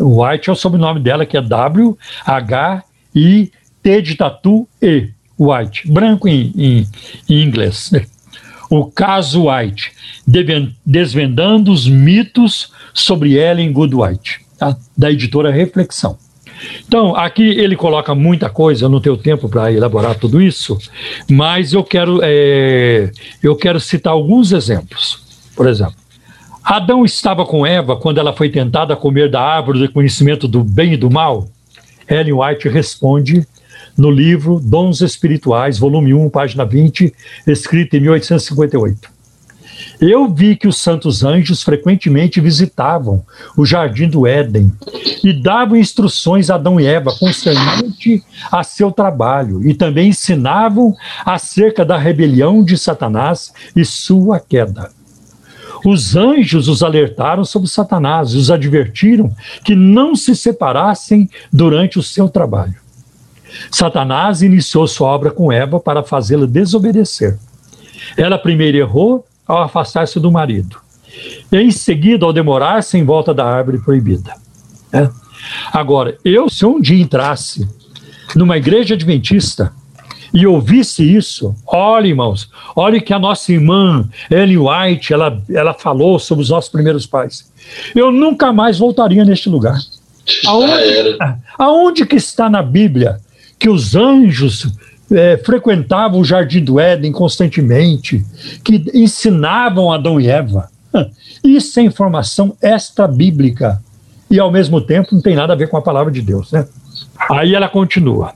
White 0.02 0.50
é 0.50 0.54
o 0.54 0.56
sobrenome 0.56 1.00
dela, 1.00 1.26
que 1.26 1.38
é 1.38 1.42
W-H-I-T 1.42 2.02
de 4.02 4.16
tatu 4.16 4.68
E. 4.82 5.10
White, 5.40 5.92
branco 5.92 6.28
em, 6.28 6.54
em, 6.56 6.88
em 7.28 7.44
inglês. 7.44 7.92
O 8.70 8.86
caso 8.86 9.50
White, 9.50 9.92
desvendando 10.86 11.72
os 11.72 11.88
mitos 11.88 12.72
sobre 12.94 13.34
Ellen 13.34 13.74
Goodwhite, 13.74 14.42
tá? 14.58 14.78
da 14.96 15.12
editora 15.12 15.52
Reflexão. 15.52 16.18
Então, 16.88 17.16
aqui 17.16 17.42
ele 17.42 17.76
coloca 17.76 18.14
muita 18.14 18.50
coisa, 18.50 18.86
eu 18.86 18.90
não 18.90 19.02
tenho 19.02 19.18
tempo 19.18 19.50
para 19.50 19.72
elaborar 19.72 20.16
tudo 20.16 20.42
isso, 20.42 20.78
mas 21.30 21.74
eu 21.74 21.84
quero, 21.84 22.20
é, 22.22 23.12
eu 23.42 23.56
quero 23.56 23.80
citar 23.80 24.14
alguns 24.14 24.52
exemplos. 24.52 25.24
Por 25.56 25.68
exemplo, 25.68 25.96
Adão 26.64 27.04
estava 27.04 27.46
com 27.46 27.66
Eva 27.66 27.96
quando 27.96 28.20
ela 28.20 28.34
foi 28.34 28.50
tentada 28.50 28.94
a 28.94 28.98
comer 28.98 29.30
da 29.30 29.42
árvore 29.42 29.80
do 29.80 29.92
conhecimento 29.92 30.48
do 30.48 30.64
bem 30.64 30.94
e 30.94 30.98
do 30.98 31.10
mal? 31.10 31.48
Ellen 32.08 32.34
White 32.34 32.70
responde 32.70 33.46
no 33.98 34.12
livro 34.12 34.60
Dons 34.60 35.02
Espirituais, 35.02 35.80
volume 35.80 36.14
1, 36.14 36.30
página 36.30 36.64
20, 36.64 37.14
escrito 37.48 37.96
em 37.96 38.02
1858. 38.02 39.10
Eu 40.00 40.28
vi 40.32 40.56
que 40.56 40.68
os 40.68 40.78
santos 40.78 41.24
anjos 41.24 41.64
frequentemente 41.64 42.40
visitavam 42.40 43.26
o 43.58 43.66
jardim 43.66 44.08
do 44.08 44.28
Éden 44.28 44.72
e 45.24 45.34
davam 45.34 45.76
instruções 45.76 46.50
a 46.50 46.56
Adão 46.56 46.80
e 46.80 46.86
Eva 46.86 47.12
concernente 47.18 48.24
a 48.52 48.64
seu 48.64 48.92
trabalho 48.92 49.68
e 49.68 49.74
também 49.74 50.10
ensinavam 50.10 50.96
acerca 51.26 51.84
da 51.84 51.98
rebelião 51.98 52.64
de 52.64 52.78
Satanás 52.78 53.52
e 53.76 53.84
sua 53.84 54.40
queda. 54.40 54.92
Os 55.84 56.16
anjos 56.16 56.68
os 56.68 56.84
alertaram 56.84 57.44
sobre 57.44 57.70
Satanás 57.70 58.32
e 58.32 58.38
os 58.38 58.52
advertiram 58.52 59.34
que 59.64 59.76
não 59.76 60.16
se 60.16 60.36
separassem 60.36 61.30
durante 61.52 61.98
o 61.98 62.04
seu 62.04 62.30
trabalho. 62.30 62.76
Satanás 63.70 64.42
iniciou 64.42 64.88
sua 64.88 65.10
obra 65.10 65.32
com 65.32 65.52
Eva 65.52 65.80
para 65.80 66.04
fazê-la 66.04 66.46
desobedecer. 66.46 67.38
Ela 68.16 68.38
primeiro 68.38 68.78
errou 68.78 69.26
ao 69.48 69.64
afastar-se 69.64 70.20
do 70.20 70.32
marido, 70.32 70.78
e 71.52 71.58
em 71.58 71.72
seguida 71.72 72.26
ao 72.26 72.32
demorar-se 72.32 72.98
em 72.98 73.04
volta 73.04 73.34
da 73.34 73.46
árvore 73.46 73.80
proibida. 73.80 74.34
É. 74.94 75.10
Agora, 75.74 76.18
eu, 76.24 76.50
se 76.50 76.66
um 76.66 76.80
dia 76.80 77.02
entrasse 77.02 77.68
numa 78.36 78.58
igreja 78.58 78.94
adventista 78.94 79.74
e 80.34 80.48
ouvisse 80.48 81.04
isso, 81.04 81.54
olha, 81.68 82.08
irmãos, 82.08 82.50
olha 82.76 83.02
que 83.02 83.14
a 83.14 83.20
nossa 83.20 83.52
irmã 83.52 84.08
Ellen 84.30 84.60
White, 84.60 85.14
ela, 85.14 85.42
ela 85.50 85.74
falou 85.74 86.18
sobre 86.20 86.44
os 86.44 86.50
nossos 86.50 86.70
primeiros 86.70 87.06
pais. 87.06 87.52
Eu 87.94 88.12
nunca 88.12 88.54
mais 88.54 88.80
voltaria 88.80 89.26
neste 89.26 89.50
lugar. 89.50 89.78
Aonde, 90.46 91.18
aonde 91.58 92.06
que 92.06 92.16
está 92.16 92.50
na 92.50 92.62
Bíblia 92.62 93.20
que 93.60 93.70
os 93.70 93.96
anjos 93.96 94.68
é, 95.12 95.38
frequentavam 95.38 96.20
o 96.20 96.26
jardim 96.26 96.64
do 96.64 96.80
Éden 96.80 97.12
constantemente, 97.12 98.24
que 98.64 98.84
ensinavam 98.94 99.92
Adão 99.92 100.20
e 100.20 100.28
Eva? 100.28 100.70
Isso 101.44 101.80
é 101.80 101.84
informação 101.84 102.56
extra-bíblica 102.62 103.82
e, 104.30 104.40
ao 104.40 104.52
mesmo 104.52 104.80
tempo, 104.80 105.14
não 105.14 105.22
tem 105.22 105.36
nada 105.36 105.54
a 105.54 105.56
ver 105.56 105.68
com 105.68 105.78
a 105.78 105.82
palavra 105.82 106.12
de 106.12 106.22
Deus. 106.22 106.52
Né? 106.52 106.66
Aí 107.30 107.54
ela 107.54 107.68
continua. 107.68 108.34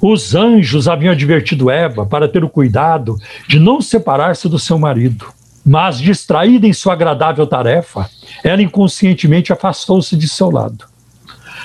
Os 0.00 0.34
anjos 0.34 0.88
haviam 0.88 1.12
advertido 1.12 1.70
Eva 1.70 2.04
para 2.04 2.28
ter 2.28 2.44
o 2.44 2.48
cuidado 2.48 3.16
de 3.48 3.58
não 3.58 3.80
separar-se 3.80 4.48
do 4.48 4.58
seu 4.58 4.78
marido. 4.78 5.26
Mas, 5.64 5.98
distraída 5.98 6.66
em 6.66 6.72
sua 6.72 6.92
agradável 6.92 7.46
tarefa, 7.46 8.08
ela 8.44 8.62
inconscientemente 8.62 9.52
afastou-se 9.52 10.16
de 10.16 10.28
seu 10.28 10.50
lado. 10.50 10.84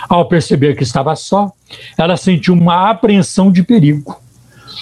Ao 0.10 0.26
perceber 0.26 0.76
que 0.76 0.84
estava 0.84 1.16
só, 1.16 1.52
ela 1.96 2.18
sentiu 2.18 2.56
uma 2.56 2.90
apreensão 2.90 3.52
de 3.52 3.62
perigo. 3.62 4.20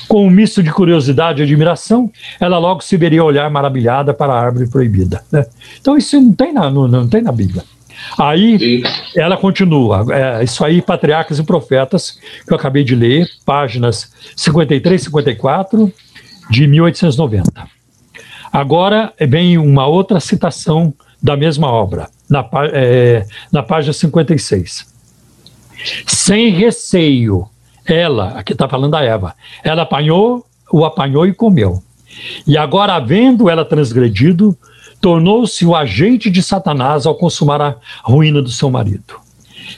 Com 0.07 0.25
um 0.25 0.29
misto 0.29 0.63
de 0.63 0.71
curiosidade 0.71 1.41
e 1.41 1.43
admiração, 1.43 2.09
ela 2.39 2.57
logo 2.57 2.81
se 2.81 2.95
veria 2.95 3.23
olhar 3.23 3.49
maravilhada 3.49 4.13
para 4.13 4.33
a 4.33 4.39
árvore 4.39 4.69
proibida. 4.69 5.21
Né? 5.31 5.45
Então, 5.79 5.97
isso 5.97 6.19
não 6.19 6.33
tem 6.33 6.53
na, 6.53 6.69
não, 6.69 6.87
não 6.87 7.07
tem 7.07 7.21
na 7.21 7.31
Bíblia. 7.31 7.63
Aí 8.17 8.83
ela 9.15 9.37
continua, 9.37 10.05
é, 10.11 10.43
isso 10.43 10.63
aí, 10.63 10.81
Patriarcas 10.81 11.39
e 11.39 11.43
Profetas, 11.43 12.19
que 12.45 12.51
eu 12.51 12.57
acabei 12.57 12.83
de 12.83 12.95
ler, 12.95 13.27
páginas 13.45 14.11
53 14.35 15.01
e 15.01 15.05
54, 15.05 15.93
de 16.49 16.67
1890. 16.67 17.67
Agora 18.51 19.13
vem 19.19 19.57
uma 19.57 19.85
outra 19.85 20.19
citação 20.19 20.93
da 21.21 21.37
mesma 21.37 21.67
obra, 21.67 22.09
na, 22.29 22.47
é, 22.73 23.25
na 23.51 23.61
página 23.61 23.93
56. 23.93 24.87
Sem 26.07 26.49
receio, 26.49 27.47
ela, 27.85 28.29
aqui 28.29 28.53
está 28.53 28.67
falando 28.67 28.95
a 28.95 29.03
Eva, 29.03 29.35
ela 29.63 29.83
apanhou, 29.83 30.45
o 30.71 30.85
apanhou 30.85 31.25
e 31.25 31.33
comeu. 31.33 31.81
E 32.45 32.57
agora, 32.57 32.93
havendo 32.93 33.49
ela 33.49 33.63
transgredido, 33.63 34.57
tornou-se 35.01 35.65
o 35.65 35.75
agente 35.75 36.29
de 36.29 36.41
Satanás 36.43 37.05
ao 37.05 37.15
consumar 37.15 37.61
a 37.61 37.75
ruína 38.03 38.41
do 38.41 38.51
seu 38.51 38.69
marido. 38.69 39.15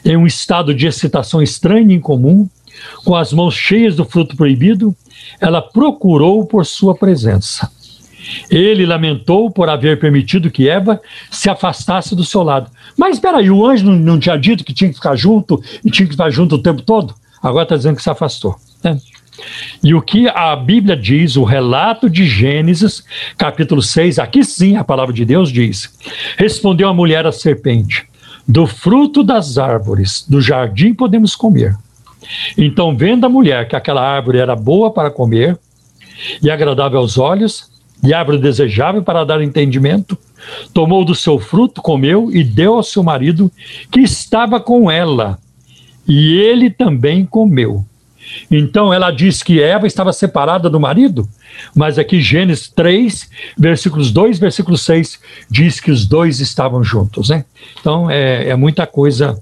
Em 0.03 0.17
um 0.17 0.25
estado 0.25 0.73
de 0.73 0.87
excitação 0.87 1.41
estranha 1.41 1.93
e 1.93 1.97
incomum, 1.97 2.47
com 3.03 3.15
as 3.15 3.33
mãos 3.33 3.53
cheias 3.53 3.95
do 3.95 4.05
fruto 4.05 4.35
proibido, 4.35 4.95
ela 5.39 5.61
procurou 5.61 6.45
por 6.45 6.65
sua 6.65 6.95
presença. 6.95 7.69
Ele 8.49 8.85
lamentou 8.85 9.49
por 9.49 9.69
haver 9.69 9.99
permitido 9.99 10.51
que 10.51 10.69
Eva 10.69 11.01
se 11.29 11.49
afastasse 11.49 12.15
do 12.15 12.23
seu 12.23 12.43
lado. 12.43 12.69
Mas 12.95 13.15
espera 13.15 13.37
aí, 13.37 13.49
o 13.49 13.65
anjo 13.65 13.85
não, 13.85 13.93
não, 13.93 14.19
tinha 14.19 14.37
dito 14.37 14.63
que 14.63 14.73
tinha 14.73 14.89
que 14.89 14.95
ficar 14.95 15.15
junto 15.15 15.61
e 15.83 15.89
tinha 15.89 16.07
que 16.07 16.13
estar 16.13 16.29
junto 16.29 16.55
o 16.55 16.61
tempo 16.61 16.81
todo? 16.81 17.15
Agora 17.41 17.63
está 17.63 17.75
dizendo 17.75 17.95
que 17.95 18.03
se 18.03 18.09
afastou. 18.09 18.55
Né? 18.83 18.99
E 19.83 19.93
o 19.93 20.01
que 20.01 20.27
a 20.27 20.55
Bíblia 20.55 20.95
diz, 20.95 21.35
o 21.35 21.43
relato 21.43 22.09
de 22.09 22.25
Gênesis, 22.25 23.03
capítulo 23.37 23.81
6, 23.81 24.19
aqui 24.19 24.43
sim 24.43 24.75
a 24.75 24.83
palavra 24.83 25.13
de 25.13 25.25
Deus 25.25 25.51
diz: 25.51 25.93
Respondeu 26.37 26.89
a 26.89 26.93
mulher 26.93 27.25
à 27.25 27.31
serpente: 27.31 28.05
Do 28.47 28.67
fruto 28.67 29.23
das 29.23 29.57
árvores 29.57 30.25
do 30.27 30.41
jardim 30.41 30.93
podemos 30.93 31.35
comer. 31.35 31.75
Então, 32.57 32.95
vendo 32.95 33.25
a 33.25 33.29
mulher 33.29 33.67
que 33.67 33.75
aquela 33.75 34.01
árvore 34.01 34.37
era 34.37 34.55
boa 34.55 34.91
para 34.91 35.09
comer 35.09 35.57
e 36.41 36.51
agradável 36.51 36.99
aos 36.99 37.17
olhos, 37.17 37.71
e 38.03 38.13
árvore 38.13 38.37
desejável 38.37 39.03
para 39.03 39.23
dar 39.23 39.41
entendimento, 39.41 40.17
tomou 40.73 41.05
do 41.05 41.15
seu 41.15 41.39
fruto, 41.39 41.81
comeu 41.81 42.31
e 42.31 42.43
deu 42.43 42.75
ao 42.75 42.83
seu 42.83 43.03
marido 43.03 43.51
que 43.91 43.99
estava 43.99 44.59
com 44.59 44.89
ela, 44.89 45.39
e 46.07 46.33
ele 46.35 46.69
também 46.69 47.25
comeu. 47.25 47.85
Então 48.49 48.93
ela 48.93 49.11
diz 49.11 49.41
que 49.43 49.61
Eva 49.61 49.87
estava 49.87 50.13
separada 50.13 50.69
do 50.69 50.79
marido, 50.79 51.27
mas 51.75 51.97
aqui 51.97 52.21
Gênesis 52.21 52.69
3, 52.69 53.29
versículos 53.57 54.11
2, 54.11 54.39
versículo 54.39 54.77
6, 54.77 55.19
diz 55.49 55.79
que 55.79 55.91
os 55.91 56.05
dois 56.05 56.39
estavam 56.39 56.83
juntos, 56.83 57.29
né? 57.29 57.45
Então 57.79 58.09
é, 58.09 58.49
é 58.49 58.55
muita 58.55 58.87
coisa, 58.87 59.39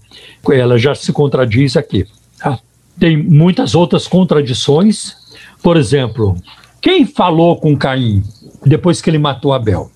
ela 0.52 0.78
já 0.78 0.94
se 0.96 1.12
contradiz 1.12 1.76
aqui. 1.78 2.06
Tá? 2.40 2.60
Tem 3.00 3.18
muitas 3.18 3.76
outras 3.76 4.08
contradições, 4.08 5.16
por 5.62 5.78
exemplo, 5.78 6.36
quem 6.82 7.06
falou 7.06 7.58
com 7.58 7.78
Caim 7.78 8.24
depois 8.66 9.02
que 9.02 9.10
ele 9.10 9.18
matou 9.18 9.54
Abel? 9.54 9.92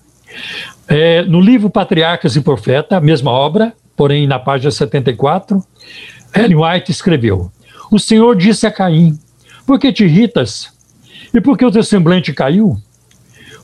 É, 0.86 1.22
no 1.22 1.40
livro 1.40 1.70
Patriarcas 1.70 2.36
e 2.36 2.40
Profeta, 2.40 3.00
mesma 3.00 3.30
obra, 3.30 3.72
porém 3.96 4.26
na 4.26 4.38
página 4.38 4.70
74, 4.70 5.64
Ellen 6.34 6.56
White 6.56 6.90
escreveu: 6.90 7.50
o 7.94 7.98
Senhor 7.98 8.36
disse 8.36 8.66
a 8.66 8.72
Caim: 8.72 9.18
Por 9.66 9.78
que 9.78 9.92
te 9.92 10.04
irritas? 10.04 10.72
E 11.32 11.40
por 11.40 11.56
que 11.56 11.64
o 11.64 11.70
teu 11.70 11.82
semblante 11.82 12.32
caiu? 12.32 12.76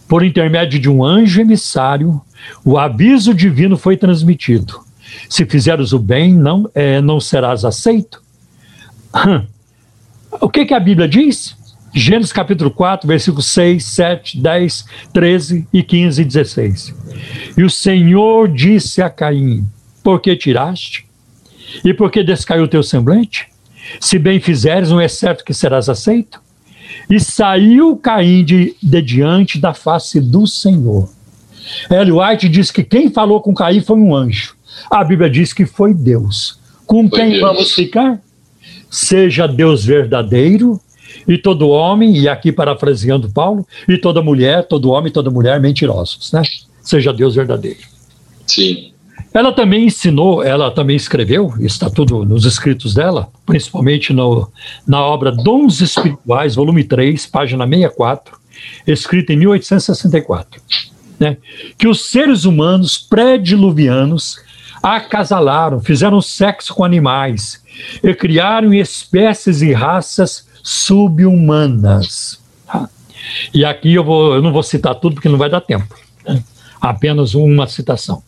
Por 0.08 0.24
intermédio 0.24 0.80
de 0.80 0.88
um 0.88 1.04
anjo 1.04 1.40
emissário, 1.40 2.20
o 2.64 2.78
aviso 2.78 3.32
divino 3.32 3.76
foi 3.76 3.96
transmitido. 3.96 4.80
Se 5.28 5.44
fizeres 5.46 5.92
o 5.92 5.98
bem, 5.98 6.34
não, 6.34 6.68
é, 6.74 7.00
não 7.00 7.20
serás 7.20 7.64
aceito. 7.64 8.22
O 10.40 10.48
que, 10.48 10.64
que 10.64 10.74
a 10.74 10.80
Bíblia 10.80 11.08
diz? 11.08 11.56
Gênesis 11.92 12.32
capítulo 12.32 12.70
4, 12.70 13.06
versículos 13.06 13.46
6, 13.46 13.84
7, 13.84 14.40
10, 14.40 14.84
13 15.12 15.66
e 15.72 15.82
15 15.82 16.22
e 16.22 16.24
16. 16.24 16.94
E 17.56 17.64
o 17.64 17.70
Senhor 17.70 18.48
disse 18.48 19.02
a 19.02 19.10
Caim: 19.10 19.66
Por 20.04 20.20
que 20.20 20.36
tiraste? 20.36 21.04
E 21.84 21.92
por 21.92 22.12
que 22.12 22.22
descaiu 22.22 22.62
o 22.62 22.68
teu 22.68 22.82
semblante? 22.82 23.50
Se 24.00 24.18
bem 24.18 24.40
fizeres, 24.40 24.90
não 24.90 25.00
é 25.00 25.08
certo 25.08 25.44
que 25.44 25.54
serás 25.54 25.88
aceito? 25.88 26.40
E 27.08 27.20
saiu 27.20 27.96
Caim 27.96 28.44
de, 28.44 28.76
de 28.82 29.02
diante 29.02 29.58
da 29.58 29.74
face 29.74 30.20
do 30.20 30.46
Senhor. 30.46 31.08
Ellen 31.90 32.12
White 32.12 32.48
diz 32.48 32.70
que 32.70 32.82
quem 32.82 33.10
falou 33.10 33.40
com 33.40 33.54
Caim 33.54 33.80
foi 33.80 33.96
um 33.96 34.14
anjo. 34.14 34.54
A 34.90 35.04
Bíblia 35.04 35.30
diz 35.30 35.52
que 35.52 35.66
foi 35.66 35.94
Deus. 35.94 36.58
Com 36.86 37.08
foi 37.08 37.18
quem 37.18 37.30
Deus. 37.30 37.40
vamos 37.40 37.72
ficar? 37.72 38.20
Seja 38.90 39.46
Deus 39.46 39.84
verdadeiro 39.84 40.80
e 41.26 41.38
todo 41.38 41.68
homem, 41.68 42.16
e 42.16 42.28
aqui 42.28 42.50
parafraseando 42.50 43.30
Paulo, 43.30 43.66
e 43.88 43.98
toda 43.98 44.22
mulher, 44.22 44.66
todo 44.66 44.90
homem, 44.90 45.12
toda 45.12 45.30
mulher 45.30 45.60
mentirosos, 45.60 46.32
né? 46.32 46.42
Seja 46.82 47.12
Deus 47.12 47.34
verdadeiro. 47.34 47.80
Sim. 48.46 48.89
Ela 49.32 49.52
também 49.52 49.86
ensinou, 49.86 50.42
ela 50.42 50.70
também 50.70 50.96
escreveu, 50.96 51.54
está 51.60 51.88
tudo 51.88 52.24
nos 52.24 52.44
escritos 52.44 52.94
dela, 52.94 53.28
principalmente 53.46 54.12
no, 54.12 54.50
na 54.86 55.00
obra 55.00 55.32
Dons 55.32 55.80
Espirituais, 55.80 56.54
volume 56.54 56.84
3, 56.84 57.26
página 57.26 57.66
64, 57.66 58.38
escrita 58.86 59.32
em 59.32 59.36
1864, 59.36 60.60
né, 61.18 61.36
que 61.78 61.88
os 61.88 62.06
seres 62.06 62.44
humanos 62.44 62.98
pré-diluvianos 62.98 64.38
acasalaram, 64.82 65.80
fizeram 65.80 66.20
sexo 66.20 66.74
com 66.74 66.84
animais 66.84 67.62
e 68.02 68.14
criaram 68.14 68.72
espécies 68.72 69.62
e 69.62 69.72
raças 69.72 70.48
subhumanas. 70.62 72.40
E 73.52 73.64
aqui 73.64 73.94
eu, 73.94 74.04
vou, 74.04 74.34
eu 74.34 74.42
não 74.42 74.52
vou 74.52 74.62
citar 74.62 74.94
tudo 74.94 75.14
porque 75.14 75.28
não 75.28 75.38
vai 75.38 75.50
dar 75.50 75.60
tempo, 75.60 75.94
né? 76.26 76.42
apenas 76.80 77.34
uma 77.34 77.66
citação 77.66 78.22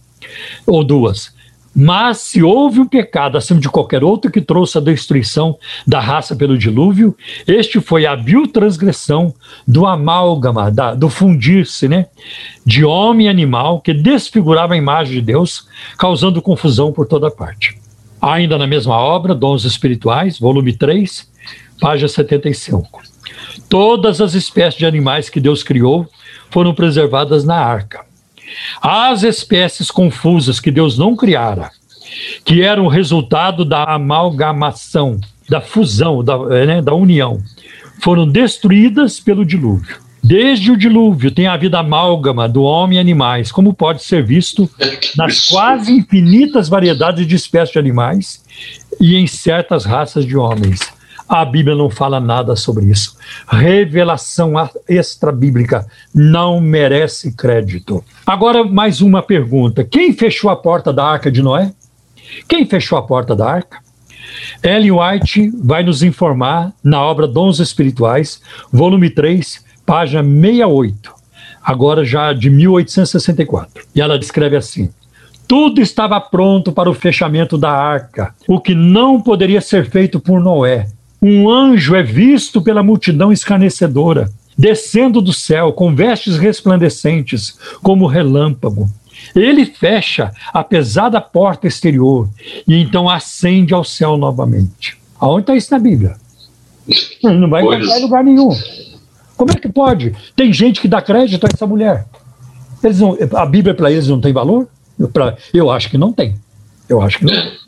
ou 0.66 0.84
duas. 0.84 1.32
Mas 1.74 2.18
se 2.18 2.42
houve 2.42 2.80
um 2.80 2.86
pecado 2.86 3.38
acima 3.38 3.58
de 3.58 3.68
qualquer 3.68 4.04
outro 4.04 4.30
que 4.30 4.42
trouxe 4.42 4.76
a 4.76 4.80
destruição 4.80 5.56
da 5.86 6.00
raça 6.00 6.36
pelo 6.36 6.58
dilúvio, 6.58 7.16
este 7.46 7.80
foi 7.80 8.04
a 8.04 8.14
vil 8.14 8.46
transgressão 8.46 9.34
do 9.66 9.86
amálgama, 9.86 10.70
da, 10.70 10.94
do 10.94 11.08
fundir-se, 11.08 11.88
né, 11.88 12.06
de 12.64 12.84
homem 12.84 13.26
e 13.26 13.30
animal 13.30 13.80
que 13.80 13.94
desfigurava 13.94 14.74
a 14.74 14.76
imagem 14.76 15.14
de 15.14 15.22
Deus, 15.22 15.66
causando 15.96 16.42
confusão 16.42 16.92
por 16.92 17.06
toda 17.06 17.30
parte. 17.30 17.78
Ainda 18.20 18.58
na 18.58 18.66
mesma 18.66 18.96
obra, 18.96 19.34
Dons 19.34 19.64
Espirituais, 19.64 20.38
volume 20.38 20.74
3, 20.74 21.26
página 21.80 22.08
75. 22.08 23.00
Todas 23.68 24.20
as 24.20 24.34
espécies 24.34 24.78
de 24.78 24.86
animais 24.86 25.30
que 25.30 25.40
Deus 25.40 25.62
criou 25.62 26.06
foram 26.50 26.74
preservadas 26.74 27.44
na 27.44 27.56
arca 27.56 28.11
as 28.80 29.22
espécies 29.22 29.90
confusas 29.90 30.60
que 30.60 30.70
Deus 30.70 30.98
não 30.98 31.16
criara, 31.16 31.70
que 32.44 32.62
eram 32.62 32.86
resultado 32.86 33.64
da 33.64 33.84
amalgamação, 33.84 35.20
da 35.48 35.60
fusão, 35.60 36.22
da, 36.22 36.34
eh, 36.50 36.66
né, 36.66 36.82
da 36.82 36.94
união, 36.94 37.40
foram 38.00 38.26
destruídas 38.26 39.20
pelo 39.20 39.44
dilúvio. 39.44 40.02
Desde 40.22 40.70
o 40.70 40.76
dilúvio 40.76 41.32
tem 41.32 41.48
havido 41.48 41.76
amálgama 41.76 42.48
do 42.48 42.62
homem 42.62 42.96
e 42.96 43.00
animais, 43.00 43.50
como 43.50 43.74
pode 43.74 44.04
ser 44.04 44.24
visto 44.24 44.70
nas 45.16 45.48
quase 45.48 45.90
infinitas 45.92 46.68
variedades 46.68 47.26
de 47.26 47.34
espécies 47.34 47.72
de 47.72 47.78
animais 47.80 48.44
e 49.00 49.16
em 49.16 49.26
certas 49.26 49.84
raças 49.84 50.24
de 50.24 50.36
homens. 50.36 50.78
A 51.28 51.44
Bíblia 51.44 51.76
não 51.76 51.88
fala 51.88 52.20
nada 52.20 52.54
sobre 52.56 52.86
isso. 52.86 53.16
Revelação 53.48 54.52
extra-bíblica 54.88 55.86
não 56.14 56.60
merece 56.60 57.32
crédito. 57.32 58.04
Agora, 58.26 58.64
mais 58.64 59.00
uma 59.00 59.22
pergunta: 59.22 59.84
quem 59.84 60.12
fechou 60.12 60.50
a 60.50 60.56
porta 60.56 60.92
da 60.92 61.04
arca 61.04 61.30
de 61.30 61.42
Noé? 61.42 61.72
Quem 62.48 62.66
fechou 62.66 62.98
a 62.98 63.02
porta 63.02 63.34
da 63.34 63.48
arca? 63.48 63.78
Ellen 64.62 64.92
White 64.92 65.50
vai 65.62 65.82
nos 65.82 66.02
informar 66.02 66.72
na 66.82 67.02
obra 67.02 67.26
Dons 67.26 67.60
Espirituais, 67.60 68.40
volume 68.72 69.10
3, 69.10 69.64
página 69.84 70.22
68. 70.22 71.12
agora 71.62 72.04
já 72.04 72.32
de 72.32 72.48
1864. 72.48 73.84
E 73.94 74.00
ela 74.00 74.18
descreve 74.18 74.56
assim: 74.56 74.90
tudo 75.46 75.80
estava 75.80 76.20
pronto 76.20 76.72
para 76.72 76.88
o 76.88 76.94
fechamento 76.94 77.58
da 77.58 77.70
arca, 77.70 78.34
o 78.48 78.60
que 78.60 78.74
não 78.74 79.20
poderia 79.20 79.60
ser 79.60 79.88
feito 79.90 80.18
por 80.18 80.40
Noé. 80.40 80.86
Um 81.22 81.48
anjo 81.48 81.94
é 81.94 82.02
visto 82.02 82.60
pela 82.60 82.82
multidão 82.82 83.32
escarnecedora, 83.32 84.28
descendo 84.58 85.22
do 85.22 85.32
céu 85.32 85.72
com 85.72 85.94
vestes 85.94 86.36
resplandecentes, 86.36 87.56
como 87.80 88.08
relâmpago. 88.08 88.90
Ele 89.32 89.64
fecha 89.64 90.32
a 90.52 90.64
pesada 90.64 91.20
porta 91.20 91.68
exterior 91.68 92.28
e 92.66 92.76
então 92.76 93.08
ascende 93.08 93.72
ao 93.72 93.84
céu 93.84 94.16
novamente. 94.16 94.98
Aonde 95.20 95.42
está 95.42 95.54
isso 95.54 95.70
na 95.70 95.78
Bíblia? 95.78 96.16
Não 97.22 97.48
vai 97.48 97.62
encontrar 97.62 97.98
em 97.98 98.02
lugar 98.02 98.24
nenhum. 98.24 98.50
Como 99.36 99.52
é 99.52 99.54
que 99.54 99.68
pode? 99.68 100.16
Tem 100.34 100.52
gente 100.52 100.80
que 100.80 100.88
dá 100.88 101.00
crédito 101.00 101.44
a 101.44 101.48
essa 101.52 101.66
mulher. 101.68 102.04
Eles 102.82 102.98
não, 102.98 103.16
a 103.36 103.46
Bíblia 103.46 103.74
para 103.74 103.92
eles 103.92 104.08
não 104.08 104.20
tem 104.20 104.32
valor? 104.32 104.66
Eu, 104.98 105.08
pra, 105.08 105.36
eu 105.54 105.70
acho 105.70 105.88
que 105.88 105.96
não 105.96 106.12
tem. 106.12 106.34
Eu 106.88 107.00
acho 107.00 107.18
que 107.18 107.26
não 107.26 107.32
tem. 107.32 107.61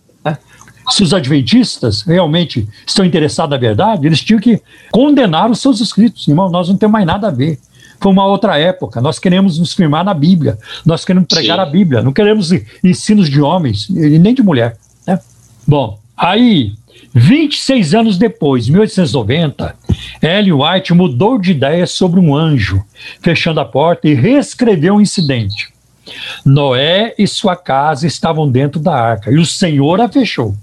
Se 0.90 1.02
os 1.02 1.15
adventistas 1.15 2.02
realmente 2.02 2.69
estão 2.86 3.05
interessados 3.05 3.51
na 3.51 3.56
verdade, 3.56 4.06
eles 4.06 4.23
tinham 4.23 4.40
que 4.40 4.61
condenar 4.90 5.51
os 5.51 5.61
seus 5.61 5.81
escritos. 5.81 6.27
Irmão, 6.28 6.51
nós 6.51 6.69
não 6.69 6.77
temos 6.77 6.93
mais 6.93 7.06
nada 7.06 7.28
a 7.28 7.31
ver. 7.31 7.59
Foi 8.01 8.12
uma 8.12 8.27
outra 8.27 8.59
época. 8.59 9.01
Nós 9.01 9.19
queremos 9.19 9.59
nos 9.59 9.73
firmar 9.73 10.05
na 10.05 10.12
Bíblia. 10.12 10.59
Nós 10.85 11.05
queremos 11.05 11.28
pregar 11.28 11.56
Sim. 11.56 11.62
a 11.62 11.66
Bíblia. 11.66 12.02
Não 12.02 12.12
queremos 12.12 12.51
ensinos 12.82 13.31
de 13.31 13.40
homens 13.40 13.89
e 13.89 14.19
nem 14.19 14.35
de 14.35 14.43
mulher. 14.43 14.77
Né? 15.06 15.19
Bom, 15.66 15.98
aí 16.16 16.73
26 17.15 17.94
anos 17.94 18.19
depois, 18.19 18.69
1890, 18.69 19.74
Ellen 20.20 20.52
White 20.52 20.93
mudou 20.93 21.39
de 21.39 21.52
ideia 21.52 21.86
sobre 21.86 22.20
um 22.20 22.35
anjo, 22.35 22.85
fechando 23.20 23.61
a 23.61 23.65
porta 23.65 24.09
e 24.09 24.15
reescreveu 24.15 24.97
o 24.97 25.01
incidente. 25.01 25.73
Noé 26.44 27.15
e 27.19 27.27
sua 27.27 27.56
casa 27.56 28.06
estavam 28.06 28.51
dentro 28.51 28.81
da 28.81 28.94
arca 28.94 29.31
e 29.31 29.36
o 29.36 29.47
Senhor 29.47 30.01
a 30.01 30.09
fechou. 30.09 30.55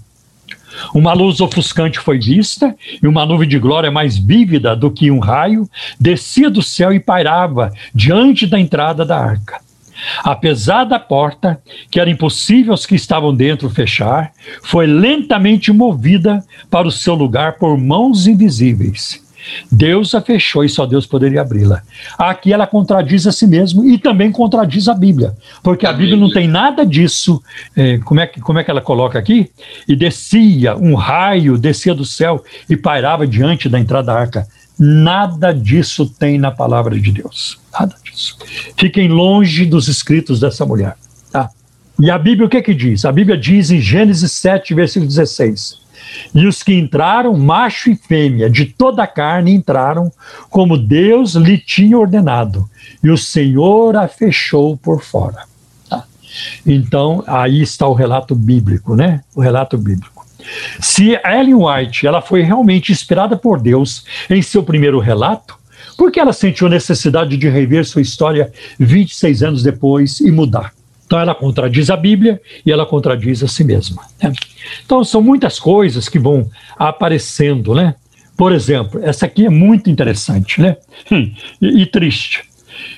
Uma 0.94 1.12
luz 1.12 1.40
ofuscante 1.40 1.98
foi 1.98 2.18
vista 2.18 2.74
e 3.02 3.06
uma 3.06 3.26
nuvem 3.26 3.48
de 3.48 3.58
glória 3.58 3.90
mais 3.90 4.16
vívida 4.16 4.74
do 4.74 4.90
que 4.90 5.10
um 5.10 5.18
raio 5.18 5.68
descia 5.98 6.50
do 6.50 6.62
céu 6.62 6.92
e 6.92 7.00
pairava 7.00 7.72
diante 7.94 8.46
da 8.46 8.58
entrada 8.58 9.04
da 9.04 9.18
arca. 9.18 9.60
A 10.24 10.34
pesada 10.34 10.98
porta, 10.98 11.60
que 11.90 12.00
era 12.00 12.10
impossível 12.10 12.72
aos 12.72 12.86
que 12.86 12.94
estavam 12.94 13.34
dentro 13.34 13.70
fechar, 13.70 14.32
foi 14.62 14.86
lentamente 14.86 15.72
movida 15.72 16.44
para 16.70 16.88
o 16.88 16.92
seu 16.92 17.14
lugar 17.14 17.54
por 17.54 17.76
mãos 17.78 18.26
invisíveis. 18.26 19.21
Deus 19.70 20.14
a 20.14 20.20
fechou 20.20 20.64
e 20.64 20.68
só 20.68 20.86
Deus 20.86 21.06
poderia 21.06 21.40
abri-la. 21.40 21.82
Aqui 22.18 22.52
ela 22.52 22.66
contradiz 22.66 23.26
a 23.26 23.32
si 23.32 23.46
mesmo 23.46 23.84
e 23.84 23.98
também 23.98 24.30
contradiz 24.30 24.88
a 24.88 24.94
Bíblia, 24.94 25.34
porque 25.62 25.86
a 25.86 25.92
Bíblia 25.92 26.16
não 26.16 26.30
tem 26.30 26.46
nada 26.48 26.84
disso. 26.84 27.42
É, 27.76 27.98
como, 27.98 28.20
é 28.20 28.26
que, 28.26 28.40
como 28.40 28.58
é 28.58 28.64
que 28.64 28.70
ela 28.70 28.80
coloca 28.80 29.18
aqui? 29.18 29.50
E 29.88 29.96
descia, 29.96 30.76
um 30.76 30.94
raio 30.94 31.58
descia 31.58 31.94
do 31.94 32.04
céu 32.04 32.44
e 32.68 32.76
pairava 32.76 33.26
diante 33.26 33.68
da 33.68 33.78
entrada 33.78 34.06
da 34.06 34.18
arca. 34.18 34.48
Nada 34.78 35.52
disso 35.52 36.08
tem 36.08 36.38
na 36.38 36.50
palavra 36.50 36.98
de 36.98 37.12
Deus. 37.12 37.60
Nada 37.72 37.94
disso. 38.02 38.36
Fiquem 38.76 39.08
longe 39.08 39.64
dos 39.64 39.86
escritos 39.88 40.40
dessa 40.40 40.66
mulher. 40.66 40.96
Tá? 41.30 41.50
E 42.00 42.10
a 42.10 42.18
Bíblia 42.18 42.46
o 42.46 42.50
que, 42.50 42.60
que 42.62 42.74
diz? 42.74 43.04
A 43.04 43.12
Bíblia 43.12 43.36
diz 43.36 43.70
em 43.70 43.80
Gênesis 43.80 44.32
7, 44.32 44.74
versículo 44.74 45.08
16: 45.08 45.81
E 46.34 46.46
os 46.46 46.62
que 46.62 46.74
entraram, 46.74 47.36
macho 47.36 47.90
e 47.90 47.96
fêmea, 47.96 48.48
de 48.48 48.66
toda 48.66 49.02
a 49.02 49.06
carne 49.06 49.52
entraram, 49.52 50.10
como 50.50 50.78
Deus 50.78 51.34
lhe 51.34 51.58
tinha 51.58 51.98
ordenado, 51.98 52.68
e 53.02 53.10
o 53.10 53.18
Senhor 53.18 53.96
a 53.96 54.08
fechou 54.08 54.76
por 54.76 55.02
fora. 55.02 55.44
Tá? 55.88 56.04
Então, 56.66 57.22
aí 57.26 57.62
está 57.62 57.86
o 57.86 57.94
relato 57.94 58.34
bíblico, 58.34 58.94
né? 58.94 59.20
O 59.34 59.40
relato 59.40 59.76
bíblico. 59.76 60.26
Se 60.80 61.18
Ellen 61.24 61.54
White 61.54 62.06
ela 62.06 62.20
foi 62.20 62.42
realmente 62.42 62.90
inspirada 62.90 63.36
por 63.36 63.60
Deus 63.60 64.04
em 64.28 64.42
seu 64.42 64.62
primeiro 64.62 64.98
relato, 64.98 65.56
por 65.96 66.10
que 66.10 66.18
ela 66.18 66.32
sentiu 66.32 66.68
necessidade 66.68 67.36
de 67.36 67.48
rever 67.48 67.84
sua 67.84 68.02
história 68.02 68.52
26 68.78 69.42
anos 69.42 69.62
depois 69.62 70.20
e 70.20 70.30
mudar? 70.30 70.72
Então 71.12 71.20
ela 71.20 71.34
contradiz 71.34 71.90
a 71.90 71.96
Bíblia 71.96 72.40
e 72.64 72.72
ela 72.72 72.86
contradiz 72.86 73.42
a 73.42 73.46
si 73.46 73.62
mesma. 73.62 74.02
Né? 74.22 74.32
Então 74.82 75.04
são 75.04 75.20
muitas 75.20 75.60
coisas 75.60 76.08
que 76.08 76.18
vão 76.18 76.48
aparecendo, 76.78 77.74
né? 77.74 77.96
Por 78.34 78.50
exemplo, 78.50 78.98
essa 79.04 79.26
aqui 79.26 79.44
é 79.44 79.50
muito 79.50 79.90
interessante, 79.90 80.58
né? 80.58 80.78
Hum, 81.10 81.30
e, 81.60 81.82
e 81.82 81.84
triste. 81.84 82.44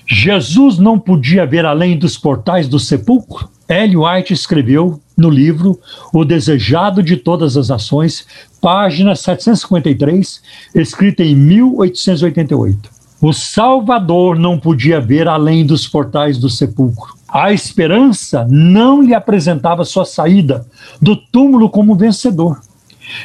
Jesus 0.07 0.79
não 0.79 0.97
podia 0.97 1.45
ver 1.45 1.67
além 1.67 1.99
dos 1.99 2.17
portais 2.17 2.69
do 2.69 2.79
sepulcro? 2.79 3.49
Ellen 3.69 3.97
White 3.97 4.33
escreveu 4.33 5.01
no 5.17 5.29
livro 5.29 5.81
O 6.13 6.25
Desejado 6.25 7.03
de 7.03 7.17
Todas 7.17 7.57
as 7.57 7.69
Nações, 7.69 8.29
página 8.61 9.17
753, 9.17 10.41
escrita 10.73 11.25
em 11.25 11.35
1888. 11.35 12.95
O 13.21 13.33
Salvador 13.33 14.39
não 14.39 14.59
podia 14.59 15.01
ver 15.01 15.29
além 15.29 15.65
dos 15.65 15.89
portais 15.89 16.39
do 16.39 16.51
sepulcro. 16.51 17.15
A 17.29 17.53
esperança 17.53 18.47
não 18.49 19.03
lhe 19.03 19.15
apresentava 19.15 19.85
sua 19.85 20.05
saída 20.05 20.67
do 21.01 21.17
túmulo 21.17 21.69
como 21.69 21.97
vencedor, 21.97 22.61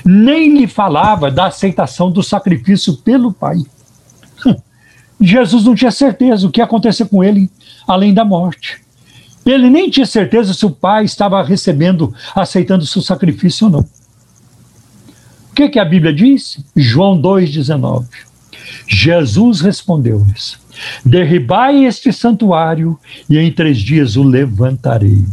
nem 0.03 0.57
lhe 0.57 0.67
falava 0.67 1.29
da 1.29 1.47
aceitação 1.47 2.11
do 2.11 2.23
sacrifício 2.23 2.97
pelo 2.97 3.31
Pai. 3.31 3.57
Jesus 5.21 5.65
não 5.65 5.75
tinha 5.75 5.91
certeza 5.91 6.47
o 6.47 6.51
que 6.51 6.59
ia 6.59 6.65
acontecer 6.65 7.05
com 7.05 7.23
ele 7.23 7.49
além 7.87 8.13
da 8.13 8.23
morte. 8.23 8.81
Ele 9.45 9.69
nem 9.69 9.89
tinha 9.89 10.05
certeza 10.05 10.53
se 10.53 10.65
o 10.65 10.71
pai 10.71 11.05
estava 11.05 11.41
recebendo, 11.43 12.13
aceitando 12.35 12.85
seu 12.85 13.01
sacrifício 13.01 13.65
ou 13.65 13.71
não. 13.71 13.79
O 13.79 15.55
que, 15.55 15.69
que 15.69 15.79
a 15.79 15.85
Bíblia 15.85 16.13
diz? 16.13 16.63
João 16.75 17.19
2,19. 17.19 18.05
Jesus 18.87 19.61
respondeu-lhes: 19.61 20.59
Derribai 21.05 21.85
este 21.85 22.11
santuário 22.11 22.97
e 23.29 23.37
em 23.37 23.51
três 23.51 23.79
dias 23.79 24.15
o 24.15 24.23
levantarei. 24.23 25.23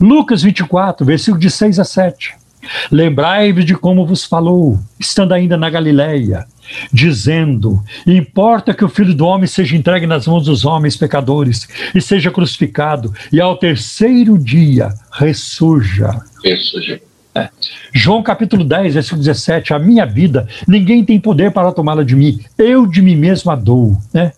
Lucas 0.00 0.42
24, 0.42 1.04
versículo 1.04 1.40
de 1.40 1.50
6 1.50 1.78
a 1.78 1.84
7. 1.84 2.34
Lembrai-vos 2.90 3.64
de 3.64 3.74
como 3.74 4.06
vos 4.06 4.24
falou, 4.24 4.78
estando 4.98 5.32
ainda 5.32 5.56
na 5.56 5.68
Galileia, 5.68 6.46
dizendo: 6.92 7.82
Importa 8.06 8.72
que 8.72 8.84
o 8.84 8.88
filho 8.88 9.14
do 9.14 9.26
homem 9.26 9.46
seja 9.46 9.76
entregue 9.76 10.06
nas 10.06 10.26
mãos 10.26 10.46
dos 10.46 10.64
homens 10.64 10.96
pecadores 10.96 11.68
e 11.94 12.00
seja 12.00 12.30
crucificado, 12.30 13.12
e 13.32 13.40
ao 13.40 13.56
terceiro 13.56 14.38
dia 14.38 14.94
ressurja. 15.12 16.22
Ressurja. 16.42 17.00
É. 17.34 17.48
João 17.92 18.22
capítulo 18.22 18.62
10, 18.62 18.94
versículo 18.94 19.22
17: 19.22 19.74
A 19.74 19.78
minha 19.78 20.06
vida, 20.06 20.46
ninguém 20.68 21.04
tem 21.04 21.18
poder 21.18 21.50
para 21.50 21.72
tomá-la 21.72 22.04
de 22.04 22.14
mim, 22.14 22.40
eu 22.56 22.86
de 22.86 23.02
mim 23.02 23.16
mesmo 23.16 23.50
a 23.50 23.56
dou. 23.56 24.00
Né? 24.12 24.32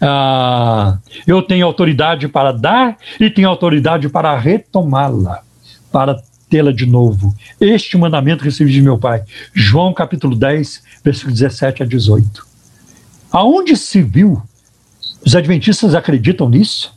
Ah, 0.00 0.98
eu 1.26 1.40
tenho 1.42 1.64
autoridade 1.64 2.28
para 2.28 2.52
dar 2.52 2.98
e 3.18 3.30
tenho 3.30 3.48
autoridade 3.48 4.08
para 4.08 4.36
retomá-la, 4.38 5.42
para 5.90 6.20
tê-la 6.50 6.72
de 6.72 6.84
novo. 6.84 7.34
Este 7.58 7.96
mandamento 7.96 8.44
recebi 8.44 8.70
de 8.70 8.82
meu 8.82 8.98
Pai. 8.98 9.22
João 9.54 9.94
capítulo 9.94 10.36
10, 10.36 10.82
versículo 11.02 11.32
17 11.32 11.82
a 11.82 11.86
18. 11.86 12.46
Aonde 13.30 13.76
se 13.76 14.02
viu? 14.02 14.42
Os 15.24 15.34
adventistas 15.34 15.94
acreditam 15.94 16.50
nisso? 16.50 16.92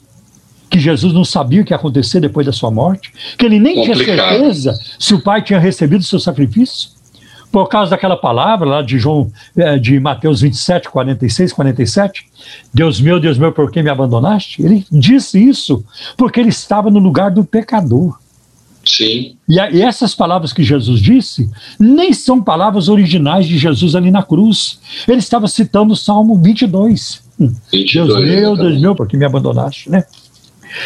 Que 0.76 0.80
Jesus 0.82 1.14
não 1.14 1.24
sabia 1.24 1.62
o 1.62 1.64
que 1.64 1.72
ia 1.72 1.78
acontecer 1.78 2.20
depois 2.20 2.46
da 2.46 2.52
sua 2.52 2.70
morte? 2.70 3.14
Que 3.38 3.46
ele 3.46 3.62
nem 3.62 3.76
Complicado. 3.76 4.04
tinha 4.04 4.18
certeza 4.18 4.78
se 5.00 5.14
o 5.14 5.22
Pai 5.22 5.42
tinha 5.42 5.58
recebido 5.58 6.02
o 6.02 6.04
seu 6.04 6.20
sacrifício? 6.20 6.90
Por 7.50 7.70
causa 7.70 7.92
daquela 7.92 8.18
palavra 8.18 8.68
lá 8.68 8.82
de 8.82 9.00
João, 9.00 9.32
eh, 9.56 9.80
de 9.80 9.98
Mateus 10.02 10.42
27, 10.42 10.90
46, 10.90 11.54
47, 11.54 12.28
Deus 12.74 13.00
meu, 13.00 13.22
Deus 13.22 13.38
meu, 13.38 13.54
por 13.54 13.72
que 13.72 13.82
me 13.82 13.90
abandonaste? 13.90 14.62
Ele 14.62 14.86
disse 14.92 15.42
isso 15.42 15.82
porque 16.18 16.42
ele 16.42 16.50
estava 16.50 16.92
no 16.92 17.00
lugar 17.00 17.32
do 17.32 17.46
pecador. 17.46 18.20
Sim. 18.84 19.38
E, 19.48 19.58
a, 19.58 19.72
e, 19.72 19.82
essas 19.82 20.14
palavras 20.14 20.52
que 20.52 20.62
Jesus 20.62 21.00
disse 21.00 21.50
nem 21.80 22.12
são 22.12 22.44
palavras 22.44 22.90
originais 22.90 23.48
de 23.48 23.58
Jesus 23.58 23.96
ali 23.96 24.12
na 24.12 24.24
cruz. 24.24 24.78
Ele 25.08 25.20
estava 25.20 25.48
citando 25.48 25.94
o 25.94 25.96
Salmo 25.96 26.36
22. 26.38 27.24
22 27.72 27.94
Deus 27.94 28.24
meu, 28.26 28.58
Deus 28.58 28.82
meu, 28.82 28.94
por 28.94 29.08
que 29.08 29.16
me 29.16 29.24
abandonaste, 29.24 29.90
né? 29.90 30.04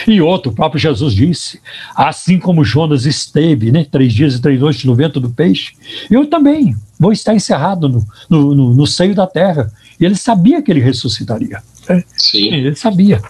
E 0.08 0.22
outro, 0.22 0.52
o 0.52 0.56
próprio 0.56 0.80
Jesus 0.80 1.14
disse: 1.14 1.60
assim 1.96 2.40
como 2.40 2.64
Jonas 2.64 3.06
esteve, 3.06 3.72
né, 3.72 3.86
três 3.90 4.14
dias 4.14 4.36
e 4.36 4.42
três 4.42 4.60
noites 4.60 4.86
no 4.86 4.96
vento 4.96 5.20
do 5.20 5.30
peixe, 5.30 5.74
eu 6.10 6.26
também 6.26 6.76
vou 7.00 7.12
estar 7.12 7.34
encerrado 7.34 7.88
no, 7.88 8.08
no, 8.30 8.56
no, 8.56 8.76
no 8.76 8.88
seio 8.88 9.16
da 9.16 9.28
terra. 9.28 9.72
E 10.00 10.06
ele 10.06 10.16
sabia 10.16 10.62
que 10.62 10.72
ele 10.72 10.80
ressuscitaria. 10.80 11.62
Né? 11.88 12.04
Sim. 12.18 12.54
Ele 12.54 12.76
sabia. 12.76 13.22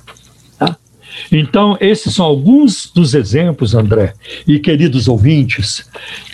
Então, 1.31 1.77
esses 1.79 2.13
são 2.13 2.25
alguns 2.25 2.91
dos 2.93 3.13
exemplos, 3.13 3.73
André, 3.73 4.13
e 4.47 4.59
queridos 4.59 5.07
ouvintes, 5.07 5.85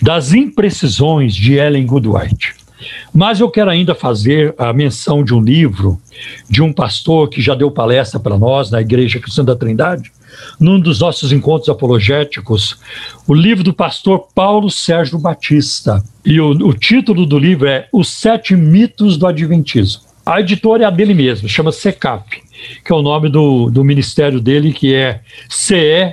das 0.02 0.34
imprecisões 0.34 1.36
de 1.36 1.54
Ellen 1.54 1.86
Goodwhite. 1.86 2.54
Mas 3.14 3.40
eu 3.40 3.50
quero 3.50 3.70
ainda 3.70 3.96
fazer 3.96 4.54
a 4.58 4.74
menção 4.74 5.24
de 5.24 5.34
um 5.34 5.42
livro 5.42 6.00
de 6.50 6.62
um 6.62 6.72
pastor 6.74 7.30
que 7.30 7.42
já 7.42 7.56
deu 7.56 7.70
palestra 7.72 8.20
para 8.20 8.38
nós 8.38 8.72
na 8.72 8.82
Igreja 8.82 9.20
Cristã 9.20 9.44
da 9.44 9.56
Trindade, 9.56 10.12
num 10.60 10.80
dos 10.80 11.00
nossos 11.00 11.32
encontros 11.32 11.70
apologéticos, 11.70 12.78
o 13.28 13.34
livro 13.34 13.64
do 13.64 13.74
pastor 13.74 14.28
Paulo 14.34 14.70
Sérgio 14.70 15.18
Batista. 15.18 16.04
E 16.26 16.40
o, 16.40 16.50
o 16.50 16.74
título 16.74 17.26
do 17.26 17.40
livro 17.40 17.68
é 17.68 17.88
Os 17.92 18.10
Sete 18.10 18.56
Mitos 18.56 19.18
do 19.18 19.28
Adventismo. 19.28 20.04
A 20.26 20.40
editora 20.40 20.84
é 20.84 20.86
a 20.88 20.90
dele 20.90 21.14
mesmo, 21.14 21.48
chama 21.48 21.72
SECAP, 21.72 22.42
que 22.84 22.92
é 22.92 22.96
o 22.96 23.04
nome 23.04 23.30
do, 23.30 23.70
do 23.70 23.84
ministério 23.84 24.42
dele, 24.42 24.74
que 24.74 24.92
é 24.94 25.22
C-E-K-A-P, 25.48 26.10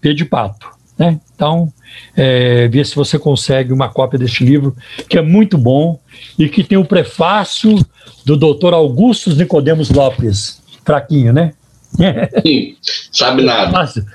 P 0.00 0.14
de 0.14 0.24
pato. 0.24 0.70
Né? 0.96 1.20
Então, 1.34 1.70
é, 2.16 2.68
ver 2.68 2.84
se 2.86 2.94
você 2.94 3.18
consegue 3.18 3.72
uma 3.72 3.88
cópia 3.88 4.18
deste 4.18 4.44
livro, 4.44 4.76
que 5.08 5.18
é 5.18 5.22
muito 5.22 5.56
bom 5.56 5.98
e 6.38 6.48
que 6.48 6.64
tem 6.64 6.78
o 6.78 6.84
prefácio 6.84 7.78
do 8.24 8.36
doutor 8.36 8.74
Augusto 8.74 9.34
Nicodemos 9.34 9.90
Lopes. 9.90 10.60
Fraquinho, 10.84 11.32
né? 11.32 11.52
Sim, 12.46 12.76
sabe 13.12 13.42
nada. 13.42 13.70
Prefácio, 13.70 14.06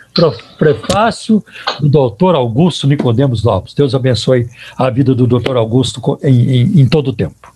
prefácio 0.57 1.45
do 1.79 1.89
doutor 1.89 2.35
Augusto 2.35 2.87
Nicodemos 2.87 3.43
Lopes. 3.43 3.73
Deus 3.73 3.95
abençoe 3.95 4.47
a 4.77 4.89
vida 4.89 5.15
do 5.15 5.25
doutor 5.25 5.57
Augusto 5.57 6.19
em, 6.23 6.55
em, 6.55 6.81
em 6.81 6.87
todo 6.87 7.09
o 7.09 7.13
tempo. 7.13 7.53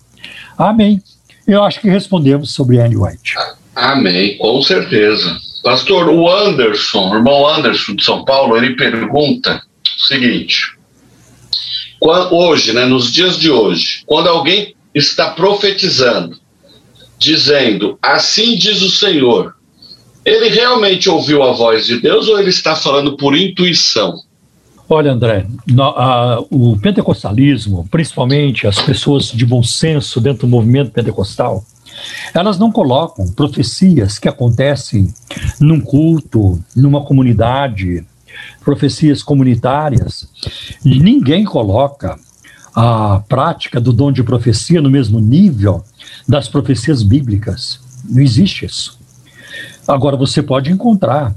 Amém. 0.57 1.02
Eu 1.48 1.64
acho 1.64 1.80
que 1.80 1.89
respondemos 1.89 2.53
sobre 2.53 2.80
Anne 2.80 2.98
White. 2.98 3.35
Amém, 3.76 4.38
com 4.38 4.61
certeza. 4.61 5.38
Pastor, 5.64 6.10
o 6.10 6.30
Anderson, 6.30 7.11
o 7.11 7.15
irmão 7.15 7.48
Anderson 7.48 7.95
de 7.95 8.03
São 8.03 8.26
Paulo, 8.26 8.57
ele 8.57 8.76
pergunta 8.76 9.61
seguinte: 9.98 10.78
hoje, 12.32 12.74
né, 12.74 12.86
nos 12.86 13.11
dias 13.11 13.38
de 13.38 13.49
hoje, 13.49 14.03
quando 14.06 14.28
alguém 14.28 14.76
está 14.94 15.32
profetizando, 15.32 16.38
dizendo, 17.18 17.98
assim 18.02 18.56
diz 18.56 18.82
o 18.82 18.90
Senhor, 18.90 19.56
ele 20.24 20.49
realmente 20.49 21.10
ouviu 21.10 21.41
a 21.44 21.53
voz 21.53 21.86
de 21.86 21.99
Deus 21.99 22.28
ou 22.28 22.40
ele 22.40 22.49
está 22.49 22.76
falando 22.76 23.15
por 23.15 23.36
intuição? 23.36 24.14
Olha, 24.90 25.11
André, 25.11 25.45
no, 25.68 25.84
a, 25.84 26.40
o 26.49 26.78
pentecostalismo, 26.78 27.88
principalmente 27.91 28.68
as 28.68 28.80
pessoas 28.82 29.26
de 29.26 29.45
bom 29.45 29.61
senso 29.61 30.22
dentro 30.22 30.48
do 30.48 30.52
movimento 30.52 30.91
pentecostal, 30.91 31.64
elas 32.34 32.57
não 32.57 32.72
colocam 32.72 33.28
profecias 33.34 34.19
que 34.19 34.30
acontecem 34.30 35.14
num 35.60 35.82
culto, 35.82 36.60
numa 36.76 37.03
comunidade, 37.03 38.06
profecias 38.64 39.23
comunitárias. 39.23 40.27
Ninguém 40.84 41.43
coloca 41.43 42.18
a 42.76 43.23
prática 43.27 43.81
do 43.81 43.91
dom 43.91 44.11
de 44.11 44.22
profecia 44.23 44.81
no 44.81 44.89
mesmo 44.89 45.19
nível 45.19 45.84
das 46.27 46.47
profecias 46.47 47.01
bíblicas. 47.01 47.80
Não 48.07 48.22
existe 48.22 48.65
isso. 48.65 48.99
Agora, 49.88 50.15
você 50.15 50.43
pode 50.43 50.72
encontrar 50.72 51.34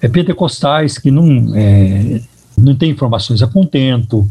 é, 0.00 0.08
pentecostais 0.08 0.96
que 0.96 1.10
não, 1.10 1.54
é, 1.54 2.20
não 2.56 2.74
tem 2.74 2.90
informações 2.90 3.42
a 3.42 3.46
contento, 3.46 4.26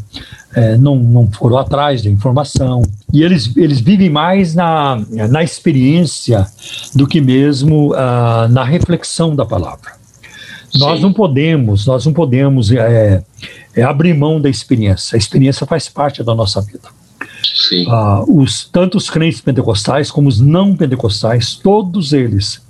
é, 0.54 0.76
não, 0.76 0.96
não 0.96 1.30
foram 1.30 1.58
atrás 1.58 2.02
da 2.02 2.10
informação, 2.10 2.82
e 3.12 3.22
eles, 3.22 3.56
eles 3.56 3.80
vivem 3.80 4.10
mais 4.10 4.54
na, 4.54 5.00
na 5.28 5.42
experiência 5.42 6.46
do 6.94 7.06
que 7.06 7.20
mesmo 7.20 7.92
uh, 7.92 8.48
na 8.50 8.64
reflexão 8.64 9.36
da 9.36 9.44
palavra. 9.44 9.99
Sim. 10.70 10.78
Nós 10.78 11.00
não 11.00 11.12
podemos, 11.12 11.86
nós 11.86 12.06
não 12.06 12.12
podemos 12.12 12.70
é, 12.70 13.22
é, 13.74 13.82
abrir 13.82 14.14
mão 14.14 14.40
da 14.40 14.48
experiência. 14.48 15.16
A 15.16 15.18
experiência 15.18 15.66
faz 15.66 15.88
parte 15.88 16.22
da 16.22 16.34
nossa 16.34 16.60
vida. 16.60 16.88
Uh, 17.86 18.40
os, 18.40 18.64
tanto 18.64 18.96
os 18.96 19.10
crentes 19.10 19.40
pentecostais 19.40 20.10
como 20.10 20.28
os 20.28 20.40
não 20.40 20.76
pentecostais, 20.76 21.54
todos 21.56 22.12
eles 22.12 22.60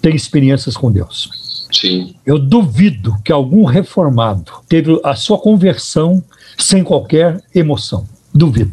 têm 0.00 0.14
experiências 0.14 0.76
com 0.76 0.90
Deus. 0.90 1.66
Sim. 1.72 2.14
Eu 2.26 2.38
duvido 2.38 3.16
que 3.24 3.30
algum 3.30 3.64
reformado 3.64 4.52
teve 4.68 5.00
a 5.04 5.14
sua 5.14 5.38
conversão 5.38 6.22
sem 6.58 6.82
qualquer 6.82 7.40
emoção. 7.54 8.06
Duvido. 8.34 8.72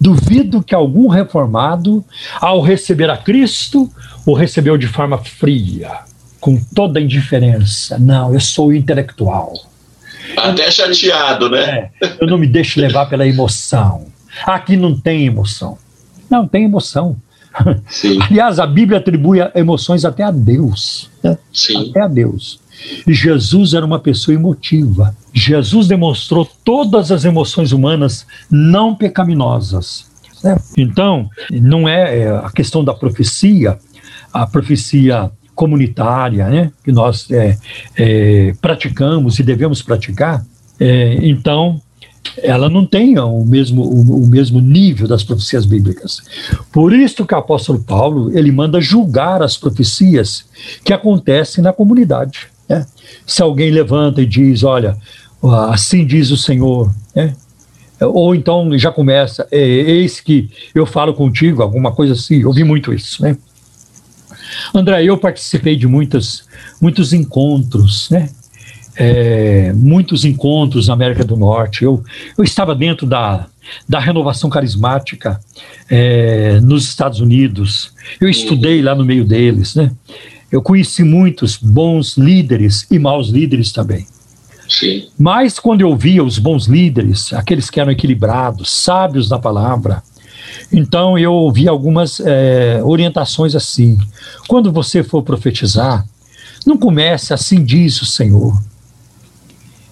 Duvido 0.00 0.62
que 0.62 0.74
algum 0.74 1.08
reformado, 1.08 2.04
ao 2.40 2.60
receber 2.60 3.08
a 3.08 3.16
Cristo, 3.16 3.90
o 4.26 4.34
recebeu 4.34 4.76
de 4.76 4.86
forma 4.86 5.18
fria, 5.18 6.00
com 6.44 6.60
toda 6.74 6.98
a 6.98 7.02
indiferença. 7.02 7.98
Não, 7.98 8.34
eu 8.34 8.38
sou 8.38 8.70
intelectual. 8.70 9.54
Até 10.36 10.70
chateado, 10.70 11.48
né? 11.48 11.88
É, 12.02 12.16
eu 12.20 12.26
não 12.26 12.36
me 12.36 12.46
deixo 12.46 12.78
levar 12.78 13.06
pela 13.06 13.26
emoção. 13.26 14.08
Aqui 14.44 14.76
não 14.76 14.94
tem 14.94 15.24
emoção. 15.24 15.78
Não, 16.28 16.46
tem 16.46 16.64
emoção. 16.64 17.16
Sim. 17.88 18.18
Aliás, 18.20 18.58
a 18.58 18.66
Bíblia 18.66 18.98
atribui 18.98 19.38
emoções 19.54 20.04
até 20.04 20.22
a 20.22 20.30
Deus. 20.30 21.08
Né? 21.22 21.38
Sim. 21.50 21.88
Até 21.88 22.02
a 22.02 22.08
Deus. 22.08 22.60
E 23.06 23.14
Jesus 23.14 23.72
era 23.72 23.86
uma 23.86 23.98
pessoa 23.98 24.34
emotiva. 24.34 25.16
Jesus 25.32 25.88
demonstrou 25.88 26.46
todas 26.62 27.10
as 27.10 27.24
emoções 27.24 27.72
humanas 27.72 28.26
não 28.50 28.94
pecaminosas. 28.94 30.10
Né? 30.42 30.58
Então, 30.76 31.26
não 31.50 31.88
é, 31.88 32.18
é 32.18 32.28
a 32.28 32.50
questão 32.50 32.84
da 32.84 32.92
profecia, 32.92 33.78
a 34.30 34.46
profecia 34.46 35.32
comunitária, 35.54 36.48
né, 36.48 36.72
que 36.84 36.92
nós 36.92 37.30
é, 37.30 37.56
é, 37.96 38.54
praticamos 38.60 39.38
e 39.38 39.42
devemos 39.42 39.82
praticar. 39.82 40.44
É, 40.78 41.14
então, 41.22 41.80
ela 42.42 42.68
não 42.68 42.84
tem 42.84 43.18
o 43.18 43.44
mesmo, 43.44 43.82
o, 43.82 44.24
o, 44.24 44.26
mesmo 44.26 44.60
nível 44.60 45.06
das 45.06 45.22
profecias 45.22 45.64
bíblicas. 45.64 46.20
Por 46.72 46.92
isso 46.92 47.24
que 47.24 47.34
o 47.34 47.38
apóstolo 47.38 47.78
Paulo 47.80 48.36
ele 48.36 48.50
manda 48.50 48.80
julgar 48.80 49.42
as 49.42 49.56
profecias 49.56 50.44
que 50.84 50.92
acontecem 50.92 51.62
na 51.62 51.72
comunidade. 51.72 52.48
Né? 52.68 52.86
Se 53.26 53.42
alguém 53.42 53.70
levanta 53.70 54.22
e 54.22 54.26
diz, 54.26 54.64
olha, 54.64 54.96
assim 55.70 56.04
diz 56.06 56.30
o 56.30 56.36
Senhor, 56.36 56.92
né? 57.14 57.34
ou 58.00 58.34
então 58.34 58.76
já 58.78 58.90
começa, 58.90 59.46
é, 59.50 59.58
eis 59.58 60.20
que 60.20 60.50
eu 60.74 60.86
falo 60.86 61.14
contigo, 61.14 61.62
alguma 61.62 61.92
coisa 61.92 62.14
assim, 62.14 62.40
eu 62.40 62.48
ouvi 62.48 62.64
muito 62.64 62.92
isso, 62.92 63.22
né? 63.22 63.36
André, 64.74 65.04
eu 65.04 65.16
participei 65.16 65.76
de 65.76 65.86
muitos, 65.86 66.44
muitos 66.80 67.12
encontros, 67.12 68.08
né? 68.10 68.28
é, 68.96 69.72
muitos 69.72 70.24
encontros 70.24 70.88
na 70.88 70.94
América 70.94 71.24
do 71.24 71.36
Norte. 71.36 71.84
Eu, 71.84 72.02
eu 72.36 72.44
estava 72.44 72.74
dentro 72.74 73.06
da, 73.06 73.46
da 73.88 73.98
renovação 73.98 74.48
carismática 74.48 75.40
é, 75.90 76.60
nos 76.60 76.84
Estados 76.84 77.20
Unidos. 77.20 77.92
Eu 78.20 78.28
estudei 78.28 78.82
lá 78.82 78.94
no 78.94 79.04
meio 79.04 79.24
deles, 79.24 79.74
né? 79.74 79.90
Eu 80.50 80.62
conheci 80.62 81.02
muitos 81.02 81.56
bons 81.56 82.16
líderes 82.16 82.86
e 82.90 82.98
maus 82.98 83.28
líderes 83.28 83.72
também. 83.72 84.06
Sim. 84.68 85.08
Mas 85.18 85.58
quando 85.58 85.80
eu 85.80 85.94
via 85.96 86.22
os 86.22 86.38
bons 86.38 86.66
líderes, 86.66 87.32
aqueles 87.32 87.68
que 87.68 87.80
eram 87.80 87.90
equilibrados, 87.90 88.70
sábios 88.70 89.28
na 89.28 89.38
palavra, 89.38 90.02
então 90.72 91.18
eu 91.18 91.32
ouvi 91.32 91.68
algumas 91.68 92.20
é, 92.20 92.80
orientações 92.82 93.54
assim. 93.54 93.98
Quando 94.48 94.72
você 94.72 95.02
for 95.02 95.22
profetizar, 95.22 96.06
não 96.66 96.76
comece 96.76 97.32
assim 97.32 97.64
diz 97.64 98.00
o 98.00 98.06
Senhor. 98.06 98.60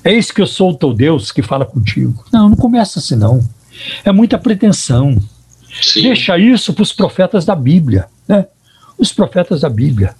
Eis 0.04 0.30
que 0.30 0.42
eu 0.42 0.46
sou 0.46 0.70
o 0.70 0.74
teu 0.74 0.92
Deus 0.92 1.30
que 1.30 1.42
fala 1.42 1.64
contigo. 1.64 2.24
Não, 2.32 2.48
não 2.48 2.56
começa 2.56 2.98
assim, 2.98 3.14
não. 3.14 3.46
É 4.04 4.10
muita 4.10 4.36
pretensão. 4.36 5.16
Sim. 5.80 6.02
Deixa 6.02 6.36
isso 6.36 6.72
para 6.74 6.82
os 6.82 6.92
profetas 6.92 7.44
da 7.44 7.54
Bíblia, 7.54 8.06
né? 8.26 8.46
Os 8.98 9.12
profetas 9.12 9.60
da 9.60 9.70
Bíblia. 9.70 10.14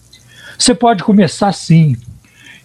Você 0.59 0.75
pode 0.75 1.03
começar 1.03 1.49
assim. 1.49 1.97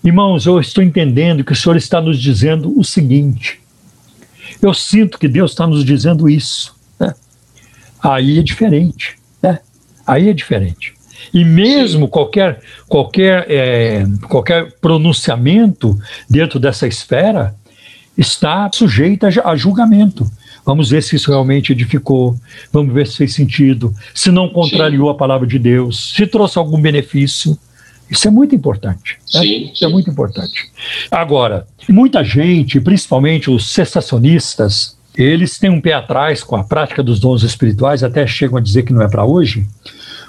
Irmãos, 0.04 0.46
eu 0.46 0.60
estou 0.60 0.84
entendendo 0.84 1.44
que 1.44 1.52
o 1.52 1.56
Senhor 1.56 1.76
está 1.76 2.00
nos 2.00 2.20
dizendo 2.20 2.78
o 2.80 2.84
seguinte. 2.84 3.60
Eu 4.62 4.74
sinto 4.74 5.18
que 5.18 5.28
Deus 5.28 5.52
está 5.52 5.66
nos 5.68 5.84
dizendo 5.84 6.30
isso. 6.30 6.77
Aí 8.08 8.40
é 8.40 8.44
diferente. 8.44 9.16
Né? 9.42 9.60
Aí 10.06 10.30
é 10.30 10.34
diferente. 10.34 10.94
E 11.34 11.44
mesmo 11.44 12.08
qualquer, 12.08 12.62
qualquer, 12.88 13.46
é, 13.50 14.06
qualquer 14.30 14.72
pronunciamento 14.80 15.98
dentro 16.30 16.60
dessa 16.60 16.88
esfera 16.88 17.54
está 18.18 18.70
sujeito 18.74 19.26
a, 19.26 19.52
a 19.52 19.56
julgamento. 19.56 20.30
Vamos 20.66 20.90
ver 20.90 21.02
se 21.02 21.16
isso 21.16 21.32
realmente 21.32 21.72
edificou, 21.72 22.36
vamos 22.72 22.94
ver 22.94 23.08
se 23.08 23.18
fez 23.18 23.34
sentido, 23.34 23.94
se 24.14 24.32
não 24.32 24.50
contrariou 24.50 25.08
Sim. 25.08 25.16
a 25.16 25.18
palavra 25.18 25.48
de 25.48 25.58
Deus, 25.58 26.14
se 26.16 26.28
trouxe 26.28 26.58
algum 26.58 26.82
benefício. 26.82 27.58
Isso 28.10 28.28
é 28.28 28.32
muito 28.32 28.56
importante. 28.56 29.18
Né? 29.34 29.42
Sim, 29.42 29.72
Isso 29.74 29.84
é 29.84 29.88
muito 29.88 30.10
importante. 30.10 30.70
Agora, 31.12 31.68
muita 31.90 32.24
gente, 32.24 32.80
principalmente 32.80 33.50
os 33.50 33.70
cessacionistas, 33.72 34.97
eles 35.18 35.58
têm 35.58 35.70
um 35.70 35.82
pé 35.82 35.94
atrás 35.94 36.44
com 36.44 36.56
a 36.56 36.64
prática 36.64 37.02
dos 37.02 37.20
dons 37.20 37.44
espirituais, 37.44 38.04
até 38.04 38.26
chegam 38.28 38.58
a 38.58 38.62
dizer 38.62 38.84
que 38.84 38.94
não 38.94 39.02
é 39.02 39.08
para 39.08 39.26
hoje, 39.26 39.68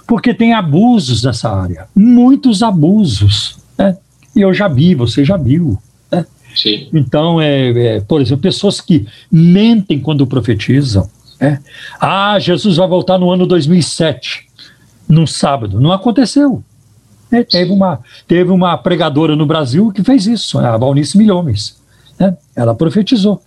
porque 0.06 0.32
tem 0.32 0.54
abusos 0.54 1.22
nessa 1.22 1.50
área, 1.50 1.86
muitos 1.94 2.62
abusos. 2.62 3.58
Né? 3.76 3.96
E 4.34 4.40
eu 4.40 4.54
já 4.54 4.66
vi, 4.66 4.94
você 4.94 5.24
já 5.24 5.36
viu. 5.36 5.78
Né? 6.10 6.24
Sim. 6.56 6.88
Então, 6.94 7.40
é, 7.40 7.96
é, 7.96 8.00
por 8.00 8.20
exemplo, 8.22 8.42
pessoas 8.42 8.80
que 8.80 9.06
mentem 9.30 10.00
quando 10.00 10.26
profetizam. 10.26 11.08
É. 11.38 11.58
Ah, 12.00 12.38
Jesus 12.38 12.78
vai 12.78 12.88
voltar 12.88 13.18
no 13.18 13.30
ano 13.30 13.46
2007, 13.46 14.46
num 15.08 15.26
sábado. 15.26 15.78
Não 15.78 15.92
aconteceu. 15.92 16.64
É, 17.30 17.44
teve, 17.44 17.70
uma, 17.70 18.00
teve 18.26 18.50
uma 18.50 18.76
pregadora 18.78 19.36
no 19.36 19.44
Brasil 19.44 19.92
que 19.92 20.02
fez 20.02 20.26
isso, 20.26 20.58
a 20.58 20.76
Valnice 20.76 21.16
Milhomes. 21.18 21.78
Né? 22.18 22.36
Ela 22.56 22.74
profetizou. 22.74 23.42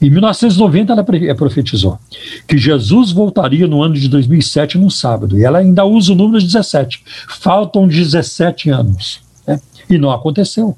Em 0.00 0.10
1990 0.10 0.92
ela 0.92 1.06
eh, 1.10 1.34
profetizou 1.34 1.98
que 2.46 2.58
Jesus 2.58 3.12
voltaria 3.12 3.66
no 3.66 3.82
ano 3.82 3.94
de 3.94 4.08
2007 4.08 4.76
num 4.76 4.90
sábado. 4.90 5.38
E 5.38 5.44
ela 5.44 5.58
ainda 5.58 5.84
usa 5.84 6.12
o 6.12 6.16
número 6.16 6.42
17. 6.42 7.02
Faltam 7.40 7.88
17 7.88 8.68
anos. 8.70 9.20
Né? 9.46 9.58
E 9.88 9.96
não 9.96 10.10
aconteceu. 10.10 10.76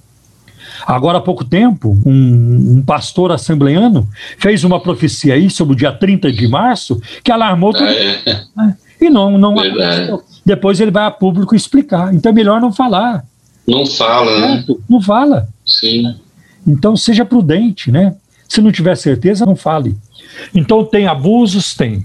Agora 0.86 1.19
há 1.19 1.20
pouco 1.20 1.45
tempo, 1.45 1.99
um, 2.07 2.77
um, 2.77 2.82
pastor 2.82 3.32
assembleano 3.32 4.09
fez 4.39 4.62
uma 4.62 4.81
profecia 4.81 5.35
aí 5.35 5.51
sobre 5.51 5.74
o 5.74 5.77
dia 5.77 5.93
30 5.93 6.31
de 6.31 6.47
março 6.47 7.01
que 7.24 7.32
alarmou 7.32 7.73
todo 7.73 7.89
é. 7.89 8.45
Né? 8.57 8.77
E 9.01 9.11
não, 9.11 9.36
não 9.39 9.59
aconteceu. 9.59 10.23
Depois 10.45 10.81
ele 10.81 10.90
vai 10.90 11.07
a 11.07 11.11
público 11.11 11.55
explicar. 11.55 12.15
Então 12.15 12.31
é 12.31 12.35
melhor 12.35 12.61
não 12.61 12.73
falar. 12.73 13.24
Não 13.66 13.85
fala, 13.85 14.40
né? 14.40 14.65
Não 14.89 15.01
fala. 15.01 15.49
Sim. 15.66 16.15
Então 16.66 16.97
seja 16.97 17.24
prudente, 17.24 17.90
né? 17.90 18.15
Se 18.49 18.61
não 18.62 18.73
tiver 18.73 18.97
certeza, 18.97 19.45
não 19.45 19.55
fale. 19.55 19.95
Então 20.55 20.85
tem 20.85 21.07
abusos? 21.07 21.75
Tem. 21.75 22.05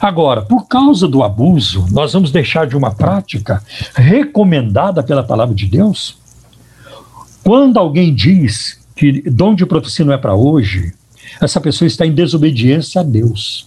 Agora, 0.00 0.42
por 0.42 0.68
causa 0.68 1.08
do 1.08 1.22
abuso, 1.22 1.86
nós 1.90 2.12
vamos 2.12 2.30
deixar 2.30 2.66
de 2.66 2.76
uma 2.76 2.94
prática 2.94 3.62
recomendada 3.94 5.02
pela 5.02 5.22
palavra 5.22 5.54
de 5.54 5.66
Deus? 5.66 6.16
Quando 7.42 7.78
alguém 7.78 8.14
diz 8.14 8.78
que 8.94 9.22
dom 9.30 9.54
de 9.54 9.66
profecia 9.66 10.04
não 10.04 10.12
é 10.12 10.18
para 10.18 10.34
hoje, 10.34 10.92
essa 11.40 11.60
pessoa 11.60 11.86
está 11.86 12.06
em 12.06 12.12
desobediência 12.12 13.00
a 13.00 13.04
Deus. 13.04 13.66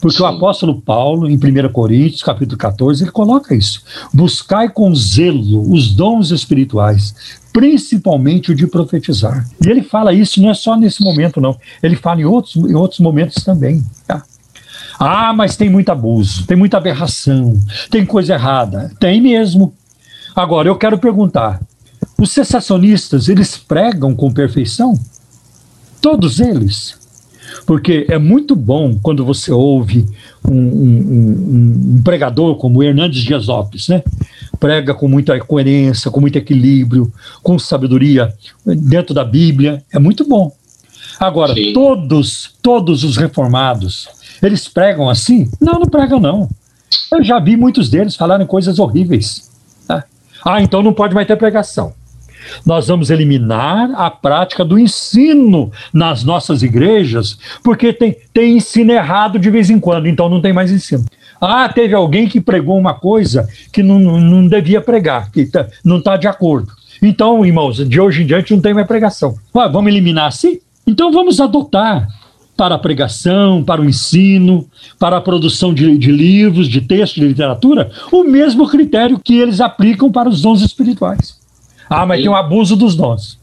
Porque 0.00 0.18
Sim. 0.18 0.24
o 0.24 0.26
apóstolo 0.26 0.80
Paulo, 0.80 1.28
em 1.28 1.36
1 1.36 1.72
Coríntios, 1.72 2.22
capítulo 2.22 2.58
14, 2.58 3.04
ele 3.04 3.10
coloca 3.10 3.54
isso. 3.54 3.82
Buscai 4.12 4.68
com 4.68 4.94
zelo 4.94 5.72
os 5.72 5.94
dons 5.94 6.30
espirituais, 6.30 7.14
principalmente 7.56 8.52
o 8.52 8.54
de 8.54 8.66
profetizar. 8.66 9.48
E 9.64 9.70
ele 9.70 9.82
fala 9.82 10.12
isso 10.12 10.42
não 10.42 10.50
é 10.50 10.54
só 10.54 10.76
nesse 10.76 11.02
momento, 11.02 11.40
não. 11.40 11.58
Ele 11.82 11.96
fala 11.96 12.20
em 12.20 12.24
outros, 12.26 12.54
em 12.54 12.74
outros 12.74 13.00
momentos 13.00 13.42
também. 13.42 13.82
Tá? 14.06 14.22
Ah, 15.00 15.32
mas 15.32 15.56
tem 15.56 15.70
muito 15.70 15.88
abuso, 15.88 16.46
tem 16.46 16.54
muita 16.54 16.76
aberração, 16.76 17.58
tem 17.90 18.04
coisa 18.04 18.34
errada. 18.34 18.92
Tem 19.00 19.22
mesmo. 19.22 19.72
Agora, 20.34 20.68
eu 20.68 20.76
quero 20.76 20.98
perguntar: 20.98 21.58
os 22.18 22.30
sensacionistas, 22.30 23.26
eles 23.30 23.56
pregam 23.56 24.14
com 24.14 24.30
perfeição? 24.30 24.92
Todos 25.98 26.40
eles? 26.40 26.94
Porque 27.64 28.06
é 28.10 28.18
muito 28.18 28.54
bom 28.54 28.98
quando 29.02 29.24
você 29.24 29.50
ouve 29.50 30.06
um, 30.46 30.52
um, 30.52 30.98
um, 30.98 31.94
um 31.94 32.02
pregador 32.02 32.56
como 32.56 32.82
Hernandes 32.82 33.22
Dias 33.22 33.46
Lopes, 33.46 33.88
né? 33.88 34.02
Prega 34.58 34.94
com 34.94 35.08
muita 35.08 35.38
coerência, 35.40 36.10
com 36.10 36.20
muito 36.20 36.36
equilíbrio, 36.36 37.12
com 37.42 37.58
sabedoria 37.58 38.32
dentro 38.64 39.14
da 39.14 39.24
Bíblia. 39.24 39.82
É 39.92 39.98
muito 39.98 40.26
bom. 40.26 40.52
Agora, 41.18 41.54
Sim. 41.54 41.72
todos, 41.72 42.54
todos 42.62 43.04
os 43.04 43.16
reformados, 43.16 44.08
eles 44.42 44.68
pregam 44.68 45.08
assim? 45.08 45.50
Não, 45.60 45.74
não 45.74 45.86
pregam, 45.86 46.20
não. 46.20 46.48
Eu 47.10 47.22
já 47.22 47.38
vi 47.38 47.56
muitos 47.56 47.88
deles 47.88 48.16
falarem 48.16 48.46
coisas 48.46 48.78
horríveis. 48.78 49.50
Tá? 49.86 50.04
Ah, 50.44 50.60
então 50.60 50.82
não 50.82 50.92
pode 50.92 51.14
mais 51.14 51.26
ter 51.26 51.36
pregação. 51.36 51.94
Nós 52.64 52.86
vamos 52.86 53.10
eliminar 53.10 53.90
a 53.94 54.10
prática 54.10 54.64
do 54.64 54.78
ensino 54.78 55.72
nas 55.92 56.22
nossas 56.22 56.62
igrejas, 56.62 57.38
porque 57.62 57.92
tem, 57.92 58.16
tem 58.32 58.56
ensino 58.56 58.92
errado 58.92 59.38
de 59.38 59.50
vez 59.50 59.68
em 59.68 59.80
quando, 59.80 60.06
então 60.06 60.28
não 60.28 60.40
tem 60.40 60.52
mais 60.52 60.70
ensino. 60.70 61.04
Ah, 61.40 61.68
teve 61.68 61.94
alguém 61.94 62.28
que 62.28 62.40
pregou 62.40 62.78
uma 62.78 62.94
coisa 62.94 63.48
que 63.72 63.82
não, 63.82 63.98
não 63.98 64.46
devia 64.46 64.80
pregar, 64.80 65.30
que 65.30 65.46
tá, 65.46 65.66
não 65.84 65.98
está 65.98 66.16
de 66.16 66.26
acordo. 66.26 66.72
Então, 67.02 67.44
irmãos, 67.44 67.76
de 67.76 68.00
hoje 68.00 68.22
em 68.22 68.26
diante 68.26 68.54
não 68.54 68.60
tem 68.60 68.74
mais 68.74 68.86
pregação. 68.86 69.36
Ah, 69.54 69.68
vamos 69.68 69.90
eliminar 69.90 70.26
assim? 70.26 70.60
Então 70.86 71.12
vamos 71.12 71.40
adotar 71.40 72.08
para 72.56 72.76
a 72.76 72.78
pregação, 72.78 73.62
para 73.62 73.82
o 73.82 73.84
ensino, 73.84 74.66
para 74.98 75.18
a 75.18 75.20
produção 75.20 75.74
de, 75.74 75.98
de 75.98 76.10
livros, 76.10 76.68
de 76.68 76.80
textos, 76.80 77.20
de 77.20 77.28
literatura, 77.28 77.90
o 78.10 78.24
mesmo 78.24 78.66
critério 78.66 79.20
que 79.22 79.38
eles 79.38 79.60
aplicam 79.60 80.10
para 80.10 80.28
os 80.28 80.40
dons 80.40 80.62
espirituais. 80.62 81.38
Ah, 81.88 82.06
mas 82.06 82.20
tem 82.20 82.30
um 82.30 82.36
abuso 82.36 82.74
dos 82.74 82.96
dons. 82.96 83.38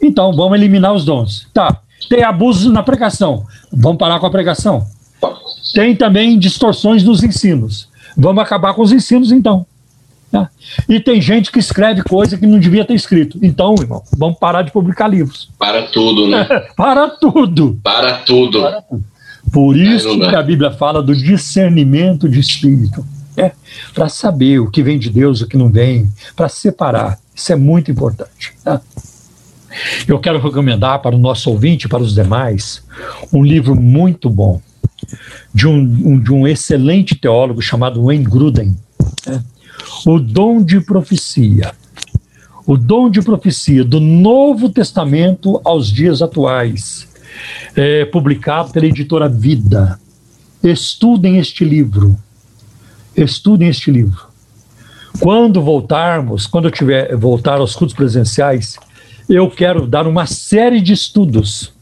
Então, 0.00 0.32
vamos 0.32 0.56
eliminar 0.56 0.92
os 0.92 1.04
dons. 1.04 1.48
Tá. 1.52 1.80
Tem 2.08 2.22
abuso 2.22 2.70
na 2.72 2.84
pregação. 2.84 3.44
Vamos 3.72 3.98
parar 3.98 4.20
com 4.20 4.26
a 4.26 4.30
pregação. 4.30 4.86
Tem 5.72 5.94
também 5.94 6.38
distorções 6.38 7.02
nos 7.02 7.22
ensinos. 7.22 7.88
Vamos 8.16 8.42
acabar 8.42 8.74
com 8.74 8.82
os 8.82 8.92
ensinos, 8.92 9.32
então. 9.32 9.66
Tá? 10.30 10.50
E 10.88 11.00
tem 11.00 11.20
gente 11.22 11.50
que 11.50 11.58
escreve 11.58 12.02
coisa 12.02 12.36
que 12.36 12.46
não 12.46 12.58
devia 12.58 12.84
ter 12.84 12.94
escrito. 12.94 13.38
Então, 13.42 13.74
irmão, 13.80 14.02
vamos 14.16 14.38
parar 14.38 14.62
de 14.62 14.70
publicar 14.70 15.08
livros. 15.08 15.48
Para 15.58 15.82
tudo, 15.82 16.28
né? 16.28 16.44
para 16.76 17.08
tudo. 17.08 17.78
Para 17.82 18.18
tudo. 18.18 18.60
Para 18.60 18.82
tudo. 18.82 19.04
Por 19.50 19.76
isso 19.76 20.18
que 20.18 20.36
a 20.36 20.42
Bíblia 20.42 20.70
fala 20.70 21.02
do 21.02 21.16
discernimento 21.16 22.28
de 22.28 22.38
espírito 22.38 23.04
né? 23.38 23.52
para 23.94 24.08
saber 24.08 24.58
o 24.58 24.70
que 24.70 24.82
vem 24.82 24.98
de 24.98 25.08
Deus 25.08 25.40
e 25.40 25.44
o 25.44 25.46
que 25.46 25.56
não 25.56 25.70
vem, 25.70 26.10
para 26.34 26.48
separar. 26.48 27.18
Isso 27.34 27.52
é 27.52 27.56
muito 27.56 27.90
importante. 27.90 28.52
Tá? 28.64 28.80
Eu 30.06 30.18
quero 30.18 30.40
recomendar 30.40 31.00
para 31.00 31.14
o 31.14 31.18
nosso 31.18 31.50
ouvinte 31.50 31.86
e 31.86 31.88
para 31.88 32.02
os 32.02 32.14
demais 32.14 32.82
um 33.32 33.44
livro 33.44 33.76
muito 33.76 34.28
bom 34.28 34.60
de 35.54 35.66
um, 35.66 35.78
um 35.78 36.20
de 36.20 36.32
um 36.32 36.46
excelente 36.46 37.14
teólogo 37.14 37.60
chamado 37.62 38.04
Wayne 38.04 38.24
Gruden, 38.24 38.76
né? 39.26 39.42
O 40.06 40.18
Dom 40.18 40.62
de 40.62 40.80
Profecia. 40.80 41.72
O 42.66 42.76
Dom 42.76 43.08
de 43.08 43.22
Profecia 43.22 43.84
do 43.84 44.00
Novo 44.00 44.68
Testamento 44.68 45.60
aos 45.64 45.90
dias 45.90 46.20
atuais, 46.20 47.08
é, 47.74 48.04
publicado 48.04 48.70
pela 48.72 48.86
editora 48.86 49.28
Vida. 49.28 49.98
Estudem 50.62 51.38
este 51.38 51.64
livro 51.64 52.18
estudem 53.22 53.68
este 53.68 53.90
livro. 53.90 54.28
Quando 55.20 55.62
voltarmos, 55.62 56.46
quando 56.46 56.66
eu 56.66 56.70
tiver 56.70 57.16
voltar 57.16 57.58
aos 57.58 57.74
cultos 57.74 57.94
presenciais, 57.94 58.76
eu 59.28 59.50
quero 59.50 59.86
dar 59.86 60.06
uma 60.06 60.26
série 60.26 60.80
de 60.80 60.92
estudos 60.92 61.72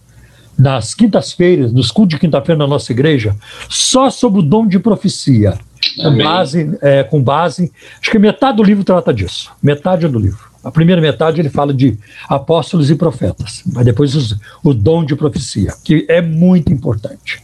nas 0.58 0.94
quintas-feiras, 0.94 1.72
nos 1.72 1.90
cultos 1.90 2.14
de 2.14 2.20
quinta-feira 2.20 2.58
na 2.58 2.66
nossa 2.66 2.92
igreja, 2.92 3.36
só 3.68 4.10
sobre 4.10 4.40
o 4.40 4.42
dom 4.42 4.66
de 4.66 4.78
profecia. 4.78 5.58
Com 6.02 6.16
base, 6.16 6.78
é, 6.82 7.04
com 7.04 7.22
base, 7.22 7.72
acho 8.00 8.10
que 8.10 8.18
metade 8.18 8.56
do 8.56 8.62
livro 8.62 8.84
trata 8.84 9.14
disso. 9.14 9.50
Metade 9.62 10.08
do 10.08 10.18
livro. 10.18 10.46
A 10.64 10.70
primeira 10.70 11.00
metade 11.00 11.40
ele 11.40 11.48
fala 11.48 11.72
de 11.72 11.96
apóstolos 12.28 12.90
e 12.90 12.96
profetas, 12.96 13.62
mas 13.72 13.84
depois 13.84 14.14
os, 14.14 14.36
o 14.64 14.74
dom 14.74 15.04
de 15.04 15.14
profecia, 15.14 15.72
que 15.84 16.04
é 16.08 16.20
muito 16.20 16.72
importante. 16.72 17.40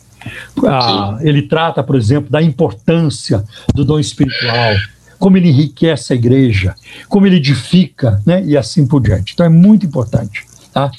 Ah, 0.67 1.19
ele 1.21 1.43
trata, 1.43 1.83
por 1.83 1.97
exemplo, 1.97 2.31
da 2.31 2.43
importância 2.43 3.45
do 3.75 3.85
dom 3.85 3.99
espiritual, 3.99 4.75
como 5.19 5.37
ele 5.37 5.51
enriquece 5.51 6.13
a 6.13 6.17
igreja, 6.17 6.75
como 7.09 7.27
ele 7.27 7.37
edifica, 7.37 8.21
né, 8.27 8.43
e 8.45 8.57
assim 8.57 8.87
por 8.87 9.01
diante. 9.01 9.35
Então 9.35 9.47
é 9.47 9.49
muito 9.49 9.87
importante. 9.87 10.45
Tá? 10.73 10.91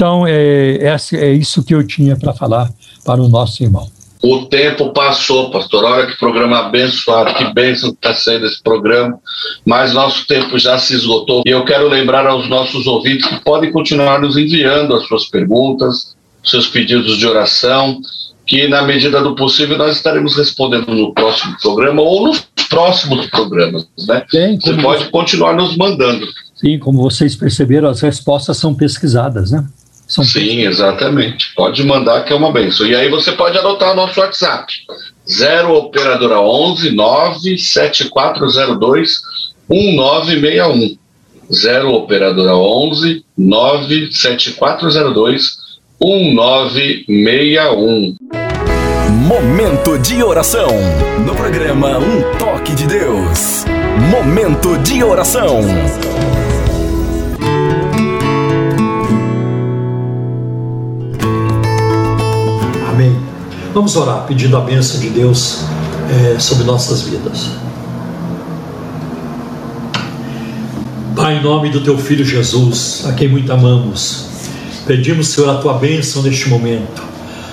Então 0.00 0.26
é, 0.26 0.78
é, 0.78 0.96
é 1.12 1.32
isso 1.34 1.62
que 1.62 1.74
eu 1.74 1.86
tinha 1.86 2.16
para 2.16 2.32
falar 2.32 2.70
para 3.04 3.20
o 3.20 3.28
nosso 3.28 3.62
irmão. 3.62 3.86
O 4.22 4.46
tempo 4.46 4.94
passou, 4.94 5.50
pastor. 5.50 5.84
Olha 5.84 6.06
que 6.06 6.18
programa 6.18 6.60
abençoado, 6.60 7.34
que 7.34 7.52
bênção 7.52 7.90
que 7.90 7.96
está 7.96 8.14
sendo 8.14 8.46
esse 8.46 8.62
programa. 8.62 9.18
Mas 9.62 9.92
nosso 9.92 10.26
tempo 10.26 10.58
já 10.58 10.78
se 10.78 10.94
esgotou. 10.94 11.42
E 11.44 11.50
eu 11.50 11.66
quero 11.66 11.86
lembrar 11.86 12.26
aos 12.26 12.48
nossos 12.48 12.86
ouvintes 12.86 13.26
que 13.26 13.44
podem 13.44 13.70
continuar 13.70 14.22
nos 14.22 14.38
enviando 14.38 14.94
as 14.94 15.06
suas 15.06 15.26
perguntas, 15.26 16.16
seus 16.42 16.66
pedidos 16.66 17.18
de 17.18 17.26
oração 17.26 18.00
que 18.46 18.66
na 18.66 18.82
medida 18.82 19.22
do 19.22 19.36
possível 19.36 19.78
nós 19.78 19.96
estaremos 19.96 20.34
respondendo 20.34 20.92
no 20.92 21.14
próximo 21.14 21.56
programa 21.62 22.02
ou 22.02 22.26
nos 22.26 22.40
próximos 22.68 23.26
programas, 23.26 23.86
né? 24.08 24.24
Sim, 24.28 24.58
Você 24.60 24.74
pode 24.74 25.08
continuar 25.10 25.54
nos 25.54 25.76
mandando. 25.76 26.26
Sim, 26.56 26.76
como 26.78 27.00
vocês 27.00 27.36
perceberam, 27.36 27.88
as 27.88 28.00
respostas 28.00 28.56
são 28.56 28.74
pesquisadas, 28.74 29.52
né? 29.52 29.64
São 30.10 30.24
Sim, 30.24 30.40
pesquisadas. 30.40 30.78
exatamente. 30.78 31.54
Pode 31.54 31.82
mandar 31.84 32.24
que 32.24 32.32
é 32.32 32.36
uma 32.36 32.50
benção. 32.52 32.84
E 32.86 32.94
aí 32.96 33.08
você 33.08 33.30
pode 33.32 33.56
adotar 33.56 33.92
o 33.92 33.96
nosso 33.96 34.20
WhatsApp. 34.20 34.72
0 35.30 35.72
operadora 35.76 36.40
11 36.40 36.90
97402 36.90 39.20
1961. 39.68 40.96
0 41.52 41.92
operadora 41.94 42.56
11 42.56 43.24
97402 43.38 45.58
1961. 46.02 48.16
Momento 49.10 49.96
de 49.98 50.22
oração. 50.24 50.68
No 51.24 51.36
programa 51.36 51.98
Um 51.98 52.22
Toque 52.36 52.74
de 52.74 52.88
Deus. 52.88 53.64
Momento 54.10 54.76
de 54.78 55.04
oração. 55.04 55.60
Vamos 63.72 63.94
orar 63.94 64.24
pedindo 64.26 64.56
a 64.56 64.60
bênção 64.60 64.98
de 64.98 65.10
Deus 65.10 65.60
é, 66.10 66.40
sobre 66.40 66.64
nossas 66.64 67.02
vidas. 67.02 67.50
Pai, 71.14 71.38
em 71.38 71.42
nome 71.42 71.70
do 71.70 71.80
teu 71.80 71.96
filho 71.96 72.24
Jesus, 72.24 73.04
a 73.06 73.12
quem 73.12 73.28
muito 73.28 73.52
amamos, 73.52 74.26
pedimos, 74.86 75.28
Senhor, 75.28 75.50
a 75.50 75.58
tua 75.58 75.74
bênção 75.74 76.20
neste 76.20 76.48
momento 76.48 77.00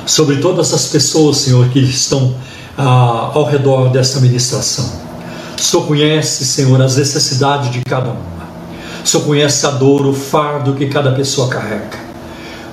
sobre 0.08 0.38
todas 0.38 0.74
as 0.74 0.88
pessoas, 0.88 1.38
Senhor, 1.38 1.68
que 1.70 1.80
estão 1.80 2.34
ah, 2.76 3.30
ao 3.36 3.46
redor 3.46 3.90
dessa 3.90 4.20
ministração. 4.20 4.92
O 5.56 5.62
Senhor 5.62 5.86
conhece, 5.86 6.46
Senhor, 6.46 6.82
as 6.82 6.98
necessidades 6.98 7.70
de 7.70 7.82
cada 7.82 8.10
uma. 8.10 8.48
O 9.04 9.08
Senhor 9.08 9.24
conhece 9.24 9.68
a 9.68 9.70
dor, 9.70 10.04
o 10.08 10.14
fardo 10.14 10.74
que 10.74 10.88
cada 10.88 11.12
pessoa 11.12 11.48
carrega. 11.48 12.07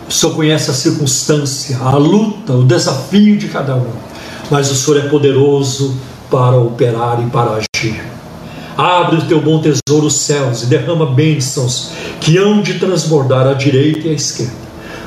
O 0.08 0.12
Senhor 0.12 0.34
conhece 0.34 0.70
a 0.70 0.74
circunstância, 0.74 1.78
a 1.78 1.96
luta, 1.96 2.52
o 2.52 2.64
desafio 2.64 3.36
de 3.36 3.48
cada 3.48 3.74
um. 3.76 3.90
Mas 4.50 4.70
o 4.70 4.74
Senhor 4.74 5.04
é 5.04 5.08
poderoso 5.08 5.96
para 6.30 6.56
operar 6.56 7.22
e 7.26 7.30
para 7.30 7.52
agir. 7.52 8.02
Abre 8.76 9.16
o 9.16 9.22
teu 9.22 9.40
bom 9.40 9.60
tesouro 9.60 10.06
os 10.06 10.16
céus 10.16 10.62
e 10.62 10.66
derrama 10.66 11.06
bênçãos 11.06 11.90
que 12.20 12.36
hão 12.36 12.60
de 12.60 12.74
transbordar 12.74 13.46
à 13.46 13.54
direita 13.54 14.08
e 14.08 14.10
à 14.10 14.14
esquerda. 14.14 14.52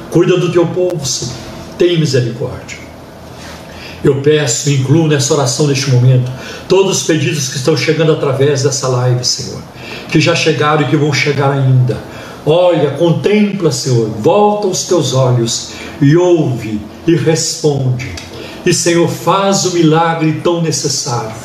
Cuida 0.10 0.38
do 0.38 0.52
teu 0.52 0.66
povo, 0.68 1.06
Senhor. 1.06 1.34
Tem 1.78 2.00
misericórdia. 2.00 2.88
Eu 4.04 4.22
peço 4.22 4.70
incluo 4.70 5.08
nessa 5.08 5.34
oração 5.34 5.68
neste 5.68 5.90
momento 5.90 6.32
todos 6.68 7.02
os 7.02 7.04
pedidos 7.04 7.50
que 7.50 7.58
estão 7.58 7.76
chegando 7.76 8.12
através 8.12 8.64
dessa 8.64 8.88
live, 8.88 9.24
Senhor, 9.24 9.62
que 10.10 10.20
já 10.20 10.36
chegaram 10.36 10.84
e 10.84 10.86
que 10.86 10.96
vão 10.96 11.12
chegar 11.12 11.52
ainda. 11.52 11.98
Olha, 12.50 12.92
contempla, 12.92 13.74
Senhor, 13.74 14.08
volta 14.22 14.68
os 14.68 14.86
teus 14.86 15.14
olhos 15.14 15.72
e 16.02 16.16
ouve 16.16 16.80
e 17.06 17.14
responde. 17.14 18.10
E, 18.66 18.74
Senhor, 18.74 19.10
faz 19.10 19.66
o 19.66 19.74
milagre 19.74 20.40
tão 20.42 20.62
necessário, 20.62 21.36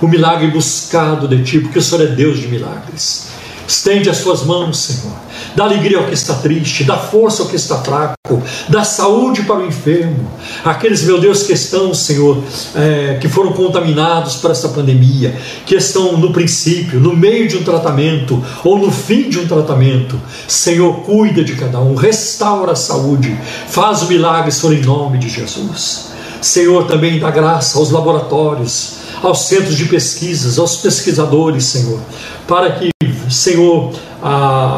o 0.00 0.06
milagre 0.06 0.52
buscado 0.52 1.26
de 1.26 1.42
Ti, 1.42 1.58
porque 1.58 1.80
o 1.80 1.82
Senhor 1.82 2.04
é 2.04 2.14
Deus 2.14 2.38
de 2.38 2.46
milagres. 2.46 3.26
Estende 3.66 4.08
as 4.08 4.20
tuas 4.20 4.44
mãos, 4.44 4.78
Senhor. 4.78 5.16
Dá 5.54 5.64
alegria 5.64 5.98
ao 5.98 6.06
que 6.06 6.14
está 6.14 6.34
triste, 6.34 6.84
dá 6.84 6.96
força 6.96 7.42
ao 7.42 7.48
que 7.48 7.56
está 7.56 7.78
fraco, 7.78 8.42
dá 8.68 8.84
saúde 8.84 9.42
para 9.42 9.56
o 9.56 9.66
enfermo. 9.66 10.30
Aqueles, 10.64 11.02
meu 11.02 11.20
Deus, 11.20 11.42
que 11.42 11.52
estão, 11.52 11.92
Senhor, 11.92 12.42
é, 12.74 13.18
que 13.20 13.28
foram 13.28 13.52
contaminados 13.52 14.36
por 14.36 14.50
essa 14.50 14.70
pandemia, 14.70 15.36
que 15.66 15.74
estão 15.74 16.16
no 16.16 16.32
princípio, 16.32 16.98
no 16.98 17.14
meio 17.14 17.48
de 17.48 17.56
um 17.56 17.64
tratamento 17.64 18.42
ou 18.64 18.78
no 18.78 18.90
fim 18.90 19.28
de 19.28 19.38
um 19.38 19.46
tratamento. 19.46 20.18
Senhor, 20.48 21.02
cuida 21.02 21.44
de 21.44 21.54
cada 21.54 21.80
um, 21.80 21.94
restaura 21.94 22.72
a 22.72 22.76
saúde, 22.76 23.36
faz 23.68 24.02
o 24.02 24.06
milagre, 24.06 24.50
Senhor, 24.50 24.74
em 24.74 24.82
nome 24.82 25.18
de 25.18 25.28
Jesus. 25.28 26.12
Senhor, 26.40 26.86
também 26.86 27.20
dá 27.20 27.30
graça 27.30 27.78
aos 27.78 27.90
laboratórios, 27.90 29.01
aos 29.22 29.46
centros 29.46 29.76
de 29.76 29.84
pesquisas, 29.84 30.58
aos 30.58 30.76
pesquisadores, 30.76 31.64
Senhor, 31.64 32.00
para 32.46 32.72
que, 32.72 32.90
Senhor, 33.30 33.92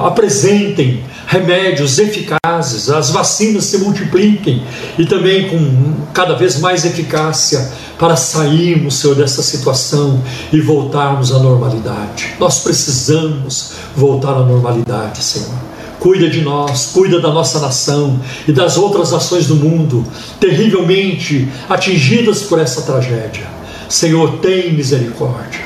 apresentem 0.05 1.03
remédios 1.27 1.99
eficazes, 1.99 2.91
as 2.91 3.11
vacinas 3.11 3.65
se 3.65 3.79
multipliquem 3.79 4.63
e 4.99 5.07
também 5.07 5.49
com 5.49 5.95
cada 6.13 6.35
vez 6.35 6.61
mais 6.61 6.85
eficácia 6.85 7.73
para 7.99 8.17
sairmos, 8.17 8.97
Senhor, 8.97 9.17
dessa 9.17 9.43
situação 9.43 10.23
e 10.53 10.61
voltarmos 10.61 11.33
à 11.33 11.39
normalidade. 11.39 12.35
Nós 12.39 12.61
precisamos 12.61 13.73
voltar 13.97 14.35
à 14.35 14.41
normalidade, 14.41 15.23
Senhor. 15.23 15.65
Cuida 15.99 16.29
de 16.29 16.43
nós, 16.43 16.91
cuida 16.93 17.19
da 17.19 17.33
nossa 17.33 17.59
nação 17.61 18.21
e 18.47 18.53
das 18.53 18.77
outras 18.77 19.13
nações 19.13 19.47
do 19.47 19.57
mundo, 19.57 20.05
terrivelmente 20.39 21.49
atingidas 21.67 22.43
por 22.43 22.59
essa 22.59 22.83
tragédia. 22.83 23.54
Senhor, 23.95 24.39
tem 24.39 24.73
misericórdia. 24.73 25.61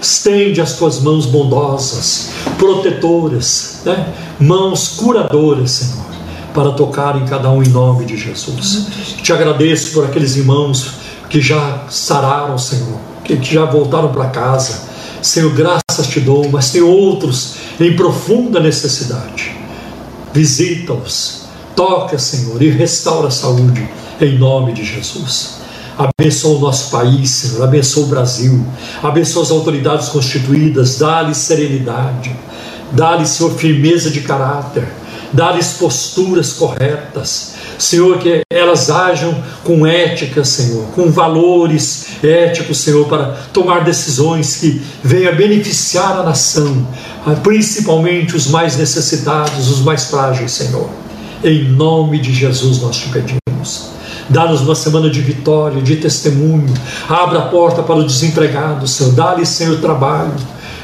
Estende 0.00 0.58
as 0.58 0.72
tuas 0.78 1.00
mãos 1.00 1.26
bondosas, 1.26 2.30
protetoras, 2.56 3.80
né? 3.84 4.10
mãos 4.40 4.94
curadoras, 4.96 5.70
Senhor, 5.70 6.06
para 6.54 6.70
tocar 6.70 7.20
em 7.20 7.26
cada 7.26 7.50
um 7.50 7.62
em 7.62 7.68
nome 7.68 8.06
de 8.06 8.16
Jesus. 8.16 8.86
Te 9.22 9.34
agradeço 9.34 9.92
por 9.92 10.06
aqueles 10.06 10.34
irmãos 10.34 10.92
que 11.28 11.42
já 11.42 11.84
sararam, 11.90 12.56
Senhor, 12.56 12.98
que 13.22 13.38
já 13.42 13.66
voltaram 13.66 14.10
para 14.14 14.30
casa. 14.30 14.84
Senhor, 15.20 15.52
graças 15.52 16.06
te 16.06 16.20
dou, 16.20 16.48
mas 16.50 16.70
tem 16.70 16.80
outros 16.80 17.56
em 17.78 17.94
profunda 17.94 18.60
necessidade. 18.60 19.54
Visita-os, 20.32 21.42
toca, 21.76 22.18
Senhor, 22.18 22.62
e 22.62 22.70
restaura 22.70 23.28
a 23.28 23.30
saúde 23.30 23.86
em 24.22 24.38
nome 24.38 24.72
de 24.72 24.82
Jesus. 24.82 25.63
Abençoa 25.96 26.56
o 26.56 26.60
nosso 26.60 26.90
país, 26.90 27.30
Senhor. 27.30 27.62
Abençoa 27.62 28.04
o 28.04 28.08
Brasil. 28.08 28.66
Abençoa 29.02 29.42
as 29.42 29.50
autoridades 29.50 30.08
constituídas. 30.08 30.98
Dá-lhes 30.98 31.36
serenidade. 31.36 32.34
Dá-lhes, 32.90 33.28
Senhor, 33.30 33.52
firmeza 33.54 34.10
de 34.10 34.20
caráter. 34.20 34.86
Dá-lhes 35.32 35.74
posturas 35.74 36.52
corretas. 36.52 37.54
Senhor, 37.78 38.18
que 38.18 38.42
elas 38.50 38.88
ajam 38.88 39.42
com 39.64 39.86
ética, 39.86 40.44
Senhor, 40.44 40.84
com 40.94 41.10
valores 41.10 42.06
éticos, 42.22 42.78
Senhor, 42.78 43.06
para 43.08 43.32
tomar 43.52 43.84
decisões 43.84 44.56
que 44.56 44.80
venham 45.02 45.34
beneficiar 45.34 46.18
a 46.18 46.22
nação, 46.22 46.86
principalmente 47.42 48.36
os 48.36 48.46
mais 48.46 48.76
necessitados, 48.76 49.70
os 49.70 49.80
mais 49.80 50.04
frágeis, 50.04 50.52
Senhor. 50.52 50.88
Em 51.42 51.64
nome 51.64 52.20
de 52.20 52.32
Jesus 52.32 52.80
nós 52.80 52.96
te 52.96 53.08
pedimos. 53.08 53.90
Dá-nos 54.28 54.62
uma 54.62 54.74
semana 54.74 55.10
de 55.10 55.20
vitória, 55.20 55.82
de 55.82 55.96
testemunho. 55.96 56.72
Abra 57.08 57.40
a 57.40 57.46
porta 57.48 57.82
para 57.82 57.96
o 57.96 58.06
desempregado, 58.06 58.86
Senhor. 58.86 59.12
Dá-lhe, 59.12 59.44
Senhor, 59.44 59.80
trabalho. 59.80 60.34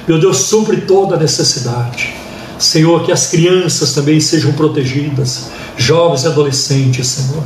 Meu 0.06 0.18
Deus, 0.18 0.38
supre 0.38 0.82
toda 0.82 1.16
necessidade. 1.16 2.14
Senhor, 2.58 3.02
que 3.04 3.12
as 3.12 3.26
crianças 3.26 3.92
também 3.92 4.20
sejam 4.20 4.52
protegidas, 4.52 5.48
jovens 5.76 6.24
e 6.24 6.26
adolescentes, 6.26 7.06
Senhor. 7.06 7.42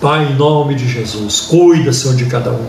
Pai, 0.00 0.32
em 0.32 0.36
nome 0.36 0.74
de 0.74 0.88
Jesus, 0.88 1.40
cuida, 1.42 1.92
Senhor, 1.92 2.14
de 2.14 2.26
cada 2.26 2.50
um. 2.50 2.66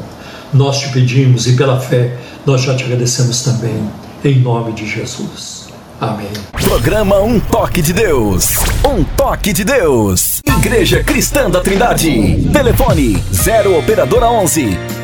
Nós 0.54 0.80
te 0.80 0.90
pedimos 0.90 1.48
e 1.48 1.54
pela 1.54 1.80
fé 1.80 2.18
nós 2.46 2.62
já 2.62 2.76
te 2.76 2.84
agradecemos 2.84 3.42
também, 3.42 3.90
em 4.24 4.40
nome 4.40 4.74
de 4.74 4.86
Jesus. 4.86 5.68
Amém. 6.00 6.32
Programa 6.52 7.20
Um 7.20 7.40
Toque 7.40 7.82
de 7.82 7.94
Deus. 7.94 8.56
Um 8.84 9.04
Toque 9.04 9.54
de 9.54 9.64
Deus. 9.64 10.31
Igreja 10.62 11.04
Cristã 11.04 11.50
da 11.50 11.60
Trindade. 11.60 12.48
Telefone 12.54 13.20
0 13.34 13.80
Operadora 13.80 14.30
11 14.30 15.01